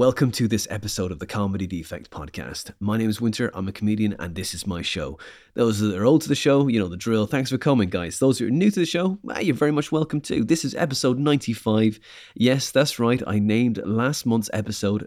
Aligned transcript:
Welcome 0.00 0.30
to 0.30 0.48
this 0.48 0.66
episode 0.70 1.12
of 1.12 1.18
the 1.18 1.26
Comedy 1.26 1.66
Defect 1.66 2.10
podcast. 2.10 2.72
My 2.80 2.96
name 2.96 3.10
is 3.10 3.20
Winter, 3.20 3.50
I'm 3.52 3.68
a 3.68 3.72
comedian, 3.72 4.16
and 4.18 4.34
this 4.34 4.54
is 4.54 4.66
my 4.66 4.80
show. 4.80 5.18
Those 5.52 5.78
that 5.80 5.94
are 5.94 6.06
old 6.06 6.22
to 6.22 6.28
the 6.30 6.34
show, 6.34 6.68
you 6.68 6.80
know 6.80 6.88
the 6.88 6.96
drill. 6.96 7.26
Thanks 7.26 7.50
for 7.50 7.58
coming, 7.58 7.90
guys. 7.90 8.18
Those 8.18 8.38
who 8.38 8.46
are 8.46 8.50
new 8.50 8.70
to 8.70 8.80
the 8.80 8.86
show, 8.86 9.18
well, 9.22 9.42
you're 9.42 9.54
very 9.54 9.72
much 9.72 9.92
welcome 9.92 10.22
too. 10.22 10.42
This 10.42 10.64
is 10.64 10.74
episode 10.74 11.18
95. 11.18 12.00
Yes, 12.34 12.70
that's 12.70 12.98
right, 12.98 13.22
I 13.26 13.40
named 13.40 13.78
last 13.84 14.24
month's 14.24 14.48
episode 14.54 15.06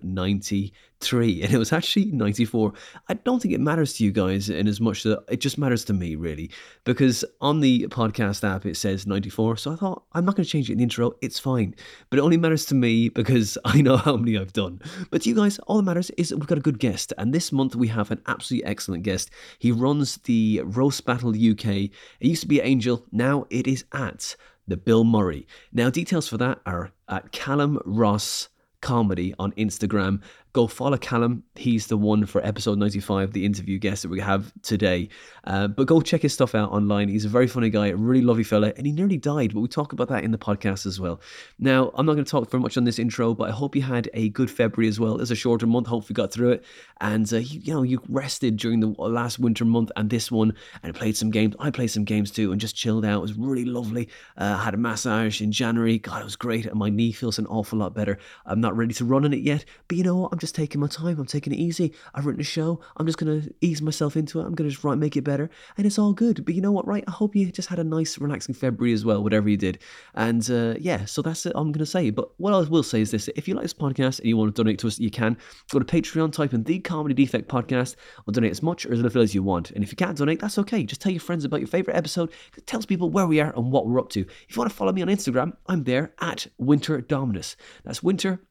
93, 1.02 1.43
and 1.43 1.53
it 1.53 1.57
was 1.57 1.73
actually 1.73 2.05
94. 2.05 2.73
I 3.09 3.13
don't 3.15 3.41
think 3.41 3.53
it 3.53 3.59
matters 3.59 3.93
to 3.93 4.03
you 4.03 4.11
guys 4.11 4.49
in 4.49 4.67
as 4.67 4.79
much 4.79 5.03
that 5.03 5.23
it 5.29 5.39
just 5.39 5.57
matters 5.57 5.83
to 5.85 5.93
me, 5.93 6.16
really, 6.16 6.49
because 6.83 7.25
on 7.41 7.59
the 7.59 7.88
podcast 7.88 8.47
app 8.47 8.66
it 8.66 8.77
says 8.77 9.05
94, 9.05 9.57
so 9.57 9.73
I 9.73 9.75
thought 9.75 10.03
I'm 10.13 10.25
not 10.25 10.35
going 10.35 10.45
to 10.45 10.49
change 10.49 10.69
it 10.69 10.73
in 10.73 10.77
the 10.77 10.83
intro, 10.83 11.13
it's 11.21 11.39
fine. 11.39 11.75
But 12.09 12.19
it 12.19 12.21
only 12.21 12.38
matters 12.38 12.66
to 12.67 12.75
me 12.75 13.09
because 13.09 13.57
I 13.66 13.81
know 13.81 13.97
how 13.97 14.17
many 14.17 14.38
I've 14.38 14.53
done. 14.53 14.81
But 15.11 15.23
to 15.23 15.29
you 15.29 15.35
guys, 15.35 15.59
all 15.59 15.77
that 15.77 15.83
matters 15.83 16.09
is 16.11 16.33
we've 16.33 16.47
got 16.47 16.57
a 16.57 16.61
good 16.61 16.79
guest, 16.79 17.13
and 17.17 17.33
this 17.33 17.52
month 17.52 17.75
we 17.75 17.88
have 17.89 18.11
an 18.11 18.21
absolutely 18.27 18.66
excellent 18.66 19.03
guest. 19.03 19.30
He 19.59 19.71
runs 19.71 20.17
the 20.17 20.61
Roast 20.63 21.05
Battle 21.05 21.30
UK. 21.31 21.66
It 21.66 21.91
used 22.19 22.44
to 22.44 22.47
be 22.47 22.61
Angel, 22.61 23.05
now 23.11 23.45
it 23.49 23.67
is 23.67 23.83
at 23.94 24.35
the 24.67 24.77
Bill 24.77 25.03
Murray. 25.03 25.45
Now, 25.73 25.89
details 25.89 26.27
for 26.30 26.38
that 26.38 26.59
are 26.66 26.91
at 27.09 27.31
Calum 27.33 27.80
Ross 27.85 28.47
Comedy 28.83 29.33
on 29.39 29.53
Instagram. 29.53 30.21
Go 30.53 30.67
follow 30.67 30.98
Calum. 30.98 31.41
He's 31.55 31.88
the 31.88 31.97
one 31.97 32.28
for 32.28 32.45
episode 32.45 32.78
95, 32.78 33.33
the 33.33 33.44
interview 33.44 33.80
guest 33.80 34.03
that 34.03 34.09
we 34.09 34.19
have 34.19 34.53
today. 34.61 35.09
Uh, 35.45 35.67
but 35.67 35.88
go 35.88 36.00
check 36.00 36.22
his 36.22 36.31
stuff 36.31 36.53
out 36.53 36.72
online. 36.72 37.09
He's 37.09 37.25
a 37.25 37.30
very 37.30 37.47
funny 37.47 37.72
guy, 37.72 37.88
a 37.88 37.95
really 37.95 38.23
lovely 38.23 38.44
fella, 38.44 38.72
and 38.78 38.86
he 38.86 38.91
nearly 38.91 39.17
died, 39.17 39.55
but 39.55 39.61
we 39.61 39.67
talk 39.67 39.94
about 39.94 40.09
that 40.09 40.23
in 40.23 40.30
the 40.30 40.38
podcast 40.38 40.86
as 40.86 41.00
well. 41.00 41.19
Now, 41.58 41.91
I'm 41.95 42.05
not 42.05 42.13
going 42.13 42.23
to 42.23 42.30
talk 42.30 42.52
very 42.52 42.61
much 42.61 42.78
on 42.78 42.83
this 42.83 43.00
intro, 43.00 43.33
but 43.33 43.50
I 43.50 43.52
hope 43.52 43.75
you 43.75 43.81
had 43.81 44.11
a 44.13 44.30
good 44.30 44.52
February 44.52 44.88
as 44.88 45.00
well. 45.00 45.19
It's 45.19 45.31
a 45.31 45.36
shorter 45.36 45.66
month. 45.66 45.88
Hope 45.88 46.08
you 46.08 46.13
got 46.13 46.31
through 46.31 46.52
it. 46.52 46.66
And, 47.02 47.31
uh, 47.33 47.38
you, 47.38 47.59
you 47.59 47.73
know, 47.73 47.81
you 47.81 48.00
rested 48.08 48.58
during 48.58 48.80
the 48.80 48.89
last 48.89 49.39
winter 49.39 49.66
month 49.66 49.91
and 49.95 50.08
this 50.08 50.31
one 50.31 50.53
and 50.83 50.94
played 50.94 51.17
some 51.17 51.31
games. 51.31 51.56
I 51.58 51.72
played 51.72 51.88
some 51.88 52.06
games 52.06 52.30
too 52.30 52.52
and 52.52 52.61
just 52.61 52.75
chilled 52.75 53.06
out. 53.06 53.17
It 53.17 53.22
was 53.22 53.33
really 53.33 53.66
lovely. 53.66 54.08
Uh, 54.38 54.56
had 54.59 54.75
a 54.75 54.78
massage 54.78 55.41
in 55.41 55.52
January. 55.52 55.97
God, 55.97 56.22
it 56.22 56.25
was 56.25 56.35
great. 56.35 56.67
And 56.67 56.75
my 56.75 56.89
knee 56.89 57.11
feels 57.11 57.39
an 57.39 57.47
awful 57.47 57.80
lot 57.80 57.95
better. 57.95 58.19
I'm 58.45 58.61
not 58.61 58.78
ready 58.78 58.94
to 58.94 59.06
run 59.06 59.25
in 59.25 59.33
it 59.33 59.41
yet, 59.41 59.66
but 59.88 59.97
you 59.97 60.03
know 60.03 60.17
what? 60.17 60.30
I'm 60.31 60.42
just 60.44 60.55
taking 60.55 60.81
my 60.81 60.88
time. 60.88 61.17
I'm 61.17 61.25
taking 61.25 61.53
it 61.53 61.59
easy. 61.59 61.94
I've 62.13 62.25
written 62.25 62.41
a 62.41 62.44
show. 62.44 62.81
I'm 62.97 63.05
just 63.05 63.17
going 63.17 63.41
to 63.41 63.53
ease 63.61 63.81
myself 63.81 64.17
into 64.17 64.41
it. 64.41 64.44
I'm 64.44 64.53
going 64.55 64.67
to 64.67 64.73
just 64.73 64.83
write, 64.83 64.97
make 64.97 65.16
it 65.16 65.22
better. 65.22 65.50
And 65.77 65.88
it's 65.88 65.97
all 65.97 66.11
good. 66.11 66.44
But 66.44 66.53
you 66.53 66.59
know 66.59 66.73
what, 66.73 66.85
right? 66.85 67.05
I 67.08 67.11
hope 67.11 67.33
you 67.33 67.50
just 67.50 67.69
had 67.69 67.80
a 67.80 67.83
nice, 67.83 68.17
relaxing 68.17 68.53
February 68.53 68.91
as 68.91 69.05
well, 69.05 69.23
whatever 69.23 69.47
you 69.47 69.55
did. 69.55 69.80
And 70.16 70.50
uh, 70.52 70.75
yeah, 70.81 71.05
so 71.05 71.22
that's 71.22 71.45
it 71.45 71.53
I'm 71.55 71.72
going 71.72 71.80
to 71.80 71.85
say. 71.85 72.09
But 72.09 72.38
what 72.41 72.53
I 72.53 72.59
will 72.59 72.83
say 72.83 73.00
is 73.00 73.11
this 73.11 73.30
if 73.38 73.47
you 73.47 73.53
like 73.53 73.63
this 73.63 73.73
podcast 73.73 74.19
and 74.19 74.27
you 74.27 74.35
want 74.35 74.53
to 74.53 74.63
donate 74.63 74.80
to 74.80 74.88
us, 74.88 75.00
you 75.00 75.09
can. 75.09 75.38
Go 75.72 75.80
to 75.80 75.85
Patreon, 75.85 76.33
type 76.33 76.53
in 76.53 76.63
the 76.63 76.80
Comedy 76.80 77.13
Defect 77.13 77.47
Podcast, 77.47 77.95
or 78.28 78.33
donate 78.33 78.52
as 78.52 78.61
much 78.61 78.85
or 78.85 78.91
as 78.91 79.00
little 79.00 79.22
as 79.22 79.33
you 79.33 79.44
want. 79.44 79.72
And 79.72 79.81
if 79.81 79.91
you 79.91 79.95
can't 79.95 80.17
donate, 80.17 80.41
that's 80.41 80.57
okay. 80.57 80.83
Just 80.83 81.00
tell 81.00 81.13
your 81.13 81.22
friends 81.22 81.45
about 81.45 81.61
your 81.61 81.67
favorite 81.67 81.95
episode. 81.95 82.33
It 82.57 82.67
tells 82.67 82.85
people 82.85 83.09
where 83.09 83.28
we 83.28 83.39
are 83.39 83.55
and 83.55 83.72
what 83.72 83.88
we're 83.88 84.00
up 84.02 84.09
to. 84.09 84.19
If 84.19 84.55
you 84.55 84.59
want 84.59 84.69
to 84.69 84.75
follow 84.75 84.91
me 84.91 85.03
on 85.03 85.07
Instagram, 85.07 85.53
I'm 85.67 85.85
there 85.85 86.13
at 86.19 86.47
Winter 86.57 87.00
Dominus. 87.00 87.55
That's 87.85 88.03
Winter 88.03 88.41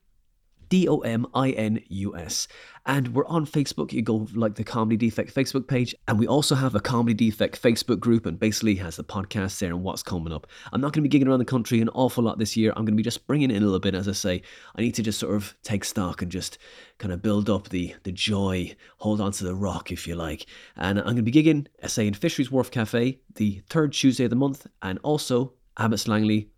D 0.73 0.89
O 0.89 1.01
M 1.01 1.27
I 1.35 1.51
N 1.51 1.83
U 1.89 2.17
S. 2.17 2.49
And 2.87 3.09
we're 3.09 3.27
on 3.27 3.45
Facebook. 3.45 3.93
You 3.93 4.01
go 4.01 4.27
like 4.35 4.55
the 4.55 4.65
Comedy 4.65 4.97
Defect 4.97 5.35
Facebook 5.35 5.69
page. 5.69 5.95
And 6.09 6.19
we 6.19 6.27
also 6.27 6.55
have 6.55 6.75
a 6.75 6.81
Comedy 6.81 7.13
Defect 7.13 7.61
Facebook 7.61 8.01
group 8.01 8.25
and 8.25 8.41
basically 8.41 8.77
has 8.77 8.97
the 8.97 9.05
podcast 9.05 9.59
there 9.59 9.69
and 9.69 9.83
what's 9.83 10.03
coming 10.03 10.33
up. 10.33 10.47
I'm 10.73 10.81
not 10.81 10.95
going 10.95 11.05
to 11.05 11.09
be 11.11 11.15
gigging 11.15 11.29
around 11.29 11.41
the 11.41 11.45
country 11.45 11.83
an 11.83 11.91
awful 11.91 12.25
lot 12.25 12.39
this 12.39 12.57
year. 12.57 12.71
I'm 12.71 12.87
going 12.87 12.95
to 12.95 12.97
be 12.97 13.03
just 13.03 13.27
bringing 13.27 13.51
in 13.51 13.59
a 13.59 13.67
little 13.67 13.81
bit. 13.81 13.95
As 13.95 14.09
I 14.09 14.13
say, 14.13 14.41
I 14.75 14.81
need 14.81 14.95
to 14.95 15.03
just 15.03 15.21
sort 15.21 15.35
of 15.35 15.55
take 15.63 15.85
stock 15.85 16.23
and 16.23 16.33
just 16.33 16.57
kind 16.97 17.13
of 17.13 17.21
build 17.21 17.51
up 17.51 17.69
the, 17.69 17.95
the 18.05 18.13
joy, 18.13 18.75
hold 18.97 19.21
on 19.21 19.33
to 19.33 19.45
the 19.45 19.55
rock, 19.55 19.93
if 19.93 20.09
you 20.09 20.15
like. 20.15 20.47
And 20.77 20.99
I'm 20.99 21.05
going 21.05 21.17
to 21.17 21.23
be 21.23 21.33
gigging, 21.33 21.67
I 21.83 21.89
say, 21.89 22.07
in 22.07 22.15
Fisheries 22.15 22.51
Wharf 22.51 22.71
Cafe 22.71 23.21
the 23.35 23.63
third 23.69 23.93
Tuesday 23.93 24.25
of 24.25 24.31
the 24.31 24.37
month 24.37 24.67
and 24.81 24.99
also 25.03 25.53
Abbots 25.77 26.09
Langley 26.09 26.49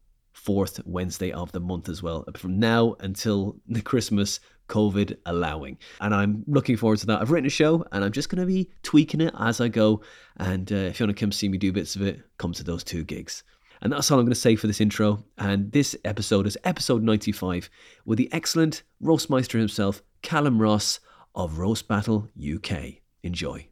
fourth 0.45 0.79
Wednesday 0.85 1.33
of 1.33 1.51
the 1.53 1.61
month 1.61 1.89
as 1.89 2.03
well, 2.03 2.25
from 2.37 2.59
now 2.59 2.95
until 3.01 3.57
the 3.67 3.81
Christmas, 3.81 4.41
COVID 4.69 5.17
allowing. 5.27 5.79
And 6.01 6.15
I'm 6.15 6.45
looking 6.47 6.77
forward 6.77 6.99
to 6.99 7.07
that. 7.07 7.21
I've 7.21 7.31
written 7.31 7.47
a 7.47 7.51
show 7.51 7.85
and 7.93 8.05
I'm 8.05 8.13
just 8.13 8.29
going 8.29 8.41
to 8.41 8.47
be 8.47 8.71
tweaking 8.83 9.21
it 9.21 9.35
as 9.39 9.61
I 9.61 9.69
go. 9.69 10.03
And 10.37 10.71
uh, 10.71 10.77
if 10.77 11.01
you 11.01 11.07
want 11.07 11.17
to 11.17 11.21
come 11.21 11.33
see 11.33 11.49
me 11.49 11.59
do 11.59 11.73
bits 11.73 11.97
of 11.97 12.03
it, 12.03 12.21
come 12.39 12.53
to 12.53 12.65
those 12.65 12.85
two 12.85 13.05
gigs. 13.05 13.43
And 13.81 13.93
that's 13.93 14.11
all 14.11 14.19
I'm 14.19 14.25
going 14.25 14.35
to 14.35 14.41
say 14.41 14.57
for 14.57 14.67
this 14.67 14.81
intro. 14.81 15.25
And 15.39 15.73
this 15.73 15.97
episode 16.05 16.47
is 16.47 16.59
episode 16.65 17.03
95 17.03 17.69
with 18.05 18.19
the 18.19 18.33
excellent 18.33 18.83
Roastmeister 19.03 19.59
himself, 19.59 20.03
Calum 20.23 20.61
Ross 20.61 21.01
of 21.35 21.59
Roast 21.59 21.89
Battle 21.89 22.29
UK. 22.39 23.01
Enjoy. 23.23 23.69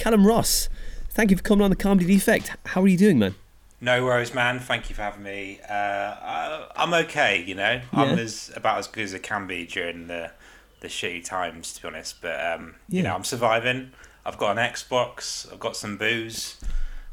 Calum 0.00 0.26
Ross, 0.26 0.70
thank 1.10 1.30
you 1.30 1.36
for 1.36 1.42
coming 1.42 1.64
on 1.64 1.70
the 1.70 1.76
Comedy 1.76 2.06
Defect. 2.06 2.56
How 2.66 2.82
are 2.82 2.88
you 2.88 2.98
doing, 2.98 3.18
man? 3.18 3.34
No 3.80 4.04
worries, 4.04 4.34
man. 4.34 4.58
Thank 4.58 4.90
you 4.90 4.94
for 4.94 5.02
having 5.02 5.22
me. 5.22 5.58
Uh, 5.68 5.72
I, 5.72 6.66
I'm 6.76 6.92
okay, 6.92 7.42
you 7.42 7.54
know. 7.54 7.80
I'm 7.92 8.18
as 8.18 8.52
about 8.54 8.78
as 8.78 8.86
good 8.86 9.04
as 9.04 9.14
it 9.14 9.22
can 9.22 9.46
be 9.46 9.66
during 9.66 10.06
the 10.06 10.32
the 10.80 10.88
shitty 10.88 11.24
times, 11.24 11.72
to 11.74 11.82
be 11.82 11.88
honest. 11.88 12.20
But 12.20 12.44
um, 12.44 12.76
you 12.88 13.02
know, 13.02 13.14
I'm 13.14 13.24
surviving. 13.24 13.92
I've 14.24 14.36
got 14.36 14.58
an 14.58 14.70
Xbox. 14.72 15.50
I've 15.50 15.60
got 15.60 15.76
some 15.76 15.96
booze. 15.96 16.60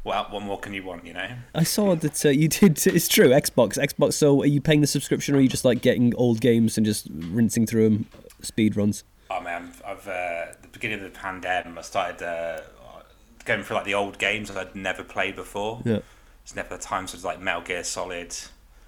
Well, 0.04 0.26
what 0.30 0.42
more 0.42 0.58
can 0.58 0.74
you 0.74 0.84
want, 0.84 1.04
you 1.04 1.12
know? 1.12 1.28
I 1.54 1.64
saw 1.64 1.94
that 1.96 2.24
uh, 2.24 2.28
you 2.28 2.48
did. 2.48 2.78
It's 2.86 3.08
true, 3.08 3.28
Xbox. 3.28 3.76
Xbox. 3.76 4.14
So, 4.14 4.42
are 4.42 4.46
you 4.46 4.60
paying 4.60 4.80
the 4.80 4.86
subscription, 4.86 5.34
or 5.34 5.38
are 5.38 5.40
you 5.40 5.48
just 5.48 5.64
like 5.64 5.82
getting 5.82 6.14
old 6.16 6.40
games 6.40 6.76
and 6.76 6.86
just 6.86 7.08
rinsing 7.10 7.66
through 7.66 7.88
them, 7.88 8.06
speed 8.42 8.76
runs? 8.76 9.04
Oh 9.30 9.40
man, 9.40 9.72
I've 9.86 10.06
uh, 10.06 10.46
the 10.62 10.68
beginning 10.72 10.98
of 10.98 11.12
the 11.12 11.18
pandemic. 11.18 11.76
I 11.76 11.82
started 11.82 12.22
uh, 12.22 12.60
going 13.48 13.64
through 13.64 13.76
like 13.76 13.84
the 13.84 13.94
old 13.94 14.18
games 14.18 14.48
that 14.48 14.56
I'd 14.58 14.76
never 14.76 15.02
played 15.02 15.34
before. 15.34 15.80
Yeah, 15.84 16.00
It's 16.44 16.54
never 16.54 16.76
the 16.76 16.82
time, 16.82 17.06
so 17.08 17.16
it's 17.16 17.24
like 17.24 17.40
Metal 17.40 17.62
Gear 17.62 17.82
Solid, 17.82 18.36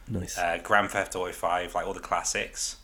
nice. 0.09 0.39
uh, 0.39 0.59
Grand 0.63 0.91
Theft 0.91 1.17
Auto 1.17 1.33
Five, 1.33 1.75
like 1.75 1.87
all 1.87 1.95
the 1.95 2.01
classics. 2.01 2.77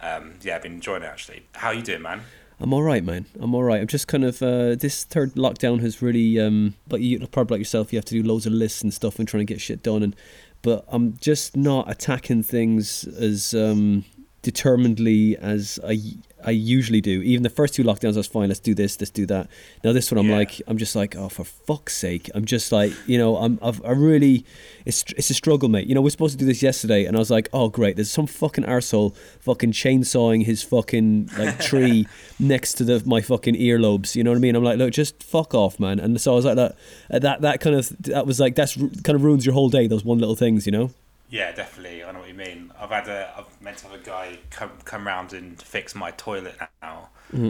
Um, 0.00 0.34
yeah, 0.42 0.56
I've 0.56 0.62
been 0.62 0.74
enjoying 0.74 1.02
it 1.02 1.06
actually. 1.06 1.46
How 1.54 1.70
you 1.70 1.82
doing, 1.82 2.02
man? 2.02 2.20
I'm 2.58 2.72
all 2.72 2.82
right, 2.82 3.04
man. 3.04 3.26
I'm 3.38 3.54
all 3.54 3.62
right. 3.64 3.80
I'm 3.80 3.86
just 3.86 4.08
kind 4.08 4.24
of 4.24 4.42
uh, 4.42 4.74
this 4.74 5.04
third 5.04 5.34
lockdown 5.34 5.80
has 5.80 6.00
really, 6.02 6.40
um, 6.40 6.74
but 6.88 7.00
you 7.00 7.18
probably 7.26 7.54
like 7.56 7.60
yourself, 7.60 7.92
you 7.92 7.98
have 7.98 8.04
to 8.06 8.14
do 8.14 8.26
loads 8.26 8.46
of 8.46 8.52
lists 8.52 8.82
and 8.82 8.92
stuff 8.92 9.18
and 9.18 9.28
trying 9.28 9.46
to 9.46 9.52
get 9.52 9.60
shit 9.60 9.82
done. 9.82 10.02
And 10.02 10.16
but 10.62 10.84
I'm 10.88 11.16
just 11.18 11.56
not 11.56 11.90
attacking 11.90 12.42
things 12.42 13.04
as 13.04 13.52
um, 13.54 14.04
determinedly 14.42 15.36
as 15.36 15.78
I 15.86 15.98
I 16.44 16.50
usually 16.50 17.00
do. 17.00 17.22
Even 17.22 17.42
the 17.42 17.50
first 17.50 17.74
two 17.74 17.82
lockdowns, 17.82 18.14
I 18.14 18.18
was 18.18 18.26
fine. 18.26 18.48
Let's 18.48 18.60
do 18.60 18.74
this. 18.74 19.00
Let's 19.00 19.10
do 19.10 19.24
that. 19.26 19.48
Now 19.82 19.92
this 19.92 20.12
one, 20.12 20.18
I'm 20.18 20.28
Yeah. 20.28 20.36
like, 20.36 20.60
I'm 20.68 20.76
just 20.78 20.94
like, 20.94 21.16
oh, 21.16 21.28
for 21.28 21.44
fuck's 21.44 21.96
sake! 21.96 22.30
I'm 22.34 22.44
just 22.44 22.70
like, 22.72 22.92
you 23.06 23.16
know, 23.18 23.36
I'm 23.38 23.58
I've, 23.62 23.82
I 23.84 23.92
really, 23.92 24.44
it's 24.84 25.02
it's 25.16 25.30
a 25.30 25.34
struggle, 25.34 25.68
mate. 25.68 25.86
You 25.86 25.94
know, 25.94 26.02
we're 26.02 26.10
supposed 26.10 26.32
to 26.32 26.38
do 26.38 26.44
this 26.44 26.62
yesterday, 26.62 27.06
and 27.06 27.16
I 27.16 27.18
was 27.18 27.30
like, 27.30 27.48
oh 27.52 27.68
great, 27.68 27.96
there's 27.96 28.10
some 28.10 28.26
fucking 28.26 28.64
arsehole 28.64 29.16
fucking 29.40 29.72
chainsawing 29.72 30.44
his 30.44 30.62
fucking 30.62 31.30
like 31.38 31.58
tree 31.60 32.06
next 32.38 32.74
to 32.74 32.84
the 32.84 33.02
my 33.06 33.22
fucking 33.22 33.54
earlobes. 33.54 34.14
You 34.14 34.22
know 34.22 34.30
what 34.30 34.36
I 34.36 34.40
mean? 34.40 34.54
I'm 34.56 34.62
like, 34.64 34.78
look, 34.78 34.92
just 34.92 35.22
fuck 35.22 35.54
off, 35.54 35.80
man. 35.80 35.98
And 35.98 36.20
so 36.20 36.32
I 36.32 36.34
was 36.36 36.44
like 36.44 36.56
that, 36.56 36.76
that 37.08 37.40
that 37.40 37.60
kind 37.60 37.76
of 37.76 37.88
that 38.00 38.26
was 38.26 38.38
like 38.38 38.54
that's 38.54 38.76
kind 38.76 39.10
of 39.16 39.24
ruins 39.24 39.46
your 39.46 39.54
whole 39.54 39.70
day. 39.70 39.86
Those 39.86 40.04
one 40.04 40.18
little 40.18 40.36
things, 40.36 40.66
you 40.66 40.72
know. 40.72 40.90
Yeah, 41.28 41.50
definitely. 41.50 42.04
I 42.04 42.12
know 42.12 42.22
mean. 42.56 42.72
I've 42.80 42.90
had 42.90 43.08
a, 43.08 43.32
I've 43.36 43.60
meant 43.62 43.78
to 43.78 43.88
have 43.88 44.00
a 44.00 44.02
guy 44.04 44.38
come 44.50 44.70
come 44.84 45.06
round 45.06 45.32
and 45.32 45.60
fix 45.60 45.94
my 45.94 46.10
toilet 46.12 46.56
now 46.82 47.08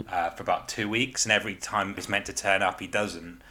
uh, 0.09 0.29
for 0.31 0.43
about 0.43 0.67
two 0.67 0.89
weeks, 0.89 1.25
and 1.25 1.31
every 1.31 1.55
time 1.55 1.93
he's 1.95 2.09
meant 2.09 2.25
to 2.25 2.33
turn 2.33 2.61
up, 2.61 2.79
he 2.79 2.87
doesn't. 2.87 3.41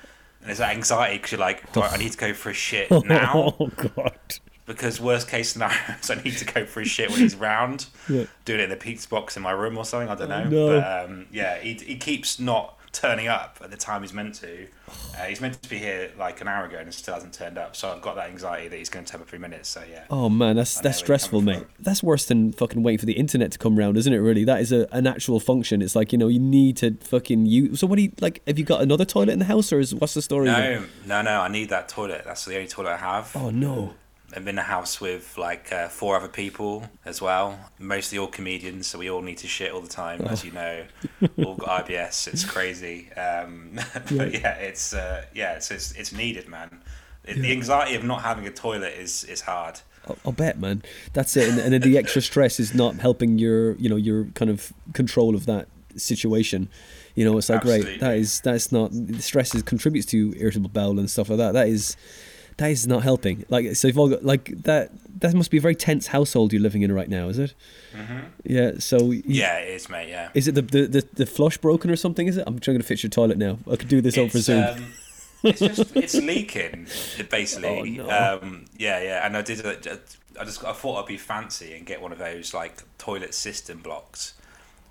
And 0.43 0.51
it's 0.51 0.59
that 0.59 0.75
anxiety 0.75 1.17
because 1.17 1.33
you're 1.33 1.41
like, 1.41 1.75
right, 1.77 1.93
I 1.93 1.97
need 1.97 2.13
to 2.13 2.19
go 2.19 2.33
for 2.33 2.51
a 2.51 2.55
shit 2.55 2.91
now 3.05 3.57
Oh 3.59 3.67
god. 3.69 4.19
because 4.67 5.01
worst 5.01 5.29
case 5.29 5.51
scenario 5.51 5.77
I 6.11 6.15
need 6.23 6.37
to 6.39 6.45
go 6.45 6.65
for 6.67 6.81
a 6.81 6.85
shit 6.85 7.11
when 7.11 7.21
he's 7.21 7.35
round, 7.35 7.87
Yeah. 8.09 8.25
doing 8.45 8.61
it 8.61 8.65
in 8.65 8.71
the 8.71 8.77
pizza 8.77 9.09
box 9.09 9.37
in 9.37 9.43
my 9.43 9.51
room 9.53 9.77
or 9.79 9.85
something. 9.85 10.09
I 10.09 10.15
don't 10.15 10.29
know. 10.29 10.45
no. 10.49 10.81
But 10.81 11.05
um, 11.11 11.27
yeah, 11.33 11.59
he 11.59 11.75
he 11.75 11.97
keeps 11.97 12.39
not 12.39 12.76
turning 12.97 13.29
up 13.29 13.59
at 13.63 13.71
the 13.71 13.77
time 13.77 14.03
he's 14.03 14.13
meant 14.13 14.35
to. 14.37 14.67
Uh, 15.17 15.25
he's 15.25 15.41
meant 15.41 15.61
to 15.61 15.69
be 15.69 15.79
here 15.79 16.11
like 16.19 16.41
an 16.41 16.49
hour 16.49 16.65
ago 16.67 16.79
and 16.79 16.93
still 16.93 17.15
hasn't 17.15 17.35
turned 17.35 17.59
up. 17.59 17.77
So 17.77 17.91
I've 17.91 18.01
got 18.01 18.17
that 18.17 18.29
anxiety 18.29 18.69
that 18.69 18.77
he's 18.77 18.89
going 18.89 19.05
to 19.05 19.13
turn 19.13 19.21
up 19.21 19.29
every 19.29 19.39
minutes. 19.39 19.69
So 19.69 19.83
yeah. 19.89 20.05
Oh 20.11 20.29
man, 20.29 20.57
that's 20.57 20.81
that's 20.81 20.99
stressful, 20.99 21.43
mate. 21.43 21.65
That's 21.79 22.03
worse 22.03 22.27
than 22.27 22.53
fucking 22.53 22.83
waiting 22.83 22.99
for 22.99 23.07
the 23.07 23.15
internet 23.15 23.53
to 23.53 23.59
come 23.59 23.79
round, 23.79 23.97
isn't 23.97 24.13
it? 24.13 24.19
Really, 24.19 24.45
that 24.45 24.61
is 24.61 24.73
a, 24.73 24.87
an 24.93 25.07
actual 25.07 25.41
function. 25.41 25.83
It's 25.83 25.95
like 25.95 26.13
you 26.13 26.19
know 26.19 26.29
you 26.29 26.41
need 26.41 26.77
to 26.79 26.95
fucking 26.95 27.47
use. 27.47 27.81
So 27.81 27.87
what 27.87 27.97
do 27.97 28.03
you 28.03 28.13
like? 28.21 28.43
Have 28.47 28.59
you 28.59 28.65
got 28.65 28.83
another 28.83 29.05
toilet 29.05 29.33
in 29.33 29.39
the 29.39 29.45
house, 29.45 29.73
or 29.73 29.81
is 29.81 29.95
what's 29.95 30.15
the 30.15 30.23
story? 30.23 30.47
No, 30.47 30.85
no, 31.05 31.23
no. 31.23 31.41
I 31.41 31.49
need 31.49 31.69
that 31.71 31.89
toilet. 31.89 32.23
That's 32.25 32.45
the 32.45 32.57
only 32.57 32.69
toilet 32.69 32.93
I 32.93 32.97
have. 32.97 33.37
Oh 33.37 33.51
no. 33.51 33.95
I'm 34.35 34.49
in 34.49 34.59
a 34.59 34.63
house 34.63 35.01
with 35.01 35.37
like 35.39 35.73
uh, 35.73 35.89
four 35.89 36.17
other 36.17 36.29
people 36.29 36.89
as 37.05 37.23
well. 37.23 37.59
Mostly 37.79 38.19
all 38.19 38.27
comedians, 38.27 38.87
so 38.87 38.99
we 38.99 39.09
all 39.09 39.23
need 39.23 39.39
to 39.39 39.47
shit 39.47 39.73
all 39.73 39.81
the 39.81 39.89
time, 39.89 40.23
as 40.23 40.45
you 40.45 40.53
know. 40.53 40.85
all 41.45 41.55
got 41.55 41.87
IBS. 41.87 42.29
It's 42.29 42.45
crazy. 42.45 43.13
Um, 43.13 43.79
but 43.95 44.33
yeah, 44.33 44.55
it's 44.55 44.93
uh, 44.93 45.25
yeah, 45.35 45.55
it's, 45.55 45.71
it's 45.71 45.93
it's 45.93 46.13
needed, 46.13 46.49
man. 46.49 46.83
It, 47.25 47.41
The 47.41 47.53
anxiety 47.53 47.95
of 47.95 48.05
not 48.05 48.23
having 48.23 48.47
a 48.47 48.53
toilet 48.53 48.95
is 48.95 49.25
is 49.25 49.43
hard. 49.43 49.81
I'll, 50.25 50.33
bet, 50.33 50.59
man. 50.59 50.83
That's 51.15 51.37
it. 51.37 51.49
And, 51.49 51.59
and 51.59 51.73
then 51.73 51.81
the 51.81 51.99
extra 51.99 52.23
stress 52.23 52.61
is 52.61 52.75
not 52.75 52.95
helping 52.95 53.39
your, 53.39 53.73
you 53.73 53.89
know, 53.89 53.97
your 53.97 54.27
kind 54.35 54.51
of 54.51 54.73
control 54.93 55.35
of 55.35 55.47
that 55.47 55.67
situation. 55.97 56.69
You 57.17 57.25
know, 57.25 57.37
it's 57.39 57.49
like 57.49 57.63
Absolutely. 57.63 57.93
right. 57.93 58.01
That 58.01 58.17
is 58.17 58.41
that's 58.41 58.71
not 58.71 58.91
the 58.93 59.21
stress 59.21 59.55
is 59.55 59.63
contributes 59.63 60.07
to 60.09 60.35
irritable 60.37 60.69
bowel 60.69 60.99
and 60.99 61.11
stuff 61.11 61.29
like 61.29 61.39
that. 61.39 61.53
That 61.53 61.69
is 61.69 61.97
that 62.59 62.71
is 62.71 62.87
not 62.87 63.03
helping. 63.03 63.45
Like 63.49 63.75
so, 63.77 63.89
you've 63.89 63.99
all 63.99 64.09
got 64.09 64.25
like 64.25 64.63
that. 64.63 64.91
That 65.21 65.35
must 65.35 65.51
be 65.51 65.57
a 65.57 65.61
very 65.61 65.75
tense 65.75 66.09
household 66.09 66.53
you're 66.53 66.61
living 66.63 66.83
in 66.83 66.93
right 66.93 67.09
now, 67.09 67.29
is 67.29 67.39
it? 67.39 67.55
Yeah. 68.45 68.73
So 68.79 69.11
you- 69.13 69.23
Yeah, 69.27 69.57
it 69.59 69.71
is, 69.75 69.89
mate. 69.89 70.09
Yeah. 70.11 70.29
Is 70.35 70.47
it 70.49 70.55
the, 70.55 70.63
the 70.63 70.87
the 70.87 71.09
the 71.15 71.27
flush 71.27 71.57
broken 71.59 71.91
or 71.91 71.97
something? 71.97 72.27
Is 72.27 72.37
it? 72.37 72.45
I'm 72.47 72.59
trying 72.59 72.79
to 72.79 72.85
fix 72.85 73.03
your 73.03 73.11
toilet 73.11 73.39
now. 73.39 73.59
I 73.71 73.77
could 73.77 73.89
do 73.89 74.01
this 74.01 74.19
over 74.19 74.37
It's, 74.37 74.47
Zoom. 74.47 74.63
um, 74.65 74.93
it's 75.43 75.61
just 75.61 75.97
it's 75.97 76.15
leaking 76.15 76.87
basically. 77.31 77.99
Oh, 78.01 78.07
no. 78.07 78.39
um, 78.43 78.65
yeah, 78.77 79.01
yeah. 79.01 79.27
And 79.27 79.37
I 79.37 79.43
did. 79.43 79.65
a- 79.65 79.99
I 80.39 80.45
just 80.45 80.63
I 80.65 80.75
thought 80.75 81.01
I'd 81.03 81.09
be 81.09 81.17
fancy 81.17 81.73
and 81.75 81.87
get 81.87 82.03
one 82.03 82.13
of 82.13 82.19
those 82.19 82.53
like 82.53 82.83
toilet 82.99 83.33
system 83.33 83.79
blocks, 83.79 84.35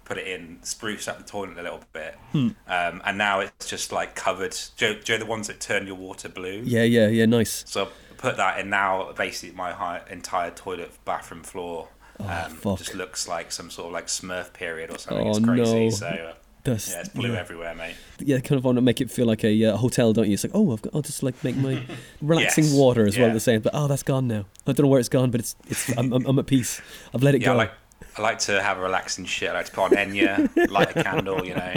put 0.06 0.18
it 0.18 0.28
in, 0.28 0.60
spruce 0.62 1.08
up 1.08 1.18
the 1.18 1.24
toilet 1.24 1.58
a 1.58 1.64
little 1.64 1.82
bit, 1.92 2.16
Hmm. 2.32 2.50
um, 2.68 3.02
and 3.06 3.18
now 3.18 3.42
it's 3.42 3.68
just 3.68 3.92
like 3.92 4.16
covered. 4.16 4.56
Do 4.78 4.94
do 5.02 5.14
you 5.14 5.20
know 5.20 5.26
the 5.26 5.30
ones 5.30 5.48
that 5.48 5.60
turn 5.60 5.86
your 5.88 5.96
water 5.98 6.30
blue? 6.30 6.62
yeah, 6.64 6.84
yeah, 6.84 7.08
yeah. 7.08 7.26
Nice. 7.26 7.64
So 7.68 7.86
I 7.86 7.88
put 8.18 8.38
that 8.38 8.60
in 8.60 8.70
now. 8.70 9.12
Basically, 9.14 9.56
my 9.56 10.02
entire 10.10 10.52
toilet 10.52 10.92
bathroom 11.06 11.44
floor 11.44 11.90
um, 12.20 12.28
Oh, 12.30 12.50
fuck. 12.50 12.78
just 12.78 12.96
looks 12.96 13.28
like 13.28 13.52
some 13.52 13.70
sort 13.70 13.88
of 13.88 13.94
like 13.94 14.08
Smurf 14.08 14.54
period 14.54 14.90
or 14.92 14.98
something. 14.98 15.28
Oh, 15.28 15.32
it's 15.32 15.40
crazy. 15.46 15.74
no. 15.86 15.90
So 15.90 16.06
uh, 16.08 16.34
That's 16.64 16.90
yeah, 16.90 17.00
it's 17.02 17.10
blue 17.10 17.34
yeah. 17.34 17.40
everywhere, 17.40 17.76
mate. 17.76 17.96
yeah, 18.20 18.40
kind 18.40 18.58
of 18.58 18.64
want 18.64 18.78
to 18.78 18.82
make 18.82 19.02
it 19.02 19.12
feel 19.12 19.26
like 19.26 19.44
a 19.44 19.66
uh, 19.66 19.76
hotel, 19.78 20.14
don't 20.14 20.28
you? 20.28 20.34
It's 20.34 20.44
like, 20.46 20.56
oh, 20.56 20.72
I've 20.72 20.82
got, 20.82 20.96
I'll 20.96 21.02
just 21.02 21.24
like 21.24 21.44
make 21.44 21.58
my 21.58 21.84
relaxing 22.22 22.64
Yes, 22.66 22.74
water 22.74 23.06
as 23.06 23.18
well 23.18 23.26
yeah. 23.26 23.32
at 23.32 23.34
the 23.34 23.40
same. 23.42 23.60
But 23.62 23.74
oh, 23.76 23.88
that's 23.88 24.04
gone 24.04 24.28
now. 24.28 24.46
I 24.66 24.72
don't 24.72 24.86
know 24.86 24.88
where 24.90 25.00
it's 25.00 25.10
gone, 25.10 25.30
but 25.32 25.42
it's 25.42 25.56
it's 25.68 25.90
I'm, 25.98 26.14
I'm, 26.14 26.26
I'm 26.26 26.40
at 26.40 26.46
peace. 26.48 26.80
I've 27.14 27.22
let 27.24 27.36
it 27.36 27.42
Yeah, 27.42 27.48
go. 27.50 27.56
like 27.58 27.72
I 28.18 28.22
like 28.22 28.40
to 28.40 28.62
have 28.62 28.78
a 28.78 28.82
relaxing 28.82 29.26
shit. 29.26 29.50
I 29.50 29.54
like 29.54 29.66
to 29.66 29.72
put 29.74 29.84
on 29.84 29.92
Enya, 29.92 30.70
light 30.72 30.96
a 30.96 31.04
candle, 31.04 31.46
you 31.46 31.54
know, 31.54 31.74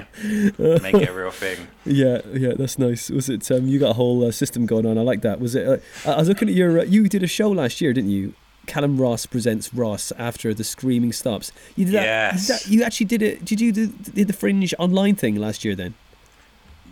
make 0.80 0.94
it 0.94 1.08
a 1.08 1.12
real 1.12 1.32
thing. 1.32 1.66
Yeah, 1.84 2.20
yeah, 2.32 2.52
that's 2.56 2.78
nice. 2.78 3.10
Was 3.10 3.28
it? 3.28 3.50
Um, 3.50 3.66
you 3.66 3.78
got 3.80 3.90
a 3.90 3.94
whole 3.94 4.24
uh, 4.26 4.30
system 4.30 4.64
going 4.64 4.86
on. 4.86 4.96
I 4.98 5.00
like 5.02 5.22
that. 5.22 5.40
Was 5.40 5.54
it? 5.56 5.66
Uh, 5.66 6.10
I 6.10 6.16
was 6.16 6.28
looking 6.28 6.48
at 6.48 6.54
your. 6.54 6.80
Uh, 6.80 6.84
you 6.84 7.08
did 7.08 7.22
a 7.22 7.26
show 7.26 7.50
last 7.50 7.80
year, 7.80 7.92
didn't 7.92 8.10
you? 8.10 8.34
Calum 8.66 9.00
Ross 9.00 9.26
presents 9.26 9.72
Ross 9.72 10.12
after 10.18 10.52
the 10.54 10.62
screaming 10.62 11.12
stops. 11.12 11.50
You 11.74 11.86
did 11.86 11.94
that. 11.94 12.04
Yes. 12.04 12.46
Did 12.46 12.54
that 12.54 12.68
you 12.68 12.82
actually 12.84 13.06
did 13.06 13.22
it? 13.22 13.44
Did 13.44 13.60
you 13.60 13.72
do 13.72 13.86
did 13.88 14.28
the 14.28 14.32
Fringe 14.32 14.72
online 14.78 15.16
thing 15.16 15.36
last 15.36 15.64
year? 15.64 15.74
Then 15.74 15.94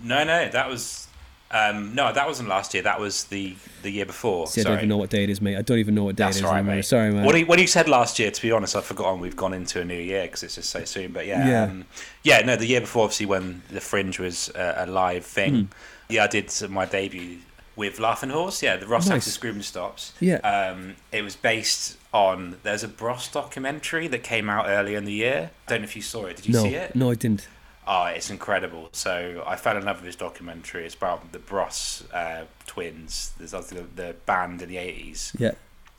No, 0.03 0.25
no, 0.25 0.49
that 0.49 0.69
was 0.69 1.06
um, 1.51 1.95
no, 1.95 2.13
that 2.13 2.27
wasn't 2.27 2.49
last 2.49 2.75
year. 2.75 2.83
That 2.83 2.99
was 3.01 3.25
the 3.25 3.55
the 3.83 3.91
year 3.91 4.07
before. 4.07 4.47
See, 4.49 4.61
I 4.61 4.65
Sorry. 4.65 4.75
don't 4.75 4.79
even 4.81 4.89
know 4.89 4.97
what 4.97 5.11
day 5.11 5.23
it 5.25 5.31
is, 5.31 5.41
mate. 5.41 5.57
I 5.57 5.63
don't 5.63 5.79
even 5.79 5.95
know 5.95 6.05
what 6.05 6.17
day 6.17 6.25
That's 6.25 6.39
it 6.39 6.41
is. 6.41 6.45
right, 6.45 6.59
anymore. 6.59 6.75
mate. 6.77 6.83
Sorry, 6.85 7.13
man. 7.13 7.25
What, 7.25 7.41
what 7.49 7.59
you 7.61 7.67
said 7.67 7.89
last 7.89 8.19
year, 8.19 8.31
to 8.31 8.43
be 8.43 8.51
honest, 8.51 8.75
I've 8.75 8.85
forgotten. 8.85 9.21
We've 9.21 9.37
gone 9.37 9.55
into 9.55 9.81
a 9.81 9.85
new 9.85 9.99
year 9.99 10.23
because 10.23 10.43
it's 10.43 10.57
just 10.57 10.71
so 10.71 10.85
soon. 10.85 11.13
But 11.13 11.27
yeah, 11.27 11.49
Yeah. 11.49 11.63
Um, 11.65 11.85
yeah, 12.23 12.41
no, 12.41 12.57
the 12.57 12.67
year 12.67 12.81
before, 12.81 13.05
obviously, 13.05 13.27
when 13.27 13.63
the 13.71 13.81
Fringe 13.81 14.19
was 14.19 14.51
uh, 14.51 14.75
a 14.79 14.87
live 14.87 15.25
thing. 15.25 15.55
Hmm. 15.55 15.65
Yeah, 16.09 16.25
I 16.25 16.27
did 16.27 16.53
my 16.69 16.85
debut 16.85 17.39
with 17.77 18.01
Laughing 18.01 18.31
Horse. 18.31 18.63
Yeah, 18.63 18.77
the 18.77 18.87
Ross 18.87 19.09
Nice. 19.09 19.27
Screaming 19.27 19.63
Stops. 19.63 20.15
Yeah. 20.21 20.37
Um, 20.39 20.97
it 21.13 21.23
was 21.23 21.37
based 21.37 21.97
on 22.13 22.57
there's 22.63 22.83
a 22.83 22.89
Bros 22.89 23.29
documentary 23.29 24.09
that 24.09 24.23
came 24.23 24.49
out 24.49 24.67
earlier 24.67 24.97
in 24.99 25.05
the 25.05 25.13
year. 25.13 25.51
I 25.67 25.71
Don't 25.71 25.81
know 25.83 25.85
if 25.85 25.95
you 25.95 26.03
saw 26.03 26.25
it. 26.27 26.37
Did 26.37 26.47
you 26.49 26.55
no, 26.55 26.63
see 26.63 26.75
it? 26.75 26.97
no, 26.97 27.11
I 27.11 27.15
didn't. 27.15 27.47
Oh, 27.89 28.05
it's 28.07 28.31
incredible. 28.31 28.89
So 28.93 29.45
I 29.47 29.57
fell 29.57 29.77
in 29.77 29.85
love 29.85 29.97
with 29.99 30.07
this 30.07 30.17
documentary. 30.17 30.85
It's 30.87 30.95
about 30.95 31.33
the 31.33 31.39
Bros 31.39 32.03
uh, 32.13 32.45
twins. 32.67 33.33
There's 33.39 33.53
the, 33.53 33.85
the 33.95 34.17
band 34.27 34.61
in 34.63 34.69
the 34.69 34.77
eighties, 34.79 35.33
Yeah, 35.39 35.53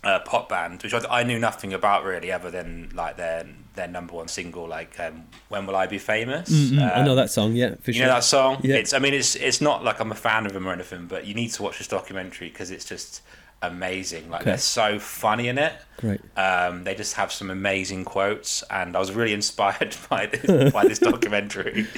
uh, 0.04 0.20
pop 0.20 0.50
band, 0.50 0.84
which 0.84 0.94
I, 0.94 1.02
I 1.20 1.24
knew 1.24 1.40
nothing 1.40 1.74
about 1.74 2.04
really, 2.04 2.32
other 2.32 2.52
than 2.52 2.92
like 2.94 3.16
their 3.18 3.46
their 3.76 3.88
number 3.88 4.14
one 4.16 4.28
single, 4.28 4.68
like 4.68 5.00
um, 5.00 5.26
"When 5.50 5.66
Will 5.66 5.76
I 5.78 5.88
Be 5.88 5.98
Famous." 5.98 6.50
Mm, 6.50 6.94
I 6.98 7.04
know 7.06 7.12
Um, 7.12 7.18
that 7.18 7.30
song. 7.32 7.54
Yeah, 7.54 7.76
for 7.82 7.92
You 7.92 8.02
know 8.02 8.08
that 8.10 8.24
song? 8.26 8.60
Yeah. 8.64 8.76
It's. 8.76 8.94
I 8.94 9.00
mean, 9.00 9.14
it's. 9.14 9.36
It's 9.36 9.62
not 9.62 9.84
like 9.86 10.00
I'm 10.02 10.12
a 10.12 10.16
fan 10.16 10.46
of 10.46 10.52
them 10.54 10.68
or 10.68 10.74
anything, 10.74 11.06
but 11.08 11.26
you 11.26 11.34
need 11.36 11.50
to 11.54 11.64
watch 11.64 11.78
this 11.78 11.88
documentary 11.88 12.50
because 12.50 12.70
it's 12.70 12.86
just 12.86 13.22
amazing. 13.62 14.30
Like 14.30 14.42
Okay. 14.42 14.52
they're 14.52 14.58
so 14.58 15.00
funny 15.00 15.48
in 15.48 15.58
it. 15.58 15.74
Great. 15.98 16.22
Um, 16.36 16.84
they 16.84 16.96
just 16.96 17.16
have 17.16 17.32
some 17.32 17.50
amazing 17.50 18.06
quotes, 18.06 18.64
and 18.70 18.96
I 18.96 19.00
was 19.00 19.12
really 19.12 19.34
inspired 19.42 19.96
by 20.10 20.28
this, 20.28 20.74
by 20.74 20.86
this 20.88 21.00
documentary. 21.00 21.88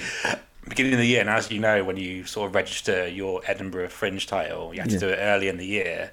Beginning 0.67 0.93
of 0.93 0.99
the 0.99 1.07
year, 1.07 1.21
and 1.21 1.29
as 1.29 1.49
you 1.49 1.59
know, 1.59 1.83
when 1.83 1.97
you 1.97 2.25
sort 2.25 2.47
of 2.49 2.53
register 2.55 3.07
your 3.07 3.41
Edinburgh 3.47 3.89
Fringe 3.89 4.27
title, 4.27 4.73
you 4.73 4.81
have 4.81 4.91
Yeah. 4.91 4.99
to 4.99 5.05
do 5.07 5.11
it 5.11 5.17
early 5.17 5.47
in 5.47 5.57
the 5.57 5.65
year. 5.65 6.11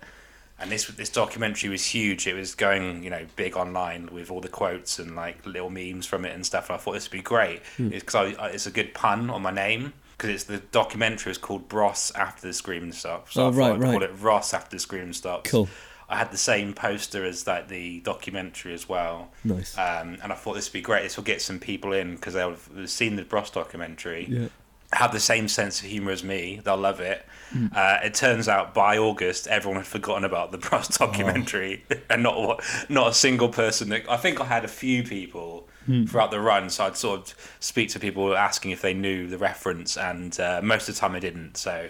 And 0.58 0.70
this 0.70 0.86
this 0.86 1.10
documentary 1.10 1.68
was 1.68 1.84
huge. 1.84 2.26
It 2.26 2.32
was 2.34 2.54
going, 2.54 3.02
you 3.04 3.10
know, 3.10 3.26
big 3.36 3.56
online 3.58 4.08
with 4.10 4.30
all 4.30 4.40
the 4.40 4.48
quotes 4.48 4.98
and 4.98 5.14
like 5.14 5.44
little 5.44 5.68
memes 5.68 6.06
from 6.06 6.24
it 6.24 6.34
and 6.34 6.46
stuff. 6.46 6.70
And 6.70 6.76
I 6.78 6.78
thought 6.80 6.92
this 6.92 7.04
would 7.10 7.18
be 7.18 7.20
great 7.22 7.60
Hmm. 7.76 7.88
because 7.90 8.14
I, 8.14 8.24
I, 8.42 8.48
it's 8.48 8.66
a 8.66 8.70
good 8.70 8.94
pun 8.94 9.28
on 9.28 9.42
my 9.42 9.50
name 9.50 9.92
because 10.16 10.30
it's 10.30 10.44
the 10.44 10.58
documentary 10.58 11.30
is 11.32 11.38
called 11.38 11.68
Bros 11.68 12.12
After 12.14 12.46
the 12.46 12.52
Screaming 12.52 12.92
Stops. 12.92 13.34
So 13.34 13.44
Oh, 13.44 13.48
I 13.48 13.50
thought 13.52 13.58
right, 13.58 13.72
I'd 13.72 13.80
right. 13.80 13.92
call 13.92 14.02
it 14.02 14.12
Ross 14.20 14.54
After 14.54 14.76
the 14.76 14.80
Screaming 14.80 15.12
Stops. 15.12 15.50
Cool. 15.50 15.68
I 16.08 16.16
had 16.18 16.30
the 16.30 16.38
same 16.38 16.72
poster 16.72 17.24
as 17.24 17.46
like 17.46 17.68
the 17.68 18.00
documentary 18.00 18.72
as 18.74 18.88
well. 18.88 19.30
Nice. 19.44 19.76
Um, 19.76 20.18
and 20.22 20.32
I 20.32 20.36
thought 20.36 20.54
this 20.54 20.68
would 20.68 20.72
be 20.78 20.80
great. 20.80 21.02
This 21.02 21.16
will 21.16 21.24
get 21.24 21.42
some 21.42 21.58
people 21.58 21.92
in 21.92 22.14
because 22.14 22.34
they'll 22.34 22.50
have 22.50 22.88
seen 22.88 23.16
the 23.16 23.24
Bros 23.24 23.50
documentary, 23.50 24.26
Yeah. 24.30 24.48
have 24.92 25.12
the 25.12 25.18
same 25.18 25.48
sense 25.48 25.80
of 25.80 25.86
humor 25.88 26.12
as 26.12 26.22
me. 26.22 26.60
They'll 26.64 26.76
love 26.76 27.00
it. 27.00 27.26
Hmm. 27.50 27.66
Uh, 27.74 27.98
it 28.04 28.14
turns 28.14 28.48
out 28.48 28.72
by 28.72 28.96
August, 28.98 29.48
everyone 29.48 29.78
had 29.80 29.86
forgotten 29.88 30.24
about 30.24 30.52
the 30.52 30.58
Bros 30.58 30.86
documentary, 30.88 31.84
and 32.08 32.22
not 32.22 32.62
not 32.88 33.08
a 33.08 33.14
single 33.14 33.48
person. 33.48 33.88
That, 33.88 34.08
I 34.08 34.16
think 34.16 34.40
I 34.40 34.44
had 34.44 34.64
a 34.64 34.68
few 34.68 35.02
people 35.02 35.68
Hmm. 35.86 36.04
throughout 36.04 36.30
the 36.30 36.40
run, 36.40 36.68
so 36.70 36.84
I'd 36.84 36.96
sort 36.96 37.20
of 37.30 37.54
speak 37.60 37.88
to 37.90 37.98
people 38.00 38.36
asking 38.36 38.72
if 38.72 38.82
they 38.82 38.92
knew 38.94 39.26
the 39.28 39.38
reference, 39.38 39.96
and 39.96 40.38
uh, 40.40 40.60
most 40.62 40.88
of 40.88 40.94
the 40.94 41.00
time 41.00 41.14
I 41.14 41.20
didn't. 41.20 41.56
So. 41.56 41.88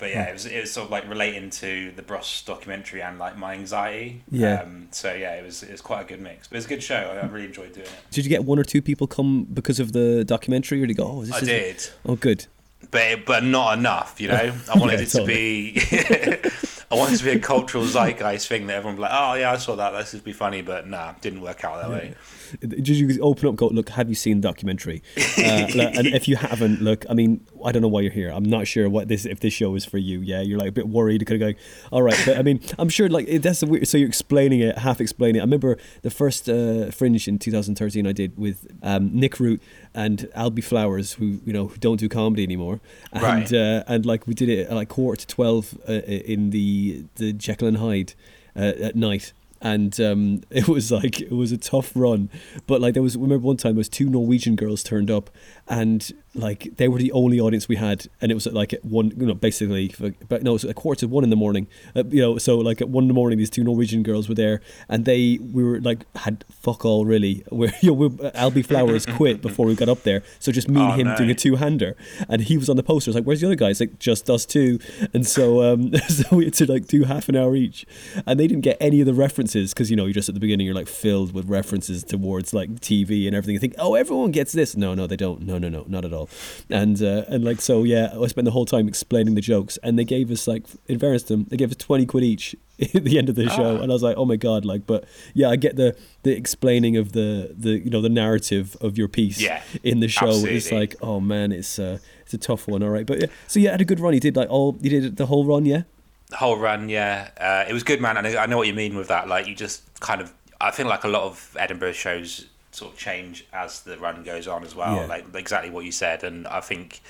But 0.00 0.10
yeah, 0.10 0.26
it 0.26 0.32
was 0.32 0.46
it 0.46 0.60
was 0.60 0.70
sort 0.72 0.84
of 0.84 0.90
like 0.92 1.08
relating 1.08 1.50
to 1.50 1.90
the 1.90 2.02
Bros 2.02 2.42
documentary 2.46 3.02
and 3.02 3.18
like 3.18 3.36
my 3.36 3.54
anxiety. 3.54 4.22
Yeah. 4.30 4.60
Um, 4.62 4.86
so 4.92 5.12
yeah, 5.12 5.34
it 5.34 5.44
was 5.44 5.64
it 5.64 5.72
was 5.72 5.80
quite 5.80 6.02
a 6.02 6.04
good 6.04 6.20
mix. 6.20 6.46
But 6.46 6.54
it 6.54 6.58
was 6.58 6.66
a 6.66 6.68
good 6.68 6.82
show. 6.84 6.94
I, 6.94 7.18
I 7.18 7.26
really 7.26 7.46
enjoyed 7.46 7.72
doing 7.72 7.86
it. 7.86 7.92
Did 8.12 8.24
you 8.24 8.28
get 8.28 8.44
one 8.44 8.60
or 8.60 8.62
two 8.62 8.80
people 8.80 9.08
come 9.08 9.42
because 9.52 9.80
of 9.80 9.90
the 9.92 10.24
documentary, 10.24 10.80
or 10.80 10.86
did 10.86 10.96
you 10.96 11.02
go? 11.04 11.10
Oh, 11.10 11.24
this 11.24 11.34
I 11.34 11.38
is 11.38 11.46
did, 11.48 11.90
Oh, 12.06 12.14
good. 12.14 12.46
but 12.92 13.24
but 13.26 13.42
not 13.42 13.76
enough. 13.76 14.20
You 14.20 14.28
know, 14.28 14.54
I 14.72 14.78
wanted 14.78 15.00
Yeah, 15.00 15.04
it 15.04 15.08
to 15.08 15.24
be. 15.26 15.80
I 16.90 16.94
wanted 16.94 17.14
it 17.14 17.18
to 17.18 17.24
be 17.24 17.30
a 17.32 17.38
cultural 17.40 17.84
zeitgeist 17.84 18.46
thing 18.46 18.68
that 18.68 18.76
everyone 18.76 18.94
would 18.98 19.00
be 19.08 19.10
like, 19.12 19.20
oh 19.20 19.34
yeah, 19.34 19.50
I 19.50 19.56
saw 19.56 19.74
that. 19.74 19.90
This 19.98 20.12
would 20.12 20.22
be 20.22 20.32
funny, 20.32 20.62
but 20.62 20.86
nah, 20.86 21.14
didn't 21.20 21.40
work 21.40 21.64
out 21.64 21.82
that 21.82 21.90
way. 21.90 22.14
Did 22.60 22.88
you 22.88 23.20
open 23.22 23.48
up? 23.48 23.56
Go 23.56 23.68
look. 23.68 23.88
Have 23.90 24.08
you 24.08 24.14
seen 24.14 24.40
the 24.40 24.48
documentary? 24.48 25.02
Uh, 25.16 25.66
and 25.98 26.06
if 26.08 26.28
you 26.28 26.36
haven't, 26.36 26.80
look. 26.82 27.04
I 27.10 27.14
mean, 27.14 27.46
I 27.64 27.72
don't 27.72 27.82
know 27.82 27.88
why 27.88 28.00
you're 28.02 28.12
here. 28.12 28.30
I'm 28.30 28.44
not 28.44 28.66
sure 28.66 28.88
what 28.88 29.08
this 29.08 29.24
if 29.26 29.40
this 29.40 29.52
show 29.52 29.74
is 29.74 29.84
for 29.84 29.98
you. 29.98 30.20
Yeah, 30.20 30.40
you're 30.40 30.58
like 30.58 30.68
a 30.68 30.72
bit 30.72 30.88
worried. 30.88 31.24
Kind 31.26 31.40
of 31.42 31.46
going, 31.46 31.56
all 31.92 32.02
right. 32.02 32.20
But 32.26 32.38
I 32.38 32.42
mean, 32.42 32.60
I'm 32.78 32.88
sure 32.88 33.08
like 33.08 33.26
that's 33.42 33.62
weird. 33.64 33.86
So 33.88 33.98
you're 33.98 34.08
explaining 34.08 34.60
it, 34.60 34.78
half 34.78 35.00
explaining. 35.00 35.36
it. 35.36 35.40
I 35.40 35.44
remember 35.44 35.76
the 36.02 36.10
first 36.10 36.48
uh, 36.48 36.90
Fringe 36.90 37.26
in 37.28 37.38
2013 37.38 38.06
I 38.06 38.12
did 38.12 38.36
with 38.38 38.66
um, 38.82 39.10
Nick 39.14 39.38
Root 39.40 39.62
and 39.94 40.28
Albie 40.36 40.62
Flowers, 40.64 41.14
who 41.14 41.40
you 41.44 41.52
know 41.52 41.68
who 41.68 41.76
don't 41.76 41.98
do 41.98 42.08
comedy 42.08 42.42
anymore, 42.42 42.80
and 43.12 43.22
Right. 43.22 43.52
uh, 43.52 43.84
and 43.86 44.04
like 44.06 44.26
we 44.26 44.34
did 44.34 44.48
it 44.48 44.68
at 44.68 44.74
like 44.74 44.88
quarter 44.88 45.20
to 45.20 45.26
twelve 45.26 45.76
uh, 45.88 45.92
in 45.92 46.50
the 46.50 47.04
the 47.16 47.32
Jekyll 47.32 47.68
and 47.68 47.76
Hyde 47.78 48.14
uh, 48.56 48.72
at 48.80 48.96
night 48.96 49.32
and 49.60 49.98
um, 50.00 50.42
it 50.50 50.68
was 50.68 50.90
like 50.90 51.20
it 51.20 51.32
was 51.32 51.52
a 51.52 51.58
tough 51.58 51.92
run. 51.94 52.30
But 52.66 52.80
like 52.80 52.94
there 52.94 53.02
was 53.02 53.16
remember 53.16 53.46
one 53.46 53.56
time 53.56 53.74
there 53.74 53.78
was 53.78 53.88
two 53.88 54.08
norwegian 54.08 54.56
girls 54.56 54.82
turned 54.82 55.10
up 55.10 55.30
and 55.66 56.10
like 56.38 56.76
they 56.76 56.88
were 56.88 56.98
the 56.98 57.12
only 57.12 57.40
audience 57.40 57.68
we 57.68 57.76
had 57.76 58.06
and 58.20 58.30
it 58.30 58.34
was 58.34 58.46
at 58.46 58.54
like 58.54 58.72
at 58.72 58.84
one 58.84 59.10
you 59.18 59.26
know 59.26 59.34
basically 59.34 59.92
but 60.28 60.42
no 60.42 60.50
it 60.50 60.54
was 60.54 60.64
a 60.64 60.74
quarter 60.74 61.00
to 61.00 61.08
one 61.08 61.24
in 61.24 61.30
the 61.30 61.36
morning. 61.36 61.66
Uh, 61.96 62.04
you 62.08 62.20
know 62.22 62.38
so 62.38 62.56
like 62.58 62.80
at 62.80 62.88
one 62.88 63.04
in 63.04 63.08
the 63.08 63.14
morning 63.14 63.38
these 63.38 63.50
two 63.50 63.64
norwegian 63.64 64.02
girls 64.02 64.28
were 64.28 64.34
there 64.34 64.60
and 64.88 65.04
they 65.04 65.38
we 65.52 65.62
were 65.64 65.80
like 65.80 66.04
had 66.16 66.44
fuck 66.50 66.84
all 66.84 67.04
really. 67.04 67.44
Where 67.50 67.72
you 67.82 67.88
know 67.90 67.94
we, 67.94 68.08
albie 68.30 68.64
flowers 68.64 69.04
quit 69.18 69.42
before 69.42 69.66
we 69.66 69.74
got 69.74 69.88
up 69.88 70.02
there 70.04 70.22
so 70.38 70.52
just 70.52 70.68
me 70.68 70.80
and 70.80 70.92
Oh, 70.92 70.94
him 70.94 71.06
no. 71.08 71.16
doing 71.16 71.30
a 71.30 71.34
two-hander 71.34 71.96
and 72.28 72.42
he 72.42 72.56
was 72.56 72.68
on 72.68 72.76
the 72.76 72.82
poster. 72.82 73.08
I 73.08 73.10
was 73.10 73.16
like 73.16 73.24
where's 73.24 73.40
the 73.40 73.46
other 73.46 73.54
guys? 73.56 73.80
Like 73.80 73.98
just 73.98 74.30
us 74.30 74.46
two. 74.46 74.78
And 75.12 75.26
so 75.26 75.62
um 75.62 75.92
so 76.08 76.36
we 76.36 76.44
had 76.46 76.54
to 76.54 76.70
like 76.70 76.86
do 76.86 77.04
half 77.04 77.28
an 77.28 77.36
hour 77.36 77.54
each 77.56 77.84
and 78.26 78.38
they 78.38 78.46
didn't 78.46 78.62
get 78.62 78.76
any 78.80 79.00
of 79.00 79.06
the 79.06 79.14
references 79.14 79.72
because 79.74 79.90
you 79.90 79.96
know 79.96 80.04
you're 80.04 80.14
just 80.14 80.28
at 80.28 80.34
the 80.34 80.40
beginning 80.40 80.66
you're 80.66 80.74
like 80.74 80.88
filled 80.88 81.32
with 81.34 81.48
references 81.48 82.04
towards 82.04 82.54
like 82.54 82.70
TV 82.80 83.26
and 83.26 83.34
everything. 83.34 83.54
You 83.54 83.58
think 83.60 83.74
oh 83.78 83.94
everyone 83.94 84.30
gets 84.30 84.52
this. 84.52 84.76
No 84.76 84.94
no 84.94 85.06
they 85.06 85.16
don't. 85.16 85.42
No 85.42 85.58
no 85.58 85.68
no 85.68 85.84
not 85.88 86.04
at 86.04 86.12
all 86.12 86.27
and 86.70 87.02
uh, 87.02 87.24
and 87.28 87.44
like 87.44 87.60
so 87.60 87.82
yeah 87.84 88.12
I 88.20 88.26
spent 88.28 88.44
the 88.44 88.50
whole 88.50 88.66
time 88.66 88.88
explaining 88.88 89.34
the 89.34 89.40
jokes 89.40 89.78
and 89.82 89.98
they 89.98 90.04
gave 90.04 90.30
us 90.30 90.46
like 90.46 90.64
in 90.86 90.98
fairness 90.98 91.22
to 91.24 91.34
them 91.34 91.46
they 91.48 91.56
gave 91.56 91.70
us 91.70 91.76
20 91.76 92.06
quid 92.06 92.24
each 92.24 92.54
at 92.94 93.04
the 93.04 93.18
end 93.18 93.28
of 93.28 93.34
the 93.34 93.48
show 93.50 93.76
Ah. 93.76 93.82
and 93.82 93.90
I 93.90 93.94
was 93.94 94.02
like 94.02 94.16
oh 94.16 94.24
my 94.24 94.36
god 94.36 94.64
like 94.64 94.86
but 94.86 95.04
yeah 95.34 95.48
I 95.50 95.56
get 95.56 95.76
the 95.76 95.96
the 96.22 96.36
explaining 96.36 96.96
of 96.96 97.12
the 97.12 97.54
the 97.56 97.78
you 97.78 97.90
know 97.90 98.00
the 98.00 98.08
narrative 98.08 98.76
of 98.80 98.96
your 98.98 99.08
piece 99.08 99.40
Yeah, 99.40 99.62
in 99.82 100.00
the 100.00 100.08
show 100.08 100.30
it's 100.46 100.70
like 100.72 100.96
oh 101.02 101.20
man 101.20 101.52
it's 101.52 101.78
uh 101.78 101.98
it's 102.22 102.34
a 102.34 102.38
tough 102.38 102.68
one 102.68 102.82
all 102.82 102.90
right 102.90 103.06
but 103.06 103.20
yeah 103.20 103.26
so 103.46 103.58
yeah 103.60 103.70
had 103.72 103.80
a 103.80 103.84
good 103.84 104.00
run 104.00 104.14
you 104.14 104.20
did 104.20 104.36
like 104.36 104.50
all 104.50 104.76
you 104.80 104.90
did 104.90 105.16
the 105.16 105.26
whole 105.26 105.44
run 105.44 105.64
yeah 105.66 105.82
The 106.30 106.36
whole 106.36 106.58
run, 106.58 106.90
yeah, 106.90 107.30
uh, 107.40 107.64
it 107.70 107.72
was 107.72 107.82
good, 107.84 108.00
man. 108.02 108.18
And 108.18 108.26
I 108.26 108.42
I 108.42 108.46
know 108.46 108.58
what 108.60 108.66
you 108.68 108.74
mean 108.74 108.94
with 109.00 109.08
that. 109.08 109.24
Like 109.32 109.46
you 109.48 109.54
just 109.56 109.80
kind 110.00 110.20
of, 110.20 110.28
I 110.60 110.70
feel 110.76 110.86
like 110.86 111.04
a 111.04 111.08
lot 111.16 111.22
of 111.30 111.56
Edinburgh 111.58 111.94
shows 111.96 112.44
sort 112.78 112.92
of 112.92 112.98
change 112.98 113.46
as 113.52 113.80
the 113.80 113.98
run 113.98 114.22
goes 114.22 114.48
on 114.48 114.64
as 114.64 114.74
well. 114.74 114.96
Yeah. 114.96 115.06
Like 115.06 115.34
exactly 115.34 115.70
what 115.70 115.84
you 115.84 115.92
said, 115.92 116.24
and 116.24 116.46
I 116.46 116.60
think 116.60 117.00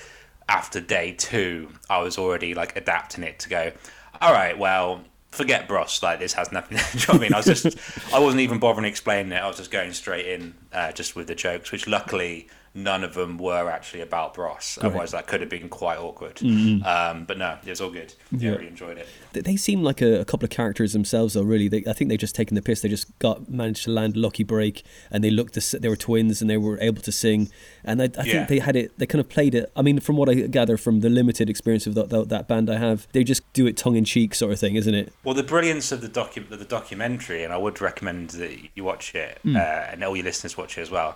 after 0.47 0.81
day 0.81 1.13
two, 1.13 1.69
I 1.89 1.99
was 1.99 2.17
already 2.17 2.53
like 2.53 2.75
adapting 2.75 3.23
it 3.23 3.39
to 3.39 3.49
go. 3.49 3.71
All 4.21 4.33
right, 4.33 4.57
well, 4.57 5.03
forget 5.31 5.67
Bros. 5.67 6.01
Like 6.01 6.19
this 6.19 6.33
has 6.33 6.51
nothing. 6.51 6.77
do 6.91 6.97
you 6.97 7.05
know 7.07 7.13
what 7.13 7.15
I 7.15 7.21
mean? 7.21 7.33
I 7.33 7.37
was 7.37 7.45
just, 7.45 8.13
I 8.13 8.19
wasn't 8.19 8.41
even 8.41 8.59
bothering 8.59 8.85
explaining 8.85 9.31
it. 9.31 9.37
I 9.37 9.47
was 9.47 9.57
just 9.57 9.71
going 9.71 9.93
straight 9.93 10.25
in, 10.27 10.55
uh, 10.73 10.91
just 10.91 11.15
with 11.15 11.27
the 11.27 11.35
jokes, 11.35 11.71
which 11.71 11.87
luckily 11.87 12.47
none 12.73 13.03
of 13.03 13.13
them 13.13 13.37
were 13.37 13.69
actually 13.69 14.01
about 14.01 14.33
Bros. 14.33 14.77
Otherwise, 14.81 15.11
that 15.11 15.27
could 15.27 15.41
have 15.41 15.49
been 15.49 15.69
quite 15.69 15.97
awkward. 15.97 16.41
Um, 16.41 17.25
but 17.25 17.37
no, 17.37 17.57
it 17.65 17.69
was 17.69 17.81
all 17.81 17.89
good. 17.91 18.13
Yeah, 18.31 18.39
Yeah. 18.51 18.55
really 18.55 18.67
enjoyed 18.67 18.97
it. 18.97 19.07
They- 19.33 19.55
seem 19.57 19.83
like 19.83 20.01
a, 20.01 20.21
a 20.21 20.25
couple 20.25 20.45
of 20.45 20.49
characters 20.51 20.93
themselves, 20.93 21.33
though. 21.33 21.41
Really, 21.41 21.67
they, 21.67 21.83
I 21.87 21.93
think 21.93 22.09
they've 22.09 22.17
just 22.19 22.33
taken 22.35 22.55
the 22.55 22.61
piss. 22.61 22.81
They 22.81 22.89
just 22.89 23.07
got 23.19 23.49
managed 23.49 23.83
to 23.83 23.91
land 23.91 24.15
lucky 24.15 24.43
break, 24.43 24.83
and 25.11 25.23
they 25.23 25.29
looked. 25.29 25.55
To, 25.55 25.79
they 25.79 25.89
were 25.89 25.95
twins, 25.97 26.41
and 26.41 26.49
they 26.49 26.57
were 26.57 26.79
able 26.79 27.01
to 27.01 27.11
sing. 27.11 27.49
And 27.83 28.01
I, 28.01 28.05
I 28.05 28.23
Yeah. 28.23 28.23
think 28.23 28.47
they 28.49 28.59
had 28.59 28.75
it. 28.75 28.97
They 28.97 29.05
kind 29.05 29.19
of 29.19 29.27
played 29.29 29.53
it. 29.55 29.71
I 29.75 29.81
mean, 29.81 29.99
from 29.99 30.15
what 30.17 30.29
I 30.29 30.35
gather 30.35 30.77
from 30.77 31.01
the 31.01 31.09
limited 31.09 31.49
experience 31.49 31.85
of 31.87 31.95
that, 31.95 32.09
that, 32.09 32.29
that 32.29 32.47
band 32.47 32.69
I 32.69 32.77
have, 32.77 33.07
they 33.11 33.23
just 33.23 33.41
do 33.53 33.67
it 33.67 33.75
tongue 33.77 33.95
in 33.97 34.05
cheek, 34.05 34.33
sort 34.33 34.53
of 34.53 34.59
thing, 34.59 34.75
isn't 34.75 34.93
it? 34.95 35.11
Well, 35.23 35.35
the 35.35 35.43
brilliance 35.43 35.91
of 35.91 36.01
the 36.01 36.09
docu- 36.09 36.47
the 36.49 36.63
documentary, 36.63 37.43
and 37.43 37.51
I 37.51 37.57
would 37.57 37.81
recommend 37.81 38.29
that 38.31 38.51
you 38.75 38.83
watch 38.83 39.13
it, 39.15 39.39
Hmm. 39.43 39.55
uh, 39.57 39.59
and 39.59 40.03
all 40.03 40.15
your 40.15 40.25
listeners 40.25 40.55
watch 40.57 40.77
it 40.77 40.81
as 40.81 40.89
well. 40.91 41.15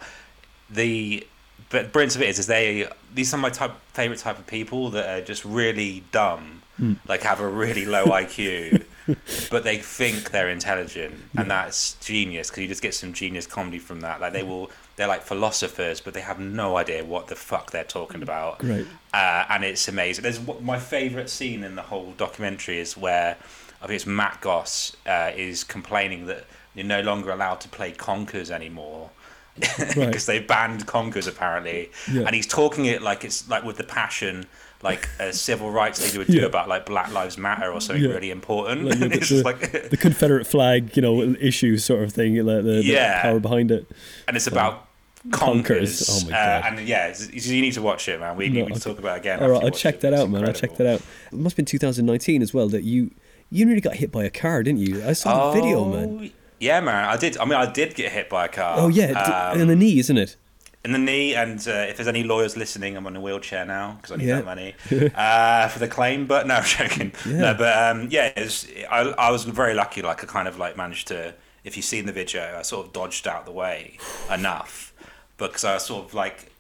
The 0.69 1.25
but 1.69 1.91
brilliance 1.91 2.15
of 2.15 2.21
it 2.21 2.29
is, 2.29 2.39
is 2.39 2.47
they 2.47 2.87
these 3.13 3.33
are 3.33 3.37
my 3.37 3.49
type 3.49 3.71
favorite 3.93 4.19
type 4.19 4.39
of 4.39 4.47
people 4.47 4.89
that 4.91 5.09
are 5.09 5.23
just 5.23 5.43
really 5.45 6.03
dumb, 6.11 6.61
Hmm. 6.77 6.93
like 7.07 7.21
have 7.21 7.39
a 7.39 7.47
really 7.47 7.85
low 7.85 8.05
IQ, 8.05 8.83
but 9.51 9.63
they 9.63 9.77
think 9.77 10.31
they're 10.31 10.49
intelligent, 10.49 11.13
and 11.37 11.51
that's 11.51 11.93
genius 12.03 12.49
because 12.49 12.61
you 12.63 12.67
just 12.67 12.81
get 12.81 12.95
some 12.95 13.13
genius 13.13 13.45
comedy 13.45 13.77
from 13.77 14.01
that. 14.01 14.19
Like 14.19 14.33
they 14.33 14.41
will, 14.41 14.71
they're 14.95 15.07
like 15.07 15.21
philosophers, 15.21 16.01
but 16.01 16.15
they 16.15 16.21
have 16.21 16.39
no 16.39 16.75
idea 16.77 17.05
what 17.05 17.27
the 17.27 17.35
fuck 17.35 17.69
they're 17.69 17.83
talking 17.83 18.23
about 18.23 18.57
Great. 18.57 18.87
uh, 19.13 19.45
and 19.49 19.63
it's 19.63 19.87
amazing. 19.87 20.23
There's 20.23 20.39
my 20.61 20.79
favourite 20.79 21.29
scene 21.29 21.63
in 21.63 21.75
the 21.75 21.83
whole 21.83 22.13
documentary 22.17 22.79
is 22.79 22.97
where 22.97 23.37
I 23.79 23.85
think 23.85 23.97
it's 23.97 24.07
Matt 24.07 24.41
Goss 24.41 24.95
uh, 25.05 25.31
is 25.35 25.63
complaining 25.63 26.25
that 26.25 26.45
you're 26.73 26.87
no 26.87 27.01
longer 27.01 27.29
allowed 27.29 27.61
to 27.61 27.69
play 27.69 27.91
conkers 27.91 28.49
anymore 28.49 29.11
because 29.59 29.95
Right. 29.97 30.19
they 30.27 30.39
banned 30.39 30.85
conkers 30.87 31.27
apparently, 31.27 31.89
Yeah. 32.11 32.21
and 32.23 32.35
he's 32.35 32.47
talking 32.47 32.85
it 32.85 33.01
like 33.01 33.23
it's 33.23 33.47
like 33.49 33.63
with 33.63 33.77
the 33.77 33.83
passion. 33.83 34.45
Like 34.81 35.07
a 35.17 35.31
civil 35.31 35.71
rights 35.71 36.03
leader 36.03 36.17
would 36.17 36.27
do 36.27 36.39
Yeah. 36.41 36.45
about 36.45 36.67
like 36.67 36.85
Black 36.85 37.09
Lives 37.13 37.37
Matter 37.37 37.71
or 37.71 37.79
something 37.79 38.03
Yeah. 38.03 38.09
really 38.11 38.31
important. 38.31 38.83
Like 38.83 38.99
the, 38.99 39.05
it's 39.13 39.29
the- 39.29 39.41
like, 39.41 39.71
the 39.91 39.95
Confederate 39.95 40.45
flag, 40.45 40.97
you 40.97 41.01
know, 41.01 41.21
issue 41.39 41.77
sort 41.77 42.03
of 42.03 42.11
thing. 42.11 42.35
Like 42.45 42.65
the, 42.65 42.71
the 42.73 42.83
Yeah. 42.83 43.21
power 43.21 43.39
behind 43.39 43.71
it. 43.71 43.89
and 44.27 44.35
it's 44.35 44.45
about 44.47 44.87
Conkers. 45.31 46.09
Oh 46.09 46.29
my 46.29 46.37
uh, 46.37 46.61
and 46.65 46.85
yeah, 46.85 47.13
you 47.31 47.61
need 47.61 47.71
to 47.75 47.81
watch 47.81 48.09
it, 48.09 48.19
man. 48.19 48.35
We 48.35 48.49
No, 48.49 48.65
need 48.65 48.73
to 48.73 48.79
talk 48.81 48.99
about 48.99 49.15
it 49.15 49.19
again. 49.21 49.41
All 49.41 49.47
right, 49.49 49.63
I'll 49.63 49.71
check 49.71 49.95
it. 49.95 50.01
that 50.01 50.11
It's 50.11 50.21
out, 50.21 50.29
man. 50.29 50.45
I'll 50.45 50.51
check 50.53 50.75
that 50.75 50.85
out. 50.87 51.01
It 51.31 51.37
must 51.39 51.53
have 51.53 51.57
been 51.57 51.65
2019 51.65 52.41
as 52.41 52.53
well 52.53 52.67
that 52.67 52.83
you 52.83 53.11
you 53.49 53.65
nearly 53.65 53.79
got 53.79 53.95
hit 53.95 54.11
by 54.11 54.25
a 54.25 54.29
car, 54.29 54.63
didn't 54.63 54.81
you? 54.81 55.01
I 55.05 55.13
saw 55.13 55.51
the 55.53 55.61
video, 55.61 55.85
man. 55.85 56.31
Yeah, 56.63 56.79
man. 56.81 57.05
I 57.05 57.17
did. 57.17 57.37
I 57.37 57.45
mean, 57.45 57.53
I 57.55 57.71
did 57.71 57.95
get 57.95 58.11
hit 58.11 58.29
by 58.29 58.45
a 58.45 58.49
car. 58.49 58.75
Oh 58.77 58.87
yeah, 58.87 59.11
um, 59.51 59.59
in 59.61 59.67
the 59.67 59.75
knee, 59.75 59.99
isn't 59.99 60.17
it? 60.17 60.37
in 60.85 60.91
the 60.91 60.99
knee. 60.99 61.33
And 61.33 61.65
uh, 61.65 61.71
if 61.89 61.95
there's 61.95 62.09
any 62.09 62.23
lawyers 62.23 62.57
listening, 62.57 62.97
I'm 62.97 63.07
on 63.07 63.15
a 63.15 63.21
wheelchair 63.21 63.65
now 63.65 63.93
because 63.93 64.11
I 64.11 64.15
need 64.17 64.27
Yeah. 64.27 64.41
that 64.41 64.45
money 64.45 64.75
uh, 65.15 65.67
for 65.69 65.79
the 65.79 65.87
claim. 65.87 66.25
But 66.27 66.45
no, 66.49 66.55
I'm 66.55 66.63
joking. 66.65 67.13
Yeah. 67.25 67.37
No, 67.37 67.53
but 67.53 67.77
um, 67.77 68.07
yeah, 68.11 68.33
it's, 68.35 68.67
I, 68.91 69.01
I 69.17 69.31
was 69.31 69.45
very 69.45 69.73
lucky. 69.73 70.01
Like 70.01 70.23
I 70.23 70.27
kind 70.27 70.47
of 70.47 70.57
like 70.57 70.75
managed 70.77 71.07
to. 71.09 71.33
If 71.63 71.77
you've 71.77 71.85
seen 71.85 72.05
the 72.05 72.11
video, 72.11 72.57
I 72.59 72.61
sort 72.63 72.85
of 72.87 72.91
dodged 72.93 73.25
out 73.27 73.45
the 73.45 73.53
way 73.53 73.97
enough 74.33 74.93
because 75.37 75.63
I 75.63 75.73
was 75.75 75.85
sort 75.85 76.05
of 76.05 76.13
like 76.13 76.51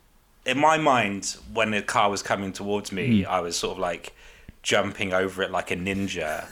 in 0.45 0.57
my 0.57 0.77
mind 0.77 1.35
when 1.53 1.71
the 1.71 1.81
car 1.81 2.09
was 2.09 2.21
coming 2.23 2.53
towards 2.53 2.91
me, 2.93 3.25
I 3.25 3.39
was 3.41 3.55
sort 3.57 3.73
of 3.73 3.79
like 3.79 4.13
jumping 4.61 5.13
over 5.13 5.43
it 5.43 5.51
like 5.51 5.71
a 5.71 5.75
ninja. 5.75 6.45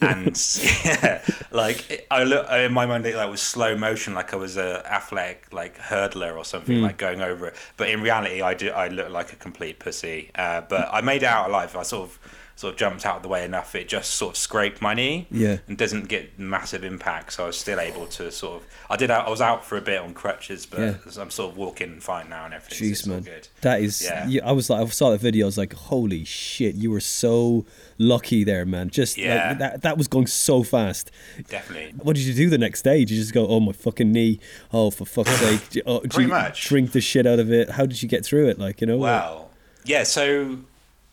And 0.00 0.36
yeah, 0.84 1.22
like 1.50 2.06
I 2.10 2.24
look 2.24 2.50
in 2.50 2.72
my 2.72 2.86
mind, 2.86 3.06
it 3.06 3.16
like 3.16 3.30
was 3.30 3.42
slow 3.42 3.76
motion, 3.76 4.14
like 4.14 4.32
I 4.32 4.36
was 4.36 4.56
a 4.56 4.84
athletic 4.90 5.46
like 5.52 5.78
hurdler 5.78 6.36
or 6.36 6.44
something, 6.44 6.78
Hmm. 6.78 6.82
like 6.82 6.96
going 6.98 7.20
over 7.20 7.48
it. 7.48 7.56
But 7.76 7.88
in 7.90 8.00
reality, 8.02 8.42
I 8.42 8.54
do 8.54 8.70
I 8.70 8.88
look 8.88 9.10
like 9.10 9.32
a 9.32 9.36
complete 9.36 9.78
pussy. 9.78 10.30
Uh, 10.34 10.62
but 10.68 10.88
I 10.92 11.00
made 11.00 11.22
it 11.22 11.26
out 11.26 11.48
alive. 11.48 11.76
I 11.76 11.82
sort 11.82 12.04
of 12.10 12.18
sort 12.56 12.74
of 12.74 12.78
jumped 12.78 13.04
out 13.06 13.16
of 13.16 13.22
the 13.22 13.28
way 13.28 13.44
enough. 13.44 13.74
It 13.74 13.88
just 13.88 14.12
sort 14.12 14.34
of 14.34 14.36
scraped 14.38 14.80
my 14.80 14.94
knee. 14.94 15.26
Yeah. 15.30 15.58
and 15.66 15.76
doesn't 15.76 16.08
get 16.08 16.38
massive 16.38 16.84
impact. 16.84 17.32
So 17.32 17.44
I 17.44 17.46
was 17.48 17.58
still 17.58 17.80
able 17.80 18.06
to 18.06 18.30
sort 18.30 18.62
of. 18.62 18.68
I 18.90 18.96
did. 18.96 19.10
I 19.10 19.28
was 19.28 19.40
out 19.40 19.64
for 19.64 19.76
a 19.76 19.80
bit 19.80 19.98
on 20.00 20.14
crutches, 20.14 20.66
but 20.66 20.78
Yeah. 20.80 20.94
I'm 21.18 21.30
sort 21.30 21.50
of 21.52 21.56
walking 21.56 22.00
fine 22.00 22.28
now 22.28 22.44
and 22.44 22.54
everything. 22.54 22.90
Jeez, 22.90 23.06
all 23.08 23.14
man, 23.14 23.22
good. 23.22 23.48
that 23.62 23.80
is. 23.80 24.02
Yeah. 24.04 24.26
Yeah. 24.28 24.46
I 24.48 24.52
was 24.52 24.68
like, 24.70 24.80
I 24.80 24.88
saw 24.90 25.10
that 25.10 25.20
video. 25.20 25.46
I 25.46 25.48
was 25.48 25.58
like, 25.58 25.72
holy 25.72 26.24
shit, 26.24 26.74
you 26.74 26.90
were 26.90 27.00
so 27.00 27.64
lucky 27.98 28.44
there, 28.44 28.64
man. 28.66 28.90
Just 28.90 29.16
Yeah. 29.18 29.48
like, 29.50 29.58
that. 29.58 29.82
That 29.82 29.98
was 29.98 30.08
going 30.08 30.26
so 30.26 30.62
fast. 30.62 31.10
Definitely. 31.48 31.94
What 32.02 32.16
did 32.16 32.24
you 32.26 32.34
do 32.34 32.48
the 32.50 32.58
next 32.58 32.82
day? 32.82 32.98
Did 33.00 33.10
you 33.10 33.20
just 33.20 33.32
go, 33.34 33.46
oh 33.48 33.60
my 33.60 33.72
fucking 33.72 34.12
knee? 34.12 34.38
Oh 34.72 34.90
for 34.90 35.04
fuck's 35.04 35.30
sake! 35.40 35.82
Oh, 35.86 36.00
Pretty 36.00 36.22
you 36.22 36.28
much. 36.28 36.66
Drink 36.68 36.92
the 36.92 37.00
shit 37.00 37.26
out 37.26 37.38
of 37.38 37.50
it. 37.52 37.70
How 37.70 37.86
did 37.86 38.02
you 38.02 38.08
get 38.08 38.24
through 38.24 38.48
it? 38.48 38.58
Like 38.58 38.80
you 38.80 38.86
know? 38.86 38.98
Wow. 38.98 39.46
Yeah, 39.84 40.04
so 40.04 40.58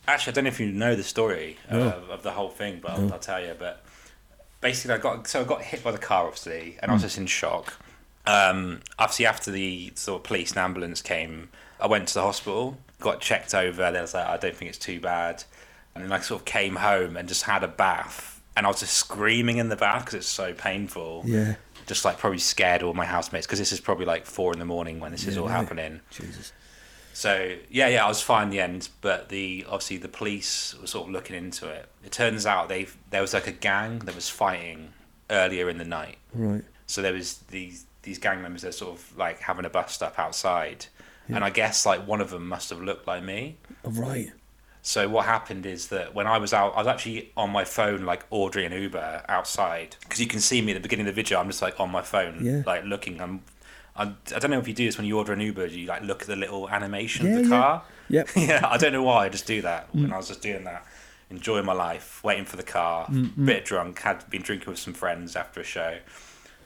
actually, 0.08 0.32
I 0.32 0.34
don't 0.34 0.44
know 0.44 0.48
if 0.48 0.60
you 0.60 0.72
know 0.72 0.94
the 0.96 1.02
story 1.04 1.56
No. 1.70 1.80
of, 1.88 2.10
of 2.10 2.22
the 2.22 2.32
whole 2.32 2.50
thing, 2.50 2.80
but 2.82 2.92
I'll, 2.92 3.12
I'll 3.14 3.18
tell 3.18 3.40
you. 3.44 3.54
But 3.58 3.82
basically, 4.60 4.94
I 4.94 4.98
got 4.98 5.26
so 5.26 5.40
I 5.40 5.44
got 5.44 5.62
hit 5.62 5.82
by 5.84 5.92
the 5.92 5.98
car, 5.98 6.24
obviously, 6.26 6.76
and 6.82 6.90
I 6.90 6.94
was 6.94 7.02
just 7.02 7.18
in 7.18 7.26
shock. 7.26 7.74
Um, 8.26 8.80
obviously, 8.98 9.26
after 9.26 9.50
the 9.50 9.92
sort 9.94 10.20
of 10.20 10.24
police 10.24 10.50
and 10.50 10.58
ambulance 10.58 11.00
came, 11.02 11.48
I 11.80 11.86
went 11.86 12.08
to 12.08 12.14
the 12.14 12.22
hospital, 12.22 12.76
got 13.00 13.20
checked 13.20 13.54
over. 13.54 13.90
They 13.90 14.00
was 14.00 14.14
like, 14.14 14.26
I 14.26 14.36
don't 14.36 14.54
think 14.54 14.68
it's 14.68 14.78
too 14.78 15.00
bad, 15.00 15.44
and 15.94 16.04
then 16.04 16.12
I 16.12 16.20
sort 16.20 16.40
of 16.42 16.44
came 16.44 16.76
home 16.76 17.16
and 17.16 17.26
just 17.28 17.44
had 17.44 17.64
a 17.64 17.68
bath, 17.68 18.40
and 18.56 18.66
I 18.66 18.68
was 18.68 18.80
just 18.80 18.94
screaming 18.94 19.56
in 19.58 19.68
the 19.70 19.76
bath 19.76 20.04
because 20.04 20.14
it's 20.14 20.26
so 20.28 20.52
painful. 20.52 21.22
Yeah. 21.26 21.54
Just 21.86 22.04
like 22.04 22.18
probably 22.18 22.38
scared 22.38 22.82
all 22.84 22.94
my 22.94 23.06
housemates 23.06 23.46
because 23.46 23.58
this 23.58 23.72
is 23.72 23.80
probably 23.80 24.04
like 24.04 24.24
four 24.24 24.52
in 24.52 24.58
the 24.60 24.64
morning 24.64 25.00
when 25.00 25.10
this 25.10 25.26
is 25.26 25.34
Yeah, 25.34 25.42
all 25.42 25.48
right. 25.48 25.56
happening. 25.56 26.00
Jesus. 26.10 26.52
So 27.12 27.56
yeah, 27.70 27.88
yeah, 27.88 28.04
I 28.04 28.08
was 28.08 28.22
fine 28.22 28.44
in 28.44 28.50
the 28.50 28.60
end, 28.60 28.88
but 29.00 29.28
the 29.28 29.64
obviously 29.68 29.96
the 29.98 30.08
police 30.08 30.74
were 30.80 30.86
sort 30.86 31.06
of 31.08 31.12
looking 31.12 31.36
into 31.36 31.68
it. 31.68 31.88
It 32.04 32.12
turns 32.12 32.46
out 32.46 32.68
they 32.68 32.86
there 33.10 33.20
was 33.20 33.34
like 33.34 33.46
a 33.46 33.52
gang 33.52 33.98
that 34.00 34.14
was 34.14 34.28
fighting 34.28 34.92
earlier 35.28 35.68
in 35.68 35.78
the 35.78 35.84
night. 35.84 36.18
Right. 36.34 36.62
So 36.86 37.02
there 37.02 37.12
was 37.12 37.38
these 37.50 37.86
these 38.02 38.18
gang 38.18 38.40
members 38.42 38.62
that 38.62 38.74
sort 38.74 38.92
of 38.98 39.16
like 39.16 39.40
having 39.40 39.64
a 39.64 39.70
bust 39.70 40.02
up 40.02 40.18
outside, 40.18 40.86
and 41.28 41.44
I 41.44 41.50
guess 41.50 41.84
like 41.84 42.06
one 42.06 42.20
of 42.20 42.30
them 42.30 42.48
must 42.48 42.70
have 42.70 42.80
looked 42.80 43.06
like 43.06 43.22
me. 43.22 43.58
Oh, 43.84 43.90
right. 43.90 44.32
So 44.82 45.10
what 45.10 45.26
happened 45.26 45.66
is 45.66 45.88
that 45.88 46.14
when 46.14 46.26
I 46.26 46.38
was 46.38 46.54
out, 46.54 46.72
I 46.74 46.78
was 46.78 46.86
actually 46.86 47.32
on 47.36 47.50
my 47.50 47.64
phone 47.66 48.06
like 48.06 48.24
ordering 48.30 48.72
an 48.72 48.80
Uber 48.80 49.24
outside 49.28 49.96
because 50.00 50.20
you 50.20 50.26
can 50.26 50.40
see 50.40 50.62
me 50.62 50.72
at 50.72 50.74
the 50.76 50.80
beginning 50.80 51.06
of 51.06 51.14
the 51.14 51.20
video. 51.22 51.38
I'm 51.38 51.48
just 51.48 51.60
like 51.60 51.78
on 51.78 51.90
my 51.90 52.00
phone, 52.00 52.38
Yeah. 52.42 52.62
like 52.64 52.84
looking. 52.84 53.20
I'm, 53.20 53.42
I, 54.00 54.14
I 54.34 54.38
don't 54.38 54.50
know 54.50 54.58
if 54.58 54.66
you 54.66 54.72
do 54.72 54.86
this 54.86 54.96
when 54.96 55.06
you 55.06 55.18
order 55.18 55.34
an 55.34 55.40
Uber. 55.40 55.68
Do 55.68 55.78
you 55.78 55.86
like 55.86 56.02
look 56.02 56.22
at 56.22 56.28
the 56.28 56.36
little 56.36 56.70
animation 56.70 57.26
Yeah, 57.26 57.32
of 57.32 57.36
the 57.36 57.42
yeah. 57.42 57.48
car? 57.48 57.82
Yep. 58.08 58.28
yeah, 58.36 58.66
I 58.68 58.78
don't 58.78 58.92
know 58.92 59.02
why. 59.02 59.26
I 59.26 59.28
just 59.28 59.46
do 59.46 59.60
that 59.62 59.94
when 59.94 60.08
mm. 60.08 60.12
I 60.12 60.16
was 60.16 60.28
just 60.28 60.40
doing 60.40 60.64
that, 60.64 60.86
enjoying 61.28 61.66
my 61.66 61.74
life, 61.74 62.24
waiting 62.24 62.46
for 62.46 62.56
the 62.56 62.62
car, 62.62 63.06
mm-hmm. 63.06 63.44
bit 63.44 63.66
drunk, 63.66 64.00
had 64.00 64.28
been 64.30 64.40
drinking 64.40 64.70
with 64.70 64.78
some 64.78 64.94
friends 64.94 65.36
after 65.36 65.60
a 65.60 65.64
show, 65.64 65.98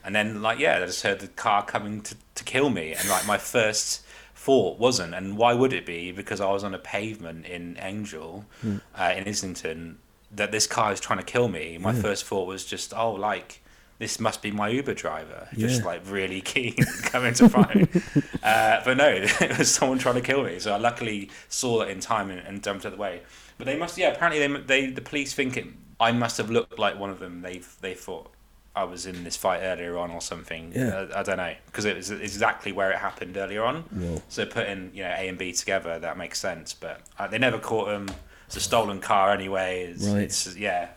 and 0.04 0.14
then 0.14 0.42
like 0.42 0.60
yeah, 0.60 0.76
I 0.76 0.86
just 0.86 1.02
heard 1.02 1.18
the 1.18 1.26
car 1.26 1.64
coming 1.64 2.02
to 2.02 2.14
to 2.36 2.44
kill 2.44 2.70
me, 2.70 2.94
and 2.94 3.08
like 3.08 3.26
my 3.26 3.38
first 3.38 4.04
thought 4.36 4.78
wasn't, 4.78 5.12
and 5.12 5.36
why 5.36 5.54
would 5.54 5.72
it 5.72 5.84
be? 5.84 6.12
Because 6.12 6.40
I 6.40 6.50
was 6.52 6.62
on 6.62 6.72
a 6.72 6.78
pavement 6.78 7.46
in 7.46 7.76
Angel, 7.80 8.44
mm. 8.64 8.80
uh, 8.94 9.12
in 9.16 9.26
Islington, 9.26 9.98
that 10.30 10.52
this 10.52 10.68
car 10.68 10.92
is 10.92 11.00
trying 11.00 11.18
to 11.18 11.24
kill 11.24 11.48
me. 11.48 11.78
My 11.78 11.92
first 11.92 12.24
thought 12.26 12.46
was 12.46 12.64
just 12.64 12.94
oh 12.94 13.12
like. 13.12 13.60
This 13.98 14.18
must 14.18 14.42
be 14.42 14.50
my 14.50 14.68
Uber 14.68 14.94
driver, 14.94 15.48
just 15.56 15.80
Yeah. 15.80 15.86
like 15.86 16.02
really 16.06 16.40
keen 16.52 16.74
coming 17.04 17.34
to 17.34 17.48
find. 17.48 17.88
Uh, 18.44 18.82
but 18.84 18.98
no, 18.98 19.08
it 19.40 19.56
was 19.58 19.70
someone 19.74 19.98
trying 19.98 20.16
to 20.16 20.20
kill 20.20 20.42
me. 20.44 20.58
So 20.58 20.74
I 20.74 20.76
luckily 20.76 21.30
saw 21.48 21.80
it 21.80 21.88
in 21.88 22.00
time 22.00 22.28
and, 22.30 22.40
and 22.46 22.60
dumped 22.60 22.84
it 22.84 22.92
away. 22.92 23.22
But 23.56 23.66
they 23.66 23.76
must, 23.78 23.96
yeah. 23.96 24.08
Apparently, 24.10 24.46
they, 24.46 24.60
they 24.60 24.90
the 24.90 25.00
police 25.00 25.32
think 25.32 25.56
it, 25.56 25.66
I 25.98 26.12
must 26.12 26.36
have 26.36 26.50
looked 26.50 26.78
like 26.78 26.98
one 26.98 27.08
of 27.08 27.20
them. 27.20 27.40
They 27.40 27.62
they 27.80 27.94
thought 27.94 28.30
I 28.76 28.84
was 28.84 29.06
in 29.06 29.24
this 29.24 29.36
fight 29.36 29.60
earlier 29.62 29.96
on 29.96 30.10
or 30.10 30.20
something. 30.20 30.72
Yeah. 30.74 30.88
Uh, 30.88 31.08
I 31.16 31.22
don't 31.22 31.38
know 31.38 31.54
because 31.66 31.86
it 31.86 31.96
was 31.96 32.10
exactly 32.10 32.70
where 32.72 32.90
it 32.90 32.98
happened 32.98 33.36
earlier 33.38 33.62
on. 33.64 33.82
Whoa. 33.84 34.20
So 34.28 34.44
putting 34.44 34.90
you 34.92 35.04
know 35.04 35.10
A 35.16 35.28
and 35.28 35.38
B 35.38 35.52
together, 35.52 35.98
that 36.00 36.18
makes 36.18 36.38
sense. 36.38 36.74
But 36.74 37.00
uh, 37.18 37.26
they 37.28 37.38
never 37.38 37.58
caught 37.58 37.88
him. 37.88 38.08
It's 38.46 38.56
a 38.56 38.60
stolen 38.60 39.00
car 39.00 39.32
anyway. 39.32 39.84
It's, 39.94 40.06
Right. 40.06 40.22
it's 40.24 40.54
yeah. 40.56 40.88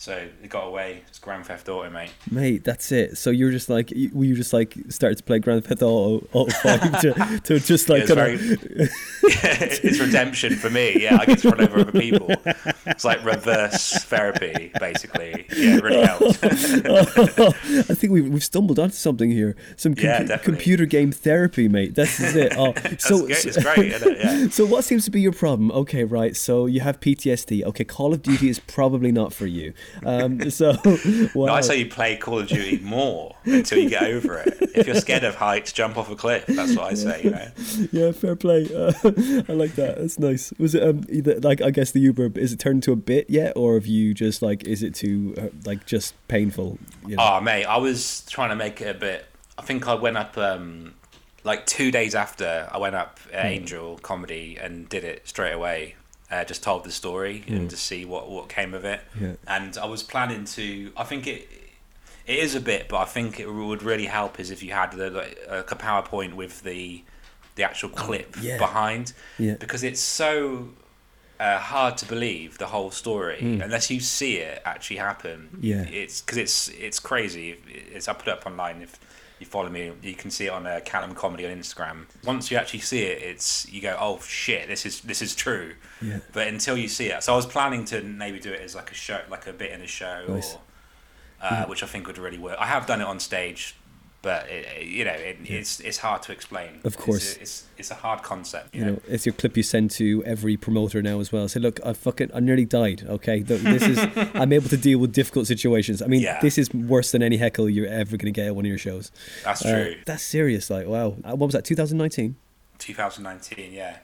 So 0.00 0.16
it 0.42 0.48
got 0.48 0.66
away. 0.66 1.02
It's 1.08 1.18
Grand 1.18 1.44
Theft 1.44 1.68
Auto, 1.68 1.90
mate. 1.90 2.08
Mate, 2.30 2.64
that's 2.64 2.90
it. 2.90 3.18
So 3.18 3.28
you're 3.28 3.50
just 3.50 3.68
like, 3.68 3.90
you- 3.90 4.08
were 4.14 4.24
you 4.24 4.34
just 4.34 4.54
like 4.54 4.74
started 4.88 5.18
to 5.18 5.24
play 5.24 5.40
Grand 5.40 5.62
Theft 5.66 5.82
Auto, 5.82 6.26
Auto 6.32 6.50
5 6.50 7.00
to, 7.02 7.40
to 7.44 7.60
just 7.60 7.90
like 7.90 8.04
It's 8.04 8.10
very. 8.10 8.38
it's 9.22 10.00
redemption 10.00 10.56
for 10.56 10.70
me. 10.70 11.02
Yeah, 11.02 11.18
I 11.20 11.26
get 11.26 11.40
to 11.40 11.50
run 11.50 11.60
over 11.60 11.80
other 11.80 11.92
people. 11.92 12.30
It's 12.86 13.04
like 13.04 13.22
reverse 13.22 13.92
therapy, 14.04 14.72
basically. 14.80 15.44
Yeah, 15.54 15.76
it 15.76 15.82
really 15.82 16.06
helps. 16.06 16.42
I 17.90 17.94
think 17.94 18.10
we've, 18.14 18.26
we've 18.26 18.42
stumbled 18.42 18.78
onto 18.78 18.94
something 18.94 19.30
here. 19.30 19.54
Some 19.76 19.94
com- 19.94 20.04
Yeah, 20.06 20.38
computer 20.38 20.86
game 20.86 21.12
therapy, 21.12 21.68
mate. 21.68 21.94
This 21.94 22.20
is 22.20 22.34
it. 22.36 22.54
Oh, 22.56 22.72
so, 22.98 23.18
so- 23.18 23.26
It's 23.28 23.62
great, 23.62 23.92
isn't 23.92 24.12
it? 24.12 24.18
Yeah. 24.18 24.48
so 24.48 24.64
what 24.64 24.84
seems 24.84 25.04
to 25.04 25.10
be 25.10 25.20
your 25.20 25.32
problem? 25.32 25.70
Okay, 25.72 26.04
right. 26.04 26.34
So 26.34 26.64
you 26.64 26.80
have 26.80 27.00
PTSD. 27.00 27.64
Okay, 27.64 27.84
Call 27.84 28.14
of 28.14 28.22
Duty 28.22 28.48
is 28.48 28.58
probably 28.60 29.12
not 29.12 29.34
for 29.34 29.44
you. 29.44 29.74
Um, 30.04 30.50
so 30.50 30.70
wow. 31.34 31.46
No, 31.46 31.54
I 31.54 31.60
say 31.60 31.78
you 31.78 31.86
play 31.86 32.16
Call 32.16 32.40
of 32.40 32.48
Duty 32.48 32.78
more 32.78 33.36
until 33.44 33.78
you 33.78 33.88
get 33.88 34.04
over 34.04 34.38
it. 34.38 34.56
If 34.74 34.86
you're 34.86 34.96
scared 34.96 35.24
of 35.24 35.34
heights, 35.34 35.72
jump 35.72 35.96
off 35.96 36.10
a 36.10 36.16
cliff. 36.16 36.46
That's 36.46 36.76
what 36.76 36.86
I 36.86 36.94
say. 36.94 37.22
You 37.24 37.30
know. 37.30 37.48
yeah, 37.92 38.12
fair 38.12 38.36
play. 38.36 38.64
Uh, 38.74 38.92
I 39.48 39.52
like 39.52 39.74
that. 39.74 39.96
That's 39.98 40.18
nice. 40.18 40.52
Was 40.58 40.74
it 40.74 40.82
um 40.82 41.04
either, 41.08 41.40
like 41.40 41.60
I 41.60 41.70
guess 41.70 41.90
the 41.92 42.00
Uber 42.00 42.32
is 42.36 42.52
it 42.52 42.58
turned 42.58 42.76
into 42.76 42.92
a 42.92 42.96
bit 42.96 43.28
yet, 43.28 43.52
or 43.56 43.74
have 43.74 43.86
you 43.86 44.14
just 44.14 44.42
like 44.42 44.64
is 44.64 44.82
it 44.82 44.94
too 44.94 45.34
uh, 45.38 45.48
like 45.64 45.86
just 45.86 46.14
painful? 46.28 46.78
You 47.06 47.16
know? 47.16 47.22
Oh 47.36 47.40
mate, 47.40 47.64
I 47.64 47.76
was 47.78 48.22
trying 48.28 48.50
to 48.50 48.56
make 48.56 48.80
it 48.80 48.94
a 48.94 48.98
bit. 48.98 49.26
I 49.58 49.62
think 49.62 49.86
I 49.86 49.94
went 49.94 50.16
up 50.16 50.38
um, 50.38 50.94
like 51.44 51.66
two 51.66 51.90
days 51.90 52.14
after 52.14 52.68
I 52.70 52.78
went 52.78 52.94
up 52.94 53.20
at 53.32 53.46
Angel 53.46 53.98
Comedy 53.98 54.58
and 54.60 54.88
did 54.88 55.04
it 55.04 55.26
straight 55.28 55.52
away. 55.52 55.96
Uh, 56.30 56.44
just 56.44 56.62
told 56.62 56.84
the 56.84 56.92
story 56.92 57.42
and 57.48 57.68
to 57.68 57.76
see 57.76 58.04
what 58.04 58.30
what 58.30 58.48
came 58.48 58.72
of 58.72 58.84
it. 58.84 59.00
Yeah. 59.20 59.32
And 59.48 59.76
I 59.76 59.86
was 59.86 60.02
planning 60.02 60.44
to. 60.44 60.92
I 60.96 61.04
think 61.04 61.26
it. 61.26 61.48
It 62.26 62.38
is 62.38 62.54
a 62.54 62.60
bit, 62.60 62.88
but 62.88 62.98
I 62.98 63.06
think 63.06 63.40
it 63.40 63.50
would 63.50 63.82
really 63.82 64.06
help 64.06 64.38
is 64.38 64.50
if 64.52 64.62
you 64.62 64.72
had 64.72 64.92
the, 64.92 65.10
like, 65.10 65.38
a 65.48 65.74
PowerPoint 65.76 66.34
with 66.34 66.62
the 66.62 67.02
the 67.56 67.64
actual 67.64 67.88
clip 67.88 68.36
yeah. 68.40 68.58
behind, 68.58 69.12
Yeah. 69.38 69.54
because 69.58 69.82
it's 69.82 70.00
so 70.00 70.68
uh, 71.40 71.58
hard 71.58 71.96
to 71.96 72.06
believe 72.06 72.58
the 72.58 72.66
whole 72.66 72.90
story 72.90 73.38
unless 73.40 73.90
you 73.90 73.98
see 73.98 74.36
it 74.36 74.62
actually 74.64 74.98
happen. 74.98 75.48
Yeah. 75.60 75.82
it's 75.88 76.20
because 76.20 76.38
it's 76.38 76.68
it's 76.68 77.00
crazy. 77.00 77.56
It's 77.92 78.06
I 78.08 78.12
put 78.12 78.28
it 78.28 78.34
up 78.34 78.46
online 78.46 78.82
if 78.82 79.00
you 79.40 79.46
follow 79.46 79.68
me. 79.70 79.90
You 80.02 80.14
can 80.14 80.30
see 80.30 80.46
it 80.46 80.50
on 80.50 80.66
uh, 80.66 80.80
Calum 80.84 81.14
Comedy 81.14 81.46
on 81.46 81.52
Instagram. 81.52 82.04
Once 82.24 82.50
you 82.50 82.56
actually 82.58 82.80
see 82.80 83.02
it, 83.02 83.22
it's 83.22 83.68
you 83.72 83.80
go, 83.80 83.96
oh 83.98 84.20
shit, 84.20 84.68
this 84.68 84.84
is 84.86 85.00
this 85.00 85.22
is 85.22 85.34
true. 85.34 85.72
Yeah. 86.02 86.18
But 86.32 86.46
until 86.48 86.76
you 86.76 86.88
see 86.88 87.06
it, 87.06 87.22
so 87.22 87.32
I 87.32 87.36
was 87.36 87.46
planning 87.46 87.84
to 87.86 88.02
maybe 88.02 88.38
do 88.38 88.52
it 88.52 88.60
as 88.60 88.74
like 88.74 88.90
a 88.90 88.94
show, 88.94 89.20
like 89.30 89.46
a 89.46 89.52
bit 89.52 89.72
in 89.72 89.80
a 89.80 89.86
show, 89.86 90.24
Nice. 90.28 90.54
or 90.54 90.60
uh, 91.42 91.64
which 91.66 91.82
I 91.82 91.86
think 91.86 92.06
would 92.06 92.18
really 92.18 92.38
work. 92.38 92.56
I 92.60 92.66
have 92.66 92.86
done 92.86 93.00
it 93.00 93.06
on 93.06 93.18
stage. 93.18 93.74
But 94.22 94.50
it, 94.50 94.86
you 94.86 95.04
know, 95.06 95.12
it, 95.12 95.38
it's 95.44 95.80
it's 95.80 95.96
hard 95.96 96.20
to 96.24 96.32
explain. 96.32 96.80
Of 96.84 96.98
course. 96.98 97.24
it's 97.32 97.38
a, 97.38 97.40
it's, 97.40 97.64
it's 97.78 97.90
a 97.90 97.94
hard 97.94 98.22
concept. 98.22 98.74
You, 98.74 98.80
you 98.80 98.84
know, 98.86 98.92
know, 98.92 99.02
it's 99.08 99.24
your 99.24 99.32
clip 99.32 99.56
you 99.56 99.62
send 99.62 99.90
to 99.92 100.22
every 100.26 100.58
promoter 100.58 101.00
now 101.00 101.20
as 101.20 101.32
well. 101.32 101.48
Say, 101.48 101.58
look, 101.60 101.80
I 101.84 101.94
fucking, 101.94 102.30
I 102.34 102.40
nearly 102.40 102.66
died. 102.66 103.04
Okay, 103.08 103.40
this 103.40 103.82
is, 103.82 103.98
I'm 104.34 104.52
able 104.52 104.68
to 104.68 104.76
deal 104.76 104.98
with 104.98 105.12
difficult 105.14 105.46
situations. 105.46 106.02
I 106.02 106.06
mean, 106.06 106.20
Yeah. 106.20 106.38
this 106.42 106.58
is 106.58 106.70
worse 106.74 107.12
than 107.12 107.22
any 107.22 107.38
heckle 107.38 107.70
you're 107.70 107.86
ever 107.86 108.18
going 108.18 108.30
to 108.32 108.38
get 108.38 108.46
at 108.48 108.54
one 108.54 108.66
of 108.66 108.68
your 108.68 108.76
shows. 108.76 109.10
that's 109.42 109.64
Uh, 109.64 109.70
true. 109.84 109.94
that's 110.04 110.22
serious. 110.22 110.68
Like, 110.68 110.86
wow. 110.86 111.16
Uh, 111.24 111.30
What 111.36 111.46
was 111.46 111.52
that? 111.54 111.64
2019. 111.64 112.36
2019, 112.78 113.72
yeah. 113.72 113.98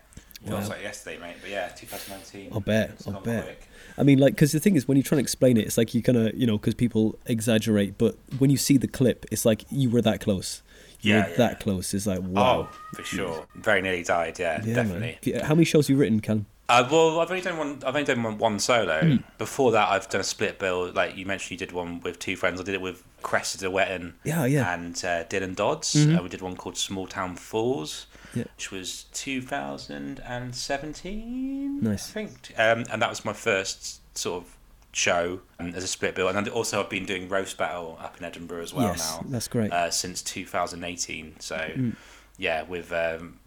Feels 0.46 0.64
Wow. 0.64 0.68
like 0.70 0.82
yesterday, 0.82 1.18
mate. 1.18 1.36
But 1.40 1.50
yeah, 1.50 1.68
2019. 1.68 2.50
I'll 2.52 2.60
bet. 2.60 3.02
I'll 3.06 3.20
bet. 3.20 3.44
quick. 3.44 3.68
I 3.98 4.02
mean, 4.02 4.18
like, 4.18 4.34
because 4.34 4.52
the 4.52 4.60
thing 4.60 4.76
is, 4.76 4.86
when 4.86 4.96
you 4.96 5.02
try 5.02 5.16
and 5.16 5.22
explain 5.24 5.56
it, 5.56 5.66
it's 5.66 5.78
like 5.78 5.94
you 5.94 6.02
kind 6.02 6.18
of, 6.18 6.34
you 6.34 6.46
know, 6.46 6.58
because 6.58 6.74
people 6.74 7.18
exaggerate, 7.26 7.96
but 7.98 8.16
when 8.38 8.50
you 8.50 8.56
see 8.56 8.76
the 8.76 8.88
clip, 8.88 9.24
it's 9.32 9.44
like 9.44 9.64
you 9.70 9.88
were 9.90 10.02
that 10.02 10.20
close. 10.20 10.62
You 11.00 11.14
Yeah, 11.14 11.24
were 11.24 11.30
yeah. 11.30 11.36
that 11.36 11.60
close. 11.60 11.94
It's 11.94 12.06
like, 12.06 12.20
wow. 12.20 12.68
Oh, 12.70 12.76
for 12.94 13.02
sure. 13.04 13.46
Very 13.54 13.80
nearly 13.82 14.02
died. 14.02 14.38
Yeah, 14.38 14.60
Yeah, 14.64 14.74
definitely. 14.74 15.18
man. 15.32 15.44
How 15.44 15.54
many 15.54 15.64
shows 15.64 15.86
have 15.88 15.94
you 15.94 16.00
written, 16.00 16.20
Calum? 16.20 16.46
Uh, 16.68 16.86
well, 16.90 17.20
I've 17.20 17.30
only 17.30 17.42
done 17.42 17.58
one. 17.58 17.74
I've 17.86 17.94
only 17.94 18.02
done 18.04 18.22
one, 18.24 18.38
one 18.38 18.58
solo. 18.58 19.00
Hmm. 19.00 19.16
Before 19.38 19.70
that, 19.70 19.88
I've 19.88 20.08
done 20.08 20.20
a 20.20 20.24
split 20.24 20.58
bill. 20.58 20.90
Like 20.92 21.16
you 21.16 21.24
mentioned, 21.24 21.52
you 21.52 21.56
did 21.64 21.72
one 21.72 22.00
with 22.00 22.18
two 22.18 22.34
friends. 22.34 22.60
I 22.60 22.64
did 22.64 22.74
it 22.74 22.80
with 22.80 23.04
Cressida 23.22 23.66
Wetton 23.68 24.14
Yeah, 24.24 24.44
yeah. 24.46 24.64
Mm-hmm. 24.64 24.84
and 24.84 24.96
uh, 24.96 25.24
Dylan 25.28 25.54
Dodds. 25.54 25.94
Uh, 25.94 26.18
we 26.22 26.28
did 26.28 26.42
one 26.42 26.56
called 26.56 26.76
Small 26.76 27.06
Town 27.06 27.36
Falls, 27.36 28.06
Yeah. 28.36 28.44
which 28.56 28.70
was 28.70 29.06
2017. 29.12 31.80
Nice. 31.80 32.10
I 32.10 32.12
think. 32.12 32.52
Um, 32.56 32.84
and 32.90 33.02
that 33.02 33.10
was 33.10 33.24
my 33.24 33.32
first 33.32 34.00
sort 34.16 34.44
of 34.44 34.56
show 34.92 35.40
um, 35.58 35.74
as 35.74 35.84
a 35.84 35.86
split 35.86 36.14
bill. 36.14 36.28
And 36.28 36.48
also, 36.48 36.82
I've 36.82 36.90
been 36.90 37.06
doing 37.06 37.28
roast 37.28 37.58
battle 37.58 37.98
up 38.00 38.16
in 38.18 38.24
Edinburgh 38.24 38.62
as 38.62 38.74
well 38.74 38.88
yes, 38.88 39.16
now. 39.16 39.24
that's 39.28 39.48
great. 39.48 39.72
uh, 39.72 39.90
since 39.90 40.22
2018. 40.22 41.40
So, 41.40 41.92
yeah, 42.38 42.62
with 42.62 42.92
um, 42.92 43.38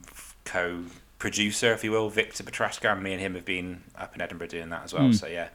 co 0.46 0.84
producer, 1.18 1.74
if 1.74 1.84
you 1.84 1.92
will, 1.92 2.10
Victor 2.10 2.44
Patrascan, 2.44 2.94
and 2.94 3.04
me 3.04 3.14
and 3.14 3.22
him 3.22 3.36
have 3.36 3.46
been 3.46 3.84
up 3.98 4.16
in 4.16 4.22
Edinburgh 4.22 4.48
doing 4.48 4.70
that 4.70 4.84
as 4.84 4.94
well. 4.94 5.12
So, 5.12 5.28
yeah. 5.28 5.50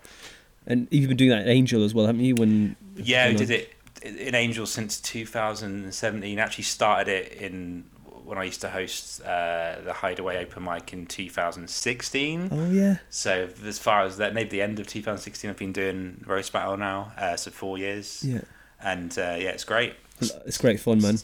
and 0.66 0.88
you've 0.90 1.09
been 1.09 1.16
doing 1.16 1.31
that 1.31 1.42
at 1.42 1.49
Angel 1.49 1.85
as 1.85 1.94
well, 1.94 2.07
haven't 2.07 2.23
you? 2.23 2.35
When 2.35 2.77
Yeah, 2.97 3.29
we 3.31 3.37
did 3.37 3.51
it 3.51 3.73
in 4.03 4.35
Angel 4.35 4.66
since 4.66 5.01
2017. 5.01 6.38
Actually, 6.38 6.64
started 6.64 7.09
it 7.09 7.33
in 7.33 7.85
when 8.24 8.38
I 8.38 8.44
used 8.44 8.60
to 8.62 8.68
host 8.68 9.20
uh, 9.22 9.76
the 9.84 9.92
Hideaway 9.92 10.38
Open 10.38 10.64
Mic 10.64 10.92
in 10.92 11.06
2016. 11.06 12.48
Oh 12.50 12.70
yeah. 12.70 12.96
So, 13.10 13.48
as 13.64 13.78
far 13.78 14.02
as 14.02 14.16
that, 14.18 14.34
maybe 14.34 14.50
the 14.50 14.62
end 14.62 14.80
of 14.80 14.87
2016, 14.87 15.50
I've 15.50 15.56
been 15.56 15.72
doing 15.72 16.24
Roast 16.26 16.52
Battle 16.52 16.76
now. 16.76 17.12
Uh, 17.16 17.37
so, 17.37 17.50
four 17.50 17.78
years. 17.78 18.22
Yeah. 18.24 18.42
And 18.82 19.16
uh, 19.18 19.37
yeah, 19.38 19.50
it's 19.50 19.64
great. 19.64 19.94
It's 20.20 20.58
great 20.58 20.80
fun, 20.80 21.00
man. 21.00 21.18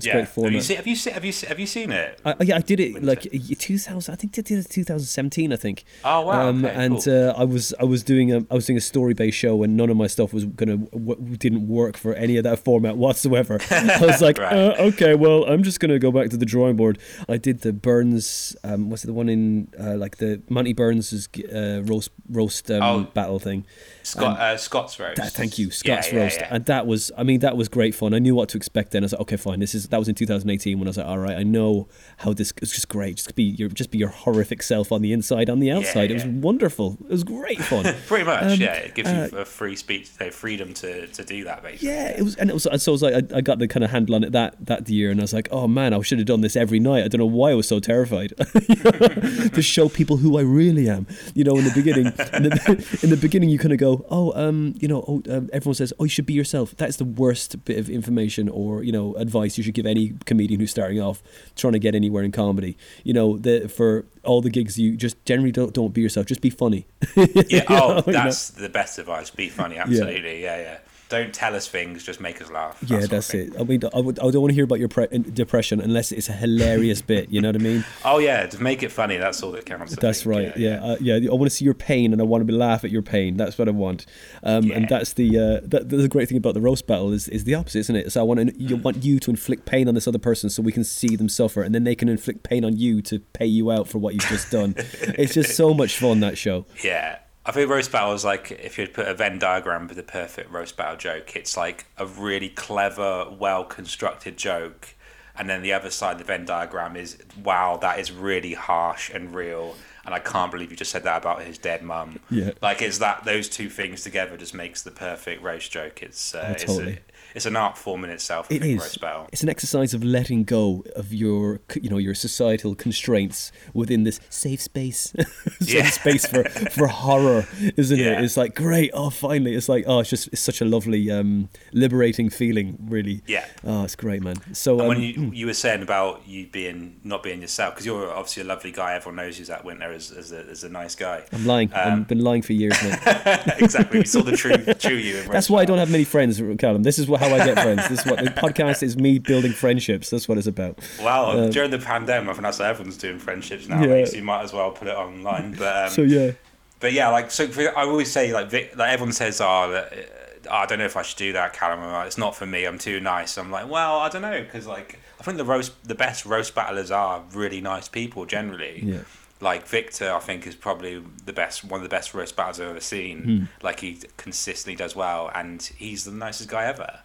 It's 0.00 0.06
yeah. 0.06 0.12
great 0.24 0.28
Have 0.44 0.52
you, 0.52 0.60
seen, 0.62 0.76
have 0.76 0.86
you 0.86 0.96
seen? 0.96 1.12
Have 1.12 1.24
you 1.24 1.32
seen? 1.32 1.48
Have 1.48 1.60
you 1.60 1.66
seen 1.66 1.90
it? 1.92 2.18
I, 2.24 2.34
yeah, 2.40 2.56
I 2.56 2.60
did 2.60 2.80
it 2.80 2.94
Winter. 2.94 3.06
like 3.06 3.22
2000. 3.58 4.12
I 4.12 4.16
think 4.16 4.32
I 4.38 4.42
did 4.42 4.58
it 4.58 4.68
2017. 4.70 5.52
I 5.52 5.56
think. 5.56 5.84
Oh 6.04 6.22
wow! 6.22 6.48
Um, 6.48 6.64
okay, 6.64 6.74
and 6.74 7.02
cool. 7.04 7.28
uh, 7.28 7.32
I 7.36 7.44
was 7.44 7.74
I 7.78 7.84
was 7.84 8.02
doing 8.02 8.32
a 8.32 8.38
I 8.50 8.54
was 8.54 8.64
doing 8.66 8.76
a 8.78 8.80
story 8.80 9.12
based 9.14 9.36
show 9.36 9.62
and 9.62 9.76
none 9.76 9.90
of 9.90 9.96
my 9.96 10.06
stuff 10.06 10.32
was 10.32 10.46
gonna 10.46 10.78
w- 10.78 11.36
didn't 11.36 11.68
work 11.68 11.96
for 11.98 12.14
any 12.14 12.36
of 12.38 12.44
that 12.44 12.58
format 12.60 12.96
whatsoever. 12.96 13.58
I 13.70 13.98
was 14.00 14.20
like, 14.22 14.38
Right. 14.38 14.52
uh, 14.52 14.74
okay, 14.78 15.14
well 15.14 15.44
I'm 15.44 15.62
just 15.62 15.80
gonna 15.80 15.98
go 15.98 16.10
back 16.10 16.30
to 16.30 16.36
the 16.38 16.46
drawing 16.46 16.76
board. 16.76 16.98
I 17.28 17.36
did 17.36 17.60
the 17.60 17.72
Burns, 17.72 18.56
um, 18.64 18.88
what's 18.90 19.04
it, 19.04 19.08
the 19.08 19.12
one 19.12 19.28
in 19.28 19.68
uh, 19.78 19.96
like 19.96 20.16
the 20.16 20.40
Monty 20.48 20.72
Burns' 20.72 21.28
uh, 21.52 21.82
roast 21.84 22.10
roast 22.30 22.70
um, 22.70 22.80
Oh. 22.82 23.02
battle 23.12 23.38
thing. 23.38 23.66
Scott, 24.02 24.40
uh, 24.40 24.56
Scott's 24.56 24.98
roast. 24.98 25.16
That, 25.16 25.32
thank 25.32 25.58
you, 25.58 25.66
Yeah, 25.66 25.72
Scott's 25.72 26.12
yeah, 26.12 26.18
roast, 26.20 26.40
yeah. 26.40 26.48
and 26.54 26.64
that 26.64 26.86
was 26.86 27.12
I 27.18 27.22
mean 27.22 27.40
that 27.40 27.56
was 27.56 27.68
great 27.68 27.94
fun. 27.94 28.14
I 28.14 28.18
knew 28.18 28.34
what 28.34 28.48
to 28.50 28.56
expect 28.56 28.92
then. 28.92 29.02
I 29.02 29.06
was 29.06 29.12
like, 29.12 29.20
okay, 29.22 29.36
fine. 29.36 29.60
This 29.60 29.74
is 29.74 29.88
that 29.90 29.98
was 29.98 30.08
in 30.08 30.14
2018 30.14 30.78
when 30.78 30.88
I 30.88 30.90
was 30.90 30.96
like, 30.96 31.06
all 31.06 31.18
right, 31.18 31.36
I 31.36 31.42
know 31.42 31.88
how 32.18 32.32
this. 32.32 32.52
is 32.62 32.70
just 32.72 32.88
great. 32.88 33.16
Just 33.16 33.34
be 33.34 33.44
your 33.44 33.68
just 33.68 33.90
be 33.90 33.98
your 33.98 34.08
horrific 34.08 34.62
self 34.62 34.92
on 34.92 35.02
the 35.02 35.12
inside, 35.12 35.50
on 35.50 35.60
the 35.60 35.70
outside. 35.70 36.10
It 36.10 36.14
was 36.14 36.24
wonderful. 36.24 36.96
It 37.04 37.10
was 37.10 37.24
great 37.24 37.60
fun. 37.62 37.84
Pretty 38.06 38.24
much, 38.24 38.42
Um, 38.44 38.60
yeah. 38.60 38.74
It 38.74 38.94
gives 38.94 39.08
uh, 39.08 39.28
you 39.32 39.38
a 39.38 39.44
free 39.44 39.76
speech, 39.76 40.08
freedom 40.32 40.74
to, 40.74 41.06
to 41.08 41.24
do 41.24 41.44
that, 41.44 41.62
basically. 41.62 41.88
Yeah, 41.88 42.08
it 42.08 42.22
was, 42.22 42.36
and 42.36 42.50
it 42.50 42.54
was. 42.54 42.66
and 42.66 42.80
So 42.80 42.92
I 42.92 42.94
was 42.94 43.02
like, 43.02 43.14
I, 43.14 43.38
I 43.38 43.40
got 43.40 43.58
the 43.58 43.68
kind 43.68 43.84
of 43.84 43.90
handle 43.90 44.14
on 44.14 44.24
it 44.24 44.32
that 44.32 44.56
that 44.66 44.88
year, 44.88 45.10
and 45.10 45.20
I 45.20 45.24
was 45.24 45.32
like, 45.32 45.48
oh 45.50 45.68
man, 45.68 45.92
I 45.92 46.00
should 46.02 46.18
have 46.18 46.26
done 46.26 46.40
this 46.40 46.56
every 46.56 46.80
night. 46.80 47.04
I 47.04 47.08
don't 47.08 47.18
know 47.18 47.26
why 47.26 47.50
I 47.50 47.54
was 47.54 47.68
so 47.68 47.80
terrified 47.80 48.32
to 49.54 49.62
show 49.62 49.88
people 49.88 50.18
who 50.18 50.38
I 50.38 50.42
really 50.42 50.88
am. 50.88 51.06
You 51.34 51.44
know, 51.44 51.56
in 51.56 51.64
the 51.64 51.72
beginning, 51.74 52.06
in 52.06 52.42
the, 52.44 52.98
in 53.02 53.10
the 53.10 53.16
beginning, 53.16 53.48
you 53.48 53.58
kind 53.58 53.72
of 53.72 53.78
go, 53.78 54.04
oh, 54.10 54.32
um, 54.40 54.74
you 54.78 54.88
know, 54.88 55.04
oh, 55.06 55.22
um, 55.30 55.50
everyone 55.52 55.74
says, 55.74 55.92
oh, 55.98 56.04
you 56.04 56.10
should 56.10 56.26
be 56.26 56.34
yourself. 56.34 56.74
That's 56.76 56.96
the 56.96 57.04
worst 57.04 57.64
bit 57.64 57.78
of 57.78 57.88
information 57.90 58.48
or 58.48 58.82
you 58.82 58.92
know 58.92 59.14
advice 59.16 59.56
you 59.58 59.64
should 59.64 59.74
give 59.74 59.79
any 59.86 60.14
comedian 60.26 60.60
who's 60.60 60.70
starting 60.70 61.00
off 61.00 61.22
trying 61.56 61.72
to 61.72 61.78
get 61.78 61.94
anywhere 61.94 62.22
in 62.22 62.32
comedy. 62.32 62.76
You 63.04 63.12
know, 63.12 63.38
the 63.38 63.68
for 63.68 64.06
all 64.24 64.40
the 64.40 64.50
gigs, 64.50 64.78
you 64.78 64.96
just 64.96 65.22
generally 65.24 65.52
don't 65.52 65.72
don't 65.72 65.92
be 65.92 66.00
yourself. 66.00 66.26
Just 66.26 66.40
be 66.40 66.50
funny. 66.50 66.86
Yeah, 67.48 67.64
oh, 67.68 67.74
know, 67.74 68.02
you 68.06 68.12
know. 68.12 68.24
that's 68.24 68.50
the 68.50 68.68
best 68.68 68.98
advice. 68.98 69.30
Be 69.30 69.48
funny, 69.48 69.76
absolutely. 69.76 70.42
Yeah, 70.42 70.58
yeah. 70.58 70.78
Don't 71.10 71.34
tell 71.34 71.56
us 71.56 71.66
things, 71.68 72.04
just 72.04 72.20
make 72.20 72.40
us 72.40 72.50
laugh. 72.50 72.78
Yeah, 72.86 72.98
that 72.98 73.04
of 73.04 73.10
that's 73.10 73.34
it. 73.34 73.52
I 73.58 73.64
mean, 73.64 73.82
I, 73.92 74.00
would, 74.00 74.18
I 74.20 74.30
don't 74.30 74.40
want 74.40 74.50
to 74.50 74.54
hear 74.54 74.62
about 74.64 74.78
your 74.78 74.88
pre- 74.88 75.08
depression 75.08 75.80
unless 75.80 76.12
it's 76.12 76.28
a 76.28 76.32
hilarious 76.32 77.02
bit. 77.02 77.30
You 77.30 77.40
know 77.40 77.48
what 77.48 77.56
I 77.56 77.58
mean? 77.58 77.84
Oh, 78.04 78.18
yeah, 78.18 78.46
to 78.46 78.62
make 78.62 78.82
it 78.82 78.90
funny, 78.90 79.18
that's 79.18 79.42
all 79.42 79.52
that 79.52 79.66
counts. 79.66 79.92
I 79.92 79.96
That's 80.00 80.22
think. 80.22 80.34
right. 80.34 80.56
Yeah, 80.56 80.82
uh, 80.82 80.96
yeah. 81.00 81.16
I 81.16 81.34
want 81.34 81.50
to 81.50 81.50
see 81.50 81.64
your 81.64 81.74
pain, 81.74 82.12
and 82.12 82.20
I 82.20 82.24
want 82.24 82.40
to 82.40 82.44
be 82.46 82.52
laugh 82.52 82.82
at 82.82 82.90
your 82.90 83.02
pain. 83.02 83.36
That's 83.36 83.58
what 83.58 83.68
I 83.68 83.72
want. 83.72 84.06
Um, 84.42 84.70
And 84.70 84.88
that's 84.88 85.12
the 85.14 85.36
uh, 85.38 85.60
that, 85.68 85.88
the 85.88 86.08
great 86.08 86.28
thing 86.28 86.38
about 86.38 86.54
the 86.54 86.60
roast 86.60 86.86
battle 86.86 87.12
is 87.12 87.28
is 87.28 87.44
the 87.44 87.54
opposite, 87.54 87.80
isn't 87.80 87.96
it? 87.96 88.12
So 88.12 88.20
I 88.20 88.22
want 88.22 88.40
to, 88.40 88.62
you 88.62 88.76
want 88.76 89.04
you 89.04 89.18
to 89.20 89.30
inflict 89.30 89.66
pain 89.66 89.86
on 89.88 89.94
this 89.94 90.08
other 90.08 90.18
person, 90.18 90.48
so 90.48 90.62
we 90.62 90.72
can 90.72 90.84
see 90.84 91.16
them 91.16 91.28
suffer, 91.28 91.62
and 91.62 91.74
then 91.74 91.84
they 91.84 91.94
can 91.94 92.08
inflict 92.08 92.42
pain 92.42 92.64
on 92.64 92.76
you 92.78 93.02
to 93.02 93.18
pay 93.18 93.46
you 93.46 93.70
out 93.70 93.86
for 93.88 93.98
what 93.98 94.14
you've 94.14 94.28
just 94.28 94.50
done. 94.50 94.74
it's 94.76 95.34
just 95.34 95.56
so 95.56 95.74
much 95.74 95.98
fun 95.98 96.20
that 96.20 96.38
show. 96.38 96.64
Yeah. 96.82 97.18
I 97.46 97.52
think 97.52 97.70
roast 97.70 97.90
battle 97.90 98.12
is 98.12 98.24
like 98.24 98.50
if 98.50 98.76
you'd 98.78 98.92
put 98.92 99.08
a 99.08 99.14
Venn 99.14 99.38
diagram 99.38 99.88
with 99.88 99.96
the 99.96 100.02
perfect 100.02 100.50
roast 100.50 100.76
battle 100.76 100.96
joke, 100.96 101.34
it's 101.36 101.56
like 101.56 101.86
a 101.96 102.04
really 102.06 102.50
clever, 102.50 103.26
well 103.30 103.64
constructed 103.64 104.36
joke. 104.36 104.94
And 105.36 105.48
then 105.48 105.62
the 105.62 105.72
other 105.72 105.88
side 105.90 106.12
of 106.12 106.18
the 106.18 106.24
Venn 106.24 106.44
diagram 106.44 106.96
is 106.96 107.16
wow, 107.42 107.78
that 107.78 107.98
is 107.98 108.12
really 108.12 108.52
harsh 108.54 109.10
and 109.10 109.34
real. 109.34 109.74
and 110.04 110.14
I 110.14 110.18
can't 110.18 110.50
believe 110.52 110.70
you 110.70 110.76
just 110.76 110.90
said 110.90 111.04
that 111.04 111.22
about 111.22 111.42
his 111.42 111.56
dead 111.56 111.82
mum. 111.82 112.20
Yeah. 112.30 112.50
Like 112.60 112.82
it's 112.82 112.98
that 112.98 113.24
those 113.24 113.48
two 113.48 113.70
things 113.70 114.02
together 114.02 114.36
just 114.36 114.52
makes 114.54 114.82
the 114.82 114.90
perfect 114.90 115.42
roast 115.42 115.72
joke. 115.72 116.02
It's 116.02 116.34
uh, 116.34 116.44
Oh, 116.50 116.54
totally. 116.54 116.92
it's, 116.92 117.00
a, 117.00 117.09
it's 117.34 117.46
an 117.46 117.56
art 117.56 117.76
form 117.78 118.04
in 118.04 118.10
itself. 118.10 118.48
I 118.50 118.54
It 118.54 118.62
think, 118.62 118.80
is. 118.80 118.98
It's 119.32 119.42
an 119.42 119.48
exercise 119.48 119.94
of 119.94 120.02
letting 120.04 120.44
go 120.44 120.84
of 120.96 121.12
your, 121.12 121.60
you 121.80 121.90
know, 121.90 121.98
your 121.98 122.14
societal 122.14 122.74
constraints 122.74 123.52
within 123.74 124.04
this 124.04 124.20
safe 124.30 124.60
space, 124.60 125.12
safe 125.60 125.68
Yeah. 125.68 125.90
space 125.90 126.26
for, 126.26 126.44
for 126.70 126.86
horror, 126.86 127.46
isn't 127.76 127.98
it? 128.00 128.22
It's 128.24 128.36
like 128.36 128.54
great. 128.54 128.90
Oh, 128.94 129.10
finally, 129.10 129.54
it's 129.54 129.68
like 129.68 129.84
oh, 129.86 130.00
it's 130.00 130.10
just 130.10 130.28
it's 130.28 130.40
such 130.42 130.60
a 130.60 130.64
lovely, 130.64 131.10
um, 131.10 131.48
liberating 131.72 132.30
feeling. 132.30 132.76
Really. 132.88 133.22
Yeah. 133.26 133.46
Oh, 133.64 133.84
it's 133.84 133.96
great, 133.96 134.22
man. 134.22 134.36
So 134.54 134.72
And 134.74 134.82
um, 134.82 134.88
when 134.88 135.00
you 135.00 135.30
you 135.32 135.46
were 135.46 135.54
saying 135.54 135.82
about 135.82 136.26
you 136.26 136.46
being 136.46 137.00
not 137.04 137.22
being 137.22 137.40
yourself 137.40 137.74
because 137.74 137.86
you're 137.86 138.10
obviously 138.10 138.42
a 138.42 138.46
lovely 138.46 138.72
guy. 138.72 138.94
Everyone 138.94 139.16
knows 139.16 139.38
you 139.38 139.44
that 139.46 139.64
Winter 139.64 139.92
as, 139.92 140.10
as, 140.10 140.32
a, 140.32 140.40
as 140.46 140.64
a 140.64 140.68
nice 140.68 140.94
guy. 140.94 141.24
I'm 141.32 141.46
lying. 141.46 141.70
Um, 141.72 142.00
I've 142.00 142.08
been 142.08 142.20
lying 142.20 142.42
for 142.42 142.52
years 142.52 142.74
now. 142.82 142.98
exactly. 143.58 144.00
We 144.00 144.04
saw 144.04 144.22
the 144.22 144.36
true 144.36 144.56
true 144.74 144.96
you. 144.96 145.22
That's 145.24 145.48
why 145.50 145.60
I 145.62 145.64
don't 145.64 145.78
have 145.78 145.90
many 145.90 146.04
friends, 146.04 146.40
Calum. 146.58 146.82
This 146.82 146.98
is 146.98 147.06
what, 147.06 147.19
how 147.20 147.34
I 147.34 147.44
get 147.44 147.60
friends. 147.60 147.88
This 147.88 148.00
is 148.00 148.06
what 148.06 148.24
the 148.24 148.30
podcast 148.30 148.82
is. 148.82 148.96
Me 148.96 149.18
building 149.18 149.52
friendships. 149.52 150.10
That's 150.10 150.28
what 150.28 150.38
it's 150.38 150.46
about. 150.46 150.78
Wow, 151.00 151.48
during 151.48 151.70
the 151.70 151.78
pandemic, 151.78 152.30
I 152.30 152.32
think 152.32 152.42
that's 152.42 152.58
what 152.58 152.68
everyone's 152.68 152.96
doing 152.96 153.18
friendships 153.18 153.68
now. 153.68 153.82
Yeah. 153.84 154.04
So 154.06 154.16
you 154.16 154.22
might 154.24 154.42
as 154.42 154.52
well 154.52 154.70
put 154.70 154.88
it 154.88 154.96
online. 154.96 155.54
But 155.54 155.84
um, 155.84 155.90
So 155.90 156.02
yeah. 156.02 156.32
but 156.80 156.92
yeah, 156.92 157.08
like 157.08 157.30
so. 157.30 157.46
For, 157.46 157.76
I 157.76 157.82
always 157.82 158.10
say 158.10 158.32
like 158.32 158.50
Vic, 158.50 158.76
like 158.76 158.92
everyone 158.92 159.12
says, 159.12 159.40
oh, 159.40 159.70
that, 159.70 159.92
uh, 159.92 160.50
I 160.50 160.66
don't 160.66 160.78
know 160.78 160.86
if 160.86 160.96
I 160.96 161.02
should 161.02 161.18
do 161.18 161.32
that, 161.34 161.52
Calum. 161.52 161.80
Like, 161.80 162.06
it's 162.06 162.18
not 162.18 162.34
for 162.34 162.46
me. 162.46 162.64
I'm 162.64 162.78
too 162.78 163.00
nice. 163.00 163.36
I'm 163.38 163.50
like, 163.50 163.68
well, 163.68 163.98
I 163.98 164.08
don't 164.08 164.22
know 164.22 164.40
because 164.42 164.66
like 164.66 164.98
I 165.20 165.22
think 165.22 165.36
the 165.36 165.44
roast 165.44 165.72
the 165.86 165.94
best 165.94 166.24
roast 166.24 166.54
battlers 166.54 166.90
are 166.90 167.22
really 167.32 167.60
nice 167.60 167.88
people 167.88 168.24
generally. 168.26 168.80
Yeah. 168.82 169.02
Like 169.40 169.66
Victor, 169.66 170.12
I 170.12 170.18
think 170.20 170.46
is 170.46 170.54
probably 170.54 171.02
the 171.24 171.32
best, 171.32 171.64
one 171.64 171.78
of 171.80 171.82
the 171.82 171.88
best 171.88 172.12
roast 172.12 172.36
battles 172.36 172.60
I've 172.60 172.68
ever 172.68 172.80
seen. 172.80 173.22
Hmm. 173.22 173.64
Like 173.64 173.80
he 173.80 174.00
consistently 174.16 174.76
does 174.76 174.94
well, 174.94 175.30
and 175.34 175.62
he's 175.62 176.04
the 176.04 176.12
nicest 176.12 176.48
guy 176.50 176.64
ever. 176.66 177.00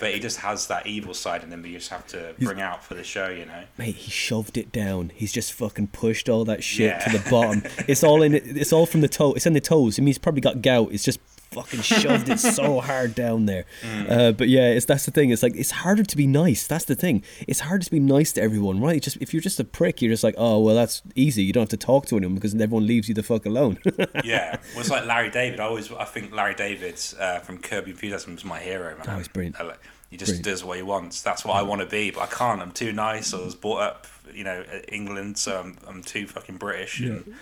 But 0.00 0.12
he 0.12 0.18
just 0.20 0.38
has 0.40 0.66
that 0.66 0.86
evil 0.88 1.14
side 1.14 1.44
in 1.44 1.50
him 1.52 1.62
that 1.62 1.68
you 1.68 1.78
just 1.78 1.90
have 1.90 2.06
to 2.08 2.34
bring 2.40 2.60
out 2.60 2.82
for 2.84 2.94
the 2.94 3.04
show, 3.04 3.28
you 3.28 3.46
know. 3.46 3.62
Mate, 3.78 3.94
he 3.94 4.10
shoved 4.10 4.58
it 4.58 4.72
down. 4.72 5.12
He's 5.14 5.32
just 5.32 5.52
fucking 5.52 5.86
pushed 5.88 6.28
all 6.28 6.44
that 6.46 6.64
shit 6.64 6.86
Yeah. 6.90 6.98
to 6.98 7.18
the 7.18 7.30
bottom. 7.30 7.62
It's 7.88 8.02
all 8.02 8.22
in. 8.22 8.34
It's 8.34 8.72
all 8.72 8.86
from 8.86 9.02
the 9.02 9.08
toe. 9.08 9.32
It's 9.34 9.46
in 9.46 9.52
the 9.52 9.60
toes. 9.60 9.98
I 9.98 10.02
mean, 10.02 10.08
he's 10.08 10.18
probably 10.18 10.40
got 10.40 10.60
gout. 10.62 10.88
It's 10.92 11.04
just 11.04 11.20
fucking 11.54 11.80
shoved 11.82 12.28
it 12.28 12.38
so 12.38 12.80
hard 12.90 13.14
down 13.14 13.46
there. 13.46 13.64
Uh, 14.08 14.32
but 14.32 14.48
yeah, 14.48 14.68
it's 14.68 14.86
that's 14.86 15.04
the 15.04 15.10
thing. 15.10 15.30
It's 15.30 15.42
like 15.42 15.54
it's 15.56 15.70
harder 15.70 16.02
to 16.04 16.16
be 16.16 16.26
nice. 16.26 16.66
That's 16.66 16.84
the 16.84 16.94
thing. 16.94 17.22
It's 17.46 17.60
harder 17.60 17.84
to 17.84 17.90
be 17.90 18.00
nice 18.00 18.32
to 18.32 18.42
everyone, 18.42 18.80
right? 18.80 19.02
Just 19.02 19.16
if 19.20 19.32
you're 19.32 19.40
just 19.42 19.60
a 19.60 19.64
prick, 19.64 20.02
you're 20.02 20.12
just 20.12 20.24
like, 20.24 20.34
oh 20.38 20.58
well, 20.60 20.74
that's 20.74 21.02
easy. 21.14 21.42
You 21.42 21.52
don't 21.52 21.62
have 21.62 21.68
to 21.70 21.76
talk 21.76 22.06
to 22.06 22.16
anyone 22.16 22.34
because 22.34 22.54
everyone 22.54 22.86
leaves 22.86 23.08
you 23.08 23.14
the 23.14 23.22
fuck 23.22 23.46
alone. 23.46 23.78
yeah, 24.24 24.56
well, 24.72 24.80
it's 24.80 24.90
like 24.90 25.06
Larry 25.06 25.30
David. 25.30 25.60
I 25.60 25.64
always, 25.64 25.90
I 25.92 26.04
think 26.04 26.32
Larry 26.32 26.54
David 26.54 27.00
uh, 27.18 27.38
from 27.40 27.58
Curb 27.58 27.86
Your 27.86 27.94
Enthusiasm 27.94 28.34
is 28.36 28.44
my 28.44 28.58
hero, 28.60 28.96
man. 28.96 29.06
Oh, 29.08 29.18
he's 29.18 29.28
brilliant. 29.28 29.60
I 29.60 29.74
He 30.10 30.16
just 30.16 30.30
Brilliant. 30.30 30.44
does 30.44 30.64
what 30.64 30.76
he 30.76 30.82
wants. 30.82 31.22
That's 31.22 31.44
what 31.44 31.54
I 31.54 31.62
want 31.62 31.80
to 31.80 31.86
be, 31.86 32.10
but 32.10 32.22
I 32.22 32.26
can't. 32.26 32.60
I'm 32.60 32.72
too 32.72 32.92
nice. 32.92 33.32
I 33.34 33.38
was 33.38 33.54
brought 33.54 33.80
up, 33.80 34.06
you 34.32 34.44
know, 34.44 34.64
England, 34.88 35.38
so 35.38 35.60
I'm, 35.60 35.76
I'm 35.86 36.02
too 36.02 36.26
fucking 36.26 36.56
British. 36.56 37.00
And 37.00 37.34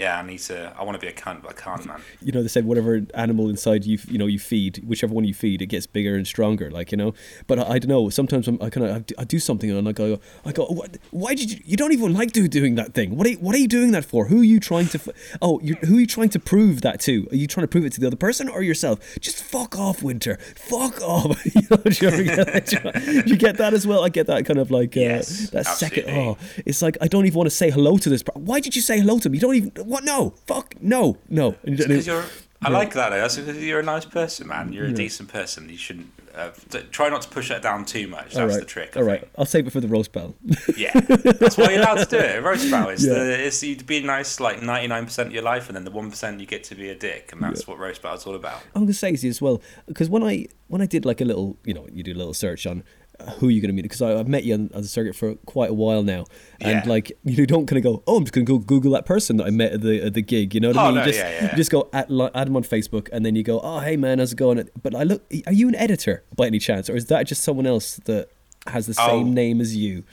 yeah, 0.00 0.18
I 0.18 0.22
need 0.22 0.38
to. 0.38 0.74
I 0.78 0.82
want 0.82 0.98
to 0.98 1.06
be 1.06 1.08
a 1.08 1.12
cunt, 1.12 1.42
but 1.42 1.50
I 1.50 1.52
can't, 1.52 1.84
man. 1.84 2.00
you 2.22 2.32
know 2.32 2.42
they 2.42 2.48
said 2.48 2.64
whatever 2.64 3.02
animal 3.14 3.48
inside 3.50 3.84
you 3.84 3.98
you 4.08 4.16
know 4.18 4.26
you 4.26 4.38
feed 4.38 4.82
whichever 4.86 5.12
one 5.12 5.24
you 5.24 5.34
feed 5.34 5.60
it 5.60 5.66
gets 5.66 5.86
bigger 5.86 6.16
and 6.16 6.26
stronger 6.26 6.70
like 6.70 6.90
you 6.90 6.96
know? 6.96 7.12
But 7.46 7.58
i, 7.58 7.62
I 7.74 7.78
don't 7.78 7.88
know 7.88 8.08
sometimes 8.08 8.48
I'm, 8.48 8.58
i 8.62 8.70
kind 8.70 8.86
of 8.86 9.04
I 9.18 9.24
do 9.24 9.38
something 9.38 9.70
and 9.70 9.88
i 9.88 9.92
go 9.92 10.18
i 10.44 10.52
go 10.52 10.64
what, 10.66 10.96
why 11.10 11.34
did 11.34 11.52
you 11.52 11.60
you 11.64 11.76
don't 11.76 11.92
even 11.92 12.14
like 12.14 12.32
do, 12.32 12.48
doing 12.48 12.76
that 12.76 12.94
thing. 12.94 13.16
What 13.16 13.26
are, 13.26 13.30
you, 13.30 13.38
what 13.38 13.54
are 13.54 13.58
you 13.58 13.68
doing 13.68 13.92
that 13.92 14.04
for? 14.04 14.26
Who 14.26 14.40
are 14.40 14.44
you 14.44 14.60
trying 14.60 14.88
to 14.88 15.14
oh 15.42 15.58
who 15.58 15.96
are 15.96 16.00
you 16.00 16.06
trying 16.06 16.30
to 16.30 16.38
prove 16.38 16.80
that 16.80 17.00
to? 17.00 17.28
Are 17.30 17.36
you 17.36 17.46
trying 17.46 17.64
to 17.64 17.68
prove 17.68 17.84
it 17.84 17.92
to 17.94 18.00
the 18.00 18.06
other 18.06 18.16
person 18.16 18.48
or 18.48 18.62
yourself? 18.62 18.98
Just 19.20 19.42
fuck 19.42 19.78
off 19.78 20.02
winter. 20.02 20.38
Fuck 20.56 21.00
off. 21.02 21.38
You 21.50 21.62
know 21.70 21.76
do 21.76 21.90
you, 21.90 22.24
get 22.24 22.46
that? 22.46 23.24
You 23.26 23.36
get 23.36 23.56
that 23.58 23.74
as 23.74 23.86
well? 23.86 24.04
I 24.04 24.08
get 24.08 24.26
that 24.28 24.46
kind 24.46 24.58
of 24.58 24.70
like 24.70 24.96
uh, 24.96 25.00
Yes, 25.00 25.50
that 25.50 25.66
second 25.66 26.04
oh 26.08 26.38
it's 26.64 26.80
like 26.82 26.96
i 27.00 27.08
don't 27.08 27.26
even 27.26 27.36
want 27.36 27.46
to 27.46 27.54
say 27.54 27.70
hello 27.70 27.98
to 27.98 28.08
this 28.08 28.22
why 28.34 28.60
did 28.60 28.74
you 28.76 28.82
say 28.82 28.98
hello 28.98 29.18
to 29.18 29.28
me? 29.28 29.38
You 29.38 29.40
don't 29.40 29.54
even 29.54 29.72
what 29.90 30.04
no 30.04 30.30
fuck 30.46 30.74
no 30.80 31.18
no 31.28 31.56
Because 31.64 32.06
you're. 32.06 32.24
I 32.62 32.68
like 32.68 32.92
that. 32.92 33.08
That's 33.08 33.36
because 33.36 33.56
you're 33.56 33.80
a 33.80 33.82
nice 33.82 34.04
person, 34.04 34.48
man. 34.48 34.70
You're 34.74 34.84
a 34.84 34.92
decent 34.92 35.30
person. 35.30 35.70
You 35.70 35.78
shouldn't 35.78 36.12
uh, 36.34 36.50
try 36.90 37.08
not 37.08 37.22
to 37.22 37.28
push 37.30 37.50
it 37.50 37.62
down 37.62 37.86
too 37.86 38.06
much. 38.06 38.34
That's 38.34 38.52
right. 38.52 38.60
the 38.60 38.66
trick. 38.66 38.96
I 38.96 39.00
All 39.00 39.06
right. 39.06 39.26
I'll 39.38 39.46
save 39.46 39.66
it 39.66 39.70
for 39.70 39.80
the 39.80 39.88
roast 39.88 40.12
battle. 40.12 40.34
Yeah, 40.76 40.92
that's 41.00 41.56
why 41.56 41.70
you're 41.70 41.80
allowed 41.80 42.04
to 42.04 42.04
do 42.04 42.18
it. 42.18 42.42
Roast 42.42 42.70
battle 42.70 42.90
is 42.90 43.06
Yeah. 43.06 43.14
the, 43.14 43.46
it's 43.46 43.62
you 43.62 43.76
be 43.76 44.02
nice 44.02 44.40
like 44.40 44.60
99% 44.60 45.18
of 45.26 45.32
your 45.32 45.42
life, 45.42 45.68
and 45.68 45.76
then 45.76 45.84
the 45.84 45.90
one 45.90 46.10
percent 46.10 46.38
you 46.38 46.46
get 46.46 46.62
to 46.64 46.74
be 46.74 46.90
a 46.90 46.94
dick, 46.94 47.30
and 47.32 47.42
that's 47.42 47.66
what 47.66 47.78
roast 47.78 48.02
battle's 48.02 48.26
all 48.26 48.34
about. 48.34 48.60
I'm 48.74 48.82
gonna 48.82 48.92
say 48.92 49.16
to 49.16 49.26
you 49.26 49.30
as 49.30 49.40
well 49.40 49.62
because 49.86 50.10
when 50.10 50.22
I 50.22 50.46
when 50.68 50.82
I 50.82 50.86
did 50.86 51.06
like 51.06 51.22
a 51.22 51.24
little, 51.24 51.56
you 51.64 51.72
know, 51.72 51.86
you 51.90 52.02
do 52.02 52.12
a 52.12 52.20
little 52.20 52.34
search 52.34 52.66
on 52.66 52.84
who 53.38 53.48
you're 53.48 53.60
gonna 53.62 53.72
meet 53.72 53.82
because 53.82 54.02
I've 54.02 54.28
met 54.28 54.44
you 54.44 54.54
on, 54.54 54.70
on 54.74 54.82
the 54.82 54.88
circuit 54.88 55.14
for 55.16 55.34
quite 55.46 55.70
a 55.70 55.74
while 55.74 56.02
now, 56.02 56.24
and 56.60 56.82
Yeah. 56.84 56.90
like 56.90 57.12
you 57.24 57.46
don't 57.46 57.66
kind 57.66 57.78
of 57.78 57.82
go, 57.84 58.02
oh, 58.06 58.16
I'm 58.16 58.24
just 58.24 58.32
gonna 58.32 58.44
go 58.44 58.58
Google 58.58 58.92
that 58.92 59.06
person 59.06 59.36
that 59.38 59.46
I 59.46 59.50
met 59.50 59.72
at 59.72 59.80
the 59.82 60.02
at 60.02 60.14
the 60.14 60.22
gig. 60.22 60.54
You 60.54 60.60
know 60.60 60.68
what 60.68 60.76
I 60.76 60.82
Oh, 60.82 60.86
mean? 60.86 60.94
no, 60.96 61.00
you 61.02 61.06
just 61.06 61.18
yeah, 61.18 61.30
yeah. 61.30 61.50
you 61.50 61.56
just 61.56 61.70
go 61.70 61.88
at, 61.92 62.10
add 62.10 62.46
them 62.48 62.56
on 62.56 62.62
Facebook, 62.64 63.08
and 63.12 63.24
then 63.24 63.36
you 63.36 63.42
go, 63.42 63.60
oh, 63.60 63.78
hey 63.80 63.96
man, 63.96 64.18
how's 64.18 64.32
it 64.32 64.36
going? 64.36 64.68
But 64.82 64.94
I 64.94 65.02
look, 65.04 65.22
are 65.46 65.52
you 65.52 65.68
an 65.68 65.74
editor 65.76 66.24
by 66.36 66.46
any 66.46 66.58
chance, 66.58 66.88
or 66.90 66.96
is 66.96 67.06
that 67.06 67.24
just 67.26 67.42
someone 67.42 67.66
else 67.66 67.96
that 68.06 68.28
has 68.66 68.86
the 68.86 68.96
Oh. 69.00 69.06
same 69.08 69.32
name 69.34 69.60
as 69.60 69.74
you? 69.76 70.04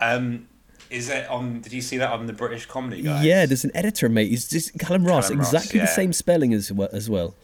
Um, 0.00 0.48
is 0.90 1.08
it 1.08 1.28
on? 1.28 1.60
Did 1.62 1.72
you 1.72 1.80
see 1.82 1.96
that 1.96 2.10
on 2.12 2.26
the 2.26 2.32
British 2.32 2.66
Comedy 2.66 3.02
Guide? 3.02 3.24
Yeah, 3.24 3.46
there's 3.46 3.64
an 3.64 3.72
editor, 3.74 4.08
mate. 4.08 4.28
He's 4.30 4.48
just 4.48 4.78
Calum 4.78 5.04
Ross, 5.04 5.26
Calum 5.28 5.40
Ross, 5.40 5.52
exactly 5.52 5.80
the 5.80 5.86
same 5.86 6.12
spelling 6.12 6.54
as 6.54 6.70
well. 6.70 6.88
As 6.92 7.10
well. 7.10 7.34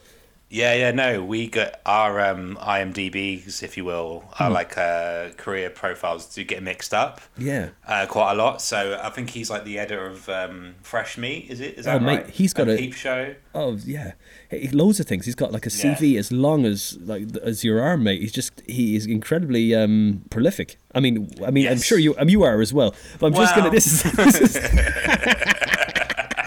Yeah, 0.53 0.75
yeah, 0.75 0.91
no, 0.91 1.23
we 1.25 1.47
got 1.47 1.79
our 1.83 2.19
um, 2.23 2.59
IMDb's, 2.61 3.63
if 3.63 3.75
you 3.75 3.85
will, 3.85 4.23
our 4.39 4.49
Hmm. 4.49 4.53
like 4.53 4.77
uh, 4.77 5.29
career 5.35 5.71
profiles 5.71 6.27
do 6.27 6.43
get 6.43 6.61
mixed 6.61 6.93
up 6.93 7.21
Yeah. 7.39 7.69
uh, 7.87 8.05
quite 8.05 8.33
a 8.33 8.35
lot. 8.35 8.61
So 8.61 8.99
I 9.01 9.09
think 9.09 9.31
he's 9.31 9.49
like 9.49 9.65
the 9.65 9.79
editor 9.79 10.05
of 10.05 10.29
um, 10.29 10.75
Fresh 10.83 11.17
Meat. 11.17 11.47
Is 11.49 11.59
it? 11.59 11.79
Is 11.79 11.85
that 11.85 11.95
Oh, 11.95 11.99
mate, 11.99 12.15
right? 12.17 12.29
he's 12.29 12.53
got 12.53 12.67
And 12.69 12.77
a- 12.77 12.77
Peep 12.77 12.93
Show. 12.93 13.33
Oh 13.55 13.77
yeah, 13.83 14.11
He- 14.51 14.67
loads 14.67 14.99
of 14.99 15.07
things. 15.07 15.25
He's 15.25 15.33
got 15.33 15.51
like 15.51 15.65
a 15.65 15.69
CV 15.71 16.17
as 16.19 16.31
long 16.31 16.65
as 16.67 16.99
like 17.01 17.35
as 17.43 17.63
your 17.63 17.81
arm, 17.81 18.03
mate. 18.03 18.21
He's 18.21 18.31
just 18.31 18.61
he 18.67 18.95
is 18.95 19.07
incredibly 19.07 19.73
um, 19.73 20.21
prolific. 20.29 20.77
I 20.93 20.99
mean, 20.99 21.31
I 21.43 21.49
mean, 21.49 21.67
I'm 21.67 21.79
sure 21.81 21.97
you 21.97 22.15
um, 22.19 22.29
you 22.29 22.43
are 22.43 22.61
as 22.61 22.71
well. 22.71 22.93
But 23.19 23.25
I'm 23.27 23.33
just 23.33 23.55
gonna 23.55 23.71
this 23.71 23.87
is 23.87 24.03
this 24.13 24.39
is. 24.39 24.57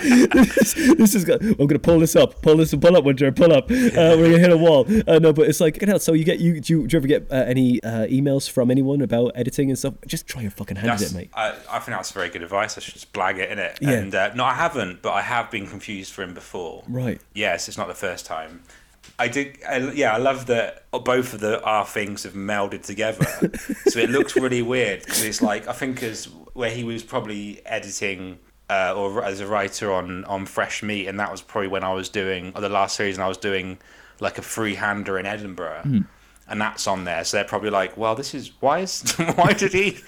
this, 0.07 0.75
this 0.75 1.15
is 1.15 1.25
go- 1.25 1.39
I'm 1.41 1.67
gonna 1.67 1.79
pull 1.79 1.99
this 2.01 2.17
up, 2.17 2.41
pull 2.43 2.57
this, 2.57 2.75
pull 2.75 2.97
up, 2.97 3.05
Winter, 3.05 3.31
pull 3.33 3.53
up. 3.53 3.71
Uh, 3.71 4.17
we're 4.19 4.31
gonna 4.31 4.39
hit 4.39 4.53
a 4.53 4.57
wall. 4.57 4.87
Uh, 5.07 5.19
no, 5.19 5.33
but 5.33 5.49
it's 5.49 5.61
like, 5.61 5.81
you 5.81 5.87
know, 5.87 5.99
so 5.99 6.13
you 6.13 6.25
get 6.25 6.39
you 6.41 6.61
do 6.61 6.73
you, 6.73 6.87
do 6.87 6.95
you 6.95 6.99
ever 6.99 7.09
get 7.09 7.31
uh, 7.31 7.35
any 7.35 7.83
uh, 7.83 8.07
emails 8.07 8.49
from 8.49 8.71
anyone 8.71 9.01
about 9.01 9.33
editing 9.35 9.71
and 9.71 9.79
stuff? 9.79 9.95
Just 10.07 10.27
try 10.27 10.43
your 10.43 10.51
fucking 10.51 10.77
hand 10.77 10.91
at 10.91 11.03
it, 11.03 11.15
mate. 11.15 11.31
I, 11.35 11.55
I 11.71 11.79
think 11.79 11.97
that's 11.97 12.13
very 12.13 12.29
good 12.29 12.43
advice. 12.43 12.77
I 12.77 12.81
should 12.81 12.95
just 12.95 13.13
blag 13.13 13.39
it 13.39 13.51
in 13.51 13.59
it. 13.59 13.79
Yeah. 13.81 13.91
And 13.91 14.15
uh, 14.15 14.35
no, 14.35 14.45
I 14.45 14.55
haven't, 14.55 15.03
but 15.03 15.13
I 15.13 15.23
have 15.23 15.51
been 15.51 15.67
confused 15.67 16.13
for 16.13 16.23
him 16.23 16.35
before. 16.35 16.85
Right. 16.89 17.21
Yes, 17.35 17.69
it's 17.69 17.79
not 17.79 17.89
the 17.89 17.95
first 17.95 18.27
time. 18.27 18.63
I 19.19 19.29
did. 19.29 19.59
I, 19.67 19.79
yeah, 19.93 20.13
I 20.15 20.19
love 20.19 20.47
that 20.47 20.91
both 20.91 21.33
of 21.33 21.41
the 21.41 21.63
our 21.63 21.87
things 21.87 22.25
have 22.25 22.35
melded 22.35 22.83
together, 22.83 23.25
so 23.87 23.99
it 23.99 24.11
looks 24.11 24.37
really 24.37 24.63
weird 24.63 25.01
because 25.01 25.25
it's 25.25 25.41
like 25.41 25.69
I 25.69 25.73
think 25.73 26.03
as 26.03 26.27
where 26.53 26.71
he 26.71 26.85
was 26.85 27.03
probably 27.03 27.65
editing. 27.67 28.39
Uh, 28.69 28.93
or 28.97 29.23
as 29.23 29.39
a 29.41 29.47
writer 29.47 29.93
on, 29.93 30.25
on 30.25 30.45
Fresh 30.45 30.83
Meat, 30.83 31.07
and 31.07 31.21
that 31.21 31.31
was 31.31 31.41
probably 31.41 31.69
when 31.69 31.85
I 31.85 31.93
was 31.93 32.09
doing 32.09 32.53
or 32.57 32.61
the 32.61 32.69
last 32.69 32.97
season 32.97 33.23
I 33.23 33.29
was 33.29 33.39
doing 33.39 33.79
like 34.19 34.39
a 34.39 34.41
freehander 34.41 35.21
in 35.21 35.27
Edinburgh, 35.27 35.83
and 36.49 36.61
that's 36.61 36.87
on 36.87 37.05
there. 37.05 37.25
So 37.25 37.37
they're 37.37 37.45
probably 37.45 37.71
like, 37.71 37.97
"Well, 37.97 38.15
this 38.15 38.35
is 38.35 38.51
why 38.61 38.81
is 38.81 39.03
why 39.37 39.53
did 39.53 39.73
he 39.73 39.99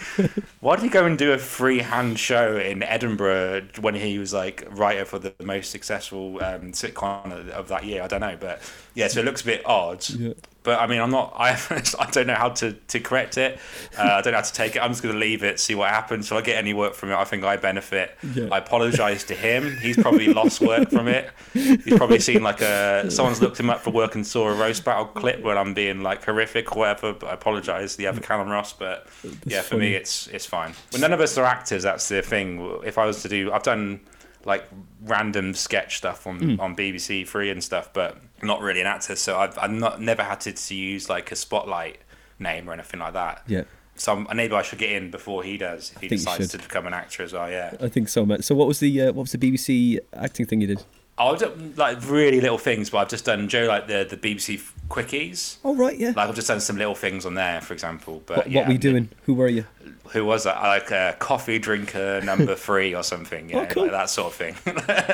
why 0.61 0.77
did 0.77 0.83
he 0.83 0.89
go 0.89 1.05
and 1.05 1.17
do 1.19 1.33
a 1.33 1.39
freehand 1.39 2.19
show 2.19 2.57
in 2.57 2.83
Edinburgh 2.83 3.69
when 3.81 3.95
he 3.95 4.19
was 4.19 4.33
like 4.33 4.67
writer 4.71 5.05
for 5.05 5.19
the 5.19 5.35
most 5.43 5.71
successful 5.71 6.43
um, 6.43 6.73
sitcom 6.73 7.33
of, 7.33 7.49
of 7.51 7.69
that 7.69 7.85
year? 7.85 8.03
I 8.03 8.07
don't 8.09 8.21
know, 8.21 8.37
but 8.39 8.61
yeah, 8.95 9.09
so 9.09 9.21
it 9.21 9.25
looks 9.25 9.43
a 9.43 9.47
bit 9.47 9.63
odd. 9.67 10.09
Yeah. 10.11 10.33
But 10.69 10.81
I 10.81 10.87
mean, 10.87 11.01
I'm 11.01 11.11
not. 11.11 11.33
I 11.35 11.53
I 11.99 12.11
don't 12.11 12.27
know 12.27 12.35
how 12.35 12.51
to, 12.51 12.73
to 12.73 13.01
correct 13.01 13.39
it. 13.39 13.59
Uh, 13.99 14.03
I 14.03 14.21
don't 14.21 14.33
know 14.33 14.37
how 14.37 14.45
to 14.45 14.53
take 14.53 14.77
it. 14.77 14.81
I'm 14.81 14.91
just 14.91 15.03
going 15.03 15.15
to 15.15 15.19
leave 15.19 15.43
it, 15.43 15.59
see 15.59 15.75
what 15.75 15.89
happens. 15.89 16.27
If 16.27 16.33
I 16.35 16.43
get 16.43 16.59
any 16.59 16.75
work 16.75 16.93
from 16.93 17.11
it, 17.11 17.15
I 17.15 17.25
think 17.25 17.43
I 17.43 17.57
benefit. 17.57 18.15
Yeah. 18.35 18.51
I 18.53 18.59
apologise 18.59 19.25
to 19.25 19.35
him. 19.35 19.79
He's 19.79 19.97
probably 19.97 20.31
lost 20.35 20.61
work 20.61 20.91
from 20.91 21.09
it. 21.09 21.31
He's 21.55 21.97
probably 21.97 22.19
seen 22.19 22.43
like 22.43 22.61
a 22.61 23.11
someone's 23.11 23.41
looked 23.41 23.59
him 23.59 23.71
up 23.71 23.81
for 23.81 23.93
work 23.93 24.15
and 24.15 24.27
saw 24.27 24.51
a 24.51 24.55
roast 24.55 24.85
battle 24.85 25.07
clip 25.07 25.43
when 25.43 25.57
I'm 25.57 25.73
being 25.73 26.03
like 26.03 26.23
horrific 26.23 26.77
or 26.77 26.81
whatever. 26.81 27.15
But 27.15 27.29
I 27.29 27.33
apologise. 27.33 27.97
The 27.97 28.07
other 28.07 28.21
Calum 28.21 28.51
Ross, 28.51 28.75
but 28.75 29.07
yeah, 29.47 29.63
for 29.63 29.71
funny. 29.71 29.81
me, 29.81 29.95
it's 29.95 30.27
it's 30.27 30.45
fine. 30.45 30.75
Well, 30.93 31.01
none 31.01 31.15
of 31.15 31.21
us 31.23 31.39
are 31.39 31.47
actors. 31.47 31.83
That's 31.83 32.07
the 32.11 32.21
thing. 32.21 32.83
If 32.85 32.99
I 32.99 33.07
was 33.07 33.23
to 33.23 33.31
do, 33.31 33.51
I've 33.55 33.63
done 33.63 34.01
like 34.49 34.65
random 35.03 35.55
sketch 35.55 35.99
stuff 35.99 36.27
on 36.27 36.39
Hmm. 36.41 36.61
on 36.61 36.75
BBC 36.75 37.25
Three 37.29 37.51
and 37.51 37.63
stuff, 37.63 37.91
but 37.93 38.17
not 38.43 38.61
really 38.61 38.81
an 38.81 38.87
actor. 38.89 39.15
So 39.15 39.39
I've 39.39 39.57
I've 39.59 39.71
not 39.71 40.01
never 40.01 40.25
had 40.25 40.41
to, 40.41 40.53
to 40.53 40.75
use 40.75 41.09
like 41.09 41.31
a 41.31 41.37
spotlight 41.37 41.99
name 42.41 42.69
or 42.69 42.73
anything 42.73 42.99
like 43.01 43.13
that. 43.13 43.43
Yeah. 43.47 43.63
so 43.97 44.13
I'm, 44.15 44.37
maybe 44.37 44.55
I 44.55 44.63
should 44.63 44.79
get 44.79 44.91
in 44.93 45.11
before 45.11 45.43
he 45.43 45.57
does 45.59 45.93
if 45.97 46.01
he 46.03 46.09
decides 46.09 46.49
to 46.53 46.59
become 46.59 46.87
an 46.87 46.95
actor 46.95 47.23
as 47.25 47.33
well. 47.33 47.51
Yeah. 47.51 47.75
I 47.81 47.89
think 47.89 48.09
so, 48.09 48.25
Matt. 48.25 48.45
So 48.45 48.55
what 48.55 48.67
was 48.69 48.79
the 48.81 48.93
uh, 49.03 49.07
what 49.13 49.23
was 49.27 49.33
the 49.33 49.39
BBC 49.39 49.99
acting 50.13 50.47
thing 50.47 50.61
you 50.61 50.69
did? 50.69 50.85
I've 51.19 51.39
done 51.39 51.75
like 51.77 51.99
really 52.09 52.41
little 52.41 52.59
things, 52.59 52.91
but 52.91 52.99
I've 52.99 53.09
just 53.09 53.25
done 53.25 53.49
Joe 53.49 53.67
like 53.67 53.87
the 53.87 54.07
the 54.09 54.17
BBC 54.17 54.63
quickies. 54.89 55.57
Oh 55.65 55.75
right, 55.75 55.97
yeah. 55.99 56.09
Like 56.17 56.29
I've 56.29 56.35
just 56.35 56.49
done 56.49 56.61
some 56.61 56.77
little 56.77 56.95
things 56.95 57.27
on 57.27 57.35
there, 57.35 57.61
for 57.61 57.73
example. 57.75 58.23
But 58.27 58.37
what, 58.39 58.51
yeah, 58.51 58.61
what 58.61 58.67
were 58.69 58.73
you 58.73 58.79
doing? 58.79 59.09
Who 59.25 59.35
were 59.35 59.49
you? 59.49 59.65
Who 60.13 60.25
was 60.25 60.45
that? 60.45 60.63
Like 60.63 60.91
a 60.91 61.17
coffee 61.19 61.59
drinker 61.59 62.21
number 62.23 62.55
three 62.57 62.95
or 62.95 63.03
something. 63.03 63.51
Yeah, 63.51 63.61
Oh, 63.61 63.67
cool. 63.67 63.83
like 63.85 63.93
that 63.93 64.09
sort 64.11 64.29
of 64.29 64.35
thing. 64.35 64.55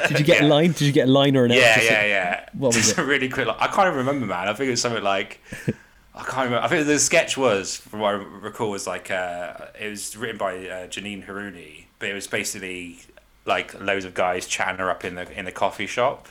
Did 0.08 0.18
you 0.20 0.24
get 0.32 0.42
a 0.42 0.46
line? 0.46 0.72
Did 0.72 0.82
you 0.82 0.92
get 0.92 1.08
a 1.08 1.10
line 1.10 1.36
or 1.36 1.44
an 1.46 1.50
Yeah, 1.52 1.80
yeah, 1.80 2.04
yeah. 2.06 2.48
What 2.52 2.68
was 2.68 2.76
Just 2.76 2.98
it? 2.98 3.02
a 3.02 3.04
really 3.04 3.28
quick. 3.28 3.46
Like, 3.48 3.60
I 3.60 3.66
can't 3.66 3.88
even 3.88 3.98
remember, 3.98 4.26
man. 4.26 4.46
I 4.48 4.52
think 4.54 4.68
it 4.68 4.72
was 4.72 4.80
something 4.80 5.02
like. 5.02 5.40
I 6.16 6.22
can't 6.22 6.44
remember. 6.44 6.58
I 6.64 6.68
think 6.68 6.86
the 6.86 7.00
sketch 7.00 7.36
was, 7.36 7.76
from 7.76 7.98
what 7.98 8.14
I 8.14 8.18
recall, 8.18 8.70
was 8.70 8.86
like 8.86 9.10
uh, 9.10 9.54
it 9.80 9.88
was 9.90 10.16
written 10.16 10.38
by 10.38 10.54
uh, 10.58 10.86
Janine 10.86 11.26
Harouni, 11.26 11.86
but 11.98 12.08
it 12.08 12.14
was 12.14 12.28
basically 12.28 12.98
like 13.46 13.78
loads 13.80 14.04
of 14.04 14.14
guys 14.14 14.46
chatting 14.46 14.78
her 14.78 14.90
up 14.90 15.04
in 15.04 15.14
the 15.16 15.30
in 15.38 15.44
the 15.44 15.52
coffee 15.52 15.86
shop. 15.86 16.28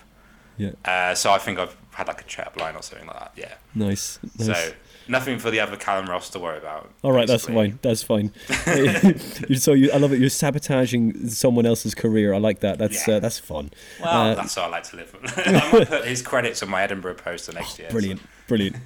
Yeah. 0.57 0.71
Uh, 0.85 1.15
so 1.15 1.31
I 1.31 1.39
think 1.39 1.57
I've 1.57 1.75
had 1.91 2.07
like 2.07 2.21
a 2.21 2.25
chat 2.25 2.47
up 2.47 2.59
line 2.59 2.75
or 2.75 2.81
something 2.83 3.07
like 3.07 3.19
that. 3.19 3.31
Yeah. 3.35 3.53
Nice. 3.73 4.19
nice. 4.37 4.45
So 4.47 4.73
nothing 5.07 5.39
for 5.39 5.49
the 5.51 5.59
other 5.59 5.75
Calum 5.77 6.05
Ross 6.07 6.29
to 6.31 6.39
worry 6.39 6.57
about. 6.59 6.91
All 7.03 7.11
right, 7.11 7.27
that's 7.27 7.45
fine. 7.47 7.79
That's 7.81 8.03
fine. 8.03 8.31
So 9.57 9.73
you, 9.73 9.91
I 9.91 9.97
love 9.97 10.13
it. 10.13 10.19
You're 10.19 10.29
sabotaging 10.29 11.29
someone 11.29 11.65
else's 11.65 11.93
career. 11.95 12.33
I 12.33 12.37
like 12.37 12.59
that. 12.59 12.77
That's 12.77 13.07
Yeah. 13.07 13.15
uh, 13.15 13.19
that's 13.19 13.39
fun. 13.39 13.71
Well, 14.01 14.09
Uh, 14.31 14.35
that's 14.35 14.55
how 14.55 14.63
I 14.63 14.67
like 14.67 14.83
to 14.85 14.95
live. 14.97 15.15
I'm 15.37 15.71
gonna 15.71 15.85
put 15.85 16.05
his 16.05 16.21
credits 16.21 16.61
on 16.63 16.69
my 16.69 16.83
Edinburgh 16.83 17.15
poster 17.15 17.51
next 17.51 17.79
year. 17.79 17.89
so- 17.89 17.93
Brilliant, 17.93 18.21
brilliant. 18.47 18.77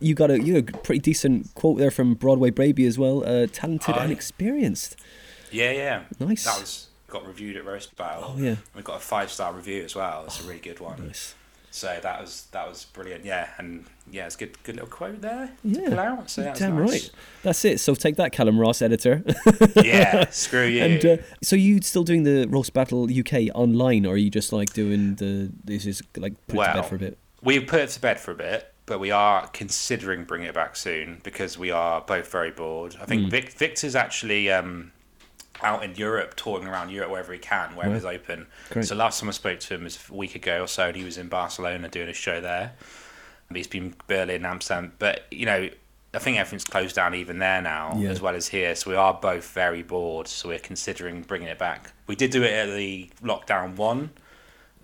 you 0.00 0.14
got 0.14 0.30
a 0.30 0.40
you 0.40 0.60
got 0.62 0.74
a 0.76 0.78
pretty 0.78 1.00
decent 1.00 1.52
quote 1.54 1.78
there 1.78 1.90
from 1.90 2.14
Broadway 2.14 2.50
Baby 2.50 2.86
as 2.86 2.98
well. 2.98 3.24
Uh, 3.26 3.46
talented 3.52 3.96
Aye. 3.96 4.04
and 4.04 4.12
experienced. 4.12 4.96
Yeah, 5.50 5.72
yeah. 5.72 6.02
Nice. 6.20 6.44
That 6.44 6.60
was 6.60 6.86
got 7.08 7.26
reviewed 7.26 7.56
at 7.56 7.64
Roast 7.64 7.96
Battle. 7.96 8.34
Oh, 8.36 8.38
yeah. 8.38 8.56
We 8.74 8.82
got 8.82 8.96
a 8.96 9.00
five 9.00 9.30
star 9.30 9.52
review 9.52 9.82
as 9.84 9.94
well. 9.94 10.24
It's 10.26 10.40
a 10.44 10.46
really 10.46 10.60
good 10.60 10.80
one. 10.80 11.06
Nice. 11.06 11.34
So 11.70 11.98
that 12.02 12.20
was 12.22 12.46
that 12.52 12.66
was 12.66 12.86
brilliant. 12.86 13.24
Yeah, 13.26 13.48
and 13.58 13.84
yeah, 14.10 14.24
it's 14.24 14.36
good 14.36 14.56
good 14.62 14.76
little 14.76 14.88
quote 14.88 15.20
there. 15.20 15.50
Yeah. 15.62 15.82
To 15.82 15.90
pull 15.90 15.98
out. 16.00 16.30
So 16.30 16.42
that's 16.42 16.58
Damn 16.60 16.78
nice. 16.78 16.90
right. 16.90 17.10
That's 17.42 17.64
it. 17.66 17.80
So 17.80 17.94
take 17.94 18.16
that, 18.16 18.32
Calum 18.32 18.58
Ross, 18.58 18.80
editor. 18.80 19.22
Yeah. 19.76 20.30
Screw 20.30 20.64
you. 20.66 20.82
and 20.82 21.04
uh, 21.04 21.16
so 21.42 21.54
you 21.54 21.82
still 21.82 22.04
doing 22.04 22.22
the 22.22 22.46
roast 22.46 22.72
battle 22.72 23.04
UK 23.10 23.54
online, 23.54 24.06
or 24.06 24.14
are 24.14 24.16
you 24.16 24.30
just 24.30 24.52
like 24.54 24.72
doing 24.72 25.16
the 25.16 25.50
this 25.64 25.84
is 25.84 26.02
like 26.16 26.34
put 26.46 26.60
it 26.60 26.66
to 26.66 26.72
bed 26.74 26.82
for 26.86 26.94
a 26.94 26.98
bit? 26.98 27.18
we 27.42 27.60
put 27.60 27.80
it 27.80 27.90
to 27.90 28.00
bed 28.00 28.18
for 28.18 28.30
a 28.30 28.34
bit, 28.36 28.72
but 28.86 28.98
we 28.98 29.10
are 29.10 29.46
considering 29.48 30.24
bringing 30.24 30.48
it 30.48 30.54
back 30.54 30.76
soon 30.76 31.20
because 31.24 31.58
we 31.58 31.70
are 31.70 32.00
both 32.00 32.30
very 32.32 32.50
bored. 32.52 32.96
I 33.00 33.04
think 33.04 33.24
Hmm. 33.24 33.28
Vic, 33.28 33.52
Victor's 33.52 33.94
actually 33.94 34.50
um, 34.50 34.92
out 35.62 35.82
in 35.84 35.94
Europe, 35.94 36.36
touring 36.36 36.66
around 36.66 36.90
Europe 36.90 37.10
wherever 37.10 37.32
he 37.32 37.38
can, 37.38 37.74
wherever's 37.76 38.04
open. 38.04 38.46
Great. 38.70 38.84
So 38.86 38.94
last 38.94 39.20
time 39.20 39.28
I 39.28 39.32
spoke 39.32 39.60
to 39.60 39.74
him 39.74 39.84
was 39.84 39.98
a 40.10 40.14
week 40.14 40.34
ago 40.34 40.62
or 40.62 40.68
so, 40.68 40.88
and 40.88 40.96
he 40.96 41.04
was 41.04 41.18
in 41.18 41.28
Barcelona 41.28 41.88
doing 41.88 42.08
a 42.08 42.12
show 42.12 42.40
there. 42.40 42.72
He's 43.52 43.66
been 43.68 43.94
Berlin, 44.06 44.44
Amsterdam, 44.44 44.92
but 44.98 45.24
you 45.30 45.46
know. 45.46 45.68
I 46.14 46.18
think 46.18 46.38
everything's 46.38 46.64
closed 46.64 46.96
down 46.96 47.14
even 47.14 47.40
there 47.40 47.60
now, 47.60 47.94
Yeah. 47.98 48.08
as 48.08 48.22
well 48.22 48.34
as 48.34 48.48
here. 48.48 48.74
So 48.74 48.88
we 48.90 48.96
are 48.96 49.12
both 49.12 49.50
very 49.50 49.82
bored. 49.82 50.28
So 50.28 50.48
we're 50.48 50.58
considering 50.58 51.20
bringing 51.20 51.48
it 51.48 51.58
back. 51.58 51.92
We 52.06 52.16
did 52.16 52.30
do 52.30 52.42
it 52.42 52.52
at 52.54 52.74
the 52.74 53.10
lockdown 53.22 53.76
one. 53.76 54.10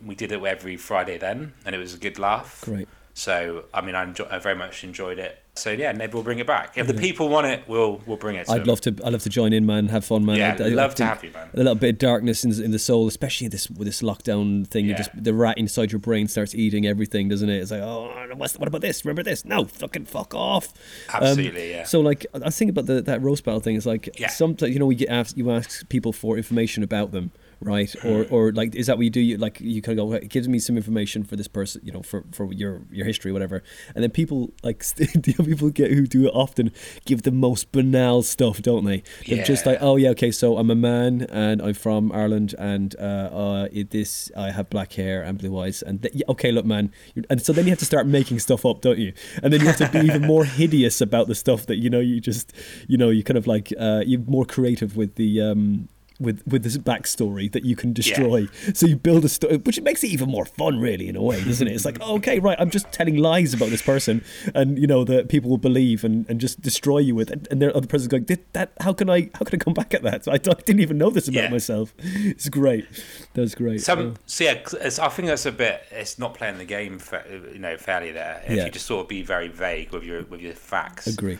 We 0.04 0.14
did 0.14 0.30
it 0.30 0.42
every 0.44 0.76
Friday 0.76 1.16
then, 1.16 1.54
and 1.64 1.74
it 1.74 1.78
was 1.78 1.94
a 1.94 1.96
good 1.96 2.18
laugh. 2.18 2.60
Great. 2.62 2.86
So 3.14 3.64
I 3.74 3.80
mean, 3.82 3.94
I, 3.94 4.04
enjoy, 4.04 4.26
I 4.30 4.38
very 4.38 4.54
much 4.54 4.84
enjoyed 4.84 5.18
it. 5.18 5.38
So 5.54 5.70
yeah, 5.70 5.92
maybe 5.92 6.14
we'll 6.14 6.22
bring 6.22 6.38
it 6.38 6.46
back. 6.46 6.78
If 6.78 6.86
the 6.86 6.94
people 6.94 7.28
want 7.28 7.46
it, 7.46 7.64
we'll 7.68 8.00
we'll 8.06 8.16
bring 8.16 8.36
it. 8.36 8.48
I'd 8.48 8.62
them. 8.62 8.68
love 8.68 8.80
to. 8.82 8.96
I'd 9.04 9.12
love 9.12 9.22
to 9.24 9.28
join 9.28 9.52
in, 9.52 9.66
man. 9.66 9.88
Have 9.88 10.02
fun, 10.02 10.24
man. 10.24 10.36
Yeah, 10.36 10.56
I, 10.58 10.64
I 10.64 10.68
love 10.68 10.94
to 10.94 11.04
have 11.04 11.22
you, 11.22 11.30
man. 11.30 11.50
A 11.52 11.56
little 11.58 11.74
bit 11.74 11.90
of 11.90 11.98
darkness 11.98 12.42
in, 12.42 12.52
in 12.64 12.70
the 12.70 12.78
soul, 12.78 13.06
especially 13.06 13.48
this 13.48 13.68
with 13.68 13.86
this 13.86 14.00
lockdown 14.00 14.66
thing. 14.66 14.86
You 14.86 14.92
Yeah. 14.92 14.96
just 14.96 15.10
the 15.24 15.34
rat 15.34 15.58
inside 15.58 15.92
your 15.92 15.98
brain 15.98 16.26
starts 16.26 16.54
eating 16.54 16.86
everything, 16.86 17.28
doesn't 17.28 17.50
it? 17.50 17.58
It's 17.58 17.70
like, 17.70 17.82
oh, 17.82 18.10
what's, 18.34 18.58
what 18.58 18.66
about 18.66 18.80
this? 18.80 19.04
Remember 19.04 19.22
this? 19.22 19.44
No, 19.44 19.66
fucking 19.66 20.06
fuck 20.06 20.34
off. 20.34 20.72
Um, 21.12 21.22
Absolutely, 21.22 21.70
yeah. 21.70 21.84
So 21.84 22.00
like, 22.00 22.24
I 22.32 22.48
think 22.48 22.70
about 22.70 22.86
the, 22.86 23.02
that 23.02 23.20
roast 23.20 23.44
battle 23.44 23.60
thing. 23.60 23.76
It's 23.76 23.84
like 23.84 24.08
Yeah. 24.18 24.28
sometimes 24.28 24.72
you 24.72 24.78
know 24.78 24.86
we 24.86 24.94
get 24.94 25.10
asked, 25.10 25.36
you 25.36 25.50
ask 25.50 25.86
people 25.90 26.14
for 26.14 26.38
information 26.38 26.82
about 26.82 27.12
them, 27.12 27.30
right? 27.62 27.90
Hmm. 27.90 28.08
Or 28.08 28.24
or 28.30 28.52
like, 28.52 28.74
is 28.74 28.86
that 28.86 28.96
what 28.96 29.04
you 29.04 29.10
do? 29.10 29.20
You 29.20 29.38
like 29.38 29.60
you 29.60 29.82
kind 29.82 29.98
of 29.98 30.08
go, 30.08 30.14
it 30.14 30.28
gives 30.28 30.48
me 30.48 30.58
some 30.58 30.76
information 30.76 31.24
for 31.24 31.36
this 31.36 31.48
person, 31.48 31.80
you 31.84 31.92
know, 31.92 32.02
for 32.02 32.24
for 32.32 32.52
your 32.52 32.82
your 32.90 33.06
history, 33.06 33.32
whatever. 33.32 33.62
And 33.94 34.02
then 34.02 34.10
people 34.10 34.52
like 34.62 34.84
the 34.96 35.34
people 35.44 35.70
get 35.70 35.90
who 35.90 36.06
do 36.06 36.26
it 36.26 36.32
often 36.34 36.72
give 37.04 37.22
the 37.22 37.32
most 37.32 37.72
banal 37.72 38.22
stuff, 38.22 38.62
don't 38.62 38.84
they? 38.84 39.02
They're 39.26 39.44
just 39.44 39.66
like, 39.66 39.78
oh 39.80 39.96
yeah, 39.96 40.10
okay, 40.10 40.30
so 40.30 40.58
I'm 40.58 40.70
a 40.70 40.74
man 40.74 41.22
and 41.30 41.62
I'm 41.62 41.74
from 41.74 42.12
Ireland 42.12 42.54
and 42.58 42.94
uh, 42.98 43.30
uh 43.32 43.68
it, 43.72 43.90
this 43.90 44.30
I 44.36 44.50
have 44.50 44.70
black 44.70 44.92
hair 44.92 45.22
and 45.22 45.38
blue 45.38 45.58
eyes 45.58 45.82
and 45.82 46.02
th- 46.02 46.14
yeah, 46.14 46.24
okay, 46.28 46.52
look, 46.52 46.64
man, 46.64 46.92
and 47.30 47.42
so 47.42 47.52
then 47.52 47.64
you 47.64 47.70
have 47.70 47.78
to 47.78 47.84
start 47.84 48.06
making 48.06 48.38
stuff 48.38 48.66
up, 48.66 48.80
don't 48.80 48.98
you? 48.98 49.12
And 49.42 49.52
then 49.52 49.60
you 49.60 49.66
have 49.66 49.76
to 49.76 49.88
be 49.88 50.00
even 50.06 50.22
more 50.22 50.44
hideous 50.60 51.00
about 51.00 51.28
the 51.28 51.34
stuff 51.34 51.66
that 51.66 51.76
you 51.76 51.90
know 51.90 52.00
you 52.00 52.20
just 52.20 52.52
you 52.88 52.96
know 52.96 53.10
you 53.10 53.22
kind 53.22 53.38
of 53.38 53.46
like 53.46 53.72
uh, 53.78 54.02
you're 54.06 54.20
more 54.20 54.44
creative 54.44 54.96
with 54.96 55.14
the 55.16 55.40
um 55.40 55.88
with 56.22 56.42
with 56.46 56.62
this 56.62 56.78
backstory 56.78 57.50
that 57.52 57.64
you 57.64 57.76
can 57.76 57.92
destroy. 57.92 58.46
So 58.74 58.86
you 58.86 58.96
build 58.96 59.24
a 59.24 59.28
story, 59.28 59.56
which 59.58 59.80
makes 59.82 60.02
it 60.04 60.08
even 60.08 60.28
more 60.30 60.44
fun, 60.44 60.80
really, 60.80 61.08
in 61.08 61.16
a 61.16 61.22
way, 61.22 61.42
doesn't 61.44 61.66
it? 61.66 61.72
It's 61.74 61.84
like, 61.84 62.00
okay, 62.16 62.38
right, 62.38 62.56
I'm 62.60 62.70
just 62.70 62.90
telling 62.92 63.16
lies 63.16 63.52
about 63.54 63.70
this 63.70 63.82
person, 63.82 64.24
and 64.54 64.78
you 64.78 64.86
know 64.86 65.04
that 65.04 65.28
people 65.28 65.50
will 65.50 65.58
believe 65.58 66.04
and, 66.04 66.24
and 66.30 66.40
just 66.40 66.60
destroy 66.60 66.98
you 66.98 67.14
with, 67.14 67.30
and, 67.30 67.46
and 67.50 67.60
the 67.60 67.74
other 67.76 67.86
person's 67.86 68.08
going, 68.08 68.24
Did 68.24 68.44
that? 68.52 68.72
How 68.80 68.92
can 68.92 69.10
I? 69.10 69.30
How 69.34 69.44
can 69.44 69.60
I 69.60 69.64
come 69.64 69.74
back 69.74 69.94
at 69.94 70.02
that? 70.02 70.26
I, 70.28 70.38
didn't 70.38 70.80
even 70.80 70.98
know 70.98 71.10
this 71.10 71.28
about 71.28 71.44
Yeah. 71.44 71.50
myself. 71.50 71.92
It's 71.98 72.48
great. 72.48 72.86
That's 73.34 73.54
great. 73.54 73.80
Some, 73.80 74.14
so 74.26 74.44
yeah, 74.44 74.62
it's, 74.80 74.98
I 74.98 75.08
think 75.08 75.28
that's 75.28 75.46
a 75.46 75.52
bit. 75.52 75.82
It's 75.90 76.18
not 76.18 76.34
playing 76.34 76.58
the 76.58 76.64
game, 76.64 76.98
fa- 76.98 77.24
you 77.52 77.58
know, 77.58 77.76
fairly 77.76 78.12
there. 78.12 78.42
If 78.46 78.56
Yeah. 78.56 78.64
you 78.66 78.70
just 78.70 78.86
sort 78.86 79.02
of 79.04 79.08
be 79.08 79.22
very 79.22 79.48
vague 79.48 79.92
with 79.92 80.04
your 80.04 80.22
with 80.24 80.40
your 80.40 80.54
facts. 80.54 81.06
agree. 81.06 81.38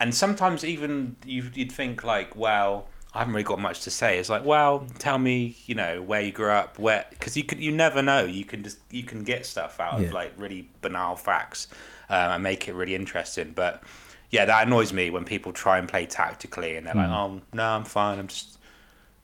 and 0.00 0.14
sometimes 0.14 0.64
even 0.64 1.16
you, 1.26 1.44
you'd 1.54 1.72
think 1.72 2.04
like, 2.04 2.34
well, 2.36 2.86
I 3.12 3.18
haven't 3.18 3.34
really 3.34 3.44
got 3.44 3.58
much 3.58 3.80
to 3.82 3.90
say. 3.90 4.18
It's 4.18 4.28
like, 4.28 4.44
well, 4.44 4.86
tell 4.98 5.18
me, 5.18 5.56
you 5.66 5.74
know, 5.74 6.00
where 6.00 6.20
you 6.20 6.30
grew 6.30 6.50
up, 6.50 6.78
where, 6.78 7.06
because 7.10 7.36
you 7.36 7.42
could, 7.42 7.58
you 7.58 7.72
never 7.72 8.02
know. 8.02 8.24
You 8.24 8.44
can 8.44 8.62
just, 8.62 8.78
you 8.90 9.02
can 9.02 9.24
get 9.24 9.44
stuff 9.46 9.80
out 9.80 10.00
Yeah. 10.00 10.06
of 10.06 10.12
like 10.12 10.32
really 10.36 10.68
banal 10.80 11.16
facts 11.16 11.66
um, 12.08 12.30
and 12.32 12.42
make 12.44 12.68
it 12.68 12.74
really 12.74 12.94
interesting. 12.94 13.50
But 13.52 13.82
yeah, 14.30 14.44
that 14.44 14.68
annoys 14.68 14.92
me 14.92 15.10
when 15.10 15.24
people 15.24 15.52
try 15.52 15.78
and 15.78 15.88
play 15.88 16.06
tactically 16.06 16.76
and 16.76 16.86
they're 16.86 16.94
like, 16.94 17.08
oh 17.08 17.40
no, 17.52 17.64
I'm 17.64 17.82
fine. 17.84 18.20
I'm 18.20 18.28
just, 18.28 18.58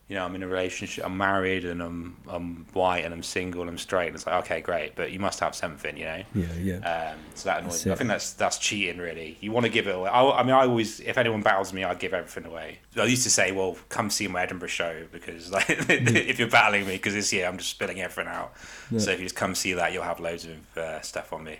you 0.07 0.15
know, 0.15 0.23
I'm 0.23 0.33
in 0.35 0.43
a 0.43 0.47
relationship. 0.47 1.05
I'm 1.05 1.17
married 1.17 1.65
and 1.65 1.81
I'm, 1.81 2.15
I'm 2.29 2.65
white 2.71 3.03
and 3.03 3.13
I'm 3.13 3.23
single 3.23 3.59
and 3.59 3.69
I'm 3.69 3.77
straight. 3.77 4.07
And 4.07 4.15
it's 4.15 4.25
like, 4.25 4.45
okay, 4.45 4.61
great, 4.61 4.95
but 4.95 5.11
you 5.11 5.19
must 5.19 5.41
have 5.41 5.53
something, 5.53 5.97
you 5.97 6.05
know. 6.05 6.23
Yeah, 6.33 6.53
yeah. 6.61 7.11
Um, 7.11 7.19
so 7.35 7.49
that 7.49 7.59
annoys 7.59 7.85
me. 7.85 7.91
I 7.91 7.95
think 7.95 8.07
that's 8.07 8.31
that's 8.31 8.57
cheating, 8.57 8.99
really. 8.99 9.37
You 9.41 9.51
want 9.51 9.65
to 9.65 9.71
give 9.71 9.85
it 9.85 9.93
away. 9.93 10.09
I, 10.09 10.29
I 10.29 10.43
mean, 10.43 10.53
I 10.53 10.65
always, 10.65 11.01
if 11.01 11.17
anyone 11.17 11.41
battles 11.41 11.73
me, 11.73 11.83
I'd 11.83 11.99
give 11.99 12.13
everything 12.13 12.49
away. 12.49 12.79
I 12.95 13.03
used 13.03 13.23
to 13.23 13.29
say, 13.29 13.51
well, 13.51 13.77
come 13.89 14.09
see 14.09 14.29
my 14.29 14.43
Edinburgh 14.43 14.69
show 14.69 15.03
because 15.11 15.51
like, 15.57 15.65
if 15.69 16.39
you're 16.39 16.49
battling 16.49 16.87
me, 16.87 16.93
because 16.93 17.13
this 17.13 17.33
year 17.33 17.45
I'm 17.45 17.57
just 17.57 17.71
spilling 17.71 17.99
everything 17.99 18.31
out. 18.31 18.53
So 18.97 19.11
if 19.11 19.19
you 19.19 19.25
just 19.25 19.35
come 19.35 19.55
see 19.55 19.73
that, 19.73 19.91
you'll 19.91 20.03
have 20.03 20.21
loads 20.21 20.45
of 20.45 20.77
uh, 20.77 21.01
stuff 21.01 21.33
on 21.33 21.43
me. 21.43 21.59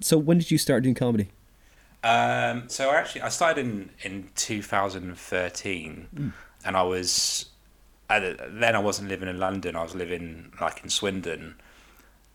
so 0.00 0.18
when 0.18 0.38
did 0.38 0.50
you 0.50 0.58
start 0.58 0.82
doing 0.82 0.96
comedy? 0.96 1.28
Um, 2.02 2.68
so 2.68 2.90
actually, 2.90 3.20
I 3.20 3.28
started 3.28 3.64
in 3.64 3.90
in 4.02 4.30
2013, 4.34 6.32
and 6.64 6.76
I 6.76 6.82
was 6.82 7.49
I, 8.10 8.18
then 8.48 8.74
I 8.76 8.78
wasn't 8.80 9.08
living 9.08 9.28
in 9.28 9.38
London. 9.38 9.76
I 9.76 9.82
was 9.82 9.94
living 9.94 10.52
like 10.60 10.82
in 10.82 10.90
Swindon, 10.90 11.54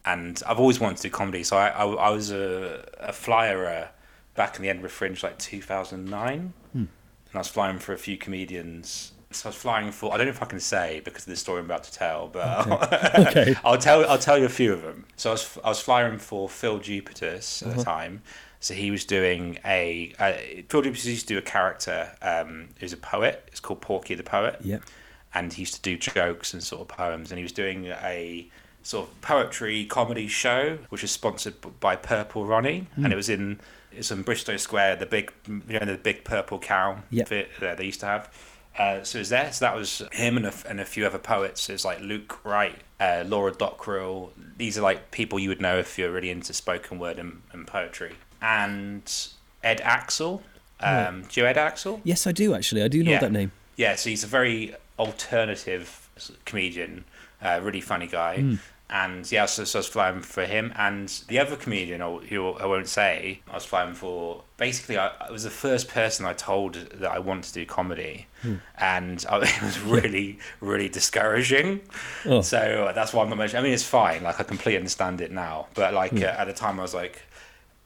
and 0.06 0.42
I've 0.48 0.60
always 0.60 0.80
wanted 0.80 0.98
to 0.98 1.04
do 1.04 1.10
comedy. 1.10 1.44
So 1.44 1.58
I 1.58 1.68
I, 1.70 1.86
I 1.86 2.10
was 2.10 2.32
a, 2.32 2.86
a 3.00 3.14
flyer 3.14 3.66
uh, 3.68 3.88
back 4.36 4.56
in 4.56 4.62
the 4.64 4.70
Edinburgh 4.70 4.90
Fringe 4.92 5.22
like 5.24 5.38
2009, 5.40 6.54
and 6.74 6.88
I 7.34 7.38
was 7.38 7.48
flying 7.48 7.80
for 7.80 7.94
a 7.94 7.98
few 7.98 8.18
comedians. 8.18 9.12
So 9.32 9.48
I 9.48 9.50
was 9.50 9.58
flying 9.58 9.92
for 9.92 10.14
I 10.14 10.18
don't 10.18 10.28
know 10.28 10.32
if 10.32 10.42
I 10.42 10.46
can 10.46 10.60
say 10.62 11.02
because 11.04 11.24
of 11.24 11.30
the 11.30 11.36
story 11.36 11.60
I'm 11.60 11.66
about 11.66 11.84
to 11.84 11.92
tell, 11.92 12.28
but 12.28 12.68
Okay. 13.28 13.56
I'll 13.66 13.78
tell 13.78 14.08
I'll 14.10 14.18
tell 14.18 14.38
you 14.38 14.46
a 14.46 14.50
few 14.50 14.72
of 14.72 14.82
them. 14.82 15.06
So 15.18 15.30
I 15.32 15.34
was 15.34 15.58
I 15.66 15.70
was 15.70 15.82
flying 15.82 16.20
for 16.20 16.48
Phil 16.48 16.80
Jupitus 16.80 17.62
at 17.62 17.76
the 17.76 17.84
time. 17.84 18.22
So 18.62 18.74
he 18.74 18.90
was 18.90 19.04
doing 19.06 19.60
a 19.66 20.14
uh, 20.20 20.34
Phil 20.70 20.82
Jupitus 20.84 21.06
used 21.06 21.28
to 21.28 21.34
do 21.34 21.38
a 21.38 21.42
character 21.42 22.12
um, 22.22 22.70
who's 22.80 22.94
a 22.94 22.98
poet. 22.98 23.44
It's 23.52 23.60
called 23.60 23.82
Porky 23.82 24.16
the 24.16 24.24
Poet. 24.24 24.58
Yeah. 24.64 24.80
And 25.36 25.54
he 25.54 25.62
used 25.64 25.76
to 25.76 25.82
do 25.82 25.98
jokes 25.98 26.54
and 26.54 26.64
sort 26.64 26.82
of 26.82 26.88
poems. 26.88 27.32
And 27.32 27.38
he 27.38 27.44
was 27.44 27.52
doing 27.52 27.86
a 27.88 28.48
sort 28.82 29.08
of 29.10 29.22
poetry 29.22 29.86
comedy 29.86 30.28
show, 30.28 30.80
which 30.90 31.02
was 31.02 31.12
sponsored 31.12 31.56
by 31.80 31.96
Purple 31.96 32.46
Ronnie, 32.46 32.88
and 32.96 33.12
it 33.12 33.16
was 33.16 33.30
in 33.30 33.60
it's 33.92 34.12
in 34.12 34.24
Bristo 34.24 34.58
Square, 34.60 34.98
the 34.98 35.06
big 35.06 35.32
you 35.48 35.80
know 35.80 35.86
the 35.86 35.98
big 35.98 36.24
purple 36.24 36.60
cow 36.60 36.98
bit 37.30 37.50
that 37.60 37.78
they 37.78 37.86
used 37.86 38.00
to 38.02 38.06
have. 38.08 38.34
Uh, 38.78 39.02
so 39.04 39.18
it 39.18 39.22
was 39.22 39.30
there. 39.30 39.52
So 39.54 39.64
that 39.66 39.74
was 39.76 40.02
him 40.12 40.36
and 40.36 40.46
a, 40.46 40.54
and 40.68 40.82
a 40.82 40.86
few 40.86 41.06
other 41.06 41.18
poets. 41.18 41.70
It 41.70 41.74
was 41.74 41.86
like 41.86 42.02
Luke 42.02 42.44
Wright, 42.44 42.78
uh, 43.00 43.24
Laura 43.26 43.54
Dockrill. 43.54 44.32
These 44.58 44.78
are 44.78 44.82
like 44.82 45.12
people 45.12 45.40
you 45.40 45.48
would 45.48 45.62
know 45.62 45.78
if 45.80 45.98
you're 45.98 46.12
really 46.12 46.30
into 46.30 46.52
spoken 46.54 47.00
word 47.00 47.18
and, 47.18 47.42
and 47.54 47.66
poetry. 47.66 48.16
And 48.42 49.10
Ed 49.64 49.80
Aczel. 49.82 50.42
Um, 50.82 51.22
Do 51.30 51.40
you 51.40 51.44
know 51.44 51.50
Ed 51.50 51.56
Aczel? 51.56 52.02
Yes, 52.04 52.28
I 52.28 52.34
do 52.34 52.54
actually. 52.54 52.84
I 52.84 52.90
do 52.90 53.02
know 53.02 53.12
Yeah. 53.12 53.20
that 53.20 53.32
name. 53.32 53.54
Yeah, 53.78 53.96
so 53.96 54.10
he's 54.10 54.24
a 54.26 54.28
very 54.28 54.76
alternative 55.00 56.10
comedian, 56.46 57.06
uh, 57.42 57.60
really 57.62 57.82
funny 57.82 58.08
guy. 58.08 58.38
Hmm. 58.40 58.56
And 58.88 59.32
yeah, 59.32 59.48
so, 59.48 59.64
so 59.64 59.80
I 59.80 59.82
was 59.82 59.88
flying 59.88 60.22
for 60.22 60.46
him. 60.46 60.72
And 60.78 61.10
the 61.28 61.40
other 61.40 61.56
comedian, 61.56 62.02
who 62.02 62.52
I 62.54 62.68
won't 62.68 62.88
say, 62.88 63.42
I 63.50 63.56
was 63.56 63.66
flying 63.66 63.96
for. 63.96 64.44
Basically, 64.58 64.96
I, 64.98 65.12
I 65.20 65.32
was 65.32 65.44
the 65.44 65.50
first 65.50 65.88
person 65.90 66.26
I 66.26 66.34
told 66.34 66.76
that 66.76 67.12
I 67.12 67.18
want 67.18 67.46
to 67.46 67.54
do 67.54 67.66
comedy, 67.66 68.28
Hmm. 68.44 68.56
and 68.78 69.26
I, 69.28 69.38
it 69.42 69.62
was 69.64 69.80
really, 69.82 70.38
really 70.62 70.88
discouraging. 70.88 71.82
Oh. 72.26 72.42
So 72.42 72.92
that's 72.94 73.12
why 73.12 73.24
I'm 73.24 73.30
not 73.30 73.40
mentioning. 73.40 73.62
I 73.62 73.64
mean, 73.64 73.74
it's 73.74 73.84
fine. 73.84 74.22
Like 74.22 74.40
I 74.40 74.44
completely 74.44 74.78
understand 74.78 75.20
it 75.20 75.32
now, 75.32 75.66
but 75.74 75.96
like 75.96 76.14
uh, 76.14 76.26
at 76.38 76.46
the 76.46 76.54
time, 76.54 76.80
I 76.80 76.84
was 76.84 76.94
like, 76.94 77.24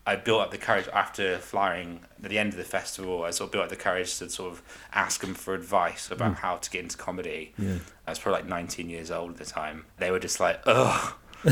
I 0.09 0.15
built 0.15 0.41
up 0.41 0.51
the 0.51 0.57
courage 0.57 0.87
after 0.93 1.37
flying 1.37 2.01
at 2.23 2.29
the 2.29 2.39
end 2.39 2.49
of 2.53 2.57
the 2.57 2.63
festival. 2.63 3.23
I 3.23 3.31
sort 3.31 3.47
of 3.49 3.51
built 3.51 3.63
up 3.65 3.69
the 3.69 3.75
courage 3.75 4.17
to 4.19 4.29
sort 4.29 4.51
of 4.53 4.61
ask 4.93 5.21
them 5.21 5.33
for 5.35 5.53
advice 5.53 6.09
about 6.09 6.35
how 6.35 6.57
to 6.57 6.69
get 6.69 6.81
into 6.83 6.97
comedy. 6.97 7.53
Yeah. 7.57 7.77
I 8.07 8.11
was 8.11 8.19
probably 8.19 8.41
like 8.41 8.49
19 8.49 8.89
years 8.89 9.11
old 9.11 9.31
at 9.31 9.37
the 9.37 9.45
time. 9.45 9.85
They 9.99 10.09
were 10.11 10.19
just 10.19 10.39
like, 10.39 10.61
ugh. 10.65 11.13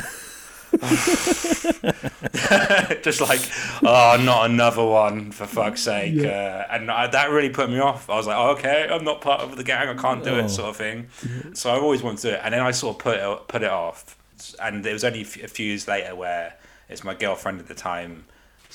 just 3.02 3.22
like, 3.22 3.42
oh, 3.84 4.18
not 4.24 4.50
another 4.50 4.84
one 4.86 5.32
for 5.32 5.46
fuck's 5.46 5.82
sake. 5.82 6.20
Uh, 6.24 6.66
and 6.70 6.90
I, 6.92 7.08
that 7.08 7.30
really 7.30 7.50
put 7.50 7.70
me 7.70 7.80
off. 7.80 8.10
I 8.10 8.16
was 8.16 8.28
like, 8.28 8.38
oh, 8.38 8.52
okay, 8.52 8.88
I'm 8.90 9.04
not 9.04 9.22
part 9.22 9.42
of 9.42 9.56
the 9.56 9.64
gang. 9.64 9.88
I 9.88 9.94
can't 10.02 10.24
do 10.24 10.32
Oh. 10.32 10.40
it, 10.40 10.50
sort 10.50 10.70
of 10.70 10.78
thing. 10.78 11.08
So 11.54 11.72
I've 11.72 11.84
always 11.84 12.02
wanted 12.04 12.22
to 12.22 12.28
do 12.30 12.34
it. 12.36 12.42
And 12.44 12.54
then 12.54 12.62
I 12.62 12.72
sort 12.72 12.96
of 12.96 13.00
put 13.04 13.18
it, 13.18 13.48
put 13.48 13.64
it 13.64 13.70
off. 13.72 14.18
And 14.62 14.86
it 14.86 14.94
was 14.94 15.04
only 15.04 15.22
a 15.22 15.26
few 15.26 15.68
years 15.68 15.88
later 15.88 16.16
where 16.16 16.56
it's 16.90 17.04
my 17.04 17.14
girlfriend 17.14 17.60
at 17.60 17.68
the 17.68 17.74
time 17.76 18.26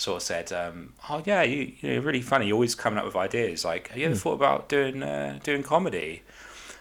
sort 0.03 0.17
of 0.19 0.23
said, 0.23 0.53
um, 0.53 0.93
"Oh 1.09 1.23
yeah, 1.25 1.43
you, 1.43 1.73
you're 1.81 2.01
really 2.03 2.21
funny. 2.23 2.47
You're 2.47 2.55
always 2.61 2.75
coming 2.75 2.99
up 2.99 3.05
with 3.05 3.17
ideas. 3.17 3.65
Like, 3.65 3.89
have 3.89 3.99
you 3.99 4.07
ever 4.07 4.15
thought 4.17 4.35
about 4.35 4.69
doing 4.69 5.03
uh, 5.03 5.39
doing 5.43 5.63
comedy?" 5.63 6.23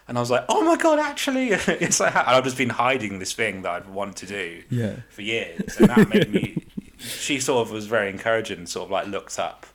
And 0.08 0.18
I 0.18 0.20
was 0.20 0.30
like, 0.30 0.44
"Oh 0.48 0.62
my 0.64 0.76
god, 0.76 0.98
actually!" 0.98 1.48
it's 1.86 2.00
like 2.00 2.14
and 2.14 2.26
I've 2.28 2.44
just 2.44 2.58
been 2.58 2.70
hiding 2.70 3.18
this 3.20 3.32
thing 3.32 3.62
that 3.62 3.70
I'd 3.72 3.88
want 3.88 4.16
to 4.16 4.26
do 4.26 4.62
Yeah. 4.70 4.96
for 5.10 5.22
years, 5.22 5.76
and 5.78 5.88
that 5.88 6.08
made 6.12 6.30
me. 6.32 6.56
She 6.98 7.40
sort 7.40 7.66
of 7.66 7.72
was 7.72 7.86
very 7.86 8.08
encouraging, 8.10 8.64
sort 8.66 8.84
of 8.86 8.90
like 8.92 9.08
looked 9.08 9.36
up 9.36 9.66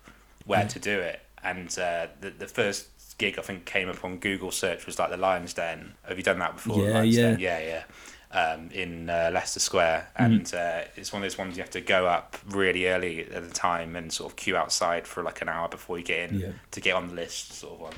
where 0.45 0.65
to 0.65 0.79
do 0.79 0.97
it, 0.99 1.19
and 1.43 1.67
uh, 1.77 2.07
the 2.21 2.29
the 2.29 2.47
first 2.47 2.87
gig 3.17 3.37
I 3.37 3.41
think 3.41 3.65
came 3.65 3.89
up 3.89 4.05
on 4.05 4.17
Google 4.19 4.49
search 4.51 4.85
was 4.85 4.97
like 4.97 5.09
the 5.09 5.17
Lions 5.17 5.53
Den. 5.53 5.95
Have 6.07 6.15
you 6.17 6.23
done 6.23 6.39
that 6.39 6.53
before? 6.55 6.87
Yeah, 6.87 7.01
yeah. 7.01 7.21
Den? 7.31 7.39
yeah, 7.39 7.59
yeah. 7.59 7.83
Um, 8.29 8.69
in 8.73 9.09
uh, 9.09 9.31
Leicester 9.33 9.61
Square, 9.61 10.09
Mm-hmm. 10.19 10.23
and 10.33 10.53
uh, 10.53 10.81
it's 10.97 11.13
one 11.13 11.21
of 11.23 11.29
those 11.29 11.37
ones 11.37 11.55
you 11.55 11.63
have 11.63 11.69
to 11.71 11.79
go 11.81 12.07
up 12.07 12.35
really 12.49 12.85
early 12.87 13.21
at 13.21 13.41
the 13.47 13.53
time 13.53 13.95
and 13.95 14.11
sort 14.11 14.29
of 14.29 14.35
queue 14.35 14.57
outside 14.57 15.07
for 15.07 15.23
like 15.23 15.41
an 15.41 15.47
hour 15.47 15.69
before 15.69 15.97
you 15.97 16.03
get 16.03 16.29
in 16.29 16.39
Yeah. 16.41 16.51
to 16.71 16.81
get 16.81 16.93
on 16.95 17.07
the 17.07 17.13
list, 17.15 17.53
sort 17.53 17.75
of 17.75 17.79
one. 17.79 17.93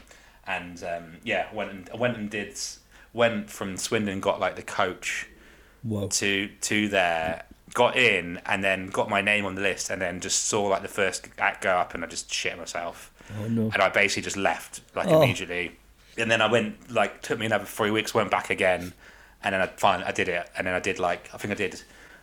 And 0.45 0.83
um, 0.83 1.17
yeah, 1.23 1.51
went 1.51 1.71
and 1.71 1.99
went 1.99 2.15
and 2.15 2.29
did 2.29 2.55
went 3.11 3.49
from 3.49 3.75
Swindon, 3.75 4.19
got 4.19 4.39
like 4.39 4.55
the 4.55 4.61
coach 4.61 5.27
Whoa. 5.81 6.07
to 6.09 6.47
to 6.61 6.87
there, 6.89 7.45
got 7.73 7.97
in, 7.97 8.39
and 8.45 8.63
then 8.63 8.89
got 8.89 9.09
my 9.09 9.21
name 9.21 9.45
on 9.47 9.55
the 9.55 9.61
list, 9.61 9.89
and 9.89 9.99
then 9.99 10.19
just 10.19 10.45
saw 10.45 10.61
like 10.67 10.83
the 10.83 10.87
first 10.87 11.27
act 11.39 11.63
go 11.63 11.71
up, 11.71 11.95
and 11.95 12.03
I 12.03 12.07
just 12.07 12.31
shit 12.31 12.55
myself, 12.55 13.11
Oh 13.39 13.47
no. 13.47 13.71
and 13.73 13.81
I 13.81 13.89
basically 13.89 14.21
just 14.23 14.37
left 14.37 14.81
like 14.95 15.07
Oh. 15.07 15.23
immediately, 15.23 15.71
and 16.19 16.29
then 16.29 16.39
I 16.39 16.45
went 16.51 16.91
like 16.91 17.23
took 17.23 17.39
me 17.39 17.47
another 17.47 17.65
three 17.65 17.89
weeks, 17.89 18.13
went 18.13 18.29
back 18.29 18.51
again, 18.51 18.93
and 19.43 19.53
then 19.53 19.61
I 19.61 19.67
finally 19.67 20.05
I 20.05 20.11
did 20.11 20.27
it, 20.27 20.49
and 20.57 20.67
then 20.67 20.73
I 20.73 20.79
did 20.79 20.99
like 20.99 21.29
I 21.33 21.37
think 21.37 21.51
I 21.51 21.55
did 21.55 21.81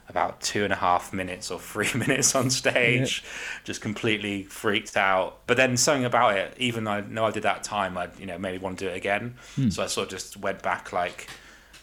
about 0.08 0.40
two 0.40 0.62
and 0.62 0.72
a 0.72 0.76
half 0.76 1.12
minutes 1.12 1.50
or 1.50 1.58
three 1.58 1.92
minutes 1.94 2.34
on 2.34 2.50
stage, 2.50 3.24
just 3.64 3.80
completely 3.80 4.44
freaked 4.44 4.96
out. 4.96 5.38
But 5.46 5.56
then 5.56 5.76
something 5.76 6.04
about 6.04 6.36
it, 6.36 6.54
even 6.58 6.84
though 6.84 6.92
I 6.92 7.00
know 7.00 7.24
I 7.26 7.30
did 7.30 7.42
that 7.42 7.64
time, 7.64 7.98
I 7.98 8.08
you 8.18 8.26
know 8.26 8.38
maybe 8.38 8.58
want 8.58 8.78
to 8.78 8.86
do 8.86 8.90
it 8.90 8.96
again. 8.96 9.36
Hmm. 9.56 9.70
So 9.70 9.82
I 9.82 9.86
sort 9.86 10.06
of 10.06 10.10
just 10.10 10.36
went 10.36 10.62
back 10.62 10.92
like 10.92 11.28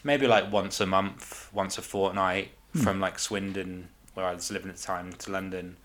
maybe 0.02 0.26
like 0.26 0.52
once 0.52 0.80
a 0.80 0.86
month, 0.86 1.50
once 1.52 1.78
a 1.78 1.82
fortnight 1.82 2.50
hmm. 2.72 2.80
from 2.80 3.00
like 3.00 3.18
Swindon, 3.18 3.88
where 4.14 4.26
I 4.26 4.34
was 4.34 4.50
living 4.50 4.70
at 4.70 4.76
the 4.76 4.82
time, 4.82 5.12
to 5.12 5.30
London. 5.30 5.76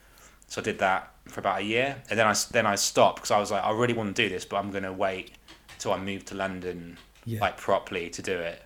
So 0.48 0.62
I 0.62 0.64
did 0.64 0.80
that 0.80 1.12
for 1.28 1.42
about 1.42 1.62
a 1.62 1.64
year, 1.64 2.02
and 2.10 2.18
then 2.18 2.28
I 2.28 2.36
then 2.52 2.66
I 2.66 2.76
stopped 2.76 3.18
because 3.18 3.32
I 3.32 3.40
was 3.40 3.52
like, 3.52 3.64
I 3.64 3.72
really 3.72 3.94
want 3.94 4.16
to 4.16 4.22
do 4.22 4.30
this, 4.30 4.46
but 4.46 4.58
I'm 4.58 4.72
gonna 4.72 4.94
wait 4.94 5.32
till 5.78 5.94
I 5.94 5.98
move 5.98 6.26
to 6.26 6.36
London 6.36 6.98
Yeah. 7.26 7.40
like 7.40 7.58
properly 7.58 8.10
to 8.10 8.22
do 8.22 8.38
it. 8.38 8.64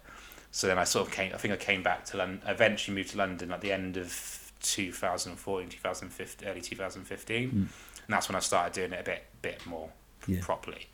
So 0.56 0.68
then 0.68 0.78
I 0.78 0.84
sort 0.84 1.08
of 1.08 1.14
came. 1.14 1.34
I 1.34 1.38
think 1.38 1.52
I 1.54 1.58
came 1.58 1.82
back 1.82 2.06
to 2.06 2.18
London. 2.18 2.40
Eventually 2.48 2.96
moved 2.96 3.10
to 3.10 3.18
London 3.18 3.52
at 3.52 3.62
the 3.62 3.72
end 3.72 3.98
of 3.98 4.52
2014, 4.62 5.68
2015, 5.70 6.48
early 6.48 6.62
2015, 6.62 7.50
and 7.50 7.70
that's 8.08 8.30
when 8.30 8.36
I 8.36 8.40
started 8.40 8.74
doing 8.74 8.94
it 8.94 9.00
a 9.02 9.04
bit 9.04 9.24
bit 9.42 9.66
more 9.66 9.90
Yeah. 10.28 10.40
properly. 10.42 10.88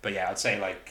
But 0.00 0.14
yeah, 0.14 0.30
I'd 0.30 0.38
say 0.38 0.58
like 0.58 0.90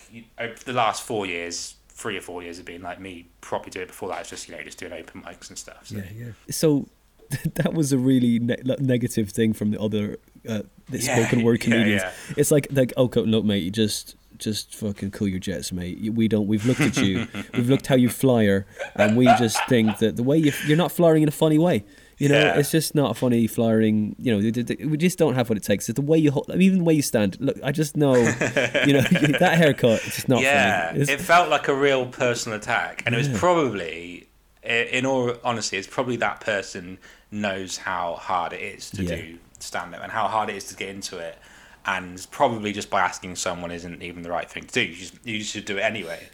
the 0.65 0.73
last 0.73 1.03
four 1.03 1.25
years, 1.25 1.75
three 1.89 2.15
or 2.17 2.21
four 2.21 2.43
years 2.43 2.57
have 2.57 2.65
been 2.65 2.81
like 2.83 2.99
me 3.01 3.25
properly 3.41 3.71
doing 3.71 3.83
it. 3.85 3.87
Before 3.87 4.09
that, 4.09 4.21
it's 4.21 4.29
just 4.29 4.47
you 4.47 4.55
know 4.55 4.63
just 4.63 4.77
doing 4.77 4.93
open 4.93 5.23
mics 5.23 5.49
and 5.49 5.57
stuff. 5.57 5.87
So. 5.87 5.95
Yeah, 5.97 6.03
yeah. 6.15 6.31
So 6.51 6.87
that 7.55 7.73
was 7.73 7.91
a 7.91 7.97
really 7.97 8.37
ne- 8.39 8.61
negative 8.79 9.29
thing 9.31 9.53
from 9.53 9.71
the 9.71 9.81
other 9.81 10.17
uh, 10.47 10.61
the 10.89 10.99
Yeah, 10.99 11.15
spoken 11.15 11.43
word 11.43 11.59
comedians. 11.65 12.03
yeah. 12.03 12.11
It's 12.37 12.51
like 12.51 12.67
like 12.71 12.93
okay, 12.95 13.21
look, 13.21 13.45
mate, 13.45 13.63
you 13.63 13.71
just 13.71 14.15
just 14.41 14.75
fucking 14.75 15.11
cool 15.11 15.27
your 15.29 15.39
jets, 15.39 15.71
mate. 15.71 16.13
We 16.13 16.27
don't. 16.27 16.47
We've 16.47 16.65
looked 16.65 16.81
at 16.81 16.97
you. 16.97 17.27
we've 17.53 17.69
looked 17.69 17.87
how 17.87 17.95
you 17.95 18.09
flyer, 18.09 18.65
and 18.95 19.15
we 19.15 19.25
just 19.37 19.63
think 19.69 19.99
that 19.99 20.17
the 20.17 20.23
way 20.23 20.37
you 20.37 20.51
you're 20.67 20.75
not 20.77 20.91
flying 20.91 21.23
in 21.23 21.29
a 21.29 21.31
funny 21.31 21.57
way. 21.57 21.85
You 22.17 22.29
know, 22.29 22.39
Yeah. 22.39 22.57
it's 22.59 22.69
just 22.69 22.93
not 22.93 23.11
a 23.11 23.13
funny 23.15 23.47
flying. 23.47 24.15
You 24.19 24.37
know, 24.37 24.51
we 24.85 24.97
just 24.97 25.17
don't 25.17 25.33
have 25.33 25.49
what 25.49 25.57
it 25.57 25.63
takes. 25.63 25.89
It's 25.89 25.95
the 25.95 26.03
way 26.05 26.19
you 26.19 26.29
hold, 26.31 26.51
I 26.51 26.53
mean, 26.53 26.61
even 26.63 26.77
the 26.79 26.83
way 26.85 26.93
you 26.93 27.01
stand. 27.01 27.35
Look, 27.39 27.57
I 27.63 27.71
just 27.71 27.97
know, 27.97 28.13
you 28.15 28.93
know, 28.93 29.01
that 29.39 29.53
haircut. 29.57 30.01
It's 30.05 30.15
just 30.17 30.29
not 30.29 30.41
yeah, 30.41 30.93
it 30.95 31.19
felt 31.19 31.49
like 31.49 31.67
a 31.67 31.73
real 31.73 32.05
personal 32.05 32.57
attack, 32.59 33.01
and 33.07 33.15
it 33.15 33.17
was 33.17 33.29
probably, 33.29 34.27
in 34.63 35.05
all 35.05 35.33
honesty, 35.43 35.77
it's 35.77 35.87
probably 35.87 36.15
that 36.17 36.41
person 36.41 36.99
knows 37.31 37.77
how 37.77 38.15
hard 38.15 38.53
it 38.53 38.61
is 38.61 38.89
to 38.91 39.03
Yeah. 39.03 39.15
do 39.15 39.37
stand 39.59 39.95
up 39.95 40.03
and 40.03 40.11
how 40.11 40.27
hard 40.27 40.49
it 40.49 40.55
is 40.55 40.65
to 40.65 40.75
get 40.75 40.89
into 40.89 41.17
it, 41.17 41.37
and 41.85 42.25
probably 42.31 42.71
just 42.73 42.89
by 42.89 43.01
asking 43.01 43.35
someone 43.35 43.71
isn't 43.71 44.01
even 44.01 44.23
the 44.23 44.29
right 44.31 44.49
thing 44.49 44.65
to 44.65 44.73
do. 44.73 44.81
You 44.81 44.95
just 44.95 45.13
you 45.25 45.43
should 45.43 45.65
do 45.65 45.77
it 45.77 45.81
anyway. 45.81 46.29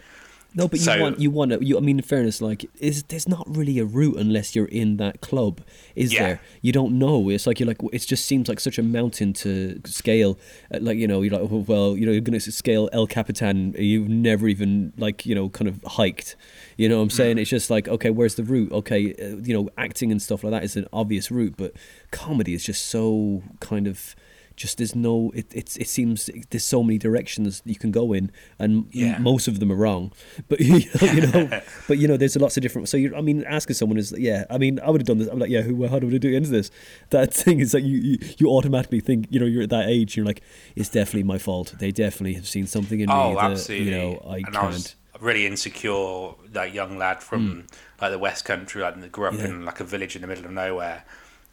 No, 0.56 0.68
but 0.68 0.80
you 0.80 1.02
want 1.02 1.20
you 1.20 1.30
want 1.30 1.52
to. 1.52 1.64
You, 1.64 1.78
I 1.78 1.82
mean, 1.82 1.98
in 2.00 2.04
fairness, 2.04 2.42
like, 2.42 2.66
is 2.80 3.04
there's 3.04 3.28
not 3.28 3.46
really 3.48 3.78
a 3.78 3.86
route 3.86 4.18
unless 4.18 4.56
you're 4.56 4.66
in 4.66 4.98
that 4.98 5.22
club, 5.22 5.62
is 5.94 6.14
Yeah. 6.14 6.24
there? 6.24 6.42
You 6.62 6.72
don't 6.72 6.98
know. 6.98 7.30
It's 7.30 7.46
like 7.46 7.60
you're 7.60 7.68
like 7.68 7.78
it 7.92 8.00
just 8.00 8.26
seems 8.26 8.48
like 8.48 8.60
such 8.60 8.80
a 8.80 8.82
mountain 8.82 9.34
to 9.34 9.80
scale. 9.86 10.40
Uh, 10.74 10.80
Like 10.82 10.98
you 10.98 11.08
know, 11.08 11.22
you're 11.22 11.34
like, 11.38 11.52
oh, 11.52 11.66
well, 11.68 11.96
you 11.98 12.06
know, 12.08 12.12
you're 12.12 12.22
gonna 12.22 12.40
scale 12.40 12.90
El 12.92 13.06
Capitan. 13.06 13.76
You've 13.78 14.10
never 14.10 14.48
even 14.48 14.94
like 14.98 15.26
you 15.28 15.36
know 15.36 15.50
kind 15.50 15.68
of 15.68 15.84
hiked. 15.84 16.36
You 16.78 16.90
know, 16.90 16.98
what 16.98 17.04
I'm 17.04 17.10
saying 17.12 17.38
it's 17.38 17.50
just 17.52 17.70
like 17.70 17.88
okay, 17.88 18.10
where's 18.10 18.36
the 18.36 18.44
route? 18.44 18.72
Okay, 18.72 19.14
uh, 19.14 19.38
you 19.44 19.54
know, 19.54 19.70
acting 19.78 20.12
and 20.12 20.22
stuff 20.22 20.44
like 20.44 20.52
that 20.52 20.64
is 20.64 20.76
an 20.76 20.88
obvious 20.92 21.30
route, 21.30 21.56
but 21.58 21.74
comedy 22.10 22.54
is 22.56 22.64
just 22.64 22.86
so 22.88 23.44
kind 23.60 23.86
of. 23.86 24.16
Just 24.58 24.80
there's 24.80 24.96
no 24.96 25.32
it 25.36 25.46
it's 25.54 25.78
it 25.78 25.88
seems 25.88 26.30
there's 26.50 26.65
so 26.65 26.82
many 26.84 26.98
directions 26.98 27.62
you 27.63 27.76
can 27.76 27.91
go 27.91 28.12
in 28.12 28.32
and 28.60 28.88
Yeah. 28.91 29.20
most 29.20 29.48
of 29.48 29.60
them 29.60 29.72
are 29.72 29.76
wrong 29.76 30.12
but 30.50 30.60
you 30.70 30.80
know, 30.80 31.13
you 31.13 31.22
know 31.28 31.62
but 31.88 31.98
you 32.00 32.08
know 32.08 32.17
there's 32.17 32.36
lots 32.36 32.58
of 32.58 32.63
different 32.63 32.89
so 32.89 32.98
you 32.98 33.15
i 33.15 33.22
mean 33.22 33.43
asking 33.43 33.76
someone 33.76 34.00
is 34.00 34.13
yeah 34.17 34.46
i 34.50 34.58
mean 34.58 34.80
i 34.80 34.89
would 34.89 35.00
have 35.02 35.08
done 35.08 35.20
this 35.20 35.28
i'm 35.30 35.38
like 35.38 35.52
yeah 35.52 35.62
who 35.62 35.88
how 35.88 36.00
do 36.00 36.08
we 36.08 36.17
do 36.17 36.34
into 36.34 36.50
this 36.50 36.72
that 37.12 37.32
thing 37.34 37.60
is 37.60 37.72
that 37.72 37.84
you, 37.84 37.98
you 38.00 38.17
you 38.39 38.48
automatically 38.50 39.00
think 39.00 39.28
you 39.30 39.39
know 39.39 39.46
you're 39.46 39.62
at 39.63 39.70
that 39.70 39.88
age 39.88 40.17
you're 40.17 40.26
like 40.26 40.41
it's 40.76 40.89
definitely 40.89 41.24
my 41.24 41.38
fault 41.38 41.76
they 41.78 41.91
definitely 41.91 42.34
have 42.34 42.48
seen 42.48 42.65
something 42.65 43.00
in 43.00 43.08
me 43.10 43.13
Oh, 43.15 43.36
that 43.36 43.52
absolutely. 43.52 43.86
you 43.86 43.91
know 43.91 44.10
i 44.28 44.38
and 44.38 44.46
can't 44.46 44.58
I 44.58 44.67
was 44.67 44.96
really 45.22 45.46
insecure, 45.48 46.34
like 46.54 46.74
young 46.74 46.98
lad 46.98 47.22
from 47.24 47.41
hmm. 47.52 47.60
like 48.02 48.12
the 48.12 48.20
West 48.20 48.46
Country, 48.46 48.82
like 48.82 49.12
grew 49.12 49.26
up. 49.28 49.34
Yeah. 49.34 49.46
in 49.46 49.65
like 49.65 49.80
a 49.80 49.84
village 49.84 50.15
in 50.15 50.22
the 50.22 50.28
middle 50.28 50.46
of 50.46 50.52
nowhere, 50.52 51.04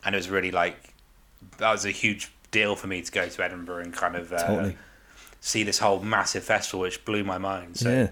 and 0.04 0.14
it 0.14 0.18
was 0.18 0.28
really 0.28 0.50
like 0.50 0.92
that 1.58 1.72
was 1.72 1.84
a 1.86 1.90
huge 1.90 2.30
deal 2.54 2.76
for 2.76 2.86
me 2.86 3.02
to 3.02 3.12
go 3.12 3.28
to 3.28 3.44
Edinburgh 3.44 3.82
and 3.82 3.92
kind 3.92 4.16
of 4.16 4.32
uh, 4.32 4.46
Totally. 4.46 4.76
see 5.40 5.62
this 5.64 5.78
whole 5.80 6.00
massive 6.00 6.44
festival, 6.44 6.80
which 6.80 7.04
blew 7.04 7.24
my 7.24 7.38
mind. 7.38 7.76
So 7.76 7.90
yeah 7.90 8.08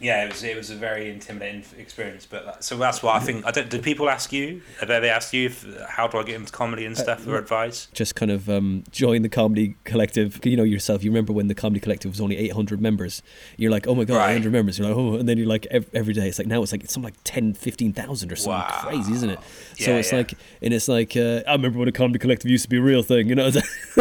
yeah, 0.00 0.24
it 0.24 0.28
was 0.32 0.42
it 0.42 0.56
was 0.56 0.70
a 0.70 0.74
very 0.76 1.10
intimidating 1.10 1.64
experience. 1.78 2.26
But 2.26 2.44
that, 2.44 2.64
so 2.64 2.76
that's 2.76 3.02
why 3.02 3.16
I 3.16 3.20
think 3.20 3.46
I 3.46 3.50
don't. 3.50 3.68
Do 3.70 3.80
people 3.80 4.08
ask 4.10 4.32
you? 4.32 4.60
Have 4.80 4.88
they 4.88 5.08
asked 5.08 5.32
you 5.32 5.46
if, 5.46 5.64
how 5.88 6.06
do 6.06 6.18
I 6.18 6.22
get 6.22 6.34
into 6.36 6.52
comedy 6.52 6.84
and 6.84 6.96
stuff 6.96 7.20
for 7.20 7.36
advice? 7.38 7.88
just 7.92 8.14
kind 8.14 8.30
of 8.30 8.48
um, 8.50 8.84
join 8.90 9.22
the 9.22 9.28
comedy 9.28 9.74
collective. 9.84 10.38
You 10.44 10.56
know 10.56 10.64
yourself. 10.64 11.02
You 11.02 11.10
remember 11.10 11.32
when 11.32 11.48
the 11.48 11.54
comedy 11.54 11.80
collective 11.80 12.10
was 12.10 12.20
only 12.20 12.36
800 12.36 12.80
members. 12.80 13.22
You're 13.56 13.70
like, 13.70 13.86
oh 13.86 13.94
my 13.94 14.04
god, 14.04 14.16
Right. 14.18 14.30
800 14.32 14.52
members. 14.52 14.78
You're 14.78 14.88
like, 14.88 14.96
oh, 14.96 15.14
and 15.16 15.28
then 15.28 15.38
you're 15.38 15.46
like, 15.46 15.66
ev- 15.70 15.88
every 15.94 16.12
day. 16.14 16.28
It's 16.28 16.38
like 16.38 16.46
now 16.48 16.62
it's 16.62 16.72
like 16.72 16.84
it's 16.84 16.92
something 16.92 17.06
like 17.12 17.18
10, 17.24 17.54
15,000 17.54 18.30
or 18.32 18.36
something 18.36 18.52
Wow. 18.52 18.80
crazy, 18.82 19.12
isn't 19.14 19.30
it? 19.30 19.38
so 19.78 19.90
Yeah, 19.92 19.96
it's 19.98 20.12
yeah. 20.12 20.18
like, 20.18 20.34
and 20.62 20.74
it's 20.74 20.88
like, 20.88 21.16
uh, 21.16 21.40
I 21.46 21.52
remember 21.52 21.78
when 21.78 21.88
a 21.88 21.92
comedy 21.92 22.18
collective 22.18 22.50
used 22.50 22.64
to 22.64 22.68
be 22.68 22.76
a 22.78 22.82
real 22.82 23.02
thing. 23.02 23.28
You 23.28 23.34
know? 23.34 23.48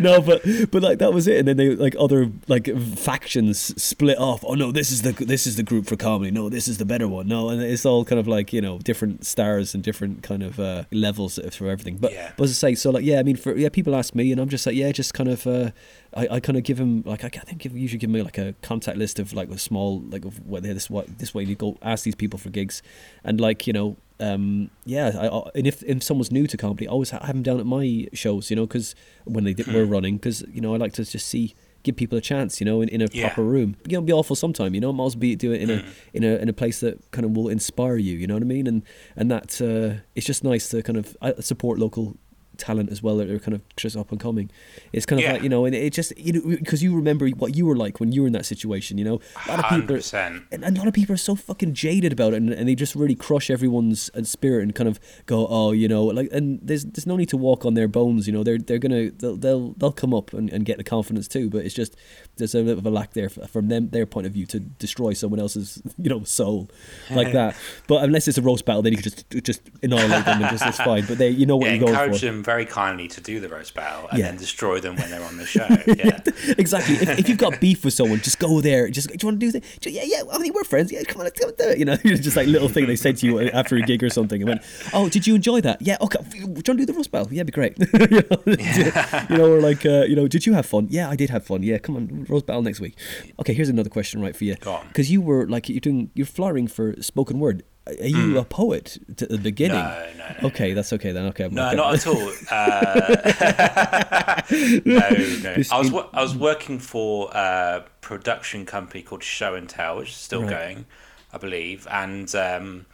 no, 0.00 0.20
but 0.20 0.42
but 0.70 0.82
like 0.82 0.98
that 0.98 1.12
was 1.12 1.26
it. 1.28 1.38
And 1.38 1.48
then 1.48 1.56
they 1.56 1.74
like 1.74 1.94
other 1.98 2.30
like 2.48 2.68
factions 2.96 3.80
split 3.80 4.18
off. 4.18 4.44
Oh 4.48 4.54
no, 4.54 4.72
this 4.72 4.90
is 4.90 5.02
the 5.02 5.12
this 5.12 5.46
is 5.46 5.56
the 5.56 5.62
group 5.62 5.86
for 5.86 5.96
comedy. 5.96 6.30
No, 6.30 6.48
this 6.48 6.66
is 6.68 6.78
the 6.78 6.84
better 6.84 7.06
one. 7.06 7.28
No, 7.28 7.50
and 7.50 7.62
it's 7.62 7.84
all 7.84 8.04
kind 8.04 8.18
of 8.18 8.26
like 8.26 8.52
you 8.52 8.60
know 8.60 8.78
different 8.78 9.24
stars 9.26 9.74
and 9.74 9.84
different 9.84 10.22
kind 10.22 10.42
of 10.42 10.58
uh, 10.58 10.84
levels 10.90 11.38
for 11.52 11.68
everything. 11.68 11.98
But 11.98 12.12
Yeah. 12.12 12.32
but 12.36 12.44
as 12.44 12.50
I 12.52 12.70
say, 12.70 12.74
so 12.74 12.90
like 12.90 13.04
yeah, 13.04 13.20
I 13.20 13.22
mean 13.22 13.36
for 13.36 13.54
yeah, 13.56 13.68
people 13.68 13.94
ask 13.94 14.14
me, 14.14 14.32
and 14.32 14.40
I'm 14.40 14.48
just 14.48 14.66
like 14.66 14.74
yeah, 14.74 14.90
just 14.92 15.14
kind 15.14 15.28
of. 15.28 15.46
Uh, 15.46 15.70
I, 16.16 16.26
I 16.36 16.40
kind 16.40 16.56
of 16.56 16.64
give 16.64 16.78
them 16.78 17.02
like 17.04 17.22
I 17.22 17.28
think 17.28 17.58
give, 17.60 17.76
usually 17.76 17.98
give 17.98 18.08
me 18.08 18.22
like 18.22 18.38
a 18.38 18.54
contact 18.62 18.96
list 18.96 19.18
of 19.18 19.34
like 19.34 19.50
a 19.50 19.58
small 19.58 20.00
like 20.00 20.24
of 20.24 20.44
what 20.46 20.62
this 20.62 20.88
what 20.88 21.18
this 21.18 21.34
way 21.34 21.42
you 21.44 21.54
go 21.54 21.76
ask 21.82 22.04
these 22.04 22.14
people 22.14 22.38
for 22.38 22.48
gigs, 22.48 22.82
and 23.22 23.38
like 23.40 23.66
you 23.66 23.74
know 23.74 23.96
um 24.20 24.70
yeah 24.84 25.12
I, 25.14 25.50
and 25.54 25.66
if 25.66 25.82
if 25.84 26.02
someone's 26.02 26.32
new 26.32 26.46
to 26.48 26.56
comedy 26.56 26.88
I 26.88 26.90
always 26.90 27.10
have 27.10 27.24
them 27.26 27.42
down 27.42 27.60
at 27.60 27.66
my 27.66 28.08
shows 28.14 28.50
you 28.50 28.56
know 28.56 28.66
because 28.66 28.94
when 29.24 29.44
they 29.44 29.52
did, 29.52 29.68
were 29.68 29.84
running 29.84 30.16
because 30.16 30.42
you 30.52 30.60
know 30.60 30.74
I 30.74 30.78
like 30.78 30.94
to 30.94 31.04
just 31.04 31.28
see 31.28 31.54
give 31.84 31.96
people 31.96 32.18
a 32.18 32.20
chance 32.20 32.60
you 32.60 32.64
know 32.66 32.80
in, 32.80 32.88
in 32.88 33.00
a 33.02 33.06
Yeah. 33.12 33.28
proper 33.28 33.44
room 33.44 33.76
you 33.88 33.96
know 33.96 34.02
be 34.02 34.12
awful 34.12 34.34
sometime 34.36 34.74
you 34.74 34.80
know 34.80 34.92
might 34.92 35.06
as 35.06 35.14
well 35.16 35.20
be 35.20 35.36
do 35.36 35.52
it 35.52 35.60
in 35.62 35.70
a 35.70 35.78
Mm. 35.78 35.84
in 36.14 36.24
a 36.24 36.36
in 36.42 36.48
a 36.48 36.52
place 36.52 36.80
that 36.80 37.10
kind 37.12 37.24
of 37.24 37.30
will 37.36 37.48
inspire 37.48 37.96
you 37.96 38.14
you 38.16 38.26
know 38.26 38.34
what 38.34 38.42
I 38.42 38.46
mean 38.46 38.66
and 38.66 38.82
and 39.16 39.30
that 39.30 39.60
uh, 39.62 40.00
it's 40.16 40.26
just 40.26 40.42
nice 40.44 40.68
to 40.70 40.82
kind 40.82 40.96
of 40.98 41.16
support 41.44 41.78
local 41.78 42.16
talent 42.58 42.90
as 42.90 43.02
well 43.02 43.16
that 43.16 43.30
are 43.30 43.38
kind 43.38 43.54
of 43.54 43.62
just 43.76 43.96
up 43.96 44.10
and 44.10 44.20
coming 44.20 44.50
it's 44.92 45.06
kind 45.06 45.18
of 45.20 45.24
Yeah. 45.24 45.32
like 45.34 45.42
you 45.42 45.48
know 45.48 45.64
and 45.64 45.74
it 45.74 45.92
just 45.92 46.16
you 46.18 46.32
know 46.32 46.40
because 46.58 46.82
you 46.82 46.94
remember 46.94 47.28
what 47.30 47.56
you 47.56 47.64
were 47.64 47.76
like 47.76 48.00
when 48.00 48.12
you 48.12 48.22
were 48.22 48.26
in 48.26 48.32
that 48.34 48.46
situation 48.46 48.98
you 48.98 49.04
know 49.04 49.20
a 49.46 49.50
lot 49.50 49.58
of 49.60 49.70
people 49.80 49.96
are, 49.96 49.98
100%. 50.00 50.44
and 50.52 50.64
a 50.64 50.70
lot 50.72 50.86
of 50.88 50.92
people 50.94 51.14
are 51.14 51.16
so 51.18 51.34
fucking 51.34 51.72
jaded 51.74 52.12
about 52.12 52.32
it, 52.34 52.36
and, 52.36 52.52
and 52.52 52.68
they 52.68 52.74
just 52.74 52.94
really 52.94 53.14
crush 53.14 53.48
everyone's 53.50 54.10
uh, 54.14 54.22
spirit 54.22 54.62
and 54.62 54.74
kind 54.74 54.88
of 54.88 54.98
go, 55.26 55.46
oh, 55.48 55.72
you 55.72 55.86
know, 55.88 56.04
like, 56.04 56.28
and 56.32 56.58
there's 56.62 56.84
there's 56.84 57.06
no 57.06 57.16
need 57.16 57.28
to 57.28 57.36
walk 57.36 57.64
on 57.64 57.74
their 57.74 57.86
bones, 57.88 58.26
you 58.26 58.32
know. 58.32 58.42
They're 58.42 58.58
they're 58.58 58.78
gonna 58.78 59.10
they'll 59.10 59.36
they'll, 59.36 59.72
they'll 59.74 59.92
come 59.92 60.12
up 60.12 60.32
and, 60.32 60.50
and 60.50 60.64
get 60.64 60.76
the 60.78 60.84
confidence 60.84 61.28
too, 61.28 61.48
but 61.50 61.64
it's 61.64 61.74
just 61.74 61.96
there's 62.36 62.54
a 62.54 62.62
bit 62.62 62.78
of 62.78 62.86
a 62.86 62.90
lack 62.90 63.12
there 63.14 63.28
from 63.28 63.68
them 63.68 63.90
their 63.90 64.06
point 64.06 64.26
of 64.26 64.32
view 64.32 64.46
to 64.46 64.60
destroy 64.60 65.12
someone 65.12 65.40
else's 65.40 65.80
you 65.98 66.08
know 66.10 66.24
soul 66.24 66.68
like 67.10 67.32
that. 67.38 67.54
But 67.86 68.02
unless 68.04 68.26
it's 68.28 68.38
a 68.38 68.42
roast 68.42 68.64
battle, 68.64 68.82
then 68.82 68.92
you 68.92 68.98
can 68.98 69.04
just 69.04 69.30
just 69.44 69.62
annihilate 69.82 70.24
them 70.24 70.42
and 70.42 70.50
just 70.50 70.66
it's 70.66 70.78
fine. 70.78 71.04
But 71.06 71.18
they 71.18 71.30
you 71.30 71.46
know 71.46 71.56
what 71.56 71.66
Yeah, 71.66 71.74
you're 71.74 71.86
going 71.86 71.94
for. 71.94 72.18
Very 72.52 72.64
kindly 72.64 73.06
to 73.08 73.20
do 73.20 73.34
the 73.44 73.48
roast 73.56 73.74
battle 73.74 74.08
and 74.08 74.18
Yeah. 74.18 74.26
then 74.28 74.36
destroy 74.38 74.80
them 74.80 74.96
when 74.96 75.10
they're 75.10 75.22
on 75.32 75.36
the 75.36 75.44
show. 75.56 75.66
Yeah. 75.86 76.20
exactly. 76.64 76.94
If, 77.04 77.08
if 77.20 77.28
you've 77.28 77.36
got 77.46 77.60
beef 77.60 77.84
with 77.84 77.92
someone, 77.94 78.20
just 78.20 78.38
go 78.38 78.60
there. 78.68 78.88
Just 78.88 79.08
do 79.08 79.16
you 79.20 79.26
want 79.28 79.38
to 79.40 79.46
do 79.46 79.52
this? 79.52 79.62
Yeah, 79.98 80.04
yeah. 80.12 80.22
I 80.32 80.38
mean, 80.38 80.52
we're 80.54 80.64
friends. 80.64 80.90
Yeah, 80.90 81.02
come 81.04 81.20
on, 81.20 81.24
let's 81.28 81.38
go 81.38 81.50
do 81.50 81.68
it. 81.72 81.78
You 81.78 81.84
know, 81.84 81.96
just 82.28 82.36
like 82.36 82.46
little 82.48 82.70
thing 82.70 82.86
they 82.86 82.96
said 82.96 83.16
to 83.18 83.26
you 83.26 83.32
after 83.60 83.76
a 83.76 83.82
gig 83.82 84.02
or 84.02 84.10
something, 84.10 84.40
and 84.40 84.48
went, 84.48 84.62
"Oh, 84.94 85.08
did 85.10 85.26
you 85.26 85.34
enjoy 85.34 85.60
that? 85.60 85.82
Yeah, 85.82 85.96
okay. 86.00 86.20
Do 86.30 86.38
you 86.38 86.46
want 86.46 86.64
to 86.64 86.74
do 86.74 86.86
the 86.86 86.94
roast 86.94 87.10
battle? 87.10 87.28
Yeah, 87.32 87.42
be 87.42 87.52
great. 87.52 87.74
you, 87.78 88.22
know, 88.22 89.22
you 89.30 89.36
know, 89.38 89.52
or 89.52 89.60
like, 89.60 89.84
uh, 89.84 90.04
you 90.10 90.16
know, 90.16 90.26
did 90.28 90.46
you 90.46 90.54
have 90.54 90.64
fun? 90.66 90.86
Yeah, 90.90 91.10
I 91.10 91.16
did 91.16 91.28
have 91.30 91.44
fun. 91.44 91.62
Yeah, 91.62 91.78
come 91.78 91.96
on, 91.96 92.24
roast 92.28 92.46
battle 92.46 92.62
next 92.62 92.80
week. 92.80 92.94
Okay, 93.40 93.52
here's 93.52 93.68
another 93.68 93.90
question, 93.90 94.20
right 94.22 94.34
for 94.36 94.44
you? 94.44 94.54
Because 94.88 95.10
you 95.10 95.20
were 95.20 95.46
like, 95.46 95.68
you're 95.68 95.80
doing, 95.80 96.10
you're 96.14 96.26
flying 96.26 96.66
for 96.68 96.94
spoken 97.02 97.38
word. 97.40 97.62
Are 97.88 98.06
you 98.06 98.38
a 98.38 98.44
poet 98.44 98.98
at 99.08 99.28
the 99.28 99.38
beginning? 99.38 99.78
No, 99.82 100.08
no, 100.18 100.24
no, 100.42 100.48
Okay, 100.48 100.72
that's 100.74 100.92
okay 100.92 101.12
then. 101.12 101.26
Okay, 101.26 101.48
No, 101.48 101.72
not 101.72 101.94
at 101.94 102.06
all. 102.06 102.32
Uh, 102.50 104.42
no, 104.84 104.98
no. 105.42 105.54
I 105.72 105.78
was 105.78 105.92
I 106.12 106.22
was 106.22 106.36
working 106.36 106.78
for 106.78 107.30
a 107.32 107.84
production 108.00 108.66
company 108.66 109.02
called 109.02 109.22
Show 109.22 109.54
and 109.54 109.68
Tell, 109.68 109.98
which 109.98 110.10
is 110.10 110.16
still 110.16 110.42
Right. 110.42 110.50
going, 110.50 110.86
I 111.32 111.38
believe, 111.38 111.86
and 111.90 112.32
um, 112.34 112.86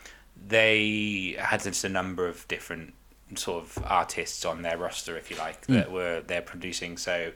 they 0.47 1.37
had 1.39 1.63
just 1.63 1.85
a 1.85 1.89
number 1.89 2.27
of 2.29 2.47
different 2.49 2.95
sort 3.37 3.65
of 3.65 3.79
artists 3.85 4.45
on 4.45 4.63
their 4.63 4.77
roster, 4.79 5.17
if 5.17 5.31
you 5.31 5.37
like, 5.37 5.65
Hmm. 5.67 5.75
that 5.75 5.91
were 5.93 6.23
they're 6.27 6.43
producing. 6.43 6.97
So. 6.97 7.33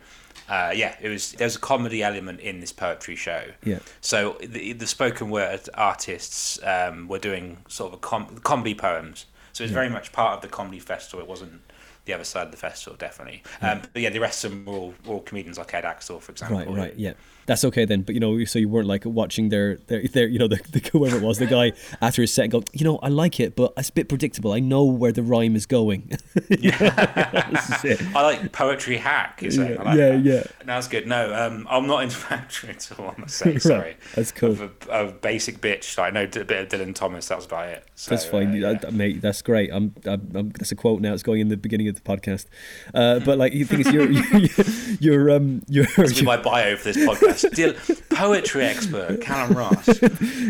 Uh, 0.48 0.72
yeah, 0.74 0.96
it 1.00 1.08
was. 1.08 1.32
There 1.32 1.46
was 1.46 1.56
a 1.56 1.60
comedy 1.60 2.02
element 2.02 2.40
in 2.40 2.60
this 2.60 2.72
poetry 2.72 3.16
show. 3.16 3.42
Yeah. 3.64 3.80
So 4.00 4.38
the, 4.40 4.72
the 4.72 4.86
spoken 4.86 5.28
word 5.30 5.60
artists 5.74 6.58
um, 6.64 7.06
were 7.06 7.18
doing 7.18 7.58
sort 7.68 7.92
of 7.92 7.98
a 7.98 8.00
com- 8.00 8.38
comedy 8.42 8.74
poems. 8.74 9.26
So 9.52 9.62
it 9.62 9.66
was 9.66 9.72
very 9.72 9.90
much 9.90 10.12
part 10.12 10.36
of 10.36 10.42
the 10.42 10.48
comedy 10.48 10.78
festival. 10.78 11.20
It 11.20 11.28
wasn't 11.28 11.60
the 12.08 12.14
other 12.14 12.24
side 12.24 12.46
of 12.46 12.50
the 12.50 12.56
festival, 12.56 12.96
definitely. 12.96 13.42
Um, 13.60 13.82
but 13.92 14.00
yeah, 14.00 14.08
the 14.08 14.18
rest 14.18 14.42
of 14.44 14.50
them 14.50 14.64
were 14.64 14.72
all, 14.72 14.94
were 15.04 15.14
all 15.16 15.20
comedians 15.20 15.58
like 15.58 15.72
Ed 15.74 15.84
Aczel, 15.84 16.20
for 16.20 16.32
example. 16.32 16.58
Right, 16.58 16.68
right, 16.68 16.94
yeah. 16.96 17.12
That's 17.44 17.64
okay 17.64 17.86
then. 17.86 18.02
But 18.02 18.14
you 18.14 18.20
know, 18.20 18.44
so 18.44 18.58
you 18.58 18.68
weren't 18.68 18.86
like 18.86 19.06
watching 19.06 19.48
their 19.48 19.76
their, 19.86 20.02
their 20.02 20.28
you 20.28 20.38
know, 20.38 20.48
the, 20.48 20.56
the 20.70 20.80
whoever 20.92 21.16
it 21.16 21.22
was, 21.22 21.38
the 21.38 21.46
guy 21.46 21.72
after 22.02 22.22
his 22.22 22.32
set 22.32 22.44
and 22.44 22.52
go, 22.52 22.62
you 22.72 22.84
know, 22.84 22.98
I 22.98 23.08
like 23.08 23.40
it, 23.40 23.56
but 23.56 23.72
it's 23.76 23.88
a 23.90 23.92
bit 23.92 24.08
predictable. 24.08 24.52
I 24.52 24.60
know 24.60 24.84
where 24.84 25.12
the 25.12 25.22
rhyme 25.22 25.54
is 25.54 25.66
going. 25.66 26.12
This 26.48 27.84
is 27.84 27.84
it. 27.84 28.16
I 28.16 28.22
like 28.22 28.52
poetry 28.52 28.96
hack. 28.96 29.42
Is 29.42 29.58
it? 29.58 29.78
Like 29.78 29.96
yeah, 29.96 30.10
that. 30.10 30.24
yeah. 30.24 30.42
No, 30.60 30.74
that's 30.74 30.88
good. 30.88 31.06
No, 31.06 31.34
um, 31.34 31.66
I'm 31.70 31.86
not 31.86 32.02
into 32.02 32.16
poetry 32.18 32.70
at 32.70 32.98
all. 32.98 33.14
I 33.16 33.20
must 33.20 33.36
say, 33.36 33.58
sorry. 33.58 33.96
that's 34.14 34.32
cool. 34.32 34.52
I'm 34.52 34.70
a, 34.90 35.06
a 35.06 35.12
basic 35.12 35.60
bitch. 35.60 35.98
I 35.98 36.10
know 36.10 36.24
a 36.24 36.26
bit 36.26 36.50
of 36.50 36.68
Dylan 36.68 36.94
Thomas. 36.94 37.28
That 37.28 37.36
was 37.36 37.46
about 37.46 37.68
it. 37.68 37.84
So, 37.94 38.10
That's 38.10 38.24
fine, 38.24 38.62
uh, 38.62 38.78
Uh, 38.86 38.90
mate. 38.90 39.20
That's 39.20 39.42
great. 39.42 39.70
I'm, 39.72 39.94
I'm, 40.04 40.30
I'm. 40.34 40.48
That's 40.50 40.72
a 40.72 40.76
quote 40.76 41.00
now. 41.00 41.14
It's 41.14 41.22
going 41.22 41.40
in 41.40 41.48
the 41.48 41.56
beginning 41.56 41.88
of 41.88 41.97
the 42.02 42.16
podcast. 42.16 42.46
Uh, 42.94 43.18
but 43.20 43.38
like, 43.38 43.52
the 43.52 43.64
thing 43.64 43.80
is, 43.80 43.92
you're, 43.92 44.10
you're, 44.10 44.56
you're, 45.00 45.30
um, 45.30 45.62
you're, 45.68 45.86
This 45.96 46.12
is 46.18 46.22
my 46.22 46.36
bio 46.36 46.76
for 46.76 46.92
this 46.92 46.96
podcast. 46.96 47.54
Dil- 47.54 47.74
poetry 48.10 48.64
expert, 48.64 49.20
Calum 49.20 49.56
Ross. 49.56 49.86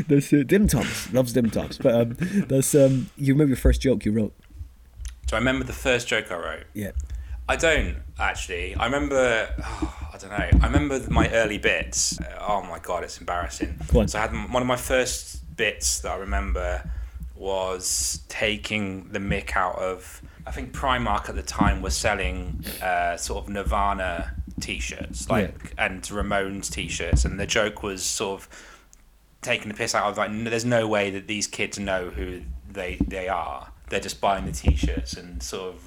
that's 0.09 0.32
uh, 0.32 0.42
Dim 0.46 0.66
Thomas 0.68 1.12
loves 1.12 1.32
Dim 1.32 1.51
Thomas. 1.51 1.78
But 1.78 1.94
um, 1.94 2.16
that's 2.49 2.74
um, 2.74 3.11
you 3.16 3.34
remember 3.34 3.51
your 3.51 3.57
first 3.57 3.80
joke 3.80 4.05
you 4.05 4.12
wrote? 4.12 4.34
Do 5.26 5.36
I 5.36 5.38
remember 5.38 5.64
the 5.64 5.72
first 5.74 6.09
joke 6.09 6.30
I 6.32 6.36
wrote? 6.36 6.64
Yeah. 6.74 6.92
I 7.51 7.57
don't 7.57 7.96
actually. 8.18 8.74
I 8.74 8.84
remember. 8.86 9.49
Oh, 9.62 9.94
I 10.14 10.18
don't 10.18 10.30
know. 10.30 10.59
I 10.62 10.66
remember 10.66 11.01
my 11.11 11.30
early 11.30 11.59
bits. 11.59 12.18
Uh, 12.20 12.24
Oh 12.40 12.62
my 12.62 12.78
god, 12.78 13.05
it's 13.05 13.18
embarrassing. 13.18 13.78
So 13.90 14.01
I 14.18 14.22
had 14.22 14.30
m- 14.30 14.53
one 14.53 14.62
of 14.62 14.66
my 14.66 14.76
first 14.76 15.55
bits 15.57 16.01
that 16.01 16.11
I 16.12 16.16
remember 16.16 16.90
was 17.36 18.20
taking 18.28 19.09
the 19.12 19.18
mick 19.18 19.55
out 19.57 19.76
of. 19.76 20.22
I 20.49 20.51
think 20.51 20.72
Primark 20.72 21.28
at 21.28 21.34
the 21.34 21.42
time 21.42 21.82
was 21.82 21.94
selling 21.96 22.64
uh, 22.82 23.16
sort 23.16 23.44
of 23.44 23.51
Nirvana 23.51 24.34
t-shirts, 24.61 25.28
like 25.30 25.72
and 25.78 26.03
Ramones 26.03 26.70
t-shirts, 26.70 27.24
and 27.24 27.38
the 27.38 27.46
joke 27.46 27.82
was 27.82 28.03
sort 28.03 28.40
of 28.40 28.49
taking 29.42 29.68
the 29.68 29.74
piss 29.74 29.94
out 29.94 30.09
of 30.11 30.16
like 30.18 30.30
there's 30.44 30.64
no 30.64 30.88
way 30.88 31.11
that 31.11 31.28
these 31.28 31.46
kids 31.46 31.78
know 31.78 32.11
who 32.11 32.42
they 32.70 32.96
they 33.07 33.28
are 33.28 33.68
they're 33.88 34.01
just 34.01 34.20
buying 34.20 34.44
the 34.46 34.53
t-shirts 34.53 35.14
and 35.14 35.40
sort 35.42 35.74
of 35.74 35.84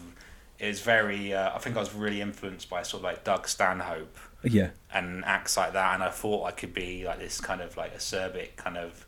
it's 0.58 0.80
very 0.80 1.34
uh, 1.34 1.54
i 1.54 1.58
think 1.60 1.76
i 1.76 1.80
was 1.80 1.94
really 1.94 2.22
influenced 2.22 2.70
by 2.70 2.82
sort 2.82 3.02
of 3.02 3.04
like 3.04 3.24
doug 3.26 3.46
stanhope 3.48 4.18
Yeah. 4.42 4.70
and 4.94 5.24
acts 5.26 5.58
like 5.58 5.74
that 5.74 5.94
and 5.96 6.02
i 6.04 6.10
thought 6.10 6.46
i 6.46 6.52
could 6.52 6.74
be 6.74 7.04
like 7.06 7.20
this 7.20 7.42
kind 7.42 7.60
of 7.62 7.76
like 7.76 7.96
acerbic 7.96 8.56
kind 8.56 8.78
of 8.78 9.06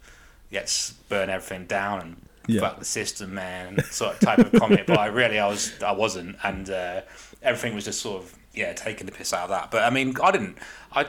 let's 0.51 0.91
burn 1.09 1.29
everything 1.29 1.65
down 1.65 2.01
and 2.01 2.17
Yeah. 2.45 2.59
fuck 2.61 2.79
the 2.79 2.85
system 2.85 3.33
man 3.33 3.81
sort 3.85 4.15
of 4.15 4.19
type 4.19 4.39
of 4.39 4.51
comic 4.59 4.85
but 4.85 4.97
i 4.97 5.05
really 5.05 5.39
i 5.39 5.47
was 5.47 5.71
i 5.81 5.93
wasn't 5.93 6.35
and 6.43 6.69
uh, 6.69 7.01
everything 7.41 7.73
was 7.73 7.85
just 7.85 8.01
sort 8.01 8.21
of 8.21 8.35
yeah 8.53 8.73
taking 8.73 9.05
the 9.05 9.13
piss 9.13 9.31
out 9.31 9.43
of 9.43 9.49
that 9.49 9.71
but 9.71 9.83
i 9.83 9.89
mean 9.89 10.13
i 10.21 10.29
didn't 10.31 10.57
i 10.91 11.05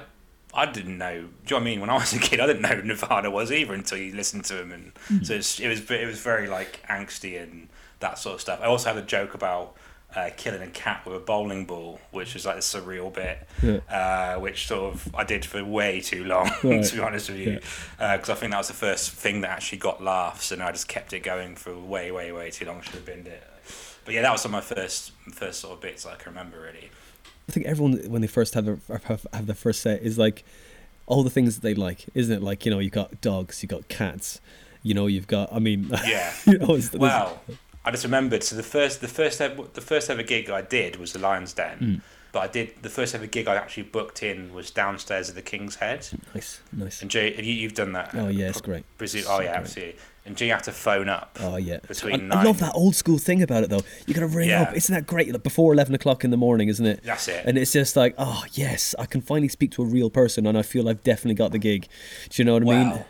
I 0.57 0.67
didn't 0.67 0.99
know. 0.99 1.15
Do 1.15 1.17
you 1.17 1.27
know 1.27 1.57
what 1.57 1.61
I 1.61 1.65
mean? 1.65 1.81
When 1.81 1.91
I 1.91 1.95
was 1.95 2.13
a 2.13 2.19
kid, 2.21 2.39
I 2.39 2.47
didn't 2.47 2.63
know 2.63 2.69
who 2.69 2.83
Nirvana 2.83 3.29
was 3.29 3.51
either 3.51 3.75
until 3.75 3.99
you 3.99 4.15
listened 4.15 4.45
to 4.45 4.63
him, 4.63 4.71
and 4.71 5.27
so 5.27 5.35
it's, 5.35 5.59
it 5.59 5.67
was 5.67 5.91
it 5.91 6.07
was 6.07 6.21
very 6.21 6.47
like 6.47 6.81
angsty 6.89 7.43
and 7.43 7.67
that 7.99 8.19
sort 8.21 8.37
of 8.37 8.41
stuff. 8.41 8.61
I 8.63 8.67
also 8.67 8.91
had 8.95 9.03
a 9.03 9.05
joke 9.05 9.35
about 9.35 9.75
uh, 10.17 10.31
killing 10.37 10.63
a 10.63 10.67
cat 10.69 11.05
with 11.05 11.17
a 11.17 11.19
bowling 11.19 11.65
ball, 11.65 12.01
which 12.13 12.35
was 12.35 12.47
like 12.47 12.57
a 12.57 12.61
surreal 12.61 13.13
bit, 13.13 13.47
Yeah. 13.63 13.79
uh, 14.37 14.39
which 14.41 14.67
sort 14.67 14.93
of 14.95 15.15
I 15.15 15.25
did 15.25 15.45
for 15.45 15.65
way 15.65 16.01
too 16.01 16.25
long, 16.25 16.51
Right. 16.63 16.85
to 16.85 16.95
be 16.95 17.01
honest 17.01 17.31
with 17.31 17.39
you, 17.41 17.59
because 17.99 18.31
I 18.31 18.35
think 18.35 18.53
that 18.53 18.59
was 18.59 18.69
the 18.69 18.75
first 18.75 19.11
thing 19.11 19.41
that 19.41 19.51
actually 19.51 19.79
got 19.79 20.03
laughs, 20.03 20.53
and 20.53 20.63
I 20.63 20.71
just 20.73 20.87
kept 20.89 21.13
it 21.13 21.21
going 21.25 21.57
for 21.57 21.77
way, 21.77 22.11
way, 22.11 22.31
way 22.33 22.51
too 22.51 22.65
long. 22.67 22.81
Should 22.83 22.95
have 22.95 23.07
binned 23.07 23.27
it. 23.27 23.43
But 24.05 24.15
yeah, 24.15 24.23
that 24.23 24.33
was 24.33 24.43
some 24.43 24.55
of 24.55 24.69
my 24.71 24.75
first 24.77 25.13
first 25.33 25.61
sort 25.61 25.73
of 25.75 25.81
bits 25.81 26.05
I 26.07 26.15
can 26.17 26.33
remember 26.33 26.61
really. 26.61 26.91
I 27.49 27.53
think 27.53 27.67
everyone 27.67 27.95
when 28.11 28.21
they 28.21 28.27
first 28.29 28.55
have 28.55 28.65
their 28.67 28.79
have, 29.05 29.27
have 29.33 29.47
their 29.47 29.55
first 29.55 29.83
set 29.83 30.03
is 30.03 30.17
like 30.19 30.45
all 31.07 31.23
the 31.23 31.31
things 31.31 31.55
that 31.57 31.63
they 31.63 31.75
like, 31.75 32.05
isn't 32.15 32.35
it? 32.37 32.43
Like 32.43 32.65
you 32.65 32.71
know, 32.71 32.79
you 32.79 32.91
got 32.91 33.21
dogs, 33.21 33.63
you 33.63 33.69
got 33.69 33.89
cats, 33.89 34.41
you 34.83 34.95
know, 34.95 35.07
you've 35.07 35.27
got. 35.27 35.53
I 35.53 35.59
mean, 35.59 35.91
Yeah. 36.07 36.33
you 36.47 36.59
know, 36.59 36.75
it's, 36.75 36.93
Wow. 36.93 37.41
I 37.85 37.91
just 37.91 38.05
remembered. 38.05 38.43
So 38.43 38.57
the 38.57 38.63
first, 38.63 39.01
the 39.01 39.09
first, 39.09 39.41
ever, 39.41 39.65
the 39.75 39.81
first 39.81 40.09
ever 40.11 40.23
gig 40.23 40.49
I 40.51 40.63
did 40.63 40.97
was 40.97 41.13
the 41.13 41.19
Lions 41.19 41.53
Den, 41.53 41.79
Hmm. 41.79 41.95
but 42.33 42.41
I 42.41 42.47
did 42.47 42.71
the 42.83 42.89
first 42.89 43.15
ever 43.15 43.27
gig 43.27 43.47
I 43.47 43.57
actually 43.57 43.85
booked 43.85 44.23
in 44.23 44.55
was 44.55 44.71
downstairs 44.71 45.29
at 45.29 45.35
the 45.35 45.43
King's 45.43 45.77
Head. 45.77 46.07
nice, 46.35 46.61
nice. 46.73 47.03
And 47.03 47.11
Jay, 47.11 47.35
you, 47.43 47.53
you've 47.53 47.75
done 47.75 47.93
that. 47.93 48.11
Oh 48.15 48.29
yeah, 48.29 48.49
it's 48.49 48.61
great. 48.61 48.85
Presume, 48.99 49.23
So 49.23 49.33
oh 49.33 49.41
yeah, 49.41 49.47
great. 49.53 49.57
absolutely. 49.57 49.97
And 50.27 50.39
Jay 50.39 50.47
you 50.47 50.53
have 50.53 50.63
to 50.63 50.73
phone 50.73 51.11
up? 51.11 51.37
Oh 51.43 51.57
yeah, 51.57 51.81
Between 51.87 52.33
I, 52.33 52.41
I 52.41 52.45
love 52.45 52.59
that 52.61 52.73
old 52.75 52.95
school 52.97 53.19
thing 53.19 53.43
about 53.43 53.63
it 53.63 53.69
though. 53.69 53.83
You 54.07 54.15
gotta 54.15 54.27
ring 54.29 54.49
Yeah. 54.49 54.63
up. 54.63 54.75
Isn't 54.75 54.95
that 54.95 55.07
great? 55.07 55.31
Like 55.31 55.43
before 55.43 55.75
eleven 55.75 55.95
o'clock 55.95 56.25
in 56.25 56.31
the 56.31 56.39
morning, 56.39 56.69
isn't 56.69 56.87
it? 56.87 57.03
That's 57.05 57.29
it. 57.29 57.45
And 57.45 57.59
it's 57.59 57.73
just 57.73 57.95
like, 57.95 58.15
oh 58.17 58.45
yes, 58.53 58.95
I 58.99 59.05
can 59.05 59.21
finally 59.21 59.49
speak 59.49 59.73
to 59.73 59.83
a 59.83 59.87
real 59.87 60.09
person, 60.09 60.47
and 60.47 60.57
I 60.57 60.63
feel 60.63 60.89
I've 60.89 61.03
definitely 61.03 61.35
got 61.35 61.53
the 61.53 61.59
gig. 61.59 61.87
Do 62.31 62.41
you 62.41 62.47
know 62.47 62.55
what 62.55 62.63
I 62.63 62.85
mean? 62.85 63.05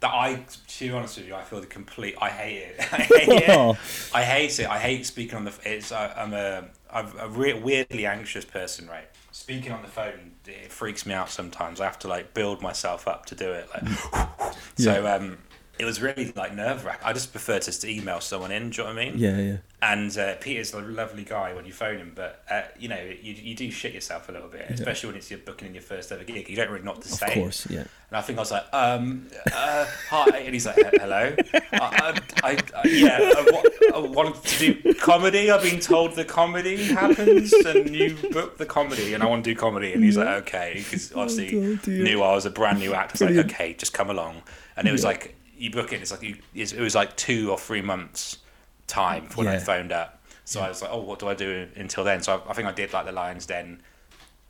That 0.00 0.14
I, 0.14 0.44
to 0.68 0.84
be 0.86 0.90
honest 0.92 1.18
with 1.18 1.26
you, 1.26 1.34
I 1.34 1.42
feel 1.42 1.60
the 1.60 1.66
complete. 1.66 2.14
I 2.20 2.30
hate 2.30 2.56
it. 2.58 2.76
I 2.92 2.96
hate 2.96 3.44
Oh. 3.50 3.72
it. 3.72 3.78
I 4.14 4.22
hate 4.24 4.58
it. 4.58 4.66
I 4.68 4.78
hate 4.78 5.04
speaking 5.06 5.36
on 5.36 5.44
the. 5.44 5.52
It's. 5.64 5.92
I, 5.92 6.12
I'm 6.14 6.32
a. 6.32 6.64
I'm 6.90 7.08
a 7.18 7.28
re- 7.28 7.52
weirdly 7.60 8.06
anxious 8.06 8.44
person, 8.44 8.88
right? 8.88 9.08
Speaking 9.30 9.72
on 9.72 9.82
the 9.82 9.88
phone, 9.88 10.32
it 10.46 10.72
freaks 10.72 11.04
me 11.06 11.12
out 11.14 11.30
sometimes. 11.30 11.80
I 11.80 11.84
have 11.84 11.98
to 12.00 12.08
like 12.08 12.32
build 12.34 12.62
myself 12.62 13.06
up 13.06 13.26
to 13.26 13.34
do 13.34 13.52
it. 13.52 13.68
Like, 13.74 14.54
so 14.76 15.06
um, 15.06 15.38
it 15.80 15.84
was 15.86 16.02
really 16.02 16.30
like 16.36 16.54
nerve 16.54 16.84
wracking. 16.84 17.06
I 17.06 17.12
just 17.14 17.32
prefer 17.32 17.58
just 17.58 17.80
to 17.82 17.88
email 17.90 18.20
someone 18.20 18.52
in. 18.52 18.68
Do 18.70 18.82
you 18.82 18.88
know 18.88 18.94
what 18.94 19.00
I 19.02 19.04
mean? 19.10 19.18
Yeah, 19.18 19.38
yeah. 19.38 19.56
And 19.82 20.16
uh, 20.18 20.34
Peter's 20.36 20.74
a 20.74 20.80
lovely 20.80 21.24
guy 21.24 21.54
when 21.54 21.64
you 21.64 21.72
phone 21.72 21.96
him, 21.96 22.12
but 22.14 22.44
uh, 22.50 22.62
you 22.78 22.88
know 22.88 23.00
you, 23.00 23.32
you 23.32 23.54
do 23.56 23.70
shit 23.70 23.94
yourself 23.94 24.28
a 24.28 24.32
little 24.32 24.48
bit, 24.48 24.66
especially 24.70 25.08
when 25.08 25.16
it's 25.16 25.30
your 25.30 25.38
booking 25.40 25.68
in 25.68 25.74
your 25.74 25.82
first 25.82 26.12
ever 26.12 26.22
gig. 26.22 26.48
You 26.50 26.56
don't 26.56 26.70
really 26.70 26.84
know 26.84 26.92
what 26.92 27.02
to 27.02 27.08
say. 27.08 27.26
Of 27.28 27.32
course, 27.32 27.66
yeah. 27.70 27.80
And 28.10 28.16
I 28.18 28.20
think 28.20 28.38
I 28.38 28.42
was 28.42 28.50
like, 28.50 28.64
um, 28.74 29.28
uh, 29.54 29.86
hi, 30.10 30.38
and 30.40 30.52
he's 30.52 30.66
like, 30.66 30.76
hello. 31.00 31.34
I, 31.72 32.20
I, 32.42 32.58
I, 32.76 32.88
yeah, 32.88 33.18
I, 33.22 33.90
I 33.94 33.98
wanted 34.00 34.34
to 34.44 34.74
do 34.74 34.94
comedy. 34.94 35.50
I've 35.50 35.62
been 35.62 35.80
told 35.80 36.14
the 36.14 36.24
comedy 36.26 36.76
happens, 36.84 37.52
and 37.52 37.94
you 37.96 38.16
book 38.32 38.58
the 38.58 38.66
comedy, 38.66 39.14
and 39.14 39.22
I 39.22 39.26
want 39.26 39.44
to 39.44 39.50
do 39.54 39.58
comedy. 39.58 39.94
And 39.94 40.04
he's 40.04 40.16
like, 40.18 40.28
okay, 40.42 40.74
because 40.76 41.12
obviously 41.14 41.56
Oh, 41.56 41.76
dear. 41.76 42.02
knew 42.02 42.22
I 42.22 42.34
was 42.34 42.44
a 42.44 42.50
brand 42.50 42.80
new 42.80 42.92
actor. 42.92 43.24
Like, 43.26 43.46
okay, 43.46 43.72
just 43.74 43.92
come 43.94 44.10
along. 44.10 44.42
And 44.76 44.86
it 44.88 44.92
was 44.92 45.04
like 45.04 45.36
you 45.60 45.70
book 45.70 45.92
it. 45.92 46.00
It's 46.00 46.10
like 46.10 46.22
you, 46.22 46.34
it's- 46.54 46.72
it 46.72 46.80
was 46.80 46.94
like 46.94 47.16
two 47.16 47.50
or 47.50 47.58
three 47.58 47.82
months 47.82 48.38
time 48.86 49.28
when 49.34 49.46
I 49.46 49.54
Yeah. 49.54 49.58
phoned 49.60 49.92
up. 49.92 50.20
So 50.44 50.60
I 50.60 50.68
was 50.68 50.82
like, 50.82 50.90
oh, 50.92 51.00
what 51.00 51.18
do 51.20 51.28
I 51.28 51.34
do 51.34 51.68
until 51.76 52.02
then? 52.02 52.22
So 52.22 52.42
I, 52.46 52.50
I 52.50 52.54
think 52.54 52.66
I 52.66 52.72
did 52.72 52.92
like 52.92 53.06
the 53.06 53.12
Lions 53.12 53.46
Den 53.46 53.82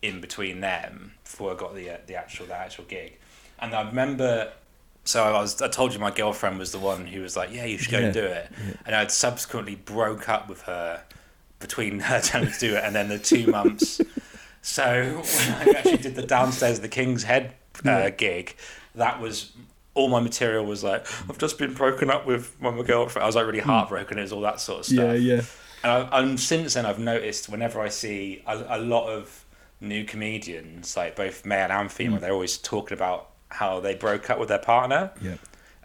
in 0.03 0.21
between 0.21 0.61
them 0.61 1.13
before 1.25 1.53
I 1.53 1.57
got 1.57 1.75
the 1.75 1.91
uh, 1.91 1.97
the 2.07 2.15
actual 2.17 2.47
the 2.47 2.55
actual 2.57 2.85
gig. 2.85 3.19
And 3.59 3.75
I 3.75 3.83
remember, 3.83 4.53
so 5.05 5.23
I 5.25 5.33
was 5.33 5.61
I 5.61 5.69
told 5.69 5.93
you 5.93 5.99
my 5.99 6.11
girlfriend 6.11 6.59
was 6.59 6.73
the 6.73 6.79
one 6.79 7.07
who 7.07 7.21
was 7.21 7.37
like, 7.37 7.53
yeah, 7.53 7.67
you 7.67 7.77
should 7.77 7.91
go 7.93 7.99
Yeah. 7.99 8.05
and 8.07 8.15
do 8.15 8.25
it. 8.25 8.51
And 8.87 8.95
I'd 8.97 9.11
subsequently 9.11 9.75
broke 9.75 10.29
up 10.31 10.49
with 10.49 10.63
her 10.63 11.03
between 11.59 12.01
her 12.09 12.21
telling 12.21 12.47
me 12.47 12.53
to 12.55 12.59
do 12.61 12.77
it 12.77 12.83
and 12.85 12.95
then 12.95 13.09
the 13.09 13.19
two 13.19 13.49
months. 13.49 14.01
So 14.63 15.23
when 15.23 15.55
I 15.55 15.73
actually 15.77 15.99
did 15.99 16.15
the 16.15 16.23
downstairs 16.27 16.81
the 16.81 16.89
King's 16.89 17.25
Head 17.25 17.53
uh, 17.85 18.11
gig, 18.11 18.57
that 18.95 19.21
was 19.21 19.53
all 19.95 20.09
my 20.09 20.21
material 20.21 20.65
was 20.65 20.85
like, 20.85 21.07
I've 21.29 21.39
just 21.39 21.59
been 21.59 21.75
broken 21.75 22.11
up 22.11 22.27
with 22.27 22.61
my 22.61 22.71
girlfriend. 22.83 23.25
I 23.25 23.27
was 23.27 23.37
like 23.37 23.47
really 23.47 23.61
hmm. 23.61 23.69
heartbroken. 23.69 24.19
It 24.19 24.23
was 24.23 24.33
all 24.33 24.43
that 24.43 24.61
sort 24.61 24.81
of 24.81 24.87
stuff. 24.87 24.97
Yeah, 24.97 25.13
yeah. 25.15 25.43
And, 25.83 25.93
I, 25.93 26.19
and 26.21 26.39
since 26.39 26.75
then, 26.75 26.87
I've 26.87 26.99
noticed 26.99 27.49
whenever 27.49 27.81
I 27.81 27.89
see 27.89 28.43
a, 28.47 28.77
a 28.77 28.79
lot 28.79 29.09
of 29.09 29.45
new 29.81 30.05
comedians, 30.05 30.97
like 30.97 31.17
both 31.17 31.45
male 31.45 31.71
and 31.71 31.91
female, 31.91 32.19
hmm. 32.19 32.23
they're 32.23 32.33
always 32.33 32.59
talking 32.59 32.97
about 32.97 33.31
how 33.49 33.81
they 33.81 33.95
broke 33.95 34.31
up 34.31 34.39
with 34.39 34.49
their 34.49 34.59
partner. 34.59 35.11
Yeah. 35.21 35.37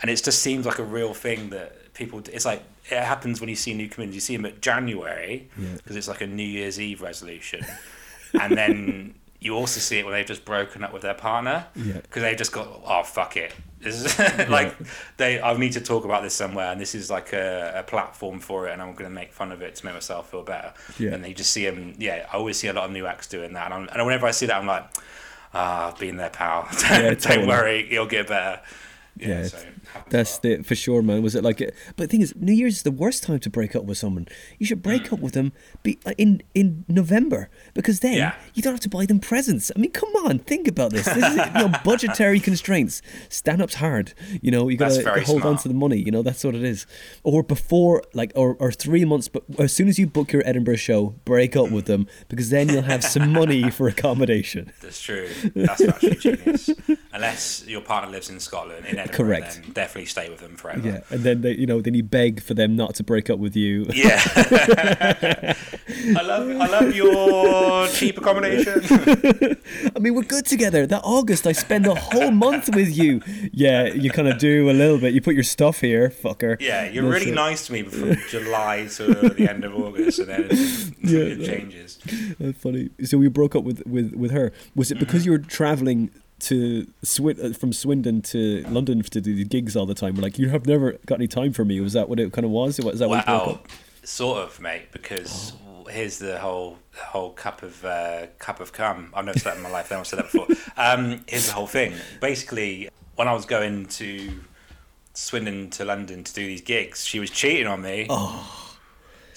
And 0.01 0.11
it 0.11 0.21
just 0.21 0.39
seems 0.39 0.65
like 0.65 0.79
a 0.79 0.83
real 0.83 1.13
thing 1.13 1.49
that 1.49 1.93
people. 1.93 2.21
It's 2.31 2.45
like 2.45 2.61
it 2.89 3.01
happens 3.01 3.39
when 3.39 3.49
you 3.49 3.55
see 3.55 3.73
new 3.73 3.89
comedians. 3.89 4.15
You 4.15 4.21
see 4.21 4.35
them 4.35 4.45
at 4.45 4.61
January 4.61 5.49
Yeah. 5.57 5.73
because 5.73 5.95
it's 5.95 6.07
like 6.07 6.21
a 6.21 6.27
New 6.27 6.43
Year's 6.43 6.79
Eve 6.79 7.01
resolution, 7.01 7.65
and 8.39 8.55
then 8.55 9.15
you 9.39 9.55
also 9.55 9.79
see 9.79 9.99
it 9.99 10.05
when 10.05 10.13
they've 10.13 10.25
just 10.25 10.45
broken 10.45 10.83
up 10.83 10.93
with 10.93 11.01
their 11.01 11.13
partner 11.13 11.67
Yeah. 11.75 12.01
because 12.01 12.23
they've 12.23 12.37
just 12.37 12.51
got 12.51 12.67
oh 12.85 13.03
fuck 13.03 13.37
it. 13.37 13.53
This 13.85 14.03
is 14.03 14.49
like 14.49 14.75
they. 15.17 15.39
I 15.39 15.55
need 15.55 15.73
to 15.73 15.81
talk 15.81 16.05
about 16.05 16.23
this 16.23 16.33
somewhere, 16.33 16.71
and 16.71 16.81
this 16.81 16.95
is 16.95 17.09
like 17.11 17.31
a, 17.33 17.73
a 17.77 17.83
platform 17.83 18.39
for 18.39 18.67
it, 18.67 18.73
and 18.73 18.81
I'm 18.81 18.93
going 18.93 19.09
to 19.09 19.15
make 19.15 19.31
fun 19.31 19.51
of 19.51 19.61
it 19.61 19.75
to 19.75 19.85
make 19.85 19.93
myself 19.93 20.31
feel 20.31 20.43
better. 20.43 20.73
Yeah. 20.97 21.13
And 21.13 21.25
you 21.25 21.35
just 21.35 21.51
see 21.51 21.65
them. 21.65 21.93
Yeah, 21.99 22.27
I 22.33 22.35
always 22.35 22.57
see 22.57 22.67
a 22.67 22.73
lot 22.73 22.85
of 22.85 22.91
new 22.91 23.05
acts 23.05 23.27
doing 23.27 23.53
that, 23.53 23.65
and, 23.65 23.73
I'm, 23.73 23.89
and 23.93 24.05
whenever 24.05 24.25
I 24.25 24.31
see 24.31 24.47
that, 24.47 24.57
I'm 24.57 24.65
like, 24.65 24.85
ah, 25.53 25.89
I've 25.89 25.99
been 25.99 26.17
there, 26.17 26.31
pal. 26.31 26.67
Yeah, 26.83 27.13
Don't 27.13 27.47
worry, 27.47 27.87
it'll 27.91 28.07
get 28.07 28.27
better. 28.27 28.61
Yeah, 29.17 29.27
Yeah, 29.27 29.43
so 29.43 29.59
That's 30.09 30.37
the 30.39 30.61
for 30.63 30.75
sure, 30.75 31.01
man. 31.01 31.21
Was 31.23 31.35
it 31.35 31.43
like? 31.43 31.61
It 31.61 31.73
But 31.95 32.03
the 32.05 32.07
thing 32.07 32.21
is, 32.21 32.33
New 32.35 32.53
Year's 32.53 32.77
is 32.77 32.83
the 32.83 32.91
worst 32.91 33.23
time 33.23 33.39
to 33.39 33.49
break 33.49 33.75
up 33.75 33.83
with 33.85 33.97
someone. 33.97 34.27
You 34.59 34.65
should 34.65 34.81
break 34.81 35.11
up 35.11 35.19
with 35.19 35.33
them 35.33 35.51
be, 35.83 35.97
uh, 36.05 36.13
in 36.17 36.41
in 36.53 36.85
November 36.87 37.49
because 37.73 37.99
then 38.01 38.13
Yeah. 38.17 38.35
you 38.53 38.61
don't 38.61 38.73
have 38.73 38.79
to 38.81 38.89
buy 38.89 39.05
them 39.05 39.19
presents. 39.19 39.71
I 39.75 39.79
mean, 39.79 39.91
come 39.91 40.09
on, 40.25 40.39
think 40.39 40.67
about 40.67 40.91
this. 40.91 41.05
This 41.05 41.17
is 41.17 41.35
you 41.35 41.51
know 41.53 41.71
budgetary 41.83 42.39
constraints. 42.39 43.01
Stand 43.29 43.61
up's 43.61 43.75
hard. 43.75 44.13
You 44.41 44.51
know, 44.51 44.69
you 44.69 44.77
gotta 44.77 45.21
hold 45.25 45.43
on 45.43 45.57
to 45.57 45.67
the 45.67 45.73
money. 45.73 45.97
You 45.97 46.11
know, 46.11 46.21
that's 46.21 46.43
what 46.43 46.55
it 46.55 46.63
is. 46.63 46.85
Or 47.23 47.43
before, 47.43 48.03
like, 48.13 48.31
or 48.35 48.55
or 48.59 48.71
three 48.71 49.05
months, 49.05 49.27
but 49.27 49.43
as 49.59 49.73
soon 49.73 49.87
as 49.87 49.97
you 49.99 50.07
book 50.07 50.31
your 50.31 50.43
Edinburgh 50.45 50.75
show, 50.77 51.15
break 51.25 51.55
up 51.55 51.71
with 51.71 51.85
them 51.85 52.07
because 52.29 52.49
then 52.49 52.69
you'll 52.69 52.83
have 52.83 53.03
some 53.03 53.31
money 53.33 53.69
for 53.77 53.87
accommodation. 53.87 54.71
That's 54.81 55.01
true. 55.01 55.29
That's 55.55 55.81
actually 55.81 56.15
genius. 56.15 56.69
Unless 57.13 57.65
your 57.67 57.81
partner 57.81 58.11
lives 58.11 58.29
in 58.29 58.39
Scotland, 58.39 58.85
in 58.85 58.97
Edinburgh, 58.99 59.15
Correct. 59.17 59.61
then 59.63 59.73
definitely 59.85 60.05
stay 60.07 60.29
with 60.29 60.39
them 60.39 60.55
forever. 60.55 60.87
Yeah, 60.87 60.99
and 61.11 61.21
then 61.23 61.41
they, 61.41 61.53
you 61.55 61.65
know, 61.67 61.79
then 61.81 61.93
you 61.93 62.03
beg 62.03 62.41
for 62.41 62.53
them 62.55 62.75
not 62.75 62.95
to 62.95 63.03
break 63.03 63.29
up 63.29 63.37
with 63.39 63.55
you. 63.55 63.85
Yeah. 63.93 64.19
I 66.17 66.21
love 66.21 66.49
I 66.49 66.67
love 66.67 66.95
your 66.95 67.87
cheap 67.89 68.17
accommodation. 68.17 68.81
I 69.95 69.99
mean, 69.99 70.13
we're 70.15 70.23
good 70.23 70.45
together. 70.45 70.85
That 70.87 71.01
August, 71.03 71.45
I 71.47 71.51
spend 71.51 71.85
a 71.87 71.95
whole 71.95 72.31
month 72.31 72.73
with 72.75 72.95
you. 72.97 73.21
Yeah, 73.53 73.85
you 73.87 74.09
kind 74.09 74.27
of 74.27 74.37
do 74.37 74.69
a 74.69 74.73
little 74.73 74.97
bit. 74.97 75.13
You 75.13 75.21
put 75.21 75.35
your 75.35 75.43
stuff 75.43 75.81
here, 75.81 76.09
fucker. 76.09 76.59
Yeah, 76.59 76.89
you're 76.89 77.03
That's 77.09 77.19
really 77.21 77.31
it. 77.31 77.35
nice 77.35 77.67
to 77.67 77.73
me 77.73 77.83
from 77.83 78.15
July 78.29 78.87
to 78.95 79.13
the 79.37 79.47
end 79.49 79.63
of 79.63 79.75
August, 79.75 80.19
and 80.19 80.29
then 80.29 80.47
it, 80.49 80.93
Yeah, 81.03 81.19
it 81.19 81.45
changes. 81.45 81.99
That's 82.39 82.57
funny. 82.57 82.89
So 83.03 83.17
we 83.17 83.27
broke 83.29 83.55
up 83.55 83.63
with 83.63 83.83
with 83.85 84.13
with 84.15 84.31
her. 84.31 84.51
Was 84.75 84.89
it 84.91 84.95
Mm-hmm. 84.95 85.05
because 85.05 85.25
you 85.25 85.31
were 85.33 85.39
traveling 85.39 86.09
to 86.39 86.87
Swin 87.03 87.37
uh, 87.41 87.53
from 87.53 87.73
Swindon 87.73 88.21
to 88.23 88.63
London 88.69 89.01
to 89.01 89.21
do 89.21 89.35
the 89.35 89.45
gigs 89.45 89.75
all 89.75 89.85
the 89.85 89.93
time? 89.93 90.15
We're 90.15 90.21
like, 90.21 90.37
you 90.37 90.49
have 90.49 90.65
never 90.65 90.93
got 91.05 91.15
any 91.15 91.27
time 91.27 91.53
for 91.53 91.65
me. 91.65 91.79
Was 91.79 91.93
that 91.93 92.09
what 92.09 92.19
it 92.19 92.31
kind 92.33 92.45
of 92.45 92.51
was? 92.51 92.79
Was 92.79 92.99
that 92.99 93.09
what 93.09 93.27
you 93.27 93.33
broke 93.33 93.47
Wow, 93.47 93.59
sort 94.03 94.39
of, 94.39 94.59
mate. 94.59 94.91
Because 94.91 95.53
here's 95.89 96.19
the 96.19 96.39
whole 96.39 96.77
the 96.93 97.03
whole 97.03 97.31
cup 97.31 97.63
of 97.63 97.83
uh, 97.85 98.27
cup 98.39 98.59
of 98.59 98.73
cum. 98.73 99.11
I've 99.13 99.25
never 99.25 99.39
said 99.39 99.51
that 99.51 99.57
in 99.57 99.63
my 99.63 99.69
life. 99.69 99.85
I've 99.85 99.91
never 99.91 100.05
said 100.05 100.19
that 100.19 100.31
before. 100.31 100.47
Um, 100.77 101.21
here's 101.27 101.47
the 101.47 101.53
whole 101.53 101.67
thing. 101.67 101.93
Basically, 102.19 102.89
when 103.15 103.27
I 103.27 103.33
was 103.33 103.45
going 103.45 103.85
to 103.85 104.31
Swindon 105.13 105.69
to 105.71 105.85
London 105.85 106.23
to 106.23 106.33
do 106.33 106.45
these 106.45 106.61
gigs, 106.61 107.05
she 107.05 107.19
was 107.19 107.29
cheating 107.29 107.67
on 107.67 107.81
me. 107.81 108.07
Oh. 108.09 108.64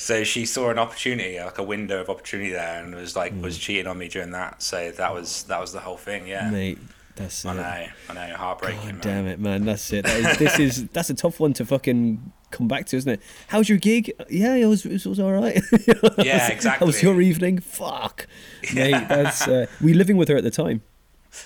So 0.01 0.23
she 0.25 0.47
saw 0.47 0.71
an 0.71 0.79
opportunity, 0.79 1.39
like 1.41 1.59
a 1.59 1.63
window 1.63 2.01
of 2.01 2.09
opportunity 2.09 2.51
there, 2.53 2.83
and 2.83 2.95
was 2.95 3.17
like 3.17 3.35
Mm. 3.35 3.43
was 3.43 3.59
cheating 3.59 3.87
on 3.89 3.99
me 3.99 4.09
during 4.09 4.31
that. 4.31 4.63
So 4.63 4.91
that 4.93 5.13
was 5.13 5.43
that 5.45 5.61
was 5.61 5.73
the 5.73 5.81
whole 5.81 5.97
thing. 5.97 6.27
Yeah, 6.29 6.49
Mate, 6.51 6.79
that's 7.17 7.45
I 7.45 7.51
it. 7.53 7.57
know, 7.57 7.87
I 8.23 8.29
know, 8.29 8.37
heartbreaking. 8.37 8.81
God 8.81 8.93
man. 8.93 9.01
damn 9.01 9.27
it, 9.27 9.41
man. 9.41 9.65
That's 9.65 9.93
it. 9.93 10.05
That 10.05 10.17
is, 10.21 10.39
this 10.39 10.59
is 10.61 10.89
that's 10.93 11.11
a 11.11 11.15
tough 11.15 11.41
one 11.41 11.53
to 11.55 11.65
fucking 11.67 12.33
come 12.53 12.69
back 12.69 12.87
to, 12.87 12.97
isn't 12.97 13.11
it? 13.13 13.21
How's 13.49 13.69
your 13.69 13.79
gig? 13.79 14.13
Yeah, 14.31 14.55
it 14.55 14.67
was 14.67 14.87
it 14.87 15.05
was 15.05 15.19
all 15.19 15.33
right. 15.33 15.61
Yeah, 16.19 16.47
exactly. 16.49 16.79
How 16.79 16.87
was 16.87 17.03
your 17.03 17.21
evening? 17.21 17.59
Fuck, 17.59 18.29
mate. 18.75 19.09
That's 19.09 19.49
uh, 19.49 19.67
were 19.81 19.89
you 19.89 19.95
living 19.95 20.17
with 20.17 20.29
her 20.29 20.37
at 20.37 20.45
the 20.45 20.51
time? 20.53 20.83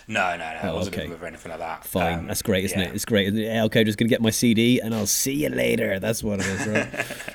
No, 0.09 0.30
no, 0.33 0.37
no. 0.39 0.45
I 0.45 0.61
Oh, 0.68 0.74
wasn't 0.76 0.97
okay. 0.97 1.09
with 1.09 1.22
or 1.22 1.26
anything 1.26 1.51
like 1.51 1.59
that. 1.61 1.85
Fine, 1.85 2.18
Um, 2.20 2.26
that's 2.28 2.43
great, 2.43 2.64
isn't 2.64 2.78
yeah. 2.78 2.87
it? 2.89 2.95
It's 2.95 3.05
great. 3.05 3.26
isn't 3.28 3.39
it? 3.39 3.45
Yeah, 3.45 3.64
okay, 3.64 3.85
just 3.85 3.99
gonna 3.99 4.09
get 4.09 4.20
my 4.22 4.30
CD 4.30 4.80
and 4.80 4.95
I'll 4.95 5.07
see 5.07 5.35
you 5.35 5.49
later. 5.49 5.99
That's 5.99 6.22
what 6.22 6.41
it 6.41 6.47
is, 6.47 6.66
right? 6.66 6.89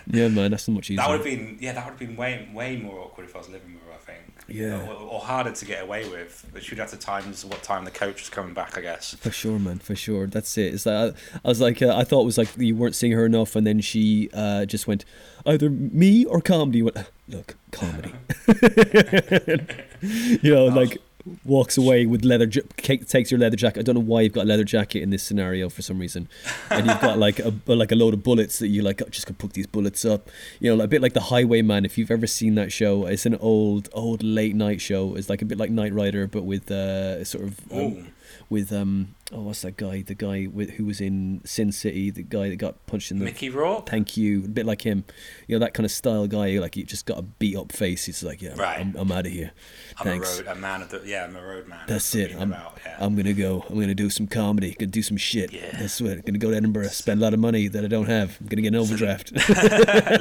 yeah, 0.12 0.28
man, 0.30 0.52
that's 0.52 0.64
so 0.64 0.72
much 0.72 0.90
easier. 0.90 0.98
That 0.98 1.10
would 1.10 1.18
have 1.20 1.26
been 1.26 1.58
yeah, 1.60 1.74
that 1.74 1.86
would 1.86 1.92
have 1.92 2.00
been 2.00 2.16
way 2.16 2.50
way 2.54 2.78
more 2.78 3.00
awkward 3.00 3.26
if 3.26 3.36
I 3.36 3.40
was 3.40 3.50
living 3.50 3.74
with 3.74 3.84
her. 3.84 3.88
I 3.94 3.98
think. 3.98 4.34
Yeah. 4.50 4.88
Or, 4.88 4.94
or 4.94 5.20
harder 5.20 5.52
to 5.52 5.66
get 5.66 5.84
away 5.84 6.08
with. 6.08 6.50
But 6.54 6.64
she'd 6.64 6.78
have 6.78 6.90
to 6.92 6.98
times 6.98 7.44
what 7.44 7.64
time 7.64 7.84
the 7.84 7.92
coach 7.92 8.22
was 8.22 8.30
coming 8.30 8.54
back. 8.54 8.78
I 8.78 8.82
guess. 8.82 9.14
For 9.16 9.30
sure, 9.32 9.60
man. 9.60 9.80
For 9.80 9.96
sure. 9.96 10.26
That's 10.28 10.58
it. 10.58 10.74
It's 10.74 10.86
like 10.86 11.14
I, 11.14 11.40
I 11.44 11.48
was 11.50 11.60
like, 11.60 11.82
uh, 11.82 11.94
I 11.98 12.06
thought 12.06 12.22
it 12.22 12.26
was 12.26 12.38
like 12.38 12.56
you 12.58 12.74
weren't 12.76 12.96
seeing 12.96 13.12
her 13.12 13.26
enough, 13.26 13.56
and 13.58 13.68
then 13.68 13.82
she 13.82 14.30
uh, 14.34 14.66
just 14.66 14.88
went 14.88 15.04
either 15.46 15.70
me 15.70 16.24
or 16.26 16.40
comedy. 16.40 16.82
Went, 16.82 16.98
look, 17.28 17.58
comedy. 17.72 18.14
you 20.02 20.54
know, 20.56 20.66
like 20.68 20.98
walks 21.46 21.78
away 21.78 22.06
with 22.06 22.24
leather. 22.24 22.48
Takes 22.48 23.32
your 23.32 23.40
leather 23.40 23.56
jacket. 23.56 23.80
I 23.80 23.84
don't 23.84 23.96
know 23.96 24.02
why 24.02 24.22
you've 24.22 24.34
got 24.34 24.46
a 24.46 24.48
leather 24.48 24.64
jacket 24.64 25.02
in 25.02 25.10
this 25.10 25.24
scenario 25.24 25.70
for 25.70 25.82
some 25.82 26.00
reason, 26.00 26.28
and 26.70 26.86
you've 26.86 27.02
got 27.02 27.18
like 27.18 27.40
a 27.40 27.54
like 27.68 27.92
a 27.92 27.96
load 27.96 28.14
of 28.14 28.24
bullets 28.24 28.60
that 28.60 28.68
you 28.68 28.82
like. 28.82 29.02
"Oh, 29.02 29.10
just 29.10 29.26
gonna 29.28 29.38
put 29.38 29.54
these 29.54 29.68
bullets 29.68 30.06
up. 30.06 30.30
You 30.60 30.76
know, 30.76 30.84
a 30.84 30.88
bit 30.88 31.02
like 31.02 31.14
the 31.14 31.22
Highwayman. 31.22 31.86
If 31.86 31.98
you've 31.98 32.12
ever 32.12 32.28
seen 32.28 32.56
that 32.56 32.72
show, 32.72 33.06
it's 33.06 33.26
an 33.26 33.36
old 33.36 33.90
old 33.94 34.24
late 34.24 34.56
night 34.56 34.82
show. 34.82 35.16
It's 35.16 35.30
like 35.30 35.42
a 35.42 35.46
bit 35.46 35.58
like 35.58 35.70
Knight 35.72 35.94
Rider, 35.94 36.28
but 36.28 36.44
with 36.44 36.72
uh, 36.72 37.24
sort 37.24 37.46
of. 37.46 37.60
um, 37.72 38.08
with 38.50 38.72
um 38.72 39.16
oh 39.34 39.42
what's 39.42 39.62
that 39.62 39.76
guy 39.76 40.02
the 40.02 40.16
guy 40.16 40.48
with, 40.52 40.70
who 40.72 40.86
was 40.86 41.02
in 41.02 41.42
Sin 41.44 41.72
City 41.72 42.10
the 42.10 42.24
guy 42.24 42.48
that 42.48 42.56
got 42.56 42.86
punched 42.88 43.12
in 43.12 43.20
the 43.20 43.26
Mickey 43.26 43.50
Rourke. 43.50 43.90
thank 43.90 44.16
you 44.16 44.46
a 44.46 44.48
bit 44.48 44.66
like 44.66 44.84
him 44.84 45.04
you 45.48 45.56
know 45.56 45.60
that 45.66 45.74
kind 45.74 45.84
of 45.86 45.92
style 45.92 46.28
guy 46.28 46.58
like 46.60 46.76
he 46.76 46.84
just 46.84 47.06
got 47.06 47.20
a 47.20 47.22
beat 47.24 47.58
up 47.58 47.72
face 47.74 48.06
he's 48.06 48.24
like 48.24 48.42
yeah 48.42 48.54
Right. 48.56 48.80
I'm, 48.80 48.96
I'm 48.96 49.12
out 49.12 49.26
of 49.26 49.32
here 49.34 49.52
I'm 49.98 50.06
thanks 50.06 50.40
a 50.40 50.44
road 50.46 50.58
a 50.58 50.60
man 50.60 50.82
of 50.82 50.90
the 50.90 51.02
yeah. 51.06 51.26
I'm 51.26 51.36
a 51.36 51.42
road 51.46 51.68
man. 51.68 51.80
that's 51.88 52.14
what 52.14 52.24
it 52.24 52.36
I'm 52.36 52.42
I'm, 52.44 52.52
about, 52.54 52.78
yeah. 52.86 52.96
I'm 53.00 53.16
gonna 53.18 53.34
go 53.34 53.66
I'm 53.70 53.78
gonna 53.80 53.94
do 53.96 54.10
some 54.10 54.28
comedy 54.28 54.74
gonna 54.80 54.92
do 54.92 55.02
some 55.04 55.18
shit 55.18 55.52
Yeah. 55.52 55.72
that's 55.78 56.00
what 56.00 56.26
gonna 56.26 56.38
go 56.38 56.52
to 56.52 56.56
Edinburgh 56.58 56.88
spend 56.88 57.20
a 57.20 57.24
lot 57.24 57.34
of 57.34 57.40
money 57.42 57.68
that 57.68 57.84
I 57.84 57.88
don't 57.90 58.08
have 58.08 58.38
I'm 58.40 58.48
gonna 58.48 58.62
get 58.62 58.70
an 58.70 58.76
overdraft 58.76 59.34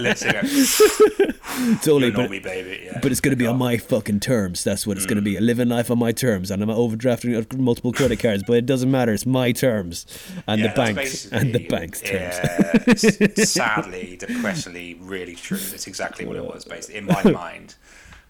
Literally, 0.01 0.67
totally 1.83 2.07
you 2.09 2.13
but, 2.13 2.31
me, 2.31 2.41
baby. 2.41 2.83
Yeah. 2.87 2.99
but 3.01 3.13
it's 3.13 3.21
gonna 3.21 3.37
be 3.37 3.47
on 3.47 3.57
my 3.57 3.77
fucking 3.77 4.19
terms 4.21 4.65
that's 4.65 4.85
what 4.87 4.97
it's 4.97 5.07
gonna 5.07 5.21
Mm. 5.21 5.25
be 5.25 5.41
living 5.41 5.69
life 5.69 5.91
on 5.93 5.99
my 5.99 6.11
terms 6.13 6.51
and 6.51 6.61
I'm 6.63 6.69
overdrafting 6.69 7.57
multiple 7.57 7.93
credit 7.93 8.19
cards 8.19 8.43
but 8.47 8.55
it 8.57 8.67
doesn't 8.67 8.91
matter 8.91 8.96
it's 9.05 9.27
my 9.27 9.53
terms 9.53 10.07
and 10.47 10.61
Yeah, 10.61 10.69
the 10.69 10.75
banks 10.75 11.27
and 11.27 11.55
the 11.55 11.67
bank's 11.69 12.01
terms 12.01 13.21
Yeah, 13.21 13.35
sadly, 13.45 14.17
depressingly, 14.17 14.95
really 15.01 15.35
true. 15.35 15.59
It's 15.59 15.87
exactly 15.87 16.27
what 16.27 16.37
it 16.37 16.45
was, 16.45 16.65
basically, 16.65 16.99
in 16.99 17.07
my 17.07 17.23
mind. 17.31 17.75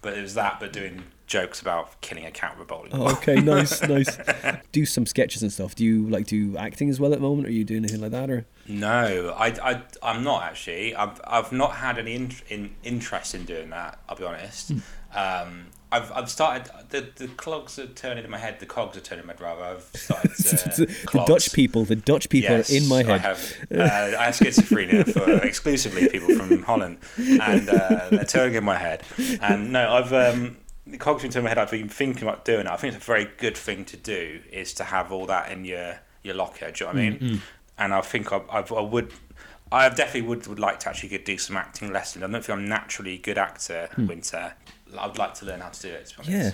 But 0.03 0.17
it 0.17 0.23
was 0.23 0.35
that, 0.35 0.61
but 0.61 0.73
doing 0.73 1.05
jokes 1.27 1.61
about 1.61 2.01
killing 2.01 2.25
a 2.25 2.31
cat 2.31 2.57
with 2.57 2.67
a 2.67 2.69
bowling 2.69 2.91
Oh, 2.93 3.11
okay, 3.15 3.37
nice, 3.37 3.83
nice. 3.89 4.17
Do 4.71 4.87
some 4.87 5.07
sketches 5.07 5.43
and 5.43 5.53
stuff. 5.53 5.75
Do 5.75 5.85
you 5.85 6.09
like 6.09 6.27
do 6.27 6.57
acting 6.57 6.89
as 6.89 7.01
well 7.01 7.13
at 7.13 7.19
the 7.19 7.23
moment? 7.23 7.49
Are 7.49 7.53
you 7.53 7.65
doing 7.65 7.81
anything 7.81 8.01
like 8.01 8.13
that, 8.13 8.31
or 8.31 8.47
No, 8.69 9.35
I, 9.37 9.49
I, 9.63 9.83
I'm 10.03 10.23
not 10.23 10.45
actually. 10.45 10.95
I've, 10.95 11.21
I've 11.27 11.51
not 11.53 11.73
had 11.73 11.99
any 11.99 12.15
in, 12.15 12.33
in, 12.49 12.77
interest 12.85 13.35
in 13.35 13.45
doing 13.45 13.71
that. 13.71 13.99
I'll 14.09 14.17
be 14.17 14.25
honest. 14.25 14.71
Hmm. 14.71 14.79
Um, 15.19 15.67
I've, 15.93 16.11
I've 16.13 16.29
started. 16.29 16.71
The, 16.91 17.09
the 17.15 17.29
clogs 17.29 17.79
are 17.79 17.87
turning 17.87 18.25
in 18.25 18.31
my 18.31 18.39
head. 18.39 18.59
The 18.59 18.67
cogs 18.67 18.97
are 18.97 19.01
turning 19.01 19.23
in 19.23 19.27
my 19.29 19.35
head. 19.35 19.41
Rather, 19.41 19.63
I've 19.63 19.91
started. 19.95 20.33
To, 20.77 20.87
the, 20.87 21.25
Dutch 21.27 21.53
people? 21.53 21.85
The 21.85 21.97
Dutch 21.97 22.29
people 22.29 22.51
Yes, 22.57 22.71
are 22.73 22.77
in 22.77 22.89
my 22.89 22.99
I 22.99 23.03
head. 23.03 23.21
have. 23.21 23.53
Uh, 23.71 23.83
I 24.19 24.25
have 24.27 24.35
schizophrenia 24.37 25.11
for 25.13 25.45
exclusively 25.47 26.09
people 26.09 26.35
from 26.35 26.63
Holland, 26.63 26.99
and 27.19 27.69
uh, 27.69 28.09
they're 28.11 28.25
turning 28.25 28.55
in 28.57 28.65
my 28.65 28.77
head. 28.77 29.03
And 29.41 29.73
no, 29.73 29.93
I've 29.93 30.13
um, 30.13 30.57
the 30.87 30.99
cogs 30.99 31.25
are 31.25 31.29
turning 31.29 31.39
in 31.39 31.45
my 31.45 31.49
head. 31.51 31.59
I've 31.59 31.71
been 31.71 31.89
thinking 31.89 32.23
about 32.23 32.45
doing 32.45 32.61
it. 32.61 32.67
I 32.67 32.77
think 32.77 32.95
it's 32.95 33.03
a 33.03 33.07
very 33.07 33.29
good 33.39 33.57
thing 33.57 33.85
to 33.87 33.97
do 33.97 34.41
is 34.53 34.73
to 34.75 34.85
have 34.85 35.13
all 35.13 35.27
that 35.27 35.51
in 35.51 35.65
your 35.65 36.01
your 36.23 36.35
locker. 36.35 36.71
Do 36.71 36.85
you 36.85 36.91
know 36.91 36.95
what 36.95 37.01
I 37.01 37.11
mean? 37.11 37.19
Mm-hmm. 37.19 37.37
And 37.79 37.95
I 37.95 38.01
think 38.01 38.33
I, 38.33 38.39
I, 38.51 38.61
I 38.61 38.81
would. 38.81 39.13
I 39.73 39.89
definitely 39.89 40.23
would, 40.23 40.47
would 40.47 40.61
like 40.61 40.79
to 40.81 40.89
actually 40.89 41.17
do 41.19 41.39
some 41.39 41.57
acting 41.57 41.93
lessons. 41.93 42.23
I 42.23 42.29
don't 42.29 42.45
think 42.45 42.57
I'm 42.57 42.69
naturally 42.69 43.15
a 43.15 43.17
naturally 43.17 43.19
good 43.19 43.39
actor, 43.39 43.89
Winter. 43.99 44.55
I'd 44.99 45.19
like 45.19 45.35
to 45.35 45.47
learn 45.47 45.61
how 45.61 45.69
to 45.69 45.83
do 45.83 45.89
it. 45.89 46.07
To. 46.07 46.31
Yeah. 46.31 46.53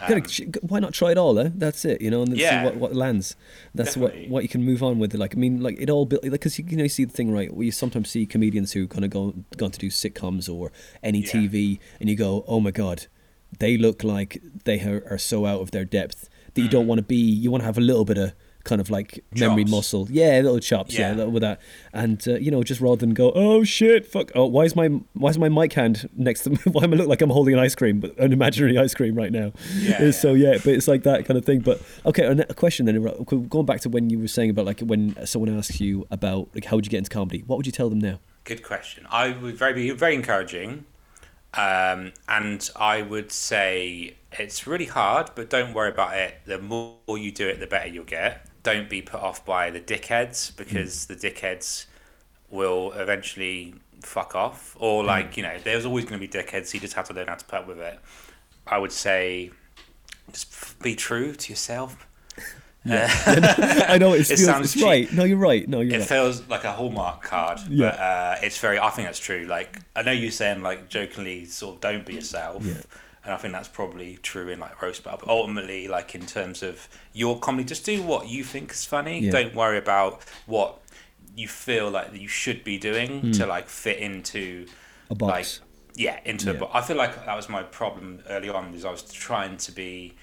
Um, 0.00 0.12
honest. 0.12 0.40
Why 0.62 0.78
not 0.78 0.92
try 0.92 1.10
it 1.10 1.18
all? 1.18 1.34
though? 1.34 1.48
That's 1.54 1.84
it, 1.84 2.00
you 2.00 2.10
know, 2.10 2.22
and 2.22 2.36
Yeah. 2.36 2.60
see 2.60 2.64
what, 2.66 2.76
what 2.76 2.94
lands. 2.94 3.34
That's 3.74 3.96
what, 3.96 4.08
Definitely. 4.12 4.30
what 4.30 4.42
you 4.44 4.48
can 4.48 4.64
move 4.64 4.82
on 4.82 4.98
with. 4.98 5.14
Like, 5.14 5.34
I 5.34 5.38
mean, 5.38 5.60
like 5.60 5.76
it 5.80 5.90
all 5.90 6.06
built 6.06 6.22
like 6.22 6.32
because 6.32 6.58
you, 6.58 6.64
you 6.68 6.76
know 6.76 6.84
you 6.84 6.88
see 6.88 7.04
the 7.04 7.12
thing 7.12 7.32
right. 7.32 7.52
where 7.52 7.64
you 7.64 7.72
sometimes 7.72 8.10
see 8.10 8.26
comedians 8.26 8.72
who 8.72 8.86
kind 8.86 9.04
of 9.04 9.10
go 9.10 9.34
gone 9.56 9.70
to 9.72 9.78
do 9.78 9.88
sitcoms 9.88 10.52
or 10.52 10.70
any 11.02 11.20
Yeah. 11.20 11.32
TV, 11.32 11.80
and 12.00 12.08
you 12.08 12.16
go, 12.16 12.44
oh 12.46 12.60
my 12.60 12.70
god, 12.70 13.06
they 13.58 13.76
look 13.76 14.04
like 14.04 14.40
they 14.64 14.80
are, 14.80 15.04
are 15.10 15.18
so 15.18 15.46
out 15.46 15.60
of 15.60 15.70
their 15.72 15.84
depth 15.84 16.28
that 16.54 16.60
you 16.60 16.68
don't 16.68 16.84
mm. 16.84 16.88
want 16.88 16.98
to 16.98 17.04
be. 17.04 17.16
You 17.16 17.50
want 17.50 17.62
to 17.62 17.66
have 17.66 17.78
a 17.78 17.82
little 17.82 18.04
bit 18.04 18.18
of 18.18 18.34
kind 18.68 18.80
of 18.80 18.90
like 18.90 19.24
memory 19.34 19.64
muscle, 19.64 20.06
yeah, 20.10 20.40
little 20.40 20.60
chops, 20.60 20.94
yeah, 20.94 21.10
Yeah. 21.10 21.16
little 21.16 21.32
with 21.32 21.42
that, 21.42 21.60
and 21.92 22.22
uh, 22.28 22.34
you 22.36 22.50
know, 22.50 22.62
just 22.62 22.80
rather 22.80 22.96
than 22.96 23.14
go, 23.14 23.32
oh 23.34 23.64
shit, 23.64 24.06
fuck, 24.06 24.30
oh 24.34 24.46
why 24.46 24.64
is 24.64 24.76
my 24.76 24.88
why 25.14 25.30
is 25.30 25.38
my 25.38 25.48
mic 25.48 25.72
hand 25.72 26.08
next 26.16 26.42
to 26.42 26.50
me? 26.50 26.58
Why 26.72 26.84
am 26.84 26.92
I 26.92 26.96
look 26.96 27.08
like 27.08 27.22
I'm 27.22 27.30
holding 27.30 27.54
an 27.54 27.60
ice 27.60 27.74
cream, 27.74 27.98
but 28.00 28.16
an 28.18 28.32
imaginary 28.32 28.76
ice 28.78 28.94
cream 28.94 29.14
right 29.14 29.32
now? 29.32 29.52
Yeah, 29.80 30.10
so 30.10 30.34
yeah, 30.34 30.58
but 30.64 30.68
it's 30.74 30.86
like 30.86 31.02
that 31.04 31.24
kind 31.24 31.38
of 31.38 31.44
thing. 31.44 31.60
But 31.60 31.80
okay, 32.06 32.24
a 32.26 32.54
question 32.54 32.86
then, 32.86 32.96
uh, 33.08 33.12
going 33.24 33.66
back 33.66 33.80
to 33.80 33.88
when 33.88 34.10
you 34.10 34.18
were 34.18 34.28
saying 34.28 34.50
about 34.50 34.66
like 34.66 34.80
when 34.80 35.16
someone 35.26 35.56
asks 35.56 35.80
you 35.80 36.06
about 36.10 36.48
like 36.54 36.66
how 36.66 36.76
would 36.76 36.86
you 36.86 36.90
get 36.90 36.98
into 36.98 37.10
comedy, 37.10 37.42
what 37.46 37.56
would 37.56 37.66
you 37.66 37.72
tell 37.72 37.88
them 37.88 37.98
now? 38.00 38.20
Good 38.44 38.62
question. 38.62 39.06
I 39.10 39.30
would 39.32 39.56
very 39.56 39.72
be 39.74 39.90
very 39.90 40.14
encouraging, 40.14 40.84
um, 41.54 42.12
and 42.28 42.68
I 42.76 43.02
would 43.02 43.32
say 43.32 44.16
it's 44.32 44.66
really 44.66 44.86
hard, 44.86 45.30
but 45.34 45.48
don't 45.50 45.72
worry 45.74 45.90
about 45.90 46.16
it. 46.16 46.34
The 46.44 46.58
more 46.58 46.96
you 47.16 47.32
do 47.32 47.48
it, 47.48 47.60
the 47.60 47.66
better 47.66 47.88
you'll 47.88 48.04
get. 48.04 48.46
Don't 48.68 48.90
be 48.90 49.00
put 49.00 49.20
off 49.20 49.46
by 49.46 49.70
the 49.70 49.80
dickheads 49.80 50.54
because 50.54 51.06
hmm. 51.06 51.14
the 51.14 51.18
dickheads 51.18 51.86
will 52.50 52.92
eventually 52.92 53.74
fuck 54.02 54.34
off. 54.34 54.76
Or 54.78 55.00
hmm. 55.00 55.06
like 55.06 55.36
you 55.38 55.42
know, 55.42 55.56
there's 55.64 55.86
always 55.86 56.04
going 56.04 56.20
to 56.20 56.26
be 56.26 56.30
dickheads. 56.30 56.66
So 56.66 56.74
you 56.74 56.80
just 56.80 56.92
have 56.92 57.08
to 57.08 57.14
learn 57.14 57.28
how 57.28 57.36
to 57.36 57.44
put 57.46 57.60
up 57.60 57.66
with 57.66 57.78
it. 57.78 57.98
I 58.66 58.76
would 58.76 58.92
say, 58.92 59.52
just 60.30 60.82
be 60.82 60.94
true 60.94 61.32
to 61.34 61.50
yourself. 61.50 62.06
Yeah, 62.84 63.10
uh, 63.26 63.84
I 63.88 63.96
know 63.96 64.12
It 64.20 64.26
feels, 64.26 64.44
sounds 64.44 64.74
it's 64.74 64.82
right. 64.82 65.10
No, 65.12 65.24
you're 65.24 65.38
right. 65.38 65.66
No, 65.66 65.80
you're 65.80 65.94
It 65.94 65.98
right. 66.00 66.08
feels 66.08 66.46
like 66.48 66.64
a 66.64 66.72
hallmark 66.72 67.22
card, 67.22 67.60
Yeah. 67.70 67.90
but 67.90 67.98
uh, 67.98 68.36
it's 68.42 68.58
very. 68.58 68.78
I 68.78 68.90
think 68.90 69.08
that's 69.08 69.18
true. 69.18 69.46
Like 69.48 69.80
I 69.96 70.02
know 70.02 70.12
you 70.12 70.30
saying 70.30 70.62
like 70.62 70.90
jokingly, 70.90 71.46
sort 71.46 71.76
of 71.76 71.80
don't 71.80 72.04
be 72.04 72.14
yourself, 72.16 72.64
Yeah. 72.64 72.74
And 73.28 73.34
I 73.34 73.36
think 73.38 73.52
that's 73.52 73.68
probably 73.68 74.16
true 74.22 74.48
in 74.48 74.58
like 74.58 74.80
roast 74.80 75.04
battle. 75.04 75.20
But 75.24 75.28
ultimately, 75.28 75.86
like 75.86 76.14
in 76.14 76.24
terms 76.24 76.62
of 76.62 76.88
your 77.12 77.38
comedy, 77.38 77.64
just 77.64 77.84
do 77.84 78.02
what 78.02 78.26
you 78.28 78.42
think 78.42 78.72
is 78.72 78.84
funny. 78.86 79.20
Yeah. 79.20 79.30
Don't 79.32 79.54
worry 79.54 79.76
about 79.76 80.22
what 80.46 80.80
you 81.36 81.46
feel 81.46 81.90
like 81.90 82.10
that 82.12 82.20
you 82.20 82.26
should 82.28 82.64
be 82.64 82.78
doing 82.78 83.20
Hmm. 83.20 83.30
to 83.32 83.46
like 83.46 83.68
fit 83.68 83.98
into 83.98 84.66
A 85.10 85.14
box. 85.14 85.60
like 85.60 85.68
yeah 85.94 86.20
into 86.24 86.50
a 86.50 86.54
box. 86.54 86.72
I 86.74 86.80
feel 86.80 86.96
like 86.96 87.26
that 87.26 87.36
was 87.36 87.48
my 87.50 87.62
problem 87.62 88.22
early 88.30 88.48
on. 88.48 88.72
Is 88.74 88.84
I 88.86 88.90
was 88.90 89.02
trying 89.02 89.58
to 89.58 89.72
be 89.72 90.14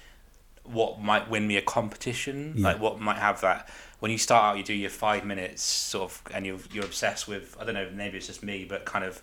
what 0.64 1.00
might 1.00 1.30
win 1.30 1.46
me 1.46 1.56
a 1.56 1.62
competition, 1.62 2.54
Yeah. 2.56 2.64
like 2.68 2.80
what 2.80 3.00
might 3.00 3.18
have 3.18 3.40
that. 3.42 3.68
When 4.00 4.10
you 4.10 4.18
start 4.18 4.42
out, 4.44 4.56
you 4.58 4.64
do 4.64 4.74
your 4.74 4.90
five 4.90 5.24
minutes 5.24 5.62
sort 5.62 6.10
of, 6.10 6.22
and 6.34 6.44
you're 6.44 6.58
you're 6.72 6.84
obsessed 6.84 7.28
with. 7.28 7.56
I 7.60 7.64
don't 7.64 7.74
know, 7.74 7.88
maybe 7.94 8.18
it's 8.18 8.26
just 8.26 8.42
me, 8.42 8.64
but 8.68 8.84
kind 8.84 9.04
of 9.04 9.22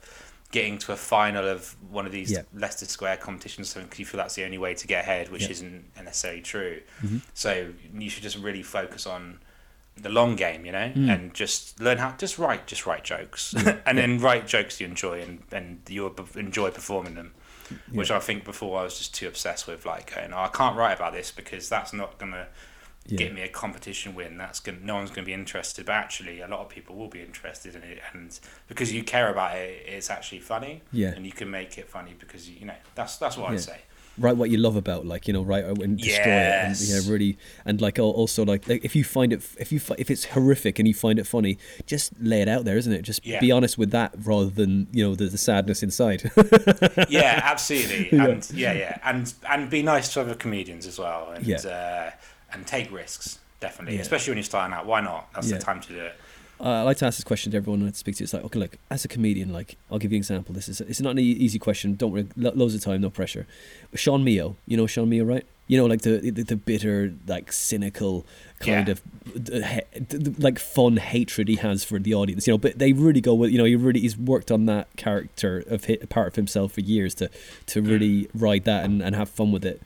getting 0.54 0.78
to 0.78 0.91
a 0.93 0.95
final 0.95 1.45
of 1.47 1.76
one 1.89 2.06
of 2.06 2.12
these 2.14 2.32
Yeah. 2.32 2.43
Leicester 2.54 2.86
Square 2.86 3.18
competitions, 3.18 3.70
something 3.70 3.88
because 3.88 3.99
you 3.99 4.06
feel 4.06 4.20
that's 4.20 4.36
the 4.36 4.45
only 4.45 4.58
way 4.60 4.74
to 4.76 4.88
get 4.88 5.04
ahead, 5.04 5.30
which 5.30 5.43
Yeah. 5.43 5.49
isn't 5.49 5.86
necessarily 6.01 6.41
true. 6.41 6.82
Mm-hmm. 7.04 7.18
So 7.34 7.74
you 7.93 8.10
should 8.10 8.24
just 8.24 8.38
really 8.38 8.64
focus 8.64 9.06
on 9.06 9.39
the 9.97 10.10
long 10.10 10.36
game, 10.36 10.66
you 10.66 10.72
know, 10.72 10.91
Mm. 10.95 11.14
and 11.14 11.34
just 11.34 11.80
learn 11.80 11.97
how 11.97 12.12
just 12.18 12.38
write 12.38 12.66
just 12.68 12.86
write 12.86 13.04
jokes, 13.04 13.54
and 13.86 13.97
then 13.97 14.20
write 14.20 14.47
jokes 14.47 14.80
you 14.80 14.88
enjoy 14.88 15.22
and 15.22 15.43
and 15.51 15.82
you'll 15.89 16.16
enjoy 16.36 16.70
performing 16.72 17.16
them. 17.16 17.34
Which 17.91 18.12
I 18.12 18.20
think 18.20 18.43
before 18.43 18.80
I 18.80 18.84
was 18.84 18.97
just 18.99 19.16
too 19.16 19.28
obsessed 19.28 19.66
with, 19.68 19.84
like, 19.86 20.14
oh, 20.16 20.38
I 20.38 20.49
can't 20.49 20.76
write 20.78 20.93
about 20.97 21.14
this 21.14 21.32
because 21.32 21.70
that's 21.70 21.91
not 21.93 22.20
gonna 22.20 22.47
Yeah. 23.08 23.18
get 23.18 23.34
me 23.34 23.41
a 23.41 23.49
competition 23.49 24.16
win. 24.16 24.38
That's 24.38 24.60
gonna 24.62 24.78
no 24.82 24.95
one's 24.95 25.10
gonna 25.12 25.26
be 25.26 25.34
interested. 25.34 25.86
But 25.86 25.93
actually, 25.95 26.39
a 26.41 26.47
lot 26.47 26.62
of 26.62 26.70
people 26.70 26.95
will 26.95 27.10
be 27.10 27.22
interested 27.22 27.76
in 27.76 27.84
it, 27.84 27.99
and 28.14 28.39
because 28.68 28.93
you 28.93 29.04
care 29.04 29.30
about 29.30 29.58
it, 29.58 29.84
it's 29.88 30.10
actually 30.10 30.39
funny. 30.39 30.82
Yeah. 30.91 31.10
and 31.16 31.26
you 31.26 31.32
can 31.34 31.51
make 31.51 31.78
it 31.78 31.89
funny 31.89 32.16
because 32.18 32.49
you 32.49 32.66
know 32.66 32.76
that's 32.95 33.18
that's 33.18 33.36
what 33.38 33.49
Yeah. 33.49 33.56
I'd 33.56 33.62
say. 33.62 33.78
write 34.20 34.38
what 34.38 34.49
you 34.51 34.58
love 34.60 34.76
about 34.76 35.08
like 35.08 35.28
you 35.28 35.34
know 35.34 35.41
write 35.41 35.66
and 35.66 35.97
destroy 35.97 36.22
it 36.32 36.68
and 36.68 36.80
yeah 36.82 36.99
really 37.12 37.36
and 37.66 37.82
like 37.82 37.97
also 37.97 38.45
like, 38.45 38.68
like 38.68 38.86
if 38.86 38.95
you 38.95 39.04
find 39.04 39.34
it 39.34 39.41
if 39.60 39.72
you 39.72 39.82
if 39.97 40.12
it's 40.12 40.26
horrific 40.26 40.78
and 40.78 40.88
you 40.88 40.93
find 40.93 41.18
it 41.18 41.26
funny 41.26 41.58
just 41.88 42.14
lay 42.22 42.39
it 42.43 42.47
out 42.47 42.64
there 42.64 42.78
isn't 42.78 42.93
it 42.93 43.01
just 43.01 43.26
Yeah. 43.26 43.39
be 43.39 43.51
honest 43.51 43.76
with 43.78 43.89
that 43.89 44.14
rather 44.24 44.51
than 44.51 44.86
you 44.91 45.04
know 45.04 45.16
the, 45.16 45.26
the 45.30 45.38
sadness 45.39 45.82
inside 45.82 46.30
yeah, 47.10 47.41
absolutely, 47.43 48.10
Yeah. 48.18 48.26
and 48.26 48.51
yeah, 48.54 48.74
yeah, 48.74 48.97
and 49.04 49.34
and 49.49 49.70
be 49.70 49.82
nice 49.82 50.14
to 50.14 50.22
other 50.22 50.36
comedians 50.36 50.86
as 50.86 50.99
well, 50.99 51.32
and 51.32 51.45
Yeah. 51.45 51.58
uh, 51.58 52.12
and 52.54 52.66
take 52.68 52.91
risks 52.91 53.39
definitely, 53.60 53.95
Yeah. 53.95 54.01
especially 54.01 54.32
when 54.32 54.38
you're 54.38 54.43
starting 54.43 54.74
out. 54.74 54.86
Why 54.86 55.01
not? 55.01 55.32
That's 55.34 55.49
Yeah. 55.49 55.58
the 55.58 55.64
time 55.64 55.82
to 55.82 55.88
do 55.89 55.99
it. 55.99 56.16
uh, 56.60 56.66
I 56.66 56.82
like 56.84 56.97
to 56.97 57.06
ask 57.06 57.18
this 57.18 57.24
question 57.26 57.51
to 57.51 57.58
everyone 57.58 57.86
I 57.86 57.91
speak 57.91 58.16
to. 58.18 58.24
It's 58.24 58.34
like, 58.34 58.43
okay, 58.45 58.60
look, 58.60 58.78
as 58.89 59.04
a 59.04 59.08
comedian, 59.10 59.51
like, 59.51 59.76
I'll 59.91 59.97
give 59.99 60.12
you 60.12 60.18
an 60.18 60.22
example. 60.22 60.54
This 60.56 60.70
is 60.70 60.80
it's 60.82 61.01
not 61.01 61.12
an 61.12 61.20
easy 61.20 61.60
question. 61.60 61.95
Don't 61.95 62.12
worry, 62.12 62.28
lo- 62.38 62.54
loads 62.56 62.76
of 62.76 62.82
time, 62.82 63.01
no 63.01 63.10
pressure. 63.10 63.45
Sean 63.95 64.24
Meo, 64.24 64.56
you 64.68 64.78
know 64.78 64.88
Sean 64.88 65.10
Meo, 65.10 65.24
right? 65.26 65.45
You 65.68 65.78
know, 65.78 65.86
like 65.86 66.01
the 66.01 66.20
the, 66.32 66.43
the 66.43 66.56
bitter, 66.56 67.14
like 67.28 67.51
cynical 67.51 68.26
kind 68.60 68.88
Yeah. 68.88 68.91
of 68.93 69.01
the, 69.34 69.84
the, 70.18 70.36
like 70.41 70.60
fun 70.60 70.97
hatred 70.97 71.47
he 71.47 71.56
has 71.56 71.84
for 71.84 71.99
the 71.99 72.14
audience. 72.14 72.47
You 72.47 72.54
know, 72.54 72.58
but 72.58 72.80
they 72.80 72.93
really 72.93 73.22
go 73.22 73.34
with 73.34 73.51
you 73.51 73.58
know 73.58 73.66
he 73.66 73.76
really 73.76 74.01
he's 74.01 74.18
worked 74.18 74.51
on 74.51 74.66
that 74.68 74.88
character 74.95 75.64
of 75.68 75.86
hi- 75.86 75.97
part 76.10 76.28
of 76.28 76.36
himself 76.36 76.74
for 76.74 76.82
years 76.82 77.14
to 77.16 77.30
to 77.68 77.82
really 77.82 78.28
ride 78.34 78.64
that 78.66 78.86
and, 78.86 79.01
and 79.01 79.16
have 79.16 79.30
fun 79.30 79.51
with 79.51 79.66
it. 79.66 79.82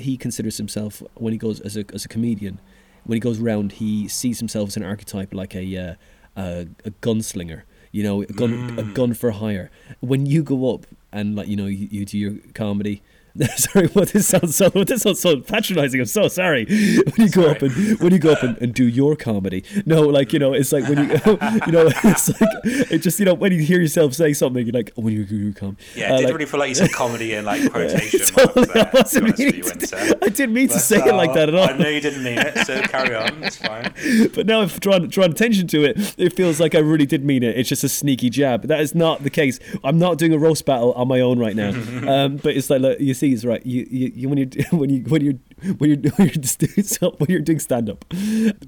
He 0.00 0.16
considers 0.16 0.56
himself 0.56 1.02
when 1.14 1.32
he 1.32 1.38
goes 1.38 1.60
as 1.60 1.76
a 1.76 1.84
as 1.94 2.04
a 2.04 2.08
comedian 2.08 2.58
when 3.04 3.16
he 3.16 3.20
goes 3.20 3.40
around, 3.40 3.72
he 3.72 4.08
sees 4.08 4.38
himself 4.38 4.68
as 4.68 4.76
an 4.76 4.84
archetype 4.84 5.34
like 5.34 5.54
a 5.54 5.76
uh, 5.76 5.94
a, 6.36 6.68
a 6.84 6.90
gunslinger. 7.02 7.62
You 7.92 8.04
know, 8.04 8.22
a 8.22 8.26
gun 8.26 8.78
a 8.78 8.84
gun 8.84 9.14
for 9.14 9.32
hire. 9.32 9.70
When 9.98 10.26
you 10.26 10.44
go 10.44 10.72
up 10.74 10.86
and 11.12 11.34
like 11.34 11.48
you 11.48 11.56
know 11.56 11.66
you, 11.66 11.88
you 11.90 12.04
do 12.04 12.18
your 12.18 12.34
comedy. 12.54 13.02
sorry, 13.56 13.86
what 13.88 14.08
this 14.08 14.26
sounds 14.26 14.56
so 14.56 14.70
what 14.70 14.88
this 14.88 15.02
sounds 15.02 15.20
so 15.20 15.40
patronising. 15.40 16.00
I'm 16.00 16.06
so 16.06 16.28
sorry. 16.28 16.66
When 17.16 17.26
you 17.26 17.30
go 17.30 17.46
up 17.50 17.62
and 17.62 17.98
when 18.00 18.12
you 18.12 18.18
go 18.18 18.32
up 18.32 18.42
and, 18.42 18.56
and 18.58 18.74
do 18.74 18.84
your 18.86 19.16
comedy, 19.16 19.64
no, 19.86 20.02
like 20.02 20.32
you 20.32 20.38
know, 20.38 20.52
it's 20.52 20.72
like 20.72 20.84
when 20.88 20.98
you 20.98 21.04
you 21.66 21.72
know, 21.72 21.90
it's 22.04 22.28
like 22.40 22.50
it 22.64 22.98
just 22.98 23.18
you 23.18 23.24
know 23.26 23.34
when 23.34 23.52
you 23.52 23.60
hear 23.60 23.80
yourself 23.80 24.14
say 24.14 24.32
something, 24.32 24.64
you're 24.66 24.72
like, 24.72 24.92
oh, 24.96 25.02
when 25.02 25.14
you 25.14 25.24
do 25.24 25.36
your 25.36 25.52
comedy, 25.52 25.78
Yeah, 25.94 26.12
Uh, 26.12 26.14
it 26.14 26.16
didn't 26.18 26.24
like- 26.24 26.34
really 26.34 26.46
feel 26.46 26.60
like 26.60 26.68
you 26.70 26.74
said 26.74 26.92
comedy 26.92 27.34
in 27.34 27.44
like 27.44 27.70
quotation 27.70 28.20
Totally, 28.20 28.66
marks 28.74 29.12
there. 29.12 29.24
I 29.24 29.30
to 29.32 29.42
meaning 29.44 29.62
to- 29.62 29.68
Winter. 29.68 30.18
I 30.22 30.28
didn't 30.28 30.52
mean 30.54 30.68
to 30.68 30.74
But, 30.74 30.80
say 30.80 30.98
it 30.98 31.14
like 31.14 31.30
uh, 31.30 31.34
that 31.34 31.48
at 31.50 31.54
all. 31.54 31.68
I 31.68 31.76
know 31.76 31.88
you 31.88 32.00
didn't 32.00 32.22
mean 32.24 32.38
it, 32.38 32.66
so 32.66 32.80
carry 32.82 33.14
on. 33.14 33.42
It's 33.44 33.56
fine. 33.56 33.92
but 34.34 34.46
now 34.46 34.62
if 34.62 34.80
drawing 34.80 35.08
drawn 35.08 35.30
attention 35.30 35.66
to 35.68 35.84
it, 35.84 36.14
it 36.18 36.32
feels 36.32 36.60
like 36.60 36.74
I 36.74 36.78
really 36.78 37.06
did 37.06 37.24
mean 37.24 37.42
it. 37.42 37.56
It's 37.58 37.68
just 37.68 37.84
a 37.84 37.88
sneaky 37.88 38.30
jab. 38.30 38.62
That 38.64 38.80
is 38.80 38.94
not 38.94 39.22
the 39.22 39.30
case. 39.30 39.58
I'm 39.84 39.98
not 39.98 40.18
doing 40.18 40.32
a 40.32 40.38
roast 40.38 40.64
battle 40.66 40.92
on 40.94 41.08
my 41.08 41.20
own 41.20 41.38
right 41.38 41.56
now. 41.56 41.70
um, 42.08 42.36
but 42.36 42.56
it's 42.56 42.70
like 42.70 42.80
look, 42.80 43.00
you 43.00 43.14
it's 43.28 43.44
right. 43.44 43.64
You, 43.64 43.86
you, 43.90 44.12
you 44.14 44.28
when 44.28 44.38
you 44.38 44.48
when 44.72 44.90
you 44.90 45.02
when 45.02 45.22
you're 45.22 45.34
when 45.78 45.90
you're 45.90 46.12
when 46.16 46.28
you're, 46.28 47.10
when 47.18 47.30
you're 47.30 47.40
doing 47.40 47.58
stand 47.58 47.90
up, 47.90 48.04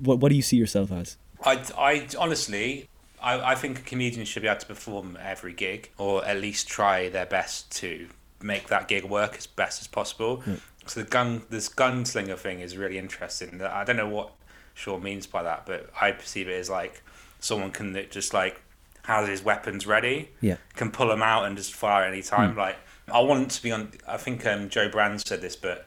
what 0.00 0.18
what 0.20 0.28
do 0.28 0.36
you 0.36 0.42
see 0.42 0.57
yourself 0.57 0.92
as? 0.92 1.16
I, 1.44 1.61
I 1.76 2.07
honestly, 2.18 2.88
I, 3.20 3.53
I 3.53 3.55
think 3.57 3.80
a 3.80 3.82
comedian 3.82 4.24
should 4.24 4.42
be 4.42 4.48
able 4.48 4.61
to 4.61 4.66
perform 4.66 5.18
every 5.20 5.53
gig, 5.53 5.90
or 5.98 6.24
at 6.24 6.40
least 6.40 6.68
try 6.68 7.09
their 7.09 7.26
best 7.26 7.70
to 7.78 8.09
make 8.40 8.68
that 8.68 8.86
gig 8.88 9.05
work 9.05 9.36
as 9.36 9.46
best 9.46 9.80
as 9.80 9.86
possible. 9.88 10.42
So 10.86 11.03
the 11.03 11.09
gun, 11.09 11.42
this 11.50 11.68
gunslinger 11.68 12.36
thing 12.36 12.61
is 12.61 12.76
really 12.76 12.98
interesting. 12.98 13.61
I 13.62 13.84
don't 13.84 13.96
know 13.96 14.09
what 14.09 14.32
Shaw 14.74 14.98
means 14.98 15.26
by 15.26 15.42
that, 15.44 15.66
but 15.66 15.90
I 16.00 16.12
perceive 16.12 16.48
it 16.48 16.59
as 16.59 16.70
like 16.70 17.03
someone 17.40 17.70
can 17.70 18.07
just 18.11 18.34
like 18.34 18.61
has 19.05 19.28
his 19.28 19.42
weapons 19.42 19.86
ready, 19.86 20.30
Yeah. 20.40 20.57
can 20.74 20.90
pull 20.90 21.09
them 21.09 21.22
out 21.22 21.44
and 21.44 21.57
just 21.57 21.72
fire 21.74 22.05
any 22.05 22.22
time. 22.22 22.53
Hmm. 22.53 22.59
Like 22.59 22.76
I 23.11 23.20
want 23.20 23.50
to 23.53 23.62
be 23.62 23.72
on. 23.72 23.92
I 24.07 24.16
think 24.16 24.44
um, 24.46 24.68
Jo 24.68 24.88
Brand 24.88 25.20
said 25.26 25.40
this, 25.40 25.57
but 25.57 25.86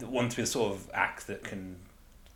want 0.00 0.30
to 0.32 0.36
be 0.36 0.42
the 0.42 0.46
sort 0.48 0.72
of 0.72 0.90
act 0.94 1.26
that 1.26 1.44
can 1.44 1.76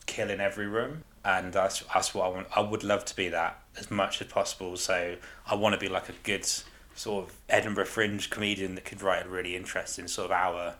kill 0.06 0.30
in 0.30 0.40
every 0.40 0.66
room, 0.66 1.04
and 1.24 1.52
that's 1.52 1.80
that's 1.92 2.14
what 2.14 2.24
I 2.26 2.28
want. 2.28 2.46
I 2.54 2.60
would 2.60 2.84
love 2.84 3.04
to 3.06 3.16
be 3.16 3.28
that 3.28 3.60
as 3.78 3.90
much 3.90 4.20
as 4.20 4.26
possible. 4.28 4.76
So 4.76 5.16
I 5.46 5.54
want 5.54 5.74
to 5.74 5.80
be 5.80 5.88
like 5.88 6.08
a 6.08 6.14
good 6.22 6.46
sort 6.94 7.26
of 7.26 7.34
Edinburgh 7.48 7.86
Fringe 7.86 8.28
comedian 8.30 8.74
that 8.76 8.84
could 8.84 9.02
write 9.02 9.26
a 9.26 9.28
really 9.28 9.56
interesting 9.56 10.06
sort 10.06 10.26
of 10.26 10.32
hour 10.32 10.74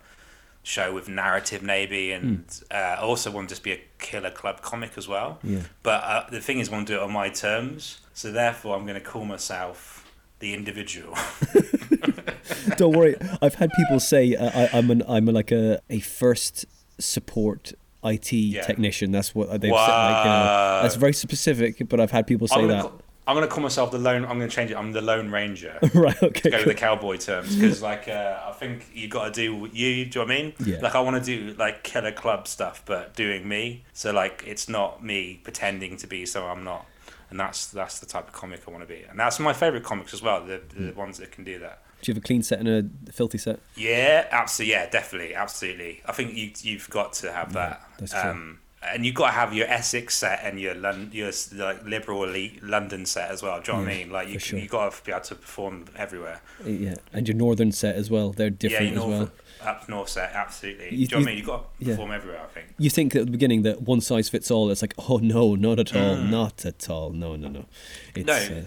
show 0.63 0.91
with 0.95 1.07
narrative 1.07 1.61
maybe 1.61 2.11
and 2.11 2.43
uh, 2.71 2.73
I 2.73 2.95
also 3.01 3.29
want 3.29 3.49
to 3.49 3.51
just 3.53 3.61
be 3.63 3.71
a 3.73 3.81
killer 3.99 4.31
club 4.31 4.61
comic 4.63 4.93
as 4.97 5.07
well 5.07 5.37
Yeah. 5.43 5.59
but 5.83 6.03
uh, 6.03 6.25
the 6.31 6.39
thing 6.41 6.57
is 6.57 6.69
I 6.69 6.71
want 6.71 6.87
to 6.87 6.93
do 6.93 6.99
it 6.99 7.03
on 7.03 7.11
my 7.11 7.29
terms 7.29 7.99
so 8.15 8.31
therefore 8.31 8.75
I'm 8.75 8.81
going 8.87 8.95
to 8.99 9.05
call 9.05 9.25
myself 9.25 10.04
the 10.39 10.53
individual 10.53 11.13
Don't 12.77 12.95
worry. 12.95 13.15
I've 13.41 13.55
had 13.55 13.71
people 13.73 13.99
say 13.99 14.35
uh, 14.35 14.49
I, 14.53 14.77
I'm 14.77 14.89
an 14.91 15.03
I'm 15.07 15.25
like 15.25 15.51
a 15.51 15.79
a 15.89 15.99
first 15.99 16.65
support 16.99 17.73
IT 18.03 18.25
technician. 18.65 19.11
That's 19.11 19.33
what 19.33 19.49
they've 19.49 19.61
said. 19.61 19.71
Like, 19.71 20.25
Wow. 20.25 20.81
that's 20.83 20.95
very 20.95 21.13
specific, 21.13 21.87
but 21.89 21.99
I've 21.99 22.11
had 22.11 22.27
people 22.27 22.47
say 22.47 22.55
I'm 22.55 22.61
gonna, 22.67 22.73
that. 22.73 22.81
call, 22.83 23.01
I'm 23.27 23.35
gonna 23.35 23.47
call 23.47 23.63
myself 23.63 23.91
the 23.91 23.97
lone 23.97 24.23
I'm 24.25 24.37
going 24.37 24.49
to 24.49 24.55
change 24.55 24.69
it 24.71 24.75
I'm 24.77 24.91
the 24.91 25.01
lone 25.01 25.31
ranger 25.31 25.79
right. 25.93 26.21
Okay. 26.21 26.41
To 26.41 26.49
go 26.51 26.57
with 26.57 26.63
cool. 26.65 26.73
the 26.73 26.79
cowboy 26.79 27.17
terms 27.17 27.55
because 27.55 27.81
like 27.81 28.07
uh, 28.07 28.39
I 28.47 28.51
think 28.51 28.85
you 28.93 29.07
got 29.07 29.25
to 29.25 29.31
do 29.31 29.55
what 29.55 29.73
you 29.73 30.05
do 30.05 30.19
you 30.19 30.25
know 30.25 30.33
what 30.33 30.39
I 30.39 30.43
mean 30.43 30.53
Yeah. 30.63 30.77
like 30.81 30.93
I 30.95 30.99
want 30.99 31.23
to 31.23 31.37
do 31.37 31.55
like 31.57 31.81
killer 31.83 32.11
club 32.11 32.47
stuff 32.47 32.83
but 32.85 33.15
doing 33.15 33.47
me 33.47 33.85
so 33.93 34.11
like 34.11 34.43
it's 34.45 34.69
not 34.69 35.03
me 35.03 35.39
pretending 35.43 35.97
to 35.97 36.07
be 36.07 36.25
so 36.27 36.45
I'm 36.45 36.63
not 36.63 36.85
and 37.35 37.39
that's 37.41 37.67
that's 37.67 37.99
the 37.99 38.05
type 38.05 38.27
of 38.29 38.33
comic 38.33 38.61
I 38.65 38.71
want 38.71 38.81
to 38.87 38.87
be 38.87 39.03
and 39.09 39.19
that's 39.19 39.39
my 39.41 39.51
favorite 39.51 39.83
comics 39.83 40.13
as 40.13 40.21
well 40.21 40.39
the, 40.45 40.61
the 40.73 40.91
Hmm. 40.91 40.97
ones 40.97 41.17
that 41.17 41.31
can 41.33 41.43
do 41.43 41.59
that 41.59 41.81
Do 42.01 42.09
you 42.11 42.15
have 42.15 42.23
a 42.23 42.25
clean 42.25 42.43
set 42.43 42.59
and 42.59 42.69
a 42.69 43.11
filthy 43.11 43.37
set? 43.37 43.59
yeah 43.75 44.25
absolutely 44.31 44.71
yeah 44.71 44.89
definitely 44.89 45.35
absolutely 45.35 46.01
I 46.05 46.13
think 46.13 46.33
you 46.33 46.51
you've 46.61 46.89
got 46.89 47.11
to 47.13 47.31
have 47.33 47.51
that 47.53 47.81
that's 47.99 48.13
true. 48.13 48.21
um 48.21 48.59
and 48.87 49.03
you've 49.05 49.15
got 49.15 49.27
to 49.27 49.31
have 49.33 49.51
your 49.53 49.67
Essex 49.67 50.15
set 50.15 50.41
and 50.43 50.59
your 50.59 50.75
Lon- 50.75 51.09
your 51.11 51.31
like 51.53 51.83
liberal 51.85 52.23
elite 52.23 52.61
London 52.63 53.03
set 53.07 53.31
as 53.31 53.41
well. 53.41 53.59
Do 53.59 53.71
you 53.71 53.77
know 53.79 53.83
what 53.83 53.91
I 53.91 53.95
mean? 53.97 54.09
Like 54.11 54.27
you 54.29 54.37
sure. 54.37 54.59
you 54.59 54.67
got 54.67 54.91
to 54.93 55.03
be 55.03 55.11
able 55.11 55.21
to 55.23 55.33
perform 55.35 55.85
everywhere. 55.97 56.39
Yeah, 56.63 56.93
and 57.11 57.27
your 57.27 57.35
northern 57.35 57.71
set 57.71 57.95
as 57.95 58.11
well. 58.11 58.29
They're 58.31 58.51
different 58.51 58.85
yeah, 58.91 58.91
as 58.91 58.95
know, 58.97 59.07
well. 59.07 59.31
Up 59.65 59.87
north 59.89 60.09
set, 60.09 60.31
absolutely. 60.33 60.85
You- 60.85 60.91
Do 60.91 60.97
you 61.01 61.07
know 61.07 61.17
what 61.17 61.21
I 61.23 61.25
mean? 61.25 61.37
You've 61.37 61.47
got 61.47 61.79
to 61.79 61.85
yeah. 61.85 61.93
perform 61.93 62.11
everywhere, 62.11 62.41
I 62.43 62.47
think. 62.53 62.67
You 62.77 62.89
think 62.89 63.15
at 63.15 63.25
the 63.25 63.31
beginning 63.31 63.63
that 63.63 63.81
one 63.83 64.01
size 64.01 64.29
fits 64.29 64.49
all. 64.51 64.69
It's 64.71 64.81
like, 64.81 64.93
oh 65.09 65.17
no, 65.17 65.55
not 65.55 65.79
at 65.79 65.95
all, 65.95 66.15
Mm. 66.17 66.29
not 66.29 66.65
at 66.65 66.89
all. 66.89 67.09
No, 67.11 67.35
no, 67.35 67.47
no. 67.49 67.65
It's, 68.15 68.25
No, 68.27 68.33
uh, 68.33 68.61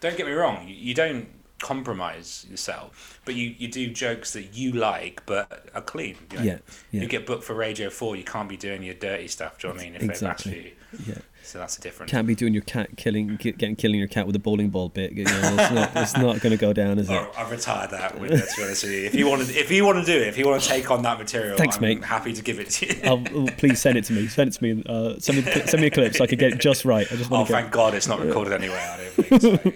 don't 0.00 0.16
get 0.16 0.26
me 0.26 0.32
wrong. 0.32 0.66
You, 0.68 0.74
you 0.74 0.94
don't 0.94 1.28
compromise 1.60 2.46
yourself, 2.50 3.20
but 3.24 3.34
you, 3.34 3.54
you 3.58 3.68
do 3.68 3.88
jokes 3.90 4.32
that 4.34 4.54
you 4.54 4.72
like 4.72 5.22
but 5.26 5.68
are 5.74 5.80
clean. 5.80 6.16
You 6.32 6.38
know? 6.38 6.44
Yeah, 6.44 6.58
yeah. 6.90 7.00
You 7.02 7.08
get 7.08 7.26
booked 7.26 7.44
for 7.44 7.54
Radio 7.54 7.88
4, 7.90 8.16
you 8.16 8.24
can't 8.24 8.48
be 8.48 8.56
doing 8.56 8.82
your 8.82 8.94
dirty 8.94 9.28
stuff, 9.28 9.58
do 9.58 9.68
you 9.68 9.72
know 9.74 9.76
what 9.78 9.82
I 9.82 9.90
mean? 9.90 9.94
If 9.96 10.02
Exactly. 10.02 10.74
they've 10.92 11.06
you. 11.06 11.14
yeah. 11.14 11.20
So 11.44 11.58
that's 11.58 11.76
a 11.76 11.80
different. 11.80 12.10
Can't 12.10 12.26
be 12.26 12.34
doing 12.34 12.54
your 12.54 12.62
cat 12.62 12.96
killing, 12.96 13.36
getting 13.36 13.76
killing 13.76 13.98
your 13.98 14.08
cat 14.08 14.26
with 14.26 14.34
a 14.34 14.38
bowling 14.38 14.70
ball 14.70 14.88
bit. 14.88 15.12
You 15.12 15.24
know, 15.24 15.40
it's 15.58 15.72
not, 15.72 15.96
it's 15.96 16.16
not 16.16 16.40
going 16.40 16.50
to 16.50 16.56
go 16.56 16.72
down, 16.72 16.98
is 16.98 17.10
it? 17.10 17.12
Oh, 17.12 17.30
I've 17.36 17.50
retired 17.50 17.90
that 17.90 18.18
with 18.18 18.30
to 18.30 18.56
be 18.56 18.62
honest 18.64 18.82
with 18.82 18.92
you. 18.92 19.04
If 19.04 19.14
you 19.14 19.26
want 19.26 19.46
to, 19.46 19.54
if 19.54 19.70
you 19.70 19.84
want 19.84 20.04
to 20.04 20.04
do 20.04 20.18
it, 20.18 20.28
if 20.28 20.38
you 20.38 20.46
want 20.48 20.62
to 20.62 20.68
take 20.68 20.90
on 20.90 21.02
that 21.02 21.18
material, 21.18 21.56
Thanks, 21.56 21.76
I'm 21.76 21.82
mate. 21.82 22.04
happy 22.04 22.32
to 22.32 22.42
give 22.42 22.58
it 22.58 22.70
to 22.70 22.86
you. 22.86 23.02
I'll, 23.04 23.22
oh, 23.34 23.46
please 23.58 23.80
send 23.80 23.98
it 23.98 24.04
to 24.04 24.14
me. 24.14 24.26
Send 24.26 24.48
it 24.48 24.52
to 24.54 24.62
me. 24.62 24.82
Uh, 24.86 25.18
send 25.18 25.44
me, 25.44 25.52
send 25.66 25.80
me 25.82 25.88
a 25.88 25.90
clip 25.90 26.14
so 26.14 26.24
I 26.24 26.26
can 26.26 26.38
get 26.38 26.54
it 26.54 26.60
just 26.60 26.84
right. 26.84 27.06
I 27.12 27.16
just 27.16 27.30
oh, 27.30 27.34
want 27.34 27.46
to 27.48 27.52
thank 27.52 27.70
God 27.70 27.94
it's 27.94 28.08
not 28.08 28.20
recorded 28.20 28.54
anywhere. 28.54 28.80
I 28.80 28.96
don't 28.96 29.12
think 29.12 29.42
so. 29.42 29.50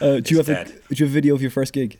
Yeah. 0.00 0.06
Uh, 0.06 0.20
do 0.20 0.34
you 0.34 0.40
it's 0.40 0.48
have 0.48 0.48
a, 0.48 0.64
do 0.64 0.72
you 0.94 1.06
have 1.06 1.12
a 1.12 1.12
video 1.12 1.34
of 1.34 1.42
your 1.42 1.50
first 1.50 1.72
gig? 1.72 1.98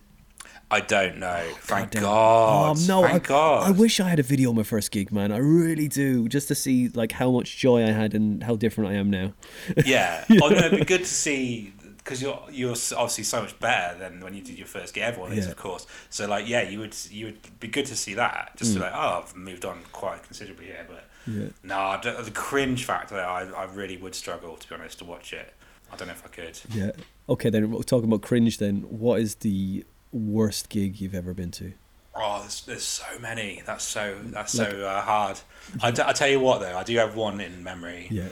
I 0.70 0.80
don't 0.80 1.18
know. 1.18 1.42
Thank 1.62 1.90
Damn. 1.90 2.02
God. 2.02 2.76
Oh 2.78 2.86
no! 2.86 3.02
Thank 3.06 3.24
I, 3.24 3.28
God. 3.28 3.68
I 3.68 3.70
wish 3.72 3.98
I 4.00 4.08
had 4.08 4.18
a 4.18 4.22
video 4.22 4.50
of 4.50 4.56
my 4.56 4.62
first 4.62 4.90
gig, 4.92 5.10
man. 5.10 5.32
I 5.32 5.38
really 5.38 5.88
do, 5.88 6.28
just 6.28 6.48
to 6.48 6.54
see 6.54 6.88
like 6.88 7.12
how 7.12 7.30
much 7.32 7.56
joy 7.58 7.82
I 7.84 7.90
had 7.90 8.14
and 8.14 8.42
how 8.44 8.56
different 8.56 8.90
I 8.90 8.94
am 8.94 9.10
now. 9.10 9.32
Yeah. 9.84 10.24
Oh 10.30 10.48
no, 10.48 10.56
it'd 10.58 10.78
be 10.78 10.84
good 10.84 11.00
to 11.00 11.06
see 11.06 11.72
because 11.98 12.22
you're 12.22 12.40
you're 12.50 12.70
obviously 12.96 13.24
so 13.24 13.42
much 13.42 13.58
better 13.58 13.98
than 13.98 14.20
when 14.20 14.34
you 14.34 14.42
did 14.42 14.58
your 14.58 14.66
first 14.66 14.94
gig. 14.94 15.02
Everyone 15.02 15.32
is, 15.32 15.46
of 15.46 15.56
course. 15.56 15.86
So 16.08 16.26
like, 16.28 16.48
yeah, 16.48 16.62
you 16.62 16.78
would 16.78 16.96
you 17.10 17.26
would 17.26 17.60
be 17.60 17.68
good 17.68 17.86
to 17.86 17.96
see 17.96 18.14
that. 18.14 18.52
Just 18.56 18.72
to 18.74 18.78
be 18.78 18.84
like, 18.84 18.94
oh, 18.94 19.22
I've 19.24 19.34
moved 19.36 19.64
on 19.64 19.80
quite 19.92 20.22
considerably 20.22 20.66
here. 20.66 20.86
But 20.88 21.06
Mm. 21.28 21.42
Yeah. 21.42 21.48
no, 21.62 22.22
the 22.22 22.30
cringe 22.30 22.86
factor, 22.86 23.20
I 23.20 23.42
I 23.50 23.64
really 23.64 23.98
would 23.98 24.14
struggle 24.14 24.56
to 24.56 24.68
be 24.68 24.74
honest 24.74 24.98
to 25.00 25.04
watch 25.04 25.34
it. 25.34 25.52
I 25.92 25.96
don't 25.96 26.08
know 26.08 26.14
if 26.14 26.24
I 26.24 26.28
could. 26.28 26.58
Yeah. 26.72 26.92
Okay, 27.28 27.50
then 27.50 27.70
we're 27.70 27.82
talking 27.82 28.08
about 28.08 28.22
cringe. 28.22 28.56
Then, 28.56 28.82
what 28.88 29.20
is 29.20 29.34
the 29.36 29.84
worst 30.12 30.68
gig 30.68 31.00
you've 31.00 31.14
ever 31.14 31.34
been 31.34 31.50
to? 31.52 31.72
Oh, 32.12 32.40
there's, 32.40 32.62
there's 32.64 32.82
so 32.84 33.04
many. 33.20 33.62
That's 33.64 33.84
so 33.84 34.16
that's 34.24 34.52
so 34.52 34.64
uh, 34.64 35.00
hard. 35.00 35.38
I, 35.80 35.92
tell 35.92 36.28
you 36.28 36.40
what 36.40 36.60
though, 36.60 36.76
I 36.76 36.82
do 36.82 36.96
have 36.98 37.14
one 37.14 37.40
in 37.40 37.62
memory. 37.62 38.08
Yeah. 38.10 38.24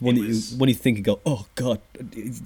One 0.00 0.16
that 0.16 0.20
was- 0.26 0.52
you 0.52 0.58
when 0.58 0.68
you 0.68 0.74
think 0.74 0.98
and 0.98 1.04
go, 1.04 1.18
oh 1.24 1.46
god, 1.54 1.80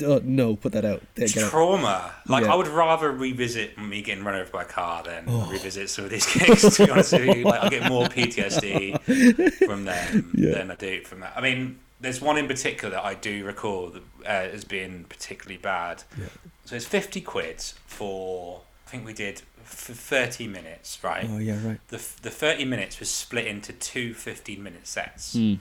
oh, 0.05 0.20
no, 0.22 0.55
put 0.55 0.72
that 0.72 0.84
out. 0.84 1.03
There, 1.16 1.24
It's 1.24 1.34
get 1.34 1.45
out. 1.45 1.51
trauma. 1.51 2.14
Like 2.28 2.45
Yeah. 2.45 2.53
I 2.53 2.55
would 2.55 2.68
rather 2.68 3.11
revisit 3.11 3.76
me 3.76 4.01
getting 4.01 4.22
run 4.22 4.37
over 4.37 4.49
by 4.51 4.62
a 4.62 4.66
car 4.66 5.03
than 5.03 5.26
revisit 5.51 5.91
some 5.91 6.05
of 6.05 6.11
these 6.12 6.24
gigs. 6.32 6.76
To 6.76 6.87
be 6.87 6.93
honest 6.93 7.12
with 7.12 7.37
you, 7.37 7.45
like 7.45 7.62
I 7.64 7.68
get 7.68 7.89
more 7.91 8.07
PTSD 8.07 9.57
from 9.66 9.87
them 9.87 10.30
Yeah. 10.34 10.53
than 10.53 10.70
I 10.70 10.76
do 10.76 11.03
from 11.03 11.18
that. 11.20 11.32
I 11.37 11.41
mean, 11.41 11.80
there's 12.01 12.20
one 12.20 12.39
in 12.39 12.47
particular 12.47 12.95
that 12.95 13.05
I 13.05 13.14
do 13.14 13.45
recall 13.45 13.89
that, 13.89 14.03
uh, 14.24 14.55
as 14.55 14.64
being 14.64 15.05
particularly 15.09 15.59
bad. 15.59 16.05
Yeah. 16.16 16.26
So 16.64 16.76
it's 16.76 16.87
fifty 16.87 17.20
quid 17.20 17.61
for 17.87 18.61
I 18.87 18.91
think 18.91 19.05
we 19.05 19.12
did 19.12 19.43
for 19.64 19.93
thirty 19.95 20.47
minutes, 20.47 20.99
right? 21.03 21.26
Oh 21.28 21.39
yeah, 21.39 21.59
right. 21.66 21.80
The 21.89 21.97
the 22.22 22.30
thirty 22.30 22.64
minutes 22.64 23.01
was 23.01 23.11
split 23.11 23.47
into 23.47 23.72
two 23.72 24.14
15 24.14 24.62
minute 24.62 24.87
sets. 24.87 25.34
Mm. 25.37 25.59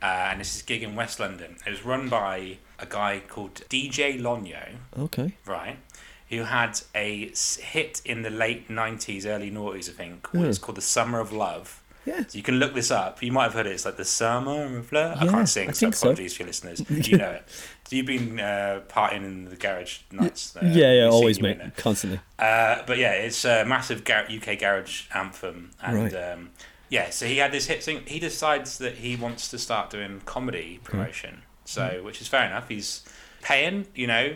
Uh, 0.00 0.04
and 0.30 0.40
this 0.40 0.54
is 0.54 0.62
gig 0.62 0.84
in 0.84 0.94
West 0.94 1.18
London. 1.18 1.56
It 1.66 1.70
was 1.70 1.84
run 1.84 2.08
by 2.08 2.58
a 2.78 2.86
guy 2.86 3.20
called 3.26 3.54
DJ 3.68 4.20
Lonyo, 4.20 4.76
Okay. 4.96 5.34
right? 5.44 5.76
Who 6.30 6.44
had 6.44 6.80
a 6.94 7.32
hit 7.34 8.00
in 8.04 8.22
the 8.22 8.30
late 8.30 8.68
90s, 8.68 9.26
early 9.26 9.50
noughties, 9.50 9.88
I 9.88 9.92
think. 9.94 10.28
Yeah. 10.32 10.42
It's 10.44 10.58
called 10.58 10.76
The 10.76 10.82
Summer 10.82 11.18
of 11.18 11.32
Love. 11.32 11.82
Yeah. 12.08 12.24
So 12.26 12.36
you 12.38 12.42
can 12.42 12.56
look 12.58 12.74
this 12.74 12.90
up. 12.90 13.22
You 13.22 13.32
might 13.32 13.44
have 13.44 13.54
heard 13.54 13.66
it. 13.66 13.72
It's 13.72 13.84
like 13.84 13.96
The 13.96 14.04
Summer 14.04 14.78
of 14.78 14.90
Love. 14.92 15.18
I 15.22 15.26
can't 15.26 15.48
sing, 15.48 15.68
I 15.68 15.72
so 15.72 15.80
think 15.80 15.94
so. 15.94 16.06
apologies 16.08 16.34
for 16.36 16.42
your 16.42 16.48
listeners. 16.48 16.82
You 17.08 17.18
know 17.18 17.30
it. 17.30 17.44
So 17.84 17.96
you've 17.96 18.06
been 18.06 18.38
uh, 18.40 18.80
partying 18.88 19.24
in 19.24 19.44
the 19.46 19.56
garage 19.56 20.00
nights. 20.12 20.54
Uh, 20.56 20.60
yeah, 20.64 20.92
yeah, 20.92 21.08
always, 21.08 21.40
mate, 21.40 21.58
constantly. 21.76 22.20
Uh, 22.38 22.82
but 22.86 22.98
yeah, 22.98 23.12
it's 23.12 23.44
a 23.44 23.64
massive 23.64 24.04
gar- 24.04 24.26
UK 24.30 24.58
garage 24.58 25.06
anthem, 25.14 25.70
and 25.82 25.96
Right. 26.12 26.14
um, 26.32 26.50
yeah, 26.90 27.10
so 27.10 27.26
he 27.26 27.36
had 27.38 27.52
this 27.52 27.66
hit 27.66 27.82
thing. 27.82 28.02
He 28.06 28.18
decides 28.18 28.78
that 28.78 28.96
he 28.96 29.16
wants 29.16 29.48
to 29.50 29.58
start 29.58 29.90
doing 29.90 30.20
comedy 30.24 30.80
promotion, 30.84 31.42
so 31.64 31.82
Mm. 31.82 32.04
which 32.04 32.20
is 32.20 32.28
fair 32.28 32.46
enough. 32.46 32.68
He's 32.68 33.04
paying, 33.42 33.86
you 33.94 34.06
know, 34.06 34.34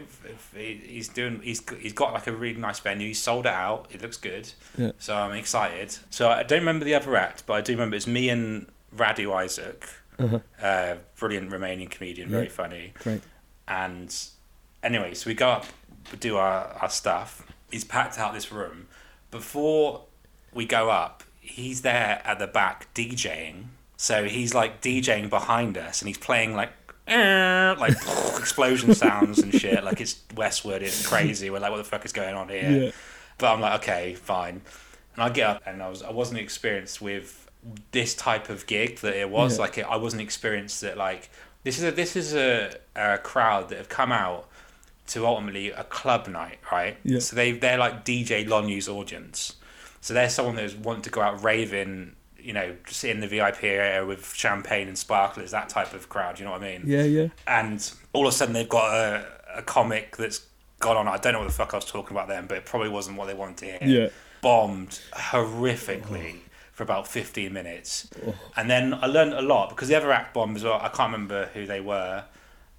he's 0.55 1.09
doing. 1.09 1.40
He's 1.42 1.62
he's 1.80 1.92
got 1.92 2.12
like 2.12 2.26
a 2.26 2.32
really 2.32 2.59
nice 2.61 2.80
venue. 2.80 3.09
He 3.09 3.14
sold 3.14 3.46
it 3.46 3.53
out. 3.53 3.86
It 3.90 4.03
looks 4.03 4.16
good, 4.16 4.50
Yeah. 4.76 4.92
so 4.98 5.14
I'm 5.14 5.32
excited. 5.32 5.96
So 6.11 6.28
I 6.30 6.42
don't 6.42 6.61
remember 6.61 6.84
the 6.84 6.94
other 6.94 7.16
act, 7.16 7.44
but 7.46 7.55
I 7.55 7.61
do 7.61 7.72
remember 7.72 7.96
it's 7.96 8.07
me 8.07 8.28
and 8.28 8.66
Radu 8.96 9.32
Isac, 9.44 9.88
Uh-huh. 10.18 10.38
uh, 10.62 10.96
brilliant 11.18 11.50
Romanian 11.50 11.90
comedian, 11.90 12.28
very 12.28 12.48
funny. 12.48 12.92
Great. 12.98 13.22
And 13.68 14.14
anyway, 14.82 15.14
so 15.14 15.28
we 15.28 15.34
go 15.34 15.48
up, 15.50 15.66
do 16.20 16.36
our, 16.36 16.66
our 16.80 16.90
stuff. 16.90 17.46
He's 17.70 17.84
packed 17.84 18.18
out 18.18 18.34
this 18.34 18.53
room. 18.53 18.88
Before 19.30 20.03
we 20.53 20.66
go 20.66 20.90
up, 20.90 21.22
he's 21.40 21.80
there 21.82 22.20
at 22.24 22.38
the 22.38 22.46
back 22.46 22.92
DJing. 22.94 23.64
So 23.96 24.24
he's 24.24 24.53
like 24.53 24.82
DJing 24.82 25.30
behind 25.30 25.78
us 25.78 26.03
and 26.03 26.09
he's 26.09 26.18
playing 26.18 26.55
like 26.55 26.70
Eh, 27.07 27.74
like 27.78 27.92
explosion 28.38 28.94
sounds 28.94 29.38
and 29.40 29.53
shit. 29.53 29.82
Like 29.82 30.00
it's 30.00 30.20
westward, 30.34 30.82
it's 30.82 31.07
crazy. 31.07 31.50
We're 31.50 31.61
like, 31.61 31.70
what 31.70 31.78
the 31.78 31.84
fuck 31.84 32.05
is 32.05 32.12
going 32.12 32.34
on 32.34 32.48
here? 32.48 32.70
Yeah. 32.70 32.90
But 33.38 33.53
I'm 33.53 33.61
like, 33.61 33.82
okay, 33.82 34.14
fine. 34.14 34.62
And 35.14 35.22
I 35.22 35.28
get 35.28 35.48
up 35.48 35.62
and 35.66 35.82
I 35.82 35.88
was 35.88 36.03
I 36.03 36.11
wasn't 36.11 36.38
experienced 36.40 37.03
with 37.03 37.50
this 37.92 38.14
type 38.14 38.48
of 38.48 38.66
gig 38.66 38.98
that 39.00 39.14
it 39.14 39.30
was. 39.30 39.57
Yeah. 39.57 39.62
Like 39.62 39.78
I 39.78 39.96
wasn't 39.96 40.22
experienced 40.22 40.80
that 40.82 40.96
like 40.96 41.30
this 41.64 41.78
is 41.78 41.84
a 41.84 41.90
this 41.90 42.16
is 42.16 42.34
a, 42.34 42.74
a 42.96 43.18
crowd 43.18 43.68
that 43.70 43.78
have 43.78 43.88
come 43.88 44.12
out 44.12 44.48
to 45.09 45.26
ultimately 45.26 45.70
a 45.70 45.84
club 45.84 46.28
night, 46.28 46.59
right? 46.70 46.96
Yeah. 47.05 47.18
So 47.18 47.36
they 47.36 47.53
they're 47.53 47.78
like 47.78 48.05
DJ 48.05 48.46
Lonyo's 48.46 48.88
audience. 48.88 49.57
So 50.00 50.14
they're 50.14 50.30
someone 50.30 50.57
that 50.57 50.76
want 50.78 51.05
to 51.05 51.11
go 51.11 51.20
out 51.20 51.42
raving, 51.44 52.16
you 52.43 52.53
know, 52.53 52.76
just 52.86 53.05
in 53.05 53.20
the 53.20 53.28
VIP 53.28 53.64
area 53.64 54.05
with 54.05 54.34
champagne 54.34 54.88
and 54.88 54.99
sparklers, 54.99 55.51
that 55.53 55.68
type 55.68 55.95
of 55.95 56.09
crowd. 56.09 56.38
You 56.38 56.45
know 56.45 56.53
what 56.53 56.62
I 56.62 56.78
mean? 56.78 56.82
Yeah, 56.84 57.05
yeah. 57.05 57.28
and 57.47 57.93
all 58.12 58.26
of 58.26 58.32
a 58.32 58.36
sudden 58.36 58.55
they've 58.55 58.68
got 58.68 58.95
a, 58.95 59.26
a 59.57 59.62
comic 59.62 60.16
that's 60.16 60.47
gone 60.78 60.97
on. 60.97 61.09
I 61.09 61.16
don't 61.16 61.32
know 61.32 61.38
what 61.38 61.49
the 61.49 61.55
fuck 61.55 61.72
I 61.72 61.78
was 61.78 61.86
talking 61.86 62.14
about 62.14 62.28
then, 62.28 62.47
but 62.47 62.59
it 62.59 62.66
probably 62.66 62.90
wasn't 62.90 63.16
what 63.16 63.28
they 63.28 63.34
wanted 63.34 63.57
to 63.59 63.64
hear. 63.64 63.78
Yeah. 63.82 64.09
Bombed 64.43 65.01
horrifically 65.12 66.40
for 66.72 66.82
about 66.82 67.07
15 67.07 67.53
minutes. 67.53 68.11
Oh. 68.26 68.34
And 68.57 68.68
then 68.68 68.93
I 68.95 69.07
learned 69.07 69.34
a 69.34 69.43
lot 69.43 69.70
because 69.70 69.88
the 69.88 69.95
other 69.95 70.11
act 70.11 70.34
bombed 70.34 70.57
as 70.57 70.64
well. 70.64 70.80
I 70.82 70.88
can't 70.88 71.12
remember 71.12 71.47
who 71.55 71.66
they 71.66 71.80
were. 71.80 72.24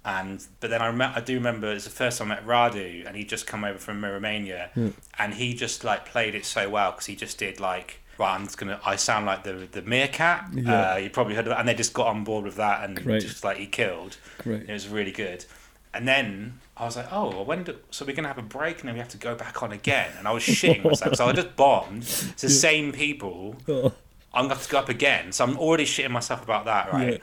And 0.04 0.46
but 0.60 0.68
then 0.68 0.82
I 0.82 0.88
rem- 0.88 1.12
I 1.14 1.20
do 1.20 1.34
remember 1.34 1.72
it's 1.72 1.84
the 1.84 1.90
first 1.90 2.18
time 2.18 2.30
I 2.30 2.34
met 2.34 2.46
Radu, 2.46 3.06
and 3.06 3.16
he'd 3.16 3.28
just 3.28 3.46
come 3.46 3.64
over 3.64 3.78
from 3.78 4.04
Romania, 4.04 4.70
hmm. 4.74 4.90
and 5.18 5.32
he 5.32 5.54
just 5.54 5.82
like 5.82 6.04
played 6.04 6.34
it 6.34 6.44
so 6.44 6.68
well 6.68 6.90
because 6.90 7.06
he 7.06 7.16
just 7.16 7.38
did 7.38 7.58
like. 7.58 8.02
Right, 8.18 8.34
I'm 8.34 8.44
just 8.44 8.58
gonna. 8.58 8.80
I 8.84 8.96
sound 8.96 9.26
like 9.26 9.42
the 9.44 9.66
the 9.70 9.82
meerkat. 9.82 10.48
Yeah. 10.52 10.92
Uh, 10.92 10.96
you 10.96 11.10
probably 11.10 11.34
heard 11.34 11.46
of 11.46 11.50
that, 11.50 11.60
and 11.60 11.68
they 11.68 11.74
just 11.74 11.92
got 11.92 12.06
on 12.08 12.24
board 12.24 12.44
with 12.44 12.56
that, 12.56 12.84
and 12.88 13.02
Great. 13.02 13.22
just 13.22 13.42
like 13.44 13.56
he 13.56 13.66
killed. 13.66 14.16
Great. 14.38 14.68
It 14.68 14.72
was 14.72 14.88
really 14.88 15.12
good. 15.12 15.44
And 15.92 16.08
then 16.08 16.58
I 16.76 16.84
was 16.86 16.96
like, 16.96 17.12
oh, 17.12 17.28
well, 17.30 17.44
when 17.44 17.62
do, 17.62 17.76
so 17.90 18.04
we're 18.04 18.16
gonna 18.16 18.26
have 18.28 18.38
a 18.38 18.42
break, 18.42 18.80
and 18.80 18.88
then 18.88 18.94
we 18.94 18.98
have 19.00 19.08
to 19.10 19.16
go 19.16 19.34
back 19.36 19.62
on 19.62 19.70
again. 19.72 20.10
And 20.18 20.26
I 20.26 20.32
was 20.32 20.42
shitting 20.42 20.84
myself, 20.90 21.16
so 21.16 21.26
I 21.26 21.32
just 21.32 21.54
bombed. 21.56 22.02
It's 22.02 22.42
the 22.42 22.48
same 22.50 22.92
people. 22.92 23.56
Oh, 23.68 23.92
I'm 24.32 24.44
gonna 24.44 24.54
have 24.54 24.64
to 24.64 24.70
go 24.70 24.78
up 24.78 24.88
again. 24.88 25.30
So 25.32 25.44
I'm 25.44 25.56
already 25.58 25.84
shitting 25.84 26.10
myself 26.10 26.42
about 26.42 26.64
that, 26.64 26.92
right? 26.92 27.12
Yeah. 27.14 27.18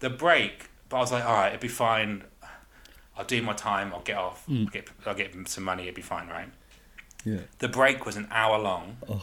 The 0.00 0.10
break, 0.10 0.68
but 0.88 0.96
I 0.96 1.00
was 1.00 1.12
like, 1.12 1.24
all 1.24 1.34
right, 1.34 1.48
it'd 1.48 1.60
be 1.60 1.68
fine. 1.68 2.24
I'll 3.16 3.24
do 3.24 3.40
my 3.42 3.54
time. 3.54 3.92
I'll 3.94 4.02
get 4.02 4.16
off. 4.18 4.44
Mm. 4.46 4.60
I'll 4.66 4.66
get 4.66 4.88
I'll 5.06 5.14
get 5.14 5.48
some 5.48 5.64
money. 5.64 5.84
It'd 5.84 5.94
be 5.94 6.02
fine, 6.02 6.28
right? 6.28 6.48
yeah. 7.24 7.38
The 7.58 7.68
break 7.68 8.04
was 8.06 8.16
an 8.16 8.28
hour 8.30 8.58
long, 8.58 8.98
Oh. 9.08 9.22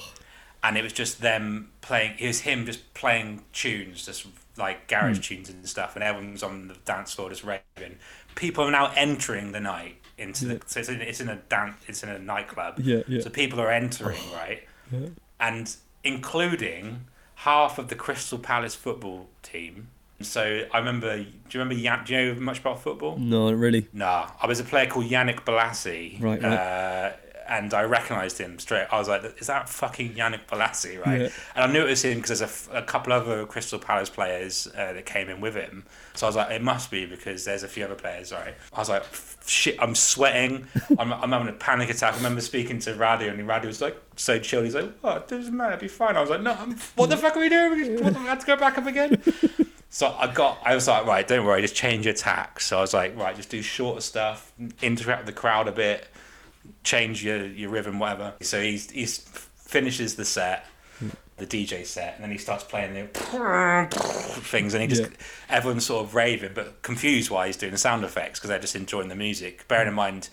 And 0.64 0.78
it 0.78 0.84
was 0.84 0.94
just 0.94 1.22
them 1.22 1.70
playing. 1.82 2.14
It 2.20 2.28
was 2.28 2.42
him 2.42 2.66
just 2.66 2.94
playing 2.94 3.44
tunes, 3.52 4.06
just 4.06 4.26
like 4.58 4.88
garage 4.88 5.18
Hmm. 5.18 5.22
tunes 5.22 5.50
and 5.50 5.68
stuff, 5.68 5.96
and 5.96 6.04
everyone's 6.04 6.42
on 6.44 6.68
the 6.70 6.76
dance 6.86 7.14
floor 7.14 7.30
just 7.30 7.44
raving. 7.44 7.98
People 8.36 8.64
are 8.66 8.72
now 8.72 8.92
entering 8.96 9.52
the 9.52 9.60
night 9.60 9.98
into 10.18 10.46
Yeah. 10.48 10.54
the. 10.56 10.62
So 10.68 10.80
it's 10.80 10.90
in, 10.90 11.02
it's 11.02 11.20
in 11.20 11.28
a 11.30 11.36
dance. 11.36 11.76
It's 11.88 12.02
in 12.04 12.10
a 12.10 12.18
nightclub. 12.20 12.80
Yeah, 12.80 13.02
yeah. 13.08 13.22
So 13.22 13.30
people 13.30 13.60
are 13.60 13.72
entering, 13.72 14.20
right? 14.34 14.64
Yeah. 14.92 15.08
and 15.40 15.76
including 16.04 17.06
half 17.36 17.78
of 17.78 17.90
the 17.90 17.96
Crystal 17.96 18.38
Palace 18.38 18.76
football 18.76 19.28
team. 19.42 19.88
So 20.22 20.66
I 20.72 20.78
remember. 20.78 21.18
Do 21.18 21.26
you 21.50 21.60
remember? 21.60 21.76
Do 22.06 22.14
you 22.14 22.34
know 22.34 22.40
much 22.40 22.60
about 22.60 22.82
football? 22.82 23.18
No, 23.18 23.50
not 23.50 23.58
really. 23.60 23.88
Nah, 23.92 24.30
I 24.42 24.48
was 24.48 24.60
a 24.62 24.64
player 24.64 24.86
called 24.88 25.10
Yannick 25.10 25.42
Bolasie. 25.44 26.22
Right, 26.22 26.42
right. 26.42 26.54
Uh, 26.54 27.13
and 27.58 27.74
I 27.74 27.84
recognised 27.84 28.38
him 28.38 28.58
straight. 28.58 28.88
I 28.92 28.98
was 28.98 29.08
like, 29.08 29.24
"Is 29.40 29.48
that 29.48 29.70
fucking 29.70 30.14
Yannick 30.14 30.48
Bolasie?" 30.48 31.04
Right. 31.06 31.22
Yeah. 31.22 31.30
And 31.56 31.64
I 31.64 31.68
knew 31.68 31.86
it 31.86 31.90
was 31.90 32.04
him 32.04 32.18
because 32.18 32.40
there's 32.40 32.70
a 32.72 32.82
couple 32.82 33.14
other 33.14 33.46
Crystal 33.46 33.80
Palace 33.80 34.10
players 34.10 34.68
uh, 34.76 34.94
that 34.94 35.06
came 35.06 35.30
in 35.30 35.40
with 35.40 35.56
him. 35.56 35.86
So 36.16 36.26
I 36.26 36.30
was 36.30 36.36
like, 36.36 36.52
"It 36.52 36.62
must 36.62 36.90
be 36.90 37.06
because 37.06 37.46
there's 37.46 37.64
a 37.64 37.68
few 37.68 37.86
other 37.86 37.96
players." 37.96 38.32
Right. 38.32 38.56
I 38.74 38.80
was 38.80 38.90
like, 38.90 39.04
"Shit, 39.46 39.78
I'm 39.80 39.96
sweating. 39.96 40.68
I'm, 40.98 41.14
I'm 41.14 41.32
having 41.32 41.50
a 41.50 41.54
panic 41.54 41.90
attack." 41.90 42.14
I 42.14 42.18
remember 42.18 42.42
speaking 42.42 42.80
to 42.80 42.94
Radu, 42.94 43.30
and 43.30 43.40
Radu 43.48 43.66
was 43.68 43.82
like, 43.82 43.98
so 44.16 44.40
chill. 44.40 44.64
He's 44.64 44.76
like, 44.76 44.92
"What? 45.02 45.18
It 45.18 45.28
doesn't 45.28 45.56
matter. 45.56 45.74
It'll 45.74 45.82
be 45.82 45.88
fine." 45.88 46.18
I 46.18 46.22
was 46.22 46.30
like, 46.30 46.42
"No, 46.42 46.54
I'm, 46.54 46.76
what 46.96 47.10
the 47.10 47.18
fuck 47.18 47.38
are 47.38 47.40
we 47.40 47.50
doing? 47.50 47.96
We 47.96 48.04
have 48.04 48.40
to 48.40 48.46
go 48.46 48.56
back 48.56 48.78
up 48.78 48.88
again." 48.88 49.22
So 49.94 50.08
I 50.18 50.26
got, 50.26 50.58
I 50.66 50.74
was 50.74 50.88
like, 50.88 51.06
right, 51.06 51.28
don't 51.28 51.46
worry, 51.46 51.62
just 51.62 51.76
change 51.76 52.06
your 52.06 52.16
tack. 52.16 52.60
So 52.60 52.80
I 52.80 52.82
was 52.82 52.96
like, 52.96 53.16
right, 53.16 53.36
just 53.36 53.52
do 53.52 53.62
shorter 53.62 54.02
stuff, 54.02 54.52
interact 54.82 55.28
with 55.28 55.36
the 55.36 55.40
crowd 55.40 55.68
a 55.68 55.72
bit, 55.72 56.08
change 56.84 57.24
your, 57.24 57.46
your 57.46 57.70
rhythm, 57.70 58.00
whatever. 58.00 58.34
So 58.42 58.62
he's 58.62 58.90
he's 58.92 59.18
finishes 59.18 60.16
the 60.16 60.26
set, 60.26 60.66
the 61.38 61.46
DJ 61.48 61.86
set, 61.86 62.16
and 62.16 62.24
then 62.24 62.32
he 62.32 62.38
starts 62.38 62.64
playing 62.64 62.94
the 62.94 63.08
things, 64.42 64.74
and 64.74 64.82
he 64.82 64.88
just 64.88 65.02
Yeah. 65.04 65.08
everyone's 65.50 65.86
sort 65.86 66.06
of 66.06 66.16
raving, 66.16 66.52
but 66.54 66.82
confused 66.82 67.30
why 67.32 67.48
he's 67.48 67.58
doing 67.58 67.72
the 67.72 67.78
sound 67.78 68.04
effects 68.04 68.40
because 68.40 68.50
they're 68.50 68.60
just 68.60 68.76
enjoying 68.76 69.08
the 69.10 69.16
music. 69.16 69.68
Bearing 69.68 69.88
in 69.88 69.94
mind. 69.94 70.30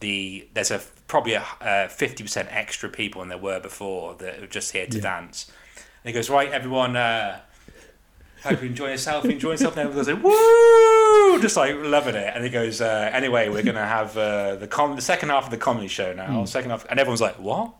The 0.00 0.48
there's 0.54 0.70
a 0.70 0.80
probably 1.08 1.34
a 1.34 1.88
fifty 1.90 2.22
percent 2.22 2.48
extra 2.50 2.88
people 2.88 3.20
than 3.20 3.28
there 3.28 3.36
were 3.36 3.60
before 3.60 4.14
that 4.14 4.42
are 4.42 4.46
just 4.46 4.72
here 4.72 4.86
to 4.86 4.96
Yeah. 4.96 5.02
dance. 5.02 5.50
And 6.02 6.08
he 6.08 6.12
goes, 6.14 6.30
right, 6.30 6.50
everyone, 6.50 6.96
uh, 6.96 7.40
hope 8.42 8.62
you 8.62 8.68
enjoy 8.68 8.88
yourself, 8.92 9.26
enjoy 9.26 9.50
yourself. 9.50 9.76
And 9.76 9.90
everyone 9.90 10.06
goes, 10.06 10.14
like, 10.14 10.24
woo! 10.24 10.30
Just 11.40 11.56
like 11.56 11.74
loving 11.76 12.14
it. 12.14 12.32
And 12.34 12.44
he 12.44 12.50
goes, 12.50 12.80
uh, 12.80 13.10
anyway, 13.12 13.48
we're 13.48 13.62
to 13.62 13.72
have 13.86 14.16
uh, 14.16 14.56
the, 14.56 14.66
com- 14.66 14.96
the 14.96 15.02
second 15.02 15.28
half 15.30 15.44
of 15.44 15.50
the 15.50 15.56
comedy 15.56 15.88
show 15.88 16.12
now. 16.12 16.44
Second 16.44 16.70
half. 16.70 16.86
And 16.90 16.98
everyone's 17.00 17.20
like, 17.20 17.38
what? 17.38 17.72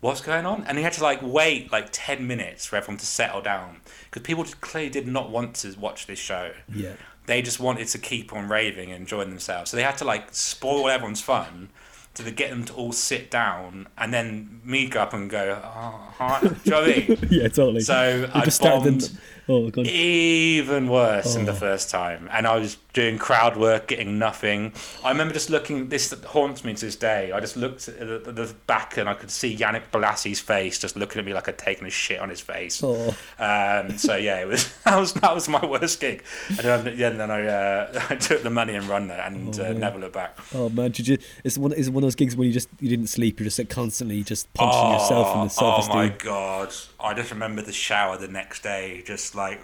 What's 0.00 0.20
going 0.20 0.44
on? 0.44 0.64
And 0.64 0.76
he 0.76 0.84
had 0.84 0.92
to 0.94 1.02
like 1.02 1.20
wait 1.22 1.72
like 1.72 1.88
10 1.90 2.26
minutes 2.26 2.66
for 2.66 2.76
everyone 2.76 2.98
to 2.98 3.06
settle 3.06 3.40
down. 3.40 3.80
Because 4.10 4.22
people 4.22 4.44
clearly 4.60 4.90
did 4.90 5.06
not 5.06 5.30
want 5.30 5.54
to 5.56 5.74
watch 5.78 6.06
this 6.06 6.18
show. 6.18 6.52
Yeah. 6.74 6.92
They 7.26 7.40
just 7.40 7.58
wanted 7.58 7.86
to 7.88 7.98
keep 7.98 8.32
on 8.34 8.48
raving 8.48 8.90
and 8.92 9.00
enjoying 9.00 9.30
themselves. 9.30 9.70
So 9.70 9.78
they 9.78 9.82
had 9.82 9.96
to 9.98 10.04
like 10.04 10.28
spoil 10.34 10.90
everyone's 10.90 11.22
fun 11.22 11.70
to 12.14 12.30
get 12.30 12.50
them 12.50 12.64
to 12.64 12.72
all 12.74 12.92
sit 12.92 13.30
down 13.30 13.88
and 13.98 14.12
then 14.12 14.60
me 14.62 14.86
go 14.88 15.00
up 15.00 15.14
and 15.14 15.28
go, 15.30 15.58
oh, 15.64 16.12
hi. 16.18 16.40
Do 16.40 16.48
you 16.64 16.70
know 16.70 16.80
what 16.82 16.90
I 16.90 16.96
mean? 17.08 17.18
Yeah, 17.30 17.48
totally. 17.48 17.80
So 17.80 18.16
You 18.18 18.30
I 18.34 18.44
bombed 18.60 18.84
them- 19.00 19.18
Oh, 19.48 19.68
God. 19.70 19.86
even 19.86 20.88
worse 20.88 21.34
than 21.34 21.44
the 21.44 21.52
Oh. 21.52 21.56
first 21.56 21.90
time, 21.90 22.28
and 22.32 22.46
I 22.46 22.56
was 22.56 22.76
doing 22.92 23.18
crowd 23.18 23.56
work, 23.56 23.88
getting 23.88 24.18
nothing. 24.18 24.72
I 25.04 25.10
remember 25.10 25.34
just 25.34 25.50
looking. 25.50 25.88
This 25.88 26.14
haunts 26.26 26.64
me 26.64 26.74
to 26.74 26.84
this 26.86 26.96
day. 26.96 27.32
I 27.32 27.40
just 27.40 27.56
looked 27.56 27.88
at 27.88 27.98
the, 27.98 28.32
the 28.32 28.54
back, 28.66 28.96
and 28.96 29.08
I 29.08 29.14
could 29.14 29.30
see 29.30 29.56
Yannick 29.56 29.82
Bolasie's 29.92 30.40
face, 30.40 30.78
just 30.78 30.96
looking 30.96 31.18
at 31.18 31.24
me 31.24 31.34
like 31.34 31.48
I'd 31.48 31.58
taken 31.58 31.86
a 31.86 31.90
shit 31.90 32.20
on 32.20 32.28
his 32.30 32.40
face. 32.40 32.80
Oh. 32.82 33.08
Um, 33.38 33.98
so 33.98 34.16
yeah, 34.16 34.40
it 34.40 34.48
was 34.48 34.72
that 34.84 34.98
was 34.98 35.12
that 35.14 35.34
was 35.34 35.48
my 35.48 35.64
worst 35.64 36.00
gig. 36.00 36.22
And 36.48 36.58
then, 36.58 36.94
yeah, 36.96 37.08
and 37.08 37.20
then 37.20 37.30
I 37.30 37.46
uh, 37.46 38.02
I 38.10 38.14
took 38.16 38.42
the 38.42 38.50
money 38.50 38.74
and 38.74 38.86
run 38.86 39.08
there, 39.08 39.20
and 39.20 39.58
Oh, 39.58 39.64
uh, 39.64 39.72
never 39.72 39.98
looked 39.98 40.14
back. 40.14 40.38
Oh 40.54 40.68
man, 40.68 40.90
did 40.92 41.08
you? 41.08 41.18
It's 41.42 41.58
one. 41.58 41.72
Is 41.72 41.88
it 41.88 41.90
one 41.92 42.02
of 42.02 42.06
those 42.06 42.14
gigs 42.14 42.36
when 42.36 42.46
you 42.46 42.54
just 42.54 42.68
you 42.80 42.88
didn't 42.88 43.08
sleep? 43.08 43.40
You're 43.40 43.44
just 43.44 43.58
like 43.58 43.68
constantly 43.70 44.22
just 44.22 44.52
punching 44.54 44.90
yourself 44.92 45.34
in 45.36 45.42
the 45.42 45.48
self 45.48 45.84
Oh 45.90 45.94
my 45.94 46.04
esteem. 46.04 46.18
god! 46.24 46.72
I 47.00 47.12
just 47.14 47.30
remember 47.30 47.60
the 47.62 47.72
shower 47.72 48.16
the 48.16 48.28
next 48.28 48.62
day, 48.62 49.02
just 49.06 49.33
like, 49.34 49.60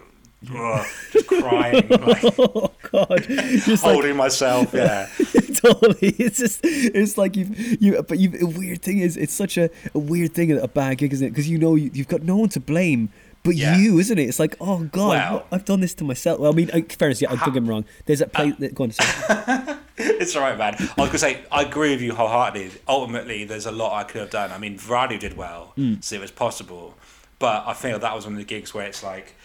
ugh, 0.53 0.85
just 1.11 1.27
crying, 1.27 1.87
like, 1.89 2.23
Oh 2.39 2.71
god, 2.91 3.23
just 3.27 3.83
like 3.83 3.93
holding 3.93 4.15
myself. 4.15 4.73
Yeah. 4.73 5.07
totally. 5.55 6.09
It's 6.17 6.39
just 6.39 6.61
it's 6.63 7.17
like 7.17 7.35
you've 7.35 7.81
you. 7.81 8.01
But 8.03 8.19
you. 8.19 8.31
A 8.41 8.45
weird 8.45 8.81
thing 8.81 8.99
is, 8.99 9.17
it's 9.17 9.33
such 9.33 9.57
a, 9.57 9.69
a 9.93 9.99
weird 9.99 10.33
thing, 10.33 10.51
a 10.57 10.67
bad 10.67 10.97
gig, 10.97 11.13
isn't 11.13 11.27
it? 11.27 11.29
Because 11.31 11.47
you 11.49 11.57
know 11.57 11.75
you, 11.75 11.91
you've 11.93 12.07
got 12.07 12.23
no 12.23 12.37
one 12.37 12.49
to 12.49 12.59
blame. 12.59 13.09
But 13.43 13.55
Yeah. 13.55 13.75
you, 13.77 13.97
isn't 13.97 14.19
it? 14.19 14.23
It's 14.29 14.39
like, 14.39 14.55
oh 14.61 14.83
God, 14.83 15.09
Well- 15.09 15.45
I've 15.51 15.65
done 15.65 15.79
this 15.79 15.95
to 15.95 16.03
myself. 16.03 16.39
Well, 16.39 16.51
I 16.51 16.55
mean, 16.55 16.67
fairness, 16.89 17.21
yeah, 17.23 17.33
don't 17.35 17.53
get 17.53 17.63
me 17.63 17.69
wrong. 17.69 17.85
There's 18.05 18.19
that 18.19 18.29
Uh, 18.35 18.37
play. 18.37 18.51
that 18.59 18.75
go 18.75 18.83
on. 18.85 18.91
It's 19.97 20.35
all 20.35 20.41
right, 20.41 20.57
man. 20.57 20.75
I 20.79 21.01
was 21.01 21.09
gonna 21.09 21.17
say 21.19 21.39
I 21.51 21.63
agree 21.63 21.91
with 21.91 22.01
you 22.01 22.13
wholeheartedly. 22.13 22.71
Ultimately, 22.87 23.43
there's 23.43 23.65
a 23.67 23.71
lot 23.71 23.93
I 23.99 24.03
could 24.03 24.21
have 24.21 24.29
done. 24.31 24.51
I 24.51 24.57
mean, 24.57 24.77
Varadu 24.77 25.19
did 25.19 25.37
well, 25.37 25.73
Mm. 25.77 26.03
so 26.03 26.15
it 26.15 26.21
was 26.21 26.31
possible. 26.31 26.95
But 27.39 27.63
I 27.67 27.73
feel 27.73 27.97
that 27.99 28.15
was 28.15 28.25
one 28.25 28.33
of 28.33 28.39
the 28.39 28.45
gigs 28.45 28.73
where 28.73 28.85
it's 28.87 29.03
like, 29.03 29.35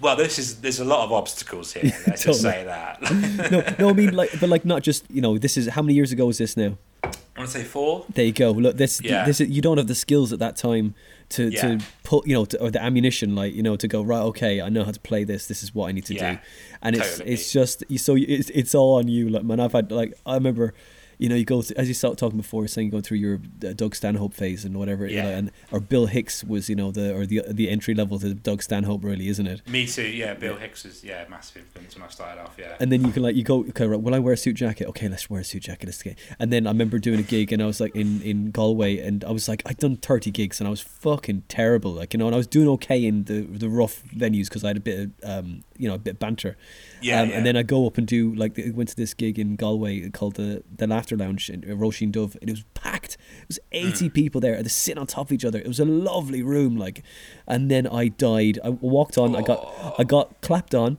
well, 0.00 0.16
this 0.16 0.38
is 0.38 0.60
there's 0.60 0.80
a 0.80 0.84
lot 0.84 1.04
of 1.04 1.12
obstacles 1.12 1.72
here. 1.72 1.92
Let's 2.06 2.24
just 2.24 2.42
say 2.42 2.64
that. 2.64 3.02
no, 3.78 3.86
no, 3.86 3.90
I 3.90 3.92
mean, 3.92 4.14
like, 4.14 4.30
but 4.40 4.48
like, 4.48 4.64
not 4.64 4.82
just 4.82 5.04
you 5.10 5.20
know, 5.20 5.38
this 5.38 5.56
is 5.56 5.68
how 5.68 5.82
many 5.82 5.94
years 5.94 6.12
ago 6.12 6.28
is 6.28 6.38
this 6.38 6.56
now? 6.56 6.76
I 7.04 7.42
want 7.42 7.52
to 7.52 7.58
say 7.58 7.64
four. 7.64 8.04
There 8.12 8.24
you 8.24 8.32
go. 8.32 8.50
Look, 8.50 8.76
this, 8.78 9.00
Yeah. 9.00 9.24
this, 9.24 9.40
is, 9.40 9.48
you 9.48 9.62
don't 9.62 9.76
have 9.78 9.86
the 9.86 9.94
skills 9.94 10.32
at 10.32 10.40
that 10.40 10.56
time 10.56 10.96
to 11.30 11.48
Yeah. 11.50 11.60
to 11.78 11.84
put, 12.02 12.26
you 12.26 12.34
know, 12.34 12.44
to, 12.46 12.60
or 12.60 12.70
the 12.72 12.82
ammunition, 12.82 13.36
like 13.36 13.54
you 13.54 13.62
know, 13.62 13.76
to 13.76 13.86
go 13.86 14.02
right. 14.02 14.22
Okay, 14.22 14.60
I 14.60 14.68
know 14.68 14.82
how 14.84 14.90
to 14.90 14.98
play 15.00 15.22
this. 15.24 15.46
This 15.46 15.62
is 15.62 15.72
what 15.74 15.88
I 15.88 15.92
need 15.92 16.04
to 16.06 16.14
Yeah, 16.14 16.32
do, 16.34 16.38
and 16.82 16.96
it's 16.96 17.10
totally. 17.18 17.30
it's 17.34 17.52
just 17.52 17.84
you- 17.88 17.98
so 17.98 18.16
it's 18.16 18.50
it's 18.50 18.74
all 18.74 18.96
on 18.96 19.06
you. 19.08 19.28
Like 19.28 19.44
man, 19.44 19.60
I've 19.60 19.72
had 19.72 19.90
like 19.92 20.14
I 20.26 20.34
remember. 20.34 20.74
You 21.18 21.28
know, 21.28 21.34
you 21.34 21.44
go 21.44 21.62
as 21.76 21.88
you 21.88 21.94
started 21.94 22.16
talking 22.18 22.36
before, 22.38 22.66
saying 22.68 22.90
go 22.90 23.00
through 23.00 23.18
your 23.18 23.40
uh, 23.66 23.72
Doug 23.74 23.94
Stanhope 23.94 24.34
phase 24.34 24.64
and 24.64 24.76
whatever, 24.78 25.06
you 25.06 25.16
know, 25.20 25.28
Yeah. 25.28 25.36
and 25.38 25.50
or 25.72 25.80
Bill 25.80 26.06
Hicks 26.06 26.44
was, 26.44 26.68
you 26.68 26.76
know, 26.76 26.90
the 26.92 27.14
or 27.14 27.26
the 27.26 27.42
the 27.48 27.68
entry 27.68 27.94
level 27.94 28.18
to 28.20 28.34
Doug 28.34 28.62
Stanhope, 28.62 29.02
really, 29.04 29.28
isn't 29.28 29.46
it? 29.46 29.68
Me 29.68 29.86
too. 29.86 30.06
Yeah, 30.06 30.34
Bill 30.34 30.56
Hicks 30.56 30.84
is 30.84 31.02
yeah 31.02 31.24
massive 31.28 31.62
influence 31.62 31.94
when 31.96 32.04
I 32.04 32.08
started 32.08 32.40
off. 32.40 32.56
Yeah. 32.58 32.76
And 32.80 32.92
then 32.92 33.04
you 33.04 33.10
can 33.12 33.22
like 33.22 33.34
you 33.36 33.42
go 33.42 33.60
okay 33.70 33.86
right, 33.86 34.00
will 34.00 34.14
I 34.14 34.18
wear 34.20 34.34
a 34.34 34.36
suit 34.36 34.54
jacket 34.54 34.86
okay 34.88 35.08
let's 35.08 35.28
wear 35.28 35.40
a 35.40 35.44
suit 35.44 35.64
jacket 35.64 35.86
let's 35.86 36.02
get 36.02 36.16
and 36.38 36.52
then 36.52 36.66
I 36.66 36.70
remember 36.70 36.98
doing 36.98 37.18
a 37.18 37.22
gig 37.24 37.52
and 37.52 37.60
I 37.62 37.66
was 37.66 37.80
like 37.80 37.94
in 37.96 38.22
in 38.22 38.50
Galway 38.52 38.98
and 38.98 39.24
I 39.24 39.30
was 39.32 39.48
like 39.48 39.62
I'd 39.66 39.78
done 39.78 39.96
30 39.96 40.30
gigs 40.30 40.60
and 40.60 40.68
I 40.68 40.70
was 40.70 40.80
fucking 40.80 41.42
terrible 41.48 41.92
like 41.92 42.14
you 42.14 42.18
know 42.18 42.26
and 42.26 42.34
I 42.34 42.38
was 42.38 42.46
doing 42.46 42.68
okay 42.68 43.04
in 43.04 43.24
the 43.24 43.40
the 43.42 43.68
rough 43.68 44.02
venues 44.14 44.44
because 44.48 44.62
I 44.64 44.68
had 44.68 44.76
a 44.76 44.80
bit 44.80 44.98
of 45.00 45.28
um 45.28 45.64
you 45.76 45.88
know 45.88 45.94
a 45.94 45.98
bit 45.98 46.12
of 46.14 46.18
banter 46.20 46.56
Yeah, 47.00 47.22
um, 47.22 47.28
yeah. 47.30 47.36
and 47.36 47.46
then 47.46 47.56
I 47.56 47.62
go 47.62 47.86
up 47.86 47.98
and 47.98 48.06
do 48.06 48.34
like 48.34 48.58
I 48.58 48.70
went 48.72 48.88
to 48.90 48.96
this 48.96 49.14
gig 49.14 49.38
in 49.38 49.56
Galway 49.56 50.08
called 50.10 50.34
the 50.36 50.62
the 50.76 50.86
Laughter 51.10 51.24
Lounge 51.24 51.48
in 51.50 51.64
uh, 51.64 51.74
Roisin 51.74 52.12
Dubh 52.12 52.36
and 52.40 52.50
it 52.50 52.52
was 52.52 52.64
packed. 52.74 53.16
It 53.42 53.48
was 53.48 53.60
80 53.72 54.10
people 54.10 54.40
there 54.40 54.54
they're 54.62 54.68
sitting 54.68 54.98
on 55.00 55.06
top 55.06 55.26
of 55.28 55.32
each 55.32 55.44
other. 55.44 55.58
It 55.58 55.66
was 55.66 55.80
a 55.80 55.84
lovely 55.84 56.42
room 56.42 56.76
like 56.76 57.02
and 57.46 57.70
then 57.70 57.86
I 57.86 58.08
died. 58.08 58.58
I 58.62 58.70
walked 58.70 59.16
on 59.16 59.34
I 59.34 59.42
got 59.42 59.94
I 59.98 60.04
got 60.04 60.40
clapped 60.42 60.74
on 60.74 60.98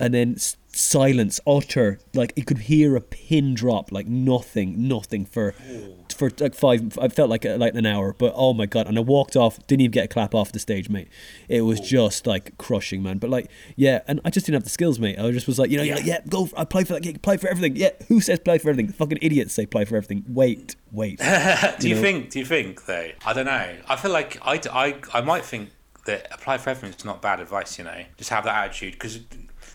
and 0.00 0.14
then 0.14 0.34
s- 0.36 0.56
silence 0.68 1.40
utter 1.46 1.98
like 2.14 2.32
you 2.36 2.44
could 2.44 2.58
hear 2.60 2.96
a 2.96 3.00
pin 3.00 3.54
drop 3.54 3.90
like 3.92 4.06
nothing 4.06 4.88
nothing 4.88 5.24
for 5.26 5.54
for 6.16 6.30
like 6.40 6.54
five 6.54 6.98
i 6.98 7.08
felt 7.08 7.28
like 7.30 7.44
uh, 7.46 7.56
like 7.56 7.74
an 7.74 7.86
hour 7.86 8.14
but 8.18 8.32
oh 8.36 8.52
my 8.54 8.66
god 8.66 8.86
and 8.86 8.96
i 8.98 9.00
walked 9.00 9.36
off 9.36 9.64
didn't 9.66 9.82
even 9.82 9.90
get 9.92 10.04
a 10.04 10.08
clap 10.08 10.34
off 10.34 10.52
the 10.52 10.58
stage 10.58 10.88
mate 10.88 11.08
it 11.48 11.60
was 11.62 11.78
just 11.80 12.26
like 12.26 12.56
crushing 12.58 13.02
man 13.02 13.18
but 13.18 13.30
like 13.30 13.50
yeah 13.76 14.00
and 14.08 14.20
i 14.24 14.30
just 14.30 14.46
didn't 14.46 14.54
have 14.56 14.64
the 14.64 14.70
skills 14.70 14.98
mate 14.98 15.18
i 15.18 15.22
was 15.22 15.34
just 15.34 15.46
was 15.46 15.58
like 15.58 15.70
you 15.70 15.76
know 15.76 15.82
Yeah. 15.82 15.98
yeah 16.02 16.20
go 16.28 16.48
i 16.56 16.64
play 16.64 16.84
for 16.84 16.94
that 16.94 17.02
gig 17.02 17.22
play 17.22 17.36
for 17.36 17.48
everything 17.48 17.76
yeah 17.76 17.90
who 18.08 18.20
says 18.20 18.40
play 18.40 18.58
for 18.58 18.70
everything 18.70 18.92
fucking 18.92 19.18
idiots 19.22 19.54
say 19.54 19.66
play 19.66 19.84
for 19.84 19.96
everything 19.96 20.24
wait 20.28 20.74
wait 20.92 21.18
do 21.78 21.88
you, 21.88 21.94
know? 21.94 22.00
think? 22.00 22.30
Do 22.30 22.38
you 22.38 22.44
think 22.46 22.86
though? 22.86 23.10
I 23.24 23.32
don't 23.32 23.44
know. 23.46 23.76
I 23.88 23.96
feel 23.96 24.10
like 24.10 24.38
I, 24.42 24.60
I, 24.72 24.94
I 25.12 25.20
might 25.20 25.44
think 25.44 25.70
that 26.06 26.28
apply 26.32 26.58
for 26.58 26.70
everything 26.70 26.96
is 26.96 27.04
not 27.04 27.20
bad 27.20 27.40
advice. 27.40 27.78
You 27.78 27.84
know, 27.84 28.04
just 28.16 28.30
have 28.30 28.44
that 28.44 28.64
attitude 28.64 28.92
because 28.94 29.18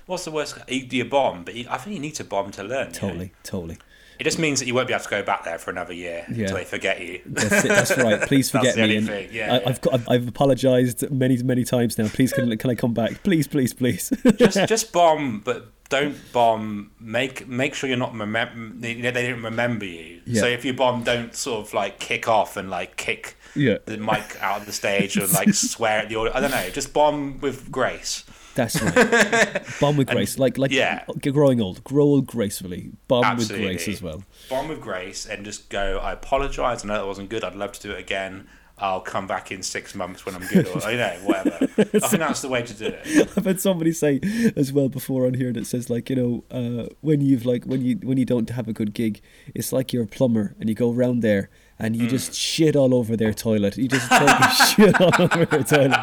what's 0.06 0.26
the 0.26 0.32
worst? 0.32 0.58
You, 0.68 0.88
you 0.90 1.06
bomb, 1.06 1.44
but 1.44 1.54
you, 1.56 1.68
I 1.70 1.78
think 1.78 1.94
you 1.96 2.02
need 2.02 2.16
to 2.16 2.24
bomb 2.24 2.52
to 2.52 2.64
learn. 2.64 2.88
you 2.88 2.94
know? 2.94 3.00
Totally, 3.00 3.32
totally. 3.44 3.78
It 4.22 4.26
just 4.26 4.38
means 4.38 4.60
that 4.60 4.68
you 4.68 4.76
won't 4.76 4.88
be 4.88 4.94
able 4.94 5.04
to 5.04 5.10
go 5.10 5.24
back 5.24 5.46
there 5.46 5.58
for 5.58 5.72
another 5.72 5.94
year 5.94 6.26
Yeah. 6.30 6.42
until 6.44 6.58
they 6.58 6.64
forget 6.64 7.02
you. 7.02 7.22
That's, 7.26 7.66
it, 7.66 7.70
that's 7.70 7.98
right. 7.98 8.22
Please 8.28 8.52
That's 8.52 8.68
forget 8.68 8.76
the 8.76 8.82
me. 8.88 8.98
only 8.98 9.08
thing, 9.08 9.30
yeah, 9.34 9.54
I, 9.56 9.58
yeah. 9.58 9.64
I've 9.66 9.82
got, 9.82 9.94
I've, 9.96 10.10
I've 10.10 10.28
apologized 10.28 11.10
many 11.10 11.42
many 11.42 11.64
times 11.64 11.98
now. 11.98 12.08
Please 12.08 12.32
can 12.32 12.56
can 12.58 12.70
I 12.70 12.76
come 12.76 12.94
back? 12.94 13.24
Please, 13.24 13.48
please, 13.48 13.74
please. 13.74 14.14
just 14.38 14.60
just 14.68 14.92
bomb, 14.92 15.40
but 15.44 15.72
don't 15.90 16.16
bomb. 16.34 16.92
Make 17.00 17.48
make 17.48 17.74
sure 17.74 17.90
you're 17.90 17.98
not 17.98 18.14
remember. 18.14 18.80
They, 18.80 18.94
they 18.94 19.12
didn't 19.12 19.42
remember 19.44 19.86
you. 19.86 20.22
Yeah. 20.28 20.42
So 20.42 20.46
if 20.48 20.64
you 20.66 20.74
bomb, 20.74 21.04
don't 21.04 21.34
sort 21.36 21.66
of 21.66 21.74
like 21.74 22.00
kick 22.00 22.28
off 22.28 22.58
and 22.58 22.70
like 22.70 22.98
kick 22.98 23.36
Yeah. 23.56 23.80
the 23.86 23.98
mic 23.98 24.38
out 24.40 24.60
of 24.60 24.66
the 24.68 24.72
stage 24.72 25.18
or 25.18 25.26
like 25.28 25.54
swear 25.56 25.98
at 26.00 26.10
the 26.10 26.16
audience. 26.18 26.36
I 26.38 26.42
don't 26.42 26.52
know. 26.52 26.70
Just 26.70 26.94
bomb 26.94 27.40
with 27.42 27.72
grace. 27.72 28.24
That's 28.56 28.82
right. 28.82 29.64
Bomb 29.80 29.98
with 29.98 30.08
grace, 30.08 30.38
like 30.38 30.58
like 30.58 30.72
yeah. 30.72 31.06
growing 31.32 31.62
old. 31.62 31.84
Grow 31.84 32.04
old 32.04 32.28
gracefully. 32.28 32.92
Bomb 33.08 33.24
Absolutely. 33.24 33.68
with 33.68 33.78
grace 33.78 33.88
as 33.88 34.02
well. 34.02 34.24
Bomb 34.50 34.68
with 34.68 34.82
grace 34.82 35.26
and 35.26 35.46
just 35.46 35.70
go. 35.70 36.00
I 36.00 36.14
apologise. 36.14 36.84
I 36.84 36.88
know 36.88 36.96
that 36.96 37.08
wasn't 37.08 37.30
good. 37.30 37.44
I'd 37.44 37.56
love 37.56 37.72
to 37.74 37.82
do 37.82 37.92
it 37.92 38.00
again. 38.00 38.48
I'll 38.78 39.02
come 39.02 39.28
back 39.28 39.52
in 39.52 39.62
six 39.62 39.94
months 39.94 40.26
when 40.26 40.34
I'm 40.34 40.42
good, 40.48 40.68
or 40.68 40.92
you 40.92 40.98
know, 40.98 41.16
whatever. 41.24 41.56
I 41.78 41.84
think 41.84 42.20
that's 42.20 42.42
the 42.42 42.50
way 42.50 42.64
to 42.64 42.74
do 42.74 42.86
it. 42.88 43.32
I've 43.38 43.46
had 43.46 43.62
somebody 43.62 43.92
say 43.92 44.20
as 44.56 44.74
well 44.74 44.90
before 44.90 45.28
on 45.28 45.36
here 45.36 45.54
that 45.54 45.68
says 45.68 45.92
like 45.92 46.10
you 46.10 46.16
know 46.16 46.44
uh, 46.50 46.88
when 47.02 47.22
you've 47.22 47.46
like 47.46 47.66
when 47.66 47.82
you 47.82 47.98
when 47.98 48.18
you 48.18 48.26
don't 48.26 48.50
have 48.50 48.68
a 48.68 48.74
good 48.74 48.96
gig, 48.96 49.22
it's 49.54 49.72
like 49.72 49.94
you're 49.94 50.04
a 50.04 50.08
plumber 50.08 50.56
and 50.60 50.68
you 50.68 50.74
go 50.74 50.92
round 50.92 51.22
there 51.22 51.52
and 51.82 51.96
you 51.96 52.08
just 52.08 52.34
shit 52.34 52.76
all 52.76 52.94
over 52.96 53.18
their 53.18 53.34
toilet. 53.34 53.76
You 53.78 53.88
just 53.90 54.08
totally 54.10 54.50
shit 54.70 55.02
all 55.02 55.12
over 55.20 55.46
their 55.46 55.64
toilet, 55.64 56.00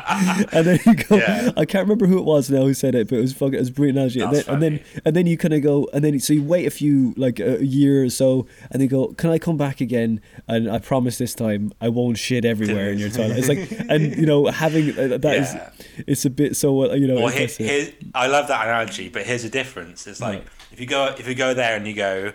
and 0.52 0.66
then 0.66 0.78
you 0.84 0.94
go. 0.96 1.16
Yeah. 1.16 1.52
I 1.56 1.64
can't 1.64 1.84
remember 1.84 2.06
who 2.06 2.18
it 2.18 2.24
was 2.24 2.50
now 2.50 2.62
who 2.62 2.74
said 2.74 2.94
it, 2.94 3.08
but 3.08 3.16
it 3.16 3.20
was 3.22 3.32
fucking 3.32 3.54
it 3.54 3.60
was 3.60 3.70
brilliant. 3.70 4.16
And 4.16 4.32
then, 4.34 4.44
and 4.48 4.62
then 4.62 4.80
and 5.04 5.16
then 5.16 5.26
you 5.26 5.38
kind 5.38 5.54
of 5.54 5.62
go 5.62 5.88
and 5.94 6.04
then 6.04 6.18
so 6.20 6.32
you 6.34 6.42
wait 6.42 6.66
a 6.66 6.70
few 6.70 7.14
like 7.16 7.38
a 7.40 7.64
year 7.64 8.04
or 8.04 8.10
so 8.10 8.46
and 8.70 8.82
they 8.82 8.86
go, 8.86 9.08
can 9.14 9.30
I 9.30 9.38
come 9.38 9.56
back 9.56 9.80
again? 9.80 10.20
And 10.48 10.70
I 10.70 10.78
promise 10.78 11.16
this 11.18 11.34
time 11.34 11.72
I 11.80 11.88
won't 11.88 12.18
shit 12.18 12.44
everywhere 12.44 12.90
in 12.90 12.98
your 12.98 13.08
toilet. 13.10 13.38
It's 13.38 13.48
like 13.48 13.70
and 13.88 14.16
you 14.16 14.26
know 14.26 14.46
having 14.46 14.90
uh, 14.98 15.16
that 15.18 15.36
is 15.36 15.54
Yeah. 15.54 15.70
it's 16.06 16.24
a 16.24 16.30
bit 16.30 16.56
so 16.56 16.90
uh, 16.90 16.94
you 16.94 17.06
know. 17.06 17.16
Well, 17.16 17.28
here, 17.28 17.46
here, 17.46 17.92
I 18.14 18.26
love 18.26 18.48
that 18.48 18.66
analogy, 18.66 19.08
but 19.08 19.22
here's 19.24 19.44
a 19.44 19.50
difference. 19.50 20.06
It's 20.06 20.20
like 20.20 20.38
Right. 20.40 20.46
if 20.72 20.80
you 20.80 20.86
go 20.86 21.14
if 21.18 21.28
you 21.28 21.34
go 21.34 21.54
there 21.54 21.76
and 21.76 21.86
you 21.86 21.94
go, 21.94 22.32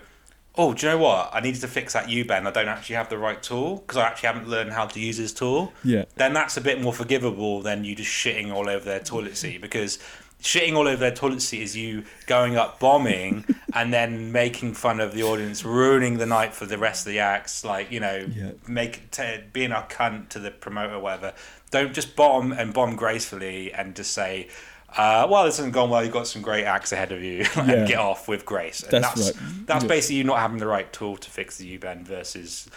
oh, 0.56 0.72
do 0.74 0.86
you 0.86 0.92
know 0.92 0.98
what? 0.98 1.30
I 1.32 1.40
needed 1.40 1.60
to 1.62 1.68
fix 1.68 1.94
that 1.94 2.08
U 2.08 2.24
bend. 2.24 2.46
I 2.46 2.50
don't 2.52 2.68
actually 2.68 2.96
have 2.96 3.08
the 3.08 3.18
right 3.18 3.42
tool 3.42 3.78
because 3.78 3.96
I 3.96 4.06
actually 4.06 4.28
haven't 4.28 4.48
learned 4.48 4.72
how 4.72 4.86
to 4.86 5.00
use 5.00 5.16
this 5.18 5.32
tool. 5.32 5.72
Yeah. 5.82 6.04
Then 6.16 6.32
that's 6.32 6.56
a 6.56 6.60
bit 6.60 6.80
more 6.80 6.92
forgivable 6.92 7.60
than 7.62 7.84
you 7.84 7.94
just 7.96 8.10
shitting 8.10 8.52
all 8.52 8.68
over 8.68 8.84
their 8.84 9.00
toilet 9.00 9.36
seat 9.36 9.60
because. 9.60 9.98
Shitting 10.42 10.74
all 10.76 10.86
over 10.86 10.98
their 10.98 11.14
toilet 11.14 11.40
seat 11.40 11.62
is 11.62 11.74
you 11.74 12.04
going 12.26 12.54
up 12.58 12.78
bombing 12.78 13.46
and 13.72 13.94
then 13.94 14.30
making 14.30 14.74
fun 14.74 15.00
of 15.00 15.14
the 15.14 15.22
audience, 15.22 15.64
ruining 15.64 16.18
the 16.18 16.26
night 16.26 16.52
for 16.52 16.66
the 16.66 16.76
rest 16.76 17.06
of 17.06 17.12
the 17.12 17.18
acts. 17.20 17.64
Like 17.64 17.90
you 17.90 17.98
know, 17.98 18.26
Yeah. 18.36 18.50
make 18.68 19.10
t- 19.10 19.38
being 19.54 19.72
a 19.72 19.86
cunt 19.88 20.28
to 20.30 20.38
the 20.38 20.50
promoter, 20.50 20.96
or 20.96 21.00
whatever. 21.00 21.32
Don't 21.70 21.94
just 21.94 22.14
bomb 22.14 22.52
and 22.52 22.74
bomb 22.74 22.94
gracefully 22.94 23.72
and 23.72 23.96
just 23.96 24.10
say, 24.12 24.48
uh, 24.96 25.26
"Well, 25.30 25.44
this 25.44 25.56
hasn't 25.56 25.74
gone 25.74 25.90
well. 25.90 26.02
You've 26.04 26.12
got 26.12 26.26
some 26.26 26.42
great 26.42 26.64
acts 26.64 26.92
ahead 26.92 27.12
of 27.12 27.22
you," 27.22 27.44
and 27.56 27.68
Yeah. 27.68 27.86
get 27.86 27.98
off 27.98 28.28
with 28.28 28.44
grace. 28.44 28.82
And 28.82 28.90
That's 28.92 29.14
that's 29.26 29.40
right. 29.40 29.66
that's 29.66 29.84
Yeah. 29.84 29.88
basically 29.88 30.16
you 30.16 30.24
not 30.24 30.38
having 30.40 30.58
the 30.58 30.66
right 30.66 30.92
tool 30.92 31.16
to 31.16 31.30
fix 31.30 31.56
the 31.58 31.66
U 31.66 31.78
bend 31.78 32.06
versus 32.06 32.68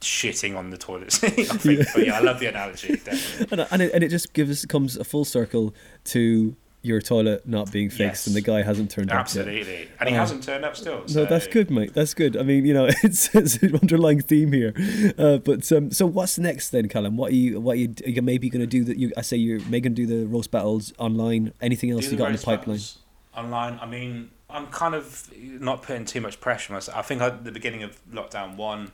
shitting 0.00 0.56
on 0.56 0.70
the 0.70 0.78
toilet 0.78 1.12
seat. 1.18 1.38
I 1.38 1.56
think, 1.56 1.86
but 1.94 2.06
yeah, 2.06 2.16
I 2.18 2.20
love 2.20 2.40
the 2.40 2.46
analogy. 2.46 2.96
Definitely. 3.04 3.46
and, 3.58 3.66
and, 3.70 3.82
it, 3.82 3.92
and 3.94 4.04
it 4.04 4.08
just 4.08 4.32
gives 4.32 4.64
comes 4.66 4.96
a 4.96 5.04
full 5.04 5.24
circle 5.24 5.74
to 6.04 6.56
your 6.84 7.00
toilet 7.00 7.46
not 7.48 7.72
being 7.72 7.88
fixed 7.88 8.00
Yes. 8.00 8.26
and 8.26 8.36
the 8.36 8.40
guy 8.42 8.62
hasn't 8.62 8.90
turned 8.90 9.10
up. 9.10 9.16
Absolutely, 9.20 9.88
and 9.98 10.08
he 10.08 10.14
Oh. 10.14 10.18
hasn't 10.18 10.42
turned 10.44 10.64
up 10.64 10.76
still. 10.76 11.02
No, 11.14 11.24
that's 11.24 11.46
good, 11.46 11.70
mate. 11.70 11.94
That's 11.94 12.12
good. 12.14 12.36
I 12.36 12.42
mean, 12.42 12.66
you 12.66 12.74
know, 12.74 12.86
it's, 13.02 13.34
it's 13.34 13.56
an 13.62 13.74
underlying 13.76 14.20
theme 14.20 14.52
here. 14.52 14.74
Uh, 15.18 15.38
but 15.38 15.70
um, 15.72 15.90
so 15.90 16.04
what's 16.06 16.38
next 16.38 16.70
then, 16.70 16.88
Calum? 16.88 17.16
What 17.16 17.32
are 17.32 17.36
you? 17.36 17.60
What 17.60 17.72
are 17.72 17.80
you? 17.80 17.94
Are 18.06 18.10
you 18.10 18.22
maybe 18.22 18.50
going 18.50 18.60
to 18.60 18.66
do 18.66 18.84
that? 18.84 18.98
You, 18.98 19.12
I 19.16 19.22
say 19.22 19.36
you're 19.38 19.60
maybe 19.60 19.80
going 19.88 19.94
to 19.94 20.06
do 20.06 20.06
the 20.06 20.26
roast 20.26 20.50
battles 20.50 20.92
online. 20.98 21.52
Anything 21.62 21.90
else 21.90 22.04
Do 22.04 22.10
you 22.12 22.16
got 22.18 22.30
in 22.30 22.36
the 22.36 22.42
pipeline? 22.42 22.80
Online, 23.36 23.78
I 23.82 23.86
mean, 23.86 24.30
I'm 24.50 24.66
kind 24.68 24.94
of 24.94 25.28
not 25.36 25.82
putting 25.82 26.04
too 26.04 26.20
much 26.20 26.40
pressure 26.40 26.72
on 26.72 26.76
myself. 26.76 26.96
I 26.98 27.02
think 27.02 27.20
at 27.22 27.44
the 27.44 27.50
beginning 27.50 27.82
of 27.82 27.98
lockdown 28.12 28.56
one, 28.56 28.92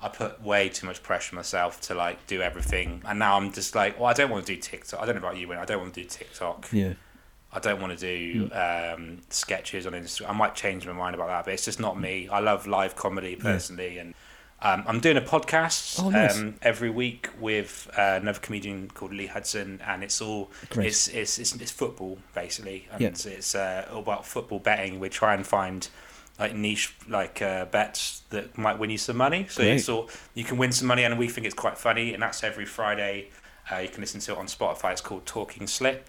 I 0.00 0.08
put 0.08 0.40
way 0.42 0.68
too 0.70 0.86
much 0.86 1.02
pressure 1.02 1.34
on 1.34 1.36
myself 1.36 1.80
to 1.82 1.94
like 1.94 2.26
do 2.26 2.40
everything, 2.40 3.02
and 3.06 3.18
now 3.18 3.36
I'm 3.36 3.52
just 3.52 3.74
like, 3.74 3.98
well, 3.98 4.06
I 4.08 4.12
don't 4.14 4.30
want 4.30 4.46
to 4.46 4.54
do 4.54 4.60
TikTok. 4.60 5.00
I 5.02 5.06
don't 5.06 5.16
know 5.16 5.20
about 5.20 5.36
you, 5.36 5.46
when 5.48 5.58
I 5.58 5.64
don't 5.64 5.80
want 5.80 5.92
to 5.94 6.02
do 6.02 6.08
TikTok. 6.08 6.68
Yeah. 6.72 6.94
I 7.52 7.58
don't 7.58 7.80
want 7.80 7.98
to 7.98 8.16
do 8.18 8.50
um, 8.54 9.18
sketches 9.28 9.86
on 9.86 9.92
Instagram. 9.92 10.30
I 10.30 10.32
might 10.32 10.54
change 10.54 10.86
my 10.86 10.92
mind 10.92 11.14
about 11.14 11.28
that, 11.28 11.44
but 11.44 11.54
it's 11.54 11.64
just 11.64 11.80
not 11.80 12.00
me. 12.00 12.28
I 12.28 12.40
love 12.40 12.66
live 12.66 12.96
comedy 12.96 13.36
personally, 13.36 13.98
and 13.98 14.14
um, 14.62 14.84
I'm 14.86 15.00
doing 15.00 15.16
a 15.16 15.20
podcast 15.20 16.02
Oh, 16.02 16.08
nice. 16.08 16.38
um, 16.38 16.54
every 16.62 16.88
week 16.88 17.28
with 17.38 17.90
uh, 17.98 18.18
another 18.22 18.38
comedian 18.40 18.88
called 18.88 19.12
Lee 19.12 19.26
Hudson, 19.26 19.80
and 19.86 20.02
it's 20.02 20.20
all 20.22 20.50
it's, 20.76 21.08
it's 21.08 21.38
it's 21.38 21.54
it's 21.56 21.70
football 21.70 22.18
basically, 22.34 22.88
and 22.90 23.00
Yeah. 23.00 23.08
it's 23.08 23.54
uh, 23.54 23.86
all 23.92 23.98
about 24.00 24.24
football 24.26 24.58
betting. 24.58 24.98
We 24.98 25.08
try 25.10 25.34
and 25.34 25.46
find 25.46 25.86
like 26.40 26.54
niche 26.54 26.94
like 27.06 27.42
uh, 27.42 27.66
bets 27.66 28.22
that 28.30 28.56
might 28.56 28.78
win 28.78 28.88
you 28.88 28.98
some 28.98 29.18
money. 29.18 29.46
So 29.50 29.62
Great. 29.62 29.74
it's 29.74 29.88
all 29.90 30.08
you 30.34 30.44
can 30.44 30.56
win 30.56 30.72
some 30.72 30.88
money, 30.88 31.04
and 31.04 31.18
we 31.18 31.28
think 31.28 31.44
it's 31.46 31.54
quite 31.54 31.76
funny, 31.76 32.14
and 32.14 32.22
that's 32.22 32.42
every 32.42 32.64
Friday. 32.64 33.28
Uh, 33.70 33.76
you 33.76 33.88
can 33.88 34.00
listen 34.00 34.20
to 34.20 34.32
it 34.32 34.38
on 34.38 34.46
Spotify. 34.46 34.90
It's 34.92 35.00
called 35.02 35.24
Talking 35.26 35.66
Slip 35.66 36.08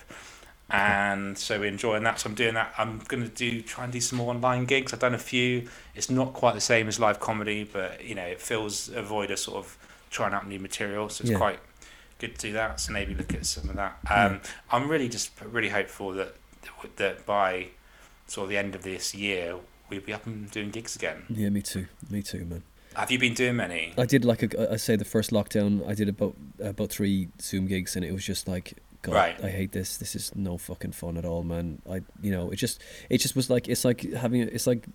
and 0.69 1.37
so 1.37 1.59
we're 1.59 1.65
enjoying 1.67 2.03
that. 2.03 2.19
So 2.19 2.29
I'm 2.29 2.35
doing 2.35 2.53
that. 2.55 2.73
I'm 2.77 2.99
gonna 3.07 3.27
do 3.27 3.61
try 3.61 3.83
and 3.83 3.93
do 3.93 4.01
some 4.01 4.17
more 4.17 4.29
online 4.33 4.65
gigs. 4.65 4.93
I've 4.93 4.99
done 4.99 5.13
a 5.13 5.19
few. 5.19 5.67
It's 5.95 6.09
not 6.09 6.33
quite 6.33 6.55
the 6.55 6.61
same 6.61 6.87
as 6.87 6.99
live 6.99 7.19
comedy, 7.19 7.63
but 7.71 8.03
you 8.03 8.15
know 8.15 8.23
it 8.25 8.41
fills 8.41 8.89
a 8.89 9.01
void 9.03 9.31
of 9.31 9.39
sort 9.39 9.57
of 9.57 9.77
trying 10.09 10.33
out 10.33 10.47
new 10.47 10.59
material. 10.59 11.09
So 11.09 11.23
it's 11.23 11.31
Yeah. 11.31 11.37
quite 11.37 11.59
good 12.19 12.35
to 12.35 12.47
do 12.47 12.53
that. 12.53 12.79
So 12.79 12.93
maybe 12.93 13.13
look 13.13 13.33
at 13.33 13.45
some 13.45 13.69
of 13.69 13.75
that. 13.75 13.97
Um, 14.09 14.41
I'm 14.71 14.89
really 14.89 15.09
just 15.09 15.31
really 15.43 15.69
hopeful 15.69 16.11
that 16.13 16.35
that 16.97 17.25
by 17.25 17.67
sort 18.27 18.45
of 18.45 18.49
the 18.49 18.57
end 18.57 18.73
of 18.75 18.83
this 18.83 19.13
year 19.13 19.55
we'll 19.89 20.01
be 20.01 20.13
up 20.13 20.25
and 20.25 20.49
doing 20.49 20.69
gigs 20.71 20.95
again. 20.95 21.23
Yeah, 21.29 21.49
me 21.49 21.61
too. 21.61 21.87
Me 22.09 22.21
too, 22.23 22.45
man. 22.45 22.63
Have 22.95 23.11
you 23.11 23.19
been 23.19 23.33
doing 23.33 23.55
many? 23.57 23.93
I 23.97 24.05
did 24.05 24.23
like 24.23 24.43
a, 24.43 24.71
I 24.73 24.75
say 24.77 24.95
the 24.95 25.05
first 25.05 25.31
lockdown. 25.31 25.87
I 25.87 25.93
did 25.93 26.09
about 26.09 26.35
about 26.59 26.89
three 26.89 27.27
Zoom 27.41 27.67
gigs, 27.67 27.95
and 27.95 28.05
it 28.05 28.11
was 28.11 28.23
just 28.25 28.47
like, 28.47 28.77
God, 29.03 29.13
Right. 29.13 29.43
I 29.43 29.49
hate 29.49 29.71
this. 29.71 29.97
This 29.97 30.15
is 30.15 30.35
no 30.35 30.57
fucking 30.57 30.93
fun 30.93 31.17
at 31.17 31.25
all, 31.25 31.43
man. 31.43 31.81
I, 31.89 32.01
you 32.21 32.31
know, 32.31 32.49
it 32.51 32.55
just, 32.55 32.81
it 33.09 33.19
just 33.19 33.35
was 33.35 33.49
like, 33.49 33.67
it's 33.67 33.85
like 33.85 34.11
having, 34.13 34.41
it's 34.41 34.65
like 34.65 34.87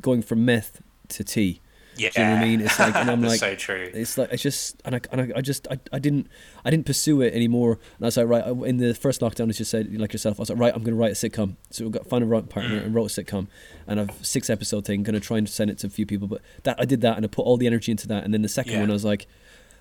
going 0.00 0.22
from 0.22 0.44
meth 0.44 0.80
to 1.10 1.24
tea. 1.24 1.60
Yeah, 1.96 2.10
Do 2.10 2.20
you 2.20 2.26
know 2.28 2.34
what 2.34 2.40
I 2.40 2.44
mean? 2.44 2.60
It's 2.60 2.78
like, 2.78 2.94
and 2.94 3.10
I'm 3.10 3.22
like, 3.32 3.40
so 3.40 3.56
true. 3.56 3.90
it's 3.92 4.16
like 4.16 4.32
it's 4.32 4.40
just 4.42 4.80
and 4.84 4.94
I, 4.94 5.00
and 5.10 5.20
I, 5.20 5.38
I 5.38 5.40
just 5.40 5.66
I, 5.68 5.80
I 5.92 5.98
didn't 5.98 6.28
I 6.64 6.70
didn't 6.70 6.86
pursue 6.86 7.20
it 7.22 7.34
anymore. 7.34 7.72
And 7.72 8.04
I 8.04 8.06
was 8.06 8.16
like, 8.16 8.28
right 8.28 8.44
I- 8.44 8.66
in 8.68 8.76
the 8.76 8.94
first 8.94 9.20
lockdown, 9.20 9.48
as 9.50 9.58
you 9.58 9.64
said, 9.64 9.92
like 9.98 10.12
yourself, 10.12 10.38
I 10.38 10.42
was 10.42 10.50
like, 10.50 10.60
right, 10.60 10.72
I'm 10.72 10.84
going 10.84 10.94
to 10.94 11.00
write 11.00 11.10
a 11.10 11.14
sitcom. 11.16 11.56
So 11.70 11.86
we 11.86 11.90
got 11.90 12.06
found 12.06 12.22
a 12.22 12.26
writing 12.28 12.46
partner 12.48 12.80
mm. 12.80 12.84
and 12.84 12.94
wrote 12.94 13.18
a 13.18 13.20
sitcom, 13.24 13.48
and 13.88 13.98
I've 13.98 14.12
six 14.24 14.48
episode 14.48 14.84
thing. 14.84 15.02
Going 15.02 15.14
to 15.14 15.20
try 15.20 15.38
and 15.38 15.48
send 15.48 15.70
it 15.72 15.78
to 15.78 15.88
a 15.88 15.90
few 15.90 16.06
people, 16.06 16.28
but 16.28 16.40
that 16.62 16.76
I 16.78 16.84
did 16.84 17.00
that 17.00 17.16
and 17.16 17.24
I 17.24 17.28
put 17.28 17.42
all 17.44 17.56
the 17.56 17.66
energy 17.66 17.90
into 17.90 18.06
that. 18.06 18.22
And 18.22 18.32
then 18.32 18.42
the 18.42 18.48
second 18.48 18.74
Yeah. 18.74 18.80
one, 18.80 18.90
I 18.90 18.92
was 18.92 19.04
like. 19.04 19.26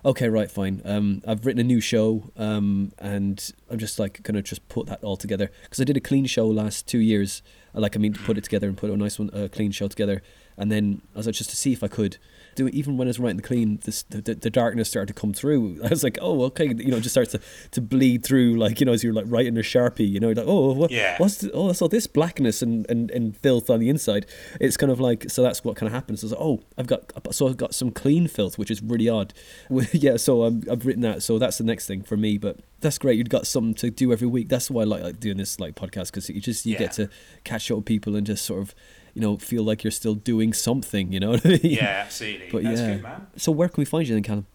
Okay, 0.05 0.29
right, 0.29 0.49
fine. 0.49 0.81
Um, 0.85 1.21
I've 1.27 1.45
written 1.45 1.59
a 1.59 1.63
new 1.63 1.81
show, 1.81 2.31
um, 2.37 2.91
and 2.99 3.51
I'm 3.69 3.79
just 3.79 3.99
like 3.99 4.21
gonna 4.23 4.41
just 4.41 4.67
put 4.69 4.87
that 4.87 5.03
all 5.03 5.17
together 5.17 5.51
because 5.63 5.81
I 5.81 5.83
did 5.85 5.97
a 5.97 6.01
clean 6.01 6.25
show 6.25 6.47
last 6.47 6.87
two 6.87 6.99
years. 6.99 7.41
Like 7.73 7.95
I 7.95 7.99
mean 7.99 8.13
to 8.13 8.19
put 8.21 8.37
it 8.37 8.43
together 8.43 8.67
and 8.67 8.77
put 8.77 8.89
a 8.89 8.97
nice 8.97 9.19
one, 9.19 9.29
a 9.33 9.49
clean 9.49 9.71
show 9.71 9.87
together, 9.87 10.21
and 10.57 10.71
then 10.71 11.01
I 11.13 11.19
was 11.19 11.25
like 11.27 11.35
just 11.35 11.49
to 11.51 11.55
see 11.55 11.71
if 11.73 11.83
I 11.83 11.87
could 11.87 12.17
do 12.55 12.65
it. 12.67 12.73
Even 12.73 12.97
when 12.97 13.07
I 13.07 13.09
was 13.09 13.19
writing 13.19 13.37
the 13.37 13.43
clean, 13.43 13.79
this, 13.83 14.03
the, 14.03 14.21
the 14.21 14.33
the 14.35 14.49
darkness 14.49 14.89
started 14.89 15.13
to 15.13 15.19
come 15.19 15.33
through. 15.33 15.79
I 15.85 15.89
was 15.89 16.03
like, 16.03 16.17
oh, 16.21 16.43
okay, 16.45 16.65
you 16.67 16.87
know, 16.91 16.97
it 16.97 17.01
just 17.01 17.13
starts 17.13 17.31
to, 17.33 17.41
to 17.71 17.81
bleed 17.81 18.23
through, 18.23 18.55
like 18.57 18.79
you 18.79 18.85
know, 18.85 18.93
as 18.93 19.03
you're 19.03 19.13
like 19.13 19.25
writing 19.27 19.55
a 19.57 19.61
sharpie, 19.61 20.09
you 20.09 20.19
know, 20.19 20.29
like 20.31 20.45
oh, 20.47 20.73
what, 20.73 20.91
Yeah. 20.91 21.17
what's 21.19 21.37
the, 21.37 21.51
oh, 21.51 21.67
that's 21.67 21.81
all 21.81 21.89
this 21.89 22.07
blackness 22.07 22.61
and, 22.61 22.89
and, 22.89 23.11
and 23.11 23.37
filth 23.37 23.69
on 23.69 23.79
the 23.79 23.89
inside. 23.89 24.25
It's 24.59 24.77
kind 24.77 24.91
of 24.91 24.99
like 24.99 25.29
so 25.29 25.43
that's 25.43 25.63
what 25.63 25.75
kind 25.75 25.87
of 25.87 25.93
happens. 25.93 26.21
So 26.21 26.25
I 26.25 26.27
was 26.27 26.31
like, 26.31 26.41
oh, 26.41 26.63
I've 26.77 26.87
got 26.87 27.33
so 27.35 27.47
I've 27.47 27.57
got 27.57 27.75
some 27.75 27.91
clean 27.91 28.27
filth, 28.27 28.57
which 28.57 28.71
is 28.71 28.81
really 28.81 29.07
odd. 29.09 29.33
yeah, 29.93 30.17
so 30.17 30.43
I'm, 30.43 30.63
I've 30.71 30.85
written 30.85 31.03
that. 31.03 31.21
So 31.23 31.37
that's 31.37 31.57
the 31.59 31.63
next 31.63 31.85
thing 31.87 32.01
for 32.01 32.17
me. 32.17 32.37
But 32.37 32.59
that's 32.79 32.97
great. 32.97 33.17
You've 33.17 33.29
got 33.29 33.45
something 33.47 33.73
to 33.75 33.89
do 33.91 34.11
every 34.11 34.27
week. 34.27 34.49
That's 34.49 34.69
why 34.69 34.81
I 34.83 34.85
like, 34.85 35.03
like 35.03 35.19
doing 35.19 35.37
this 35.37 35.59
like 35.59 35.75
podcast 35.75 36.07
because 36.07 36.29
you 36.29 36.41
just 36.41 36.65
you 36.65 36.77
get 36.77 36.91
to 36.93 37.09
catch 37.43 37.69
up 37.71 37.77
with 37.77 37.85
people 37.85 38.15
and 38.15 38.25
just 38.25 38.45
sort 38.45 38.61
of 38.61 38.75
you 39.17 39.21
know 39.21 39.35
feel 39.37 39.63
like 39.63 39.83
you're 39.83 39.89
still 39.89 40.13
doing 40.13 40.53
something. 40.53 41.11
You 41.11 41.19
know 41.19 41.31
what 41.31 41.43
I 41.43 41.49
mean? 41.49 41.59
Yeah, 41.63 42.03
absolutely. 42.05 42.49
But 42.51 42.63
That's 42.63 42.79
yeah. 42.79 42.93
good, 42.93 43.03
man. 43.03 43.27
So 43.35 43.51
where 43.51 43.67
can 43.67 43.81
we 43.81 43.85
find 43.85 44.07
you 44.07 44.13
then, 44.13 44.21
Calum? 44.21 44.45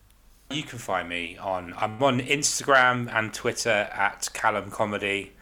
You 0.52 0.62
can 0.62 0.78
find 0.78 1.08
me 1.08 1.36
on. 1.36 1.74
I'm 1.76 2.00
on 2.00 2.20
Instagram 2.20 3.12
and 3.12 3.34
Twitter 3.34 3.90
at 3.92 4.28
Calum 4.32 4.70
Comedy. 4.70 5.32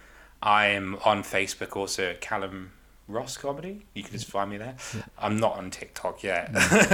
I 0.42 0.68
am 0.68 0.96
on 1.04 1.22
Facebook 1.22 1.76
also 1.76 2.10
at 2.12 2.22
Calum 2.22 2.72
Ross 3.08 3.36
Comedy. 3.36 3.84
You 3.92 4.04
can 4.04 4.12
just 4.12 4.26
find 4.26 4.50
me 4.50 4.56
there. 4.56 4.76
I'm 5.18 5.36
not 5.36 5.58
on 5.58 5.70
TikTok 5.70 6.22
yet. 6.22 6.50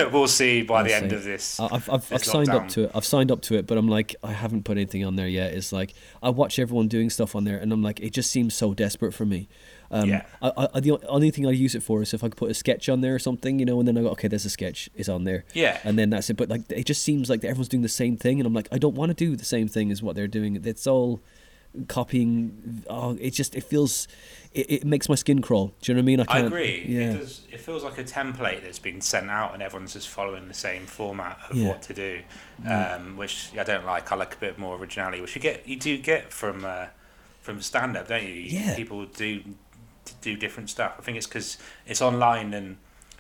we'll 0.13 0.27
see 0.27 0.63
by 0.63 0.83
the 0.83 0.97
end 0.97 1.13
of 1.13 1.23
this. 1.23 1.61
I've, 1.61 1.89
I've, 1.89 2.13
I've 2.13 2.25
signed 2.25 2.49
up 2.49 2.67
to 2.71 2.85
it. 2.85 2.91
I've 2.93 3.05
signed 3.05 3.31
up 3.31 3.43
to 3.43 3.55
it, 3.55 3.69
but 3.69 3.79
I'm 3.79 3.87
like, 3.87 4.17
I 4.25 4.33
haven't 4.33 4.65
put 4.65 4.79
anything 4.79 5.05
on 5.05 5.15
there 5.15 5.29
yet. 5.29 5.53
It's 5.53 5.73
like 5.73 5.95
I 6.25 6.31
watch 6.31 6.59
everyone 6.59 6.89
doing 6.89 7.09
stuff 7.09 7.37
on 7.37 7.45
there, 7.45 7.59
and 7.59 7.73
I'm 7.73 7.83
like, 7.83 8.01
it 8.01 8.11
just 8.11 8.33
seems 8.33 8.53
so 8.53 8.75
desperate 8.75 9.15
for 9.15 9.27
me. 9.27 9.49
Um, 9.91 10.09
Yeah. 10.09 10.23
I, 10.43 10.69
I, 10.75 10.81
the 10.81 10.99
only 11.09 11.31
thing 11.31 11.47
I 11.47 11.51
use 11.51 11.75
it 11.75 11.83
for 11.83 12.03
is 12.03 12.13
if 12.15 12.23
I 12.25 12.29
could 12.29 12.37
put 12.37 12.51
a 12.51 12.55
sketch 12.55 12.89
on 12.89 13.01
there 13.03 13.15
or 13.15 13.19
something, 13.19 13.59
you 13.59 13.65
know, 13.67 13.79
and 13.79 13.87
then 13.87 13.97
I 13.99 14.03
go, 14.03 14.09
okay, 14.11 14.29
there's 14.29 14.45
a 14.45 14.51
sketch, 14.51 14.91
is 14.95 15.09
on 15.09 15.25
there. 15.25 15.45
Yeah. 15.55 15.79
And 15.85 15.99
then 15.99 16.11
that's 16.11 16.29
it. 16.31 16.37
But 16.37 16.49
like, 16.49 16.63
it 16.71 16.87
just 16.87 17.03
seems 17.03 17.31
like 17.31 17.45
everyone's 17.45 17.69
doing 17.69 17.83
the 17.83 17.89
same 17.89 18.17
thing, 18.17 18.41
and 18.41 18.47
I'm 18.47 18.55
like, 18.55 18.69
I 18.73 18.79
don't 18.79 18.95
want 18.95 19.11
to 19.11 19.15
do 19.15 19.37
the 19.37 19.45
same 19.45 19.69
thing 19.69 19.91
as 19.93 20.03
what 20.03 20.17
they're 20.17 20.27
doing. 20.27 20.61
It's 20.65 20.87
all 20.87 21.21
copying. 21.89 22.83
Oh, 22.89 23.17
it 23.21 23.31
just 23.31 23.55
it 23.55 23.65
feels, 23.65 24.09
it, 24.53 24.71
it 24.71 24.85
makes 24.85 25.09
my 25.09 25.15
skin 25.15 25.43
crawl. 25.43 25.73
Do 25.81 25.93
you 25.93 25.95
know 25.95 25.99
what 25.99 26.03
I 26.03 26.07
mean? 26.07 26.21
I 26.21 26.23
I 26.23 26.27
can't. 26.27 26.47
agree. 26.47 26.85
Yeah. 26.89 27.11
It, 27.13 27.19
does, 27.19 27.43
it 27.53 27.61
feels 27.61 27.85
like 27.85 27.99
a 27.99 28.05
template 28.05 28.63
that's 28.63 28.79
been 28.79 29.01
sent 29.01 29.31
out 29.31 29.55
and 29.55 29.63
everyone's 29.63 29.93
just 29.93 30.09
following 30.09 30.49
the 30.49 30.55
same 30.55 30.87
format 30.87 31.39
of 31.51 31.57
Yeah. 31.57 31.69
what 31.69 31.83
to 31.83 31.95
do, 31.95 32.21
um, 32.67 33.17
which 33.17 33.51
I 33.59 33.65
don't 33.65 33.85
like. 33.85 34.11
I 34.11 34.17
like 34.17 34.35
a 34.35 34.39
bit 34.39 34.59
more 34.59 34.77
originality, 34.77 35.21
which 35.21 35.35
you 35.35 35.41
get 35.43 35.67
you 35.69 35.77
do 35.77 35.99
get 35.99 36.33
from 36.33 36.65
uh, 36.65 36.87
from 37.43 37.61
stand 37.61 37.97
up, 37.97 38.09
don't 38.09 38.25
you? 38.25 38.35
Yeah. 38.35 38.75
People 38.75 39.05
do 39.07 39.43
do 40.27 40.37
different 40.37 40.69
stuff. 40.71 40.95
I 40.99 41.03
think 41.03 41.17
it's 41.17 41.27
because 41.27 41.57
it's 41.87 42.03
online 42.03 42.53
and 42.53 42.77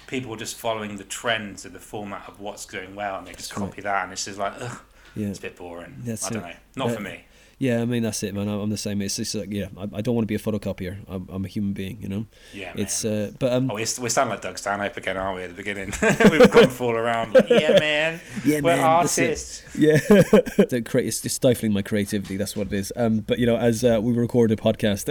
people 0.08 0.32
are 0.34 0.36
just 0.36 0.56
following 0.56 0.96
the 0.96 1.04
trends 1.04 1.64
and 1.64 1.74
the 1.74 1.78
format 1.80 2.24
of 2.28 2.40
what's 2.40 2.66
going 2.66 2.94
well, 2.96 3.18
and 3.18 3.26
they 3.26 3.32
just 3.32 3.52
copy 3.54 3.80
that, 3.82 4.04
and 4.04 4.12
it's 4.12 4.24
just 4.24 4.38
like, 4.38 4.54
ugh, 4.60 4.78
Yeah. 5.14 5.28
it's 5.28 5.38
a 5.38 5.42
bit 5.42 5.56
boring. 5.56 5.94
That's 6.04 6.26
I 6.26 6.30
don't 6.30 6.44
it. 6.44 6.56
know. 6.76 6.84
Not 6.86 6.90
Uh, 6.90 6.94
for 6.96 7.02
me. 7.02 7.24
Yeah, 7.58 7.80
I 7.80 7.86
mean 7.86 8.02
that's 8.02 8.22
it, 8.22 8.34
man. 8.34 8.48
I'm 8.48 8.68
the 8.68 8.76
same. 8.76 9.00
It's 9.00 9.16
just 9.16 9.34
like 9.34 9.50
yeah, 9.50 9.68
I, 9.78 9.84
I 9.84 10.00
don't 10.02 10.14
want 10.14 10.24
to 10.24 10.26
be 10.26 10.34
a 10.34 10.38
photocopier. 10.38 10.98
I'm, 11.08 11.26
I'm 11.30 11.44
a 11.46 11.48
human 11.48 11.72
being, 11.72 12.02
you 12.02 12.08
know. 12.08 12.26
Yeah, 12.52 12.72
It's 12.76 13.02
man. 13.02 13.28
uh, 13.30 13.30
but 13.38 13.52
um, 13.54 13.70
Oh, 13.70 13.74
we 13.76 13.80
we 14.00 14.08
sound 14.10 14.28
like 14.28 14.42
Doug 14.42 14.58
Stanhope 14.58 14.94
again, 14.98 15.16
aren't 15.16 15.36
we? 15.38 15.42
At 15.44 15.48
the 15.50 15.54
beginning, 15.56 15.90
we've 16.30 16.50
gone 16.50 16.68
full 16.68 16.90
around. 16.90 17.32
Like, 17.32 17.48
yeah, 17.50 17.78
man. 17.80 18.20
Yeah, 18.44 18.56
We're 18.60 18.76
man, 18.76 18.80
artists. 18.84 19.62
yeah, 19.74 19.96
the 20.08 20.82
crea- 20.84 21.06
it's 21.06 21.22
just 21.22 21.36
stifling 21.36 21.72
my 21.72 21.80
creativity. 21.80 22.36
That's 22.36 22.54
what 22.54 22.66
it 22.66 22.74
is. 22.74 22.92
Um, 22.94 23.20
but 23.20 23.38
you 23.38 23.46
know, 23.46 23.56
as 23.56 23.82
uh, 23.84 24.00
we 24.02 24.12
record 24.12 24.50
a 24.52 24.56
podcast 24.56 25.08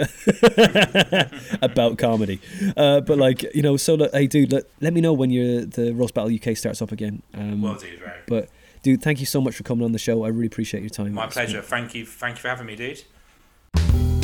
about 1.62 1.98
comedy, 1.98 2.40
uh, 2.76 3.00
but 3.00 3.18
like 3.18 3.42
you 3.54 3.62
know, 3.62 3.76
so 3.76 3.94
look, 3.96 4.12
hey, 4.12 4.26
dude, 4.26 4.52
let, 4.52 4.64
let 4.80 4.92
me 4.92 5.00
know 5.00 5.12
when 5.12 5.30
your 5.30 5.64
the 5.64 5.92
Roast 5.92 6.14
battle 6.14 6.32
UK 6.32 6.56
starts 6.56 6.80
up 6.82 6.92
again. 6.92 7.22
Um, 7.34 7.62
Well, 7.62 7.74
dude, 7.74 8.00
right. 8.02 8.24
but 8.26 8.48
dude, 8.82 9.02
thank 9.02 9.20
you 9.20 9.26
so 9.26 9.40
much 9.40 9.56
for 9.56 9.62
coming 9.62 9.84
on 9.84 9.92
the 9.92 9.98
show. 9.98 10.24
I 10.24 10.28
really 10.28 10.46
appreciate 10.46 10.80
your 10.80 10.90
time. 10.90 11.12
My 11.12 11.26
pleasure. 11.26 11.62
Thank 11.62 11.94
you. 11.94 12.06
Thank 12.06 12.36
you 12.36 12.40
for 12.42 12.48
having 12.48 12.66
me, 12.66 12.76
dude. 12.76 14.15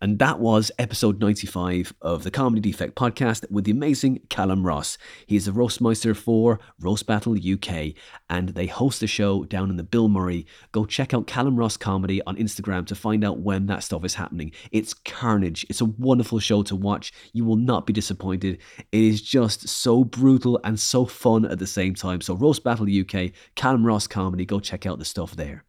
And 0.00 0.18
that 0.18 0.38
was 0.38 0.70
episode 0.78 1.20
95 1.20 1.94
of 2.02 2.22
the 2.22 2.30
Comedy 2.30 2.60
Defect 2.60 2.94
podcast 2.94 3.50
with 3.50 3.64
the 3.64 3.70
amazing 3.70 4.20
Calum 4.28 4.66
Ross. 4.66 4.98
He's 5.26 5.46
the 5.46 5.52
Roastmeister 5.52 6.14
for 6.14 6.60
Roast 6.78 7.06
Battle 7.06 7.34
UK, 7.34 7.94
and 8.28 8.50
they 8.50 8.66
host 8.66 9.00
the 9.00 9.06
show 9.06 9.44
down 9.44 9.70
in 9.70 9.76
the 9.76 9.82
Bill 9.82 10.08
Murray. 10.08 10.46
Go 10.72 10.84
check 10.84 11.14
out 11.14 11.26
Calum 11.26 11.56
Ross 11.56 11.78
Comedy 11.78 12.20
on 12.26 12.36
Instagram 12.36 12.86
to 12.88 12.94
find 12.94 13.24
out 13.24 13.38
when 13.38 13.66
that 13.66 13.82
stuff 13.82 14.04
is 14.04 14.14
happening. 14.14 14.52
It's 14.70 14.92
carnage. 14.92 15.64
It's 15.70 15.80
a 15.80 15.86
wonderful 15.86 16.40
show 16.40 16.62
to 16.64 16.76
watch. 16.76 17.12
You 17.32 17.46
will 17.46 17.56
not 17.56 17.86
be 17.86 17.94
disappointed. 17.94 18.58
It 18.92 19.02
is 19.02 19.22
just 19.22 19.66
so 19.66 20.04
brutal 20.04 20.60
and 20.62 20.78
so 20.78 21.06
fun 21.06 21.46
at 21.46 21.58
the 21.58 21.66
same 21.66 21.94
time. 21.94 22.20
So, 22.20 22.34
Roast 22.34 22.62
Battle 22.62 22.86
UK, 22.86 23.32
Calum 23.54 23.86
Ross 23.86 24.06
Comedy, 24.06 24.44
go 24.44 24.60
check 24.60 24.84
out 24.84 24.98
the 24.98 25.06
stuff 25.06 25.36
there. 25.36 25.64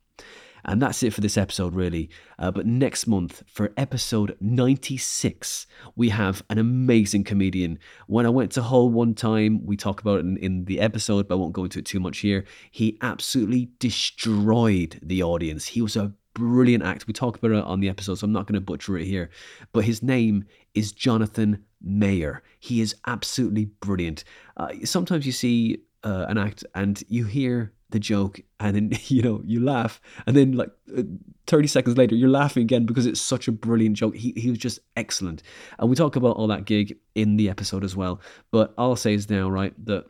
And 0.68 0.82
that's 0.82 1.02
it 1.02 1.14
for 1.14 1.22
this 1.22 1.38
episode, 1.38 1.74
really. 1.74 2.10
Uh, 2.38 2.52
but 2.52 2.66
next 2.66 3.08
month, 3.08 3.42
for 3.48 3.72
episode 3.78 4.36
96, 4.42 5.66
we 5.96 6.10
have 6.10 6.44
an 6.50 6.58
amazing 6.58 7.24
comedian. 7.24 7.80
When 8.08 8.26
I 8.26 8.30
went 8.30 8.52
to 8.54 8.62
Hull 8.62 8.90
one 8.90 9.14
time, 9.14 9.66
we 9.66 9.78
talk 9.78 10.02
about 10.02 10.20
it 10.20 10.26
in, 10.26 10.38
in 10.38 10.66
the 10.66 10.82
episode, 10.82 11.30
but 11.30 11.36
I 11.36 11.38
won't 11.38 11.54
go 11.54 11.64
into 11.64 11.80
it 11.80 11.86
too 11.86 12.02
much 12.02 12.18
here. 12.20 12.44
He 12.70 12.98
absolutely 13.02 13.70
destroyed 13.80 15.00
the 15.02 15.24
audience. 15.24 15.68
He 15.68 15.82
was 15.82 15.96
a 15.96 16.14
brilliant 16.34 16.84
act. 16.84 17.08
We 17.08 17.14
talk 17.14 17.38
about 17.38 17.52
it 17.52 17.64
on 17.64 17.80
the 17.80 17.90
episode, 17.90 18.16
so 18.16 18.26
I'm 18.26 18.34
not 18.34 18.46
going 18.46 18.56
to 18.56 18.62
butcher 18.62 18.98
it 18.98 19.06
here. 19.06 19.30
But 19.72 19.86
his 19.86 20.04
name 20.04 20.44
is 20.74 20.92
Jonathan 20.92 21.64
Mayer. 21.82 22.44
He 22.60 22.82
is 22.82 22.94
absolutely 23.08 23.66
brilliant. 23.66 24.26
Uh, 24.58 24.74
sometimes 24.84 25.26
you 25.26 25.32
see 25.32 25.84
uh, 26.04 26.26
an 26.28 26.38
act 26.38 26.66
and 26.76 27.02
you 27.08 27.26
hear 27.26 27.74
the 27.90 28.00
joke 28.00 28.42
and 28.60 28.76
then 28.76 28.92
you 29.06 29.22
know 29.22 29.42
you 29.46 29.64
laugh 29.64 30.02
and 30.26 30.36
then 30.36 30.54
like 30.54 30.70
uh, 30.98 31.04
30 31.48 31.68
seconds 31.68 31.98
later 31.98 32.16
you're 32.16 32.30
laughing 32.30 32.64
again 32.64 32.86
because 32.86 33.06
it's 33.06 33.22
such 33.22 33.48
a 33.48 33.52
brilliant 33.52 33.96
joke. 33.96 34.16
He, 34.16 34.34
he 34.36 34.50
was 34.50 34.60
just 34.60 34.80
excellent. 34.96 35.42
And 35.80 35.90
we 35.90 35.96
talk 35.96 36.16
about 36.16 36.36
all 36.36 36.48
that 36.48 36.66
gig 36.66 36.98
in 37.16 37.38
the 37.38 37.50
episode 37.50 37.84
as 37.84 37.96
well. 37.96 38.22
But 38.52 38.74
all 38.78 38.90
i'll 38.90 38.96
say 38.96 39.14
is 39.14 39.30
now 39.30 39.50
right 39.50 39.74
that 39.86 40.06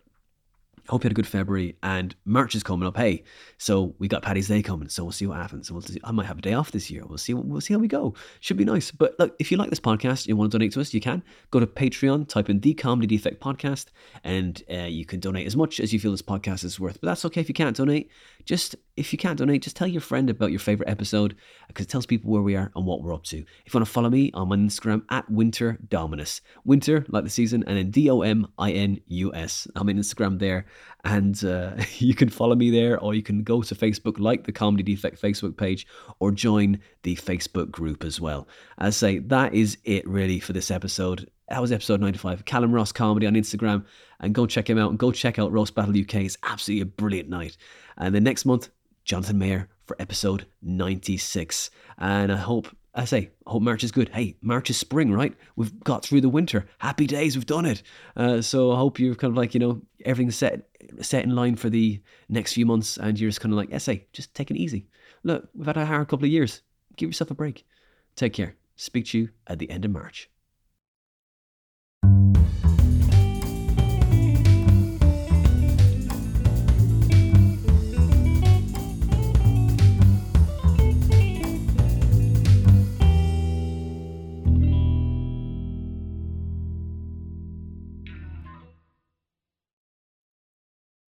Hope 0.90 1.04
you 1.04 1.08
had 1.08 1.12
a 1.12 1.16
good 1.16 1.28
February 1.28 1.76
and 1.84 2.16
March 2.24 2.56
is 2.56 2.64
coming 2.64 2.88
up. 2.88 2.96
Hey, 2.96 3.24
so 3.58 3.94
we 4.00 4.08
got 4.08 4.22
Paddy's 4.22 4.48
Day 4.48 4.62
coming, 4.62 4.88
so 4.88 5.04
we'll 5.04 5.12
see 5.12 5.28
what 5.28 5.38
happens. 5.38 5.70
We'll 5.70 5.82
see, 5.82 6.00
I 6.04 6.12
might 6.12 6.26
have 6.28 6.38
a 6.38 6.42
day 6.42 6.54
off 6.54 6.72
this 6.72 6.90
year. 6.90 7.06
We'll 7.06 7.18
see. 7.18 7.34
We'll 7.34 7.60
see 7.60 7.74
how 7.74 7.80
we 7.80 7.90
go. 7.90 8.14
Should 8.40 8.56
be 8.56 8.64
nice. 8.64 8.92
But 8.92 9.16
look, 9.20 9.36
if 9.38 9.52
you 9.52 9.58
like 9.58 9.70
this 9.70 9.82
podcast, 9.82 10.28
you 10.28 10.38
want 10.38 10.52
to 10.52 10.58
donate 10.58 10.72
to 10.74 10.82
us, 10.82 10.94
you 10.94 11.02
can 11.02 11.24
go 11.52 11.60
to 11.60 11.68
Patreon, 11.68 12.30
type 12.30 12.50
in 12.50 12.62
the 12.62 12.74
Comedy 12.74 13.18
Defect 13.18 13.42
Podcast, 13.42 13.88
and 14.24 14.64
uh, 14.72 14.84
you 14.84 15.06
can 15.06 15.20
donate 15.20 15.46
as 15.46 15.58
much 15.58 15.80
as 15.82 15.92
you 15.92 16.00
feel 16.00 16.12
this 16.12 16.22
podcast 16.22 16.64
is 16.64 16.80
worth. 16.80 17.02
But 17.02 17.08
that's 17.08 17.26
okay 17.26 17.42
if 17.42 17.50
you 17.50 17.56
can't 17.56 17.76
donate. 17.76 18.10
Just 18.48 18.78
if 18.96 19.12
you 19.12 19.20
can't 19.20 19.38
donate, 19.38 19.62
just 19.62 19.76
tell 19.76 19.90
your 19.90 20.00
friend 20.00 20.30
about 20.30 20.52
your 20.52 20.60
favorite 20.60 20.90
episode 20.90 21.36
because 21.68 21.86
it 21.86 21.90
tells 21.90 22.06
people 22.06 22.32
where 22.32 22.42
we 22.42 22.56
are 22.56 22.72
and 22.78 22.86
what 22.86 23.04
we're 23.04 23.14
up 23.14 23.26
to. 23.26 23.40
If 23.40 23.74
you 23.74 23.78
want 23.78 23.86
to 23.86 23.92
follow 23.92 24.10
me 24.10 24.32
on 24.34 24.48
my 24.48 24.56
Instagram 24.56 25.04
at 25.10 25.30
Winter 25.30 25.78
Dominus, 25.90 26.40
Winter 26.64 27.06
like 27.10 27.26
the 27.26 27.30
season, 27.30 27.66
and 27.68 27.78
then 27.78 27.92
D 27.92 28.10
O 28.10 28.22
M 28.22 28.48
I 28.58 28.72
N 28.72 29.02
U 29.08 29.34
S. 29.34 29.68
I'm 29.76 29.90
on 29.90 29.96
Instagram 29.96 30.40
there, 30.40 30.66
and 31.04 31.44
uh, 31.44 31.76
you 31.98 32.16
can 32.16 32.30
follow 32.30 32.56
me 32.56 32.72
there, 32.72 32.98
or 33.00 33.14
you 33.14 33.22
can 33.22 33.44
go 33.44 33.62
to 33.62 33.76
Facebook, 33.76 34.18
like 34.18 34.46
the 34.46 34.54
Comedy 34.54 34.82
Defect 34.82 35.22
Facebook 35.22 35.58
page, 35.58 35.86
or 36.20 36.32
join 36.32 36.80
the 37.04 37.18
Facebook 37.18 37.70
group 37.70 38.06
as 38.06 38.22
well. 38.22 38.48
As 38.78 38.96
I 38.96 38.98
say, 38.98 39.20
that 39.20 39.54
is 39.54 39.78
it 39.84 40.08
really 40.08 40.40
for 40.40 40.54
this 40.54 40.72
episode. 40.72 41.30
That 41.50 41.62
was 41.62 41.74
episode 41.74 42.00
95. 42.00 42.46
Calum 42.46 42.74
Ross 42.74 42.94
Comedy 42.94 43.28
on 43.28 43.34
Instagram, 43.34 43.86
and 44.20 44.34
go 44.34 44.46
check 44.46 44.70
him 44.70 44.78
out 44.78 44.90
and 44.90 45.00
go 45.00 45.12
check 45.12 45.40
out 45.40 45.52
Roast 45.52 45.76
Battle 45.76 46.00
UK. 46.00 46.16
It's 46.16 46.38
absolutely 46.44 46.82
a 46.82 46.86
brilliant 46.86 47.30
night. 47.30 47.58
And 47.98 48.14
then 48.14 48.24
next 48.24 48.46
month, 48.46 48.70
Jonathan 49.04 49.38
Mayer 49.38 49.70
for 49.86 49.96
episode 50.00 50.46
96. 50.62 51.70
And 51.98 52.32
I 52.32 52.36
hope, 52.36 52.68
I 52.94 53.06
say, 53.06 53.32
I 53.46 53.52
hope 53.52 53.62
March 53.64 53.84
is 53.84 53.92
good. 53.92 54.10
Hey, 54.10 54.36
March 54.42 54.70
is 54.70 54.78
spring, 54.78 55.12
right? 55.12 55.34
We've 55.56 55.80
got 55.84 56.04
through 56.04 56.22
the 56.22 56.30
winter. 56.30 56.68
Happy 56.80 57.08
days, 57.08 57.36
we've 57.36 57.46
done 57.46 57.66
it. 57.66 57.84
Uh, 58.16 58.42
so 58.42 58.72
I 58.72 58.78
hope 58.78 59.00
you're 59.00 59.16
kind 59.16 59.32
of 59.32 59.38
like, 59.38 59.54
you 59.54 59.60
know, 59.60 59.82
everything's 60.06 60.36
set 60.36 60.68
set 61.02 61.24
in 61.24 61.36
line 61.36 61.56
for 61.56 61.70
the 61.70 62.02
next 62.30 62.54
few 62.54 62.66
months 62.66 62.98
and 62.98 63.20
you're 63.20 63.30
just 63.30 63.42
kind 63.42 63.54
of 63.54 63.58
like, 63.58 63.74
essay, 63.74 64.06
just 64.14 64.34
take 64.34 64.52
it 64.52 64.58
easy. 64.58 64.88
Look, 65.24 65.50
we've 65.54 65.68
had 65.68 65.78
a 65.78 65.86
hard 65.86 66.08
couple 66.08 66.26
of 66.26 66.32
years. 66.32 66.62
Give 66.96 67.10
yourself 67.10 67.32
a 67.32 67.36
break. 67.36 67.66
Take 68.16 68.34
care. 68.34 68.56
Speak 68.76 69.08
to 69.08 69.20
you 69.20 69.30
at 69.48 69.60
the 69.60 69.70
end 69.70 69.86
of 69.86 69.92
March. 69.92 70.30